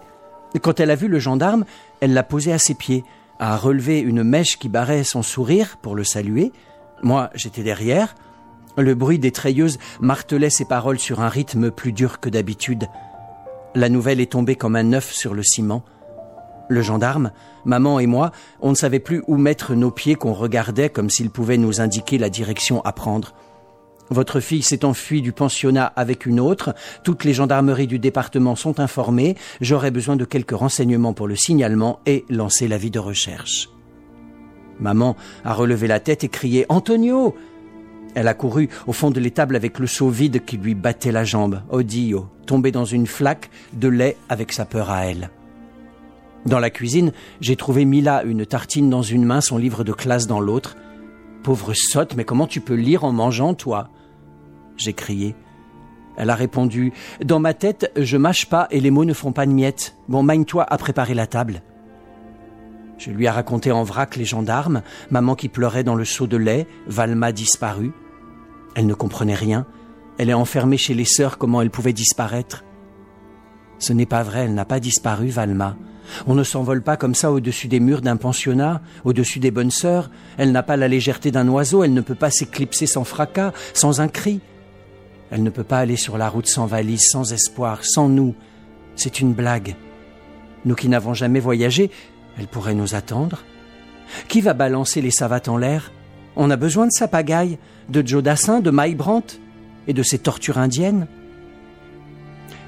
Quand 0.62 0.80
elle 0.80 0.90
a 0.90 0.96
vu 0.96 1.08
le 1.08 1.18
gendarme, 1.18 1.64
elle 2.00 2.14
l'a 2.14 2.22
posé 2.22 2.52
à 2.52 2.58
ses 2.58 2.74
pieds, 2.74 3.04
a 3.38 3.56
relevé 3.56 4.00
une 4.00 4.22
mèche 4.22 4.58
qui 4.58 4.68
barrait 4.68 5.04
son 5.04 5.22
sourire 5.22 5.78
pour 5.82 5.94
le 5.94 6.04
saluer. 6.04 6.52
Moi, 7.02 7.30
j'étais 7.34 7.62
derrière. 7.62 8.14
Le 8.76 8.94
bruit 8.94 9.18
des 9.18 9.32
treilleuses 9.32 9.78
martelait 10.00 10.50
ses 10.50 10.64
paroles 10.64 10.98
sur 10.98 11.20
un 11.20 11.28
rythme 11.28 11.70
plus 11.70 11.92
dur 11.92 12.20
que 12.20 12.28
d'habitude. 12.28 12.86
La 13.74 13.88
nouvelle 13.88 14.20
est 14.20 14.32
tombée 14.32 14.56
comme 14.56 14.76
un 14.76 14.92
œuf 14.92 15.12
sur 15.12 15.34
le 15.34 15.42
ciment. 15.42 15.84
Le 16.68 16.80
gendarme, 16.80 17.30
maman 17.64 18.00
et 18.00 18.06
moi, 18.06 18.32
on 18.60 18.70
ne 18.70 18.76
savait 18.76 19.00
plus 19.00 19.22
où 19.26 19.36
mettre 19.36 19.74
nos 19.74 19.90
pieds 19.90 20.14
qu'on 20.14 20.32
regardait 20.32 20.88
comme 20.88 21.10
s'il 21.10 21.30
pouvait 21.30 21.58
nous 21.58 21.80
indiquer 21.80 22.16
la 22.16 22.30
direction 22.30 22.80
à 22.82 22.92
prendre. 22.92 23.34
Votre 24.10 24.40
fille 24.40 24.62
s'est 24.62 24.84
enfuie 24.84 25.22
du 25.22 25.32
pensionnat 25.32 25.86
avec 25.96 26.26
une 26.26 26.40
autre. 26.40 26.74
Toutes 27.04 27.24
les 27.24 27.32
gendarmeries 27.32 27.86
du 27.86 27.98
département 27.98 28.54
sont 28.54 28.80
informées. 28.80 29.36
J'aurai 29.60 29.90
besoin 29.90 30.16
de 30.16 30.24
quelques 30.24 30.52
renseignements 30.52 31.14
pour 31.14 31.26
le 31.26 31.36
signalement 31.36 32.00
et 32.06 32.24
lancer 32.28 32.68
l'avis 32.68 32.90
de 32.90 32.98
recherche. 32.98 33.70
Maman 34.80 35.16
a 35.44 35.54
relevé 35.54 35.86
la 35.86 36.00
tête 36.00 36.24
et 36.24 36.28
crié 36.28 36.66
Antonio 36.68 37.34
Elle 38.14 38.28
a 38.28 38.34
couru 38.34 38.68
au 38.86 38.92
fond 38.92 39.10
de 39.10 39.20
l'étable 39.20 39.56
avec 39.56 39.78
le 39.78 39.86
seau 39.86 40.10
vide 40.10 40.44
qui 40.44 40.56
lui 40.56 40.74
battait 40.74 41.12
la 41.12 41.24
jambe. 41.24 41.62
Odio, 41.70 42.28
tombé 42.46 42.72
dans 42.72 42.84
une 42.84 43.06
flaque 43.06 43.50
de 43.72 43.88
lait 43.88 44.16
avec 44.28 44.52
sa 44.52 44.64
peur 44.64 44.90
à 44.90 45.06
elle. 45.06 45.30
Dans 46.44 46.58
la 46.58 46.68
cuisine, 46.68 47.12
j'ai 47.40 47.56
trouvé 47.56 47.86
Mila, 47.86 48.22
une 48.24 48.44
tartine 48.44 48.90
dans 48.90 49.00
une 49.00 49.24
main, 49.24 49.40
son 49.40 49.56
livre 49.56 49.82
de 49.82 49.92
classe 49.92 50.26
dans 50.26 50.40
l'autre. 50.40 50.76
Pauvre 51.44 51.74
sotte, 51.74 52.16
mais 52.16 52.24
comment 52.24 52.46
tu 52.46 52.62
peux 52.62 52.74
lire 52.74 53.04
en 53.04 53.12
mangeant, 53.12 53.52
toi? 53.52 53.90
J'ai 54.78 54.94
crié. 54.94 55.36
Elle 56.16 56.30
a 56.30 56.34
répondu 56.34 56.94
Dans 57.22 57.38
ma 57.38 57.52
tête, 57.52 57.92
je 57.96 58.16
mâche 58.16 58.46
pas 58.46 58.66
et 58.70 58.80
les 58.80 58.90
mots 58.90 59.04
ne 59.04 59.12
font 59.12 59.32
pas 59.32 59.44
de 59.44 59.52
miettes. 59.52 59.94
Bon, 60.08 60.22
magne-toi 60.22 60.64
à 60.64 60.78
préparer 60.78 61.12
la 61.12 61.26
table. 61.26 61.62
Je 62.96 63.10
lui 63.10 63.26
ai 63.26 63.30
raconté 63.30 63.72
en 63.72 63.82
vrac 63.82 64.16
les 64.16 64.24
gendarmes, 64.24 64.80
maman 65.10 65.34
qui 65.34 65.50
pleurait 65.50 65.84
dans 65.84 65.96
le 65.96 66.06
seau 66.06 66.26
de 66.26 66.38
lait, 66.38 66.66
Valma 66.86 67.30
disparue. 67.30 67.92
Elle 68.74 68.86
ne 68.86 68.94
comprenait 68.94 69.34
rien. 69.34 69.66
Elle 70.16 70.30
est 70.30 70.34
enfermée 70.34 70.78
chez 70.78 70.94
les 70.94 71.04
sœurs, 71.04 71.36
comment 71.36 71.60
elle 71.60 71.70
pouvait 71.70 71.92
disparaître? 71.92 72.64
Ce 73.78 73.92
n'est 73.92 74.06
pas 74.06 74.22
vrai, 74.22 74.44
elle 74.44 74.54
n'a 74.54 74.64
pas 74.64 74.80
disparu, 74.80 75.28
Valma. 75.28 75.76
On 76.26 76.34
ne 76.34 76.44
s'envole 76.44 76.82
pas 76.82 76.96
comme 76.96 77.14
ça 77.14 77.32
au-dessus 77.32 77.68
des 77.68 77.80
murs 77.80 78.00
d'un 78.00 78.16
pensionnat, 78.16 78.80
au-dessus 79.04 79.38
des 79.38 79.50
bonnes 79.50 79.70
sœurs. 79.70 80.10
Elle 80.36 80.52
n'a 80.52 80.62
pas 80.62 80.76
la 80.76 80.88
légèreté 80.88 81.30
d'un 81.30 81.48
oiseau, 81.48 81.84
elle 81.84 81.94
ne 81.94 82.00
peut 82.00 82.14
pas 82.14 82.30
s'éclipser 82.30 82.86
sans 82.86 83.04
fracas, 83.04 83.52
sans 83.72 84.00
un 84.00 84.08
cri. 84.08 84.40
Elle 85.30 85.42
ne 85.42 85.50
peut 85.50 85.64
pas 85.64 85.78
aller 85.78 85.96
sur 85.96 86.18
la 86.18 86.28
route 86.28 86.46
sans 86.46 86.66
valise, 86.66 87.08
sans 87.10 87.32
espoir, 87.32 87.84
sans 87.84 88.08
nous. 88.08 88.34
C'est 88.96 89.20
une 89.20 89.34
blague. 89.34 89.76
Nous 90.64 90.74
qui 90.74 90.88
n'avons 90.88 91.14
jamais 91.14 91.40
voyagé, 91.40 91.90
elle 92.38 92.46
pourrait 92.46 92.74
nous 92.74 92.94
attendre. 92.94 93.44
Qui 94.28 94.40
va 94.40 94.54
balancer 94.54 95.00
les 95.00 95.10
savates 95.10 95.48
en 95.48 95.56
l'air? 95.56 95.92
On 96.36 96.50
a 96.50 96.56
besoin 96.56 96.86
de 96.86 96.92
sa 96.92 97.08
pagaille, 97.08 97.58
de 97.88 98.06
Joe 98.06 98.22
Dassin, 98.22 98.60
de 98.60 98.70
Mike 98.70 98.96
Brandt 98.96 99.38
et 99.86 99.92
de 99.92 100.02
ses 100.02 100.18
tortures 100.18 100.58
indiennes. 100.58 101.06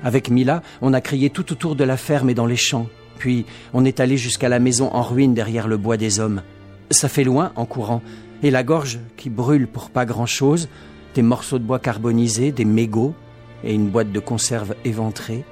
Avec 0.04 0.30
Mila, 0.30 0.62
on 0.82 0.92
a 0.92 1.00
crié 1.00 1.30
tout 1.30 1.52
autour 1.52 1.74
de 1.74 1.84
la 1.84 1.96
ferme 1.96 2.30
et 2.30 2.34
dans 2.34 2.46
les 2.46 2.56
champs. 2.56 2.86
Puis 3.18 3.46
on 3.72 3.84
est 3.84 4.00
allé 4.00 4.16
jusqu'à 4.16 4.48
la 4.48 4.58
maison 4.58 4.90
en 4.92 5.02
ruine 5.02 5.34
derrière 5.34 5.68
le 5.68 5.76
bois 5.76 5.96
des 5.96 6.20
hommes. 6.20 6.42
Ça 6.90 7.08
fait 7.08 7.24
loin 7.24 7.52
en 7.56 7.64
courant, 7.64 8.02
et 8.42 8.50
la 8.50 8.62
gorge 8.62 8.98
qui 9.16 9.30
brûle 9.30 9.66
pour 9.66 9.90
pas 9.90 10.04
grand-chose, 10.04 10.68
des 11.14 11.22
morceaux 11.22 11.58
de 11.58 11.64
bois 11.64 11.78
carbonisés, 11.78 12.52
des 12.52 12.64
mégots 12.64 13.14
et 13.64 13.74
une 13.74 13.88
boîte 13.88 14.12
de 14.12 14.20
conserve 14.20 14.74
éventrée. 14.84 15.44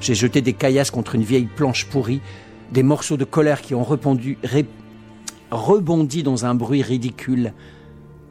J'ai 0.00 0.14
jeté 0.14 0.42
des 0.42 0.52
caillasses 0.52 0.90
contre 0.90 1.14
une 1.14 1.22
vieille 1.22 1.48
planche 1.54 1.86
pourrie, 1.86 2.20
des 2.72 2.82
morceaux 2.82 3.16
de 3.16 3.24
colère 3.24 3.62
qui 3.62 3.74
ont 3.74 3.84
rebondit 3.84 4.36
dans 6.24 6.44
un 6.44 6.54
bruit 6.54 6.82
ridicule. 6.82 7.52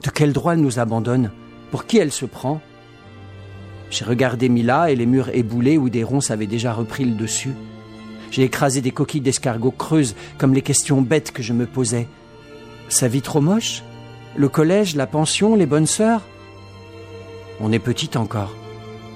De 0.04 0.10
quel 0.10 0.34
droit 0.34 0.54
elle 0.54 0.60
nous 0.60 0.80
abandonne? 0.80 1.32
Pour 1.72 1.86
qui 1.86 1.98
elle 1.98 2.12
se 2.12 2.26
prend? 2.26 2.60
J'ai 3.90 4.04
regardé 4.06 4.50
Mila 4.50 4.92
et 4.92 4.96
les 4.96 5.06
murs 5.06 5.30
éboulés 5.30 5.78
où 5.78 5.90
des 5.90 6.04
ronces 6.04 6.30
avaient 6.30 6.46
déjà 6.46 6.74
repris 6.74 7.06
le 7.06 7.16
dessus. 7.16 7.54
J'ai 8.34 8.42
écrasé 8.42 8.82
des 8.82 8.90
coquilles 8.90 9.22
d'escargot 9.22 9.70
creuses 9.70 10.16
comme 10.40 10.56
les 10.56 10.64
questions 10.64 11.04
bêtes 11.04 11.32
que 11.32 11.44
je 11.44 11.54
me 11.54 11.68
posais. 11.68 12.08
Sa 12.90 13.08
vie 13.08 13.22
trop 13.22 13.42
moche? 13.42 13.84
Le 14.36 14.50
collège, 14.50 14.96
la 14.96 15.06
pension, 15.06 15.56
les 15.56 15.68
bonnes 15.68 15.86
sœurs? 15.86 16.22
On 17.62 17.72
est 17.72 17.78
petite 17.78 18.16
encore, 18.16 18.56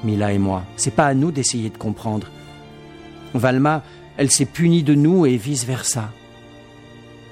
Mila 0.04 0.34
et 0.34 0.38
moi. 0.38 0.66
C'est 0.76 0.94
pas 0.94 1.08
à 1.08 1.16
nous 1.16 1.32
d'essayer 1.32 1.72
de 1.72 1.78
comprendre. 1.80 2.28
Valma, 3.34 3.82
elle 4.18 4.30
s'est 4.30 4.46
punie 4.46 4.84
de 4.84 4.94
nous 4.94 5.26
et 5.26 5.36
vice-versa. 5.36 6.12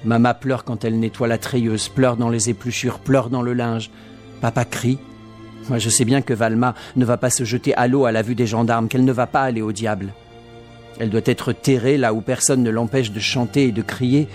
Mama 0.03 0.33
pleure 0.33 0.63
quand 0.63 0.85
elle 0.85 0.99
nettoie 0.99 1.27
la 1.27 1.37
treilleuse, 1.37 1.87
pleure 1.89 2.17
dans 2.17 2.29
les 2.29 2.49
épluchures, 2.49 2.97
pleure 2.97 3.29
dans 3.29 3.43
le 3.43 3.53
linge. 3.53 3.91
Papa 4.41 4.65
crie. 4.65 4.97
Moi, 5.69 5.77
je 5.77 5.91
sais 5.91 6.05
bien 6.05 6.23
que 6.23 6.33
Valma 6.33 6.73
ne 6.95 7.05
va 7.05 7.17
pas 7.17 7.29
se 7.29 7.43
jeter 7.43 7.75
à 7.75 7.87
l'eau 7.87 8.05
à 8.05 8.11
la 8.11 8.23
vue 8.23 8.33
des 8.33 8.47
gendarmes, 8.47 8.87
qu'elle 8.87 9.05
ne 9.05 9.11
va 9.11 9.27
pas 9.27 9.43
aller 9.43 9.61
au 9.61 9.71
diable. 9.71 10.13
Elle 10.99 11.09
doit 11.09 11.21
être 11.25 11.51
terrée 11.51 11.97
là 11.97 12.13
où 12.13 12.21
personne 12.21 12.63
ne 12.63 12.69
l'empêche 12.69 13.11
de 13.11 13.19
chanter 13.19 13.65
et 13.65 13.71
de 13.71 13.81
crier. 13.81 14.27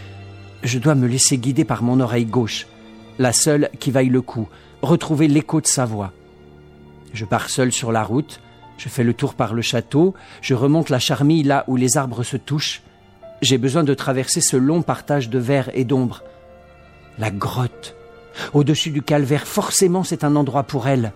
Je 0.63 0.79
dois 0.79 0.95
me 0.95 1.07
laisser 1.07 1.39
guider 1.39 1.65
par 1.65 1.83
mon 1.83 2.01
oreille 2.01 2.27
gauche, 2.27 2.67
la 3.19 3.33
seule 3.33 3.71
qui 3.79 3.91
vaille 3.91 4.11
le 4.11 4.21
coup, 4.21 4.49
retrouver 4.83 5.27
l'écho 5.27 5.61
de 5.61 5.67
sa 5.67 5.87
voix. 5.87 6.13
Je 7.13 7.25
pars 7.25 7.49
seul 7.49 7.73
sur 7.73 7.93
la 7.93 8.03
route, 8.03 8.41
je 8.77 8.89
fais 8.89 9.05
le 9.05 9.15
tour 9.15 9.35
par 9.35 9.55
le 9.55 9.63
château, 9.63 10.15
je 10.43 10.55
remonte 10.55 10.91
la 10.91 10.99
charmille 10.99 11.43
là 11.43 11.65
où 11.67 11.77
les 11.77 11.97
arbres 11.97 12.23
se 12.23 12.37
touchent. 12.37 12.83
J'ai 13.43 13.59
besoin 13.59 13.85
de 13.85 13.95
traverser 13.95 14.41
ce 14.41 14.57
long 14.57 14.83
partage 14.83 15.31
de 15.31 15.39
verre 15.39 15.71
et 15.75 15.85
d'ombre. 15.85 16.23
La 17.19 17.31
grotte. 17.31 17.97
Au-dessus 18.53 18.91
du 18.91 19.03
calvaire, 19.03 19.47
forcément 19.47 20.05
c'est 20.05 20.25
un 20.25 20.37
endroit 20.37 20.63
pour 20.63 20.89
elle. 20.89 21.13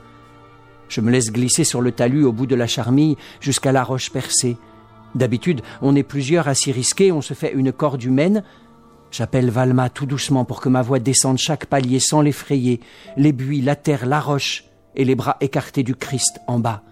Je 0.89 1.01
me 1.01 1.11
laisse 1.11 1.31
glisser 1.33 1.65
sur 1.65 1.81
le 1.81 1.93
talus 1.93 2.25
au 2.25 2.33
bout 2.33 2.47
de 2.47 2.55
la 2.55 2.67
charmille 2.67 3.17
jusqu'à 3.41 3.73
la 3.73 3.85
roche 3.85 4.11
percée. 4.11 4.57
D'habitude, 5.15 5.63
on 5.81 5.95
est 5.95 6.03
plusieurs 6.03 6.49
à 6.49 6.55
s'y 6.55 6.73
risquer, 6.73 7.13
on 7.13 7.21
se 7.21 7.35
fait 7.35 7.53
une 7.53 7.73
corde 7.73 8.03
humaine. 8.03 8.43
J'appelle 9.11 9.51
Valma 9.51 9.89
tout 9.91 10.07
doucement 10.07 10.45
pour 10.45 10.61
que 10.61 10.69
ma 10.69 10.83
voix 10.83 10.99
descende 10.99 11.39
chaque 11.39 11.67
palier 11.67 12.01
sans 12.01 12.21
l'effrayer, 12.21 12.81
les 13.17 13.33
buis, 13.33 13.61
la 13.61 13.77
terre, 13.77 14.07
la 14.07 14.21
roche 14.21 14.65
et 14.97 15.05
les 15.05 15.15
bras 15.15 15.37
écartés 15.41 15.85
du 15.85 15.95
Christ 15.95 16.41
en 16.49 16.59
bas. 16.59 16.83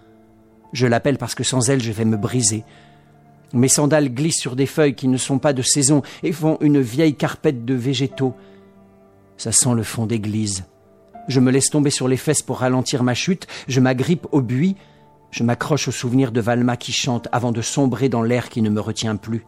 Je 0.71 0.87
l'appelle 0.87 1.17
parce 1.17 1.35
que 1.35 1.43
sans 1.43 1.69
elle, 1.69 1.81
je 1.81 1.91
vais 1.91 2.05
me 2.05 2.17
briser. 2.17 2.63
Mes 3.53 3.67
sandales 3.67 4.13
glissent 4.13 4.39
sur 4.39 4.55
des 4.55 4.65
feuilles 4.65 4.95
qui 4.95 5.07
ne 5.07 5.17
sont 5.17 5.37
pas 5.37 5.53
de 5.53 5.61
saison 5.61 6.01
et 6.23 6.31
font 6.31 6.57
une 6.61 6.81
vieille 6.81 7.15
carpette 7.15 7.65
de 7.65 7.75
végétaux. 7.75 8.33
Ça 9.37 9.51
sent 9.51 9.73
le 9.75 9.83
fond 9.83 10.05
d'église. 10.05 10.63
Je 11.27 11.39
me 11.39 11.51
laisse 11.51 11.69
tomber 11.69 11.89
sur 11.89 12.07
les 12.07 12.17
fesses 12.17 12.41
pour 12.41 12.59
ralentir 12.59 13.03
ma 13.03 13.13
chute, 13.13 13.47
je 13.67 13.79
m'agrippe 13.79 14.27
au 14.31 14.41
buis, 14.41 14.75
je 15.33 15.43
m'accroche 15.43 15.87
au 15.87 15.91
souvenir 15.91 16.31
de 16.31 16.39
Valma 16.39 16.77
qui 16.77 16.91
chante 16.91 17.27
avant 17.31 17.51
de 17.51 17.63
sombrer 17.63 18.07
dans 18.07 18.21
l'air 18.21 18.49
qui 18.49 18.61
ne 18.61 18.69
me 18.69 18.79
retient 18.79 19.15
plus. 19.15 19.47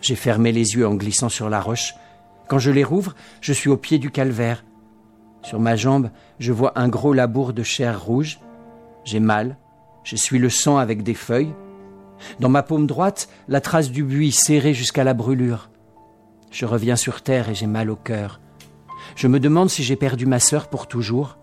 J'ai 0.00 0.14
fermé 0.14 0.52
les 0.52 0.76
yeux 0.76 0.86
en 0.86 0.94
glissant 0.94 1.28
sur 1.28 1.50
la 1.50 1.60
roche. 1.60 1.94
Quand 2.46 2.60
je 2.60 2.70
les 2.70 2.84
rouvre, 2.84 3.16
je 3.40 3.52
suis 3.52 3.68
au 3.68 3.76
pied 3.76 3.98
du 3.98 4.12
calvaire. 4.12 4.64
Sur 5.42 5.58
ma 5.58 5.74
jambe, 5.74 6.10
je 6.38 6.52
vois 6.52 6.78
un 6.78 6.88
gros 6.88 7.12
labour 7.12 7.52
de 7.52 7.64
chair 7.64 8.04
rouge. 8.04 8.38
J'ai 9.02 9.18
mal. 9.18 9.56
Je 10.04 10.14
suis 10.14 10.38
le 10.38 10.48
sang 10.48 10.76
avec 10.76 11.02
des 11.02 11.14
feuilles. 11.14 11.54
Dans 12.38 12.48
ma 12.48 12.62
paume 12.62 12.86
droite, 12.86 13.28
la 13.48 13.60
trace 13.60 13.90
du 13.90 14.04
buis 14.04 14.30
serré 14.30 14.74
jusqu'à 14.74 15.02
la 15.02 15.12
brûlure. 15.12 15.70
Je 16.52 16.66
reviens 16.66 16.94
sur 16.96 17.22
terre 17.22 17.48
et 17.48 17.56
j'ai 17.56 17.66
mal 17.66 17.90
au 17.90 17.96
cœur. 17.96 18.40
Je 19.16 19.26
me 19.26 19.40
demande 19.40 19.70
si 19.70 19.82
j'ai 19.82 19.96
perdu 19.96 20.24
ma 20.24 20.38
sœur 20.38 20.68
pour 20.68 20.86
toujours, 20.86 21.36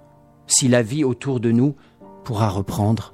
si 0.47 0.69
la 0.69 0.83
vie 0.83 1.03
autour 1.03 1.41
de 1.41 1.51
nous 1.51 1.75
pourra 2.23 2.49
reprendre. 2.49 3.13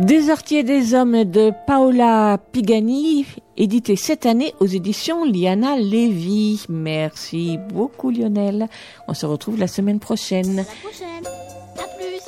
Des 0.00 0.30
artiers 0.30 0.62
des 0.62 0.94
hommes 0.94 1.24
de 1.24 1.52
Paola 1.66 2.38
Pigani, 2.52 3.26
édité 3.58 3.96
cette 3.96 4.24
année 4.24 4.54
aux 4.58 4.66
éditions 4.66 5.26
Liana 5.26 5.76
Lévy. 5.76 6.64
Merci 6.70 7.58
beaucoup 7.74 8.10
Lionel. 8.10 8.66
On 9.08 9.14
se 9.14 9.26
retrouve 9.26 9.58
la 9.58 9.66
semaine 9.66 10.00
prochaine. 10.00 10.64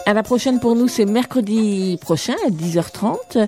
À 0.05 0.15
la 0.15 0.23
prochaine 0.23 0.59
pour 0.59 0.75
nous, 0.75 0.89
c'est 0.89 1.05
mercredi 1.05 1.99
prochain 2.01 2.35
à 2.47 2.51
10h30. 2.51 3.47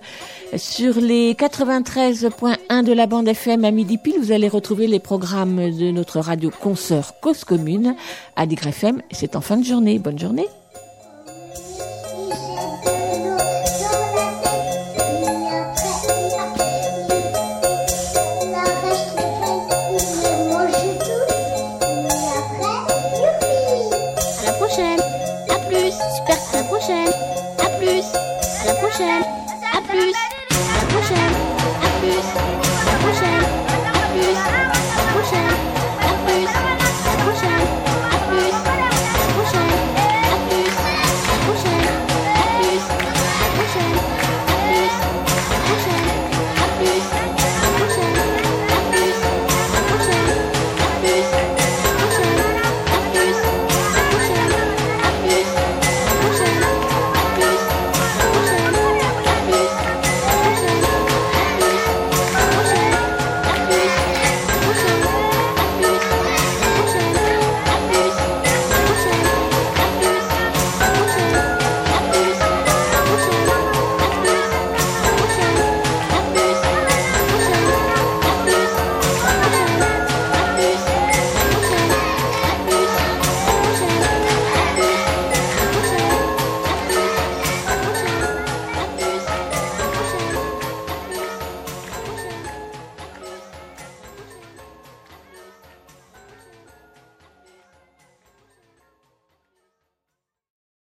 Sur 0.56 1.00
les 1.00 1.34
93.1 1.34 2.84
de 2.84 2.92
la 2.92 3.06
bande 3.06 3.26
FM 3.26 3.64
à 3.64 3.70
midi 3.70 3.98
pile, 3.98 4.16
vous 4.20 4.30
allez 4.30 4.48
retrouver 4.48 4.86
les 4.86 5.00
programmes 5.00 5.56
de 5.56 5.90
notre 5.90 6.20
radio 6.20 6.50
consoeur 6.50 7.14
Cause 7.20 7.44
Commune 7.44 7.96
à 8.36 8.46
Digre 8.46 8.68
FM. 8.68 9.02
C'est 9.10 9.34
en 9.36 9.40
fin 9.40 9.56
de 9.56 9.64
journée. 9.64 9.98
Bonne 9.98 10.18
journée. 10.18 10.46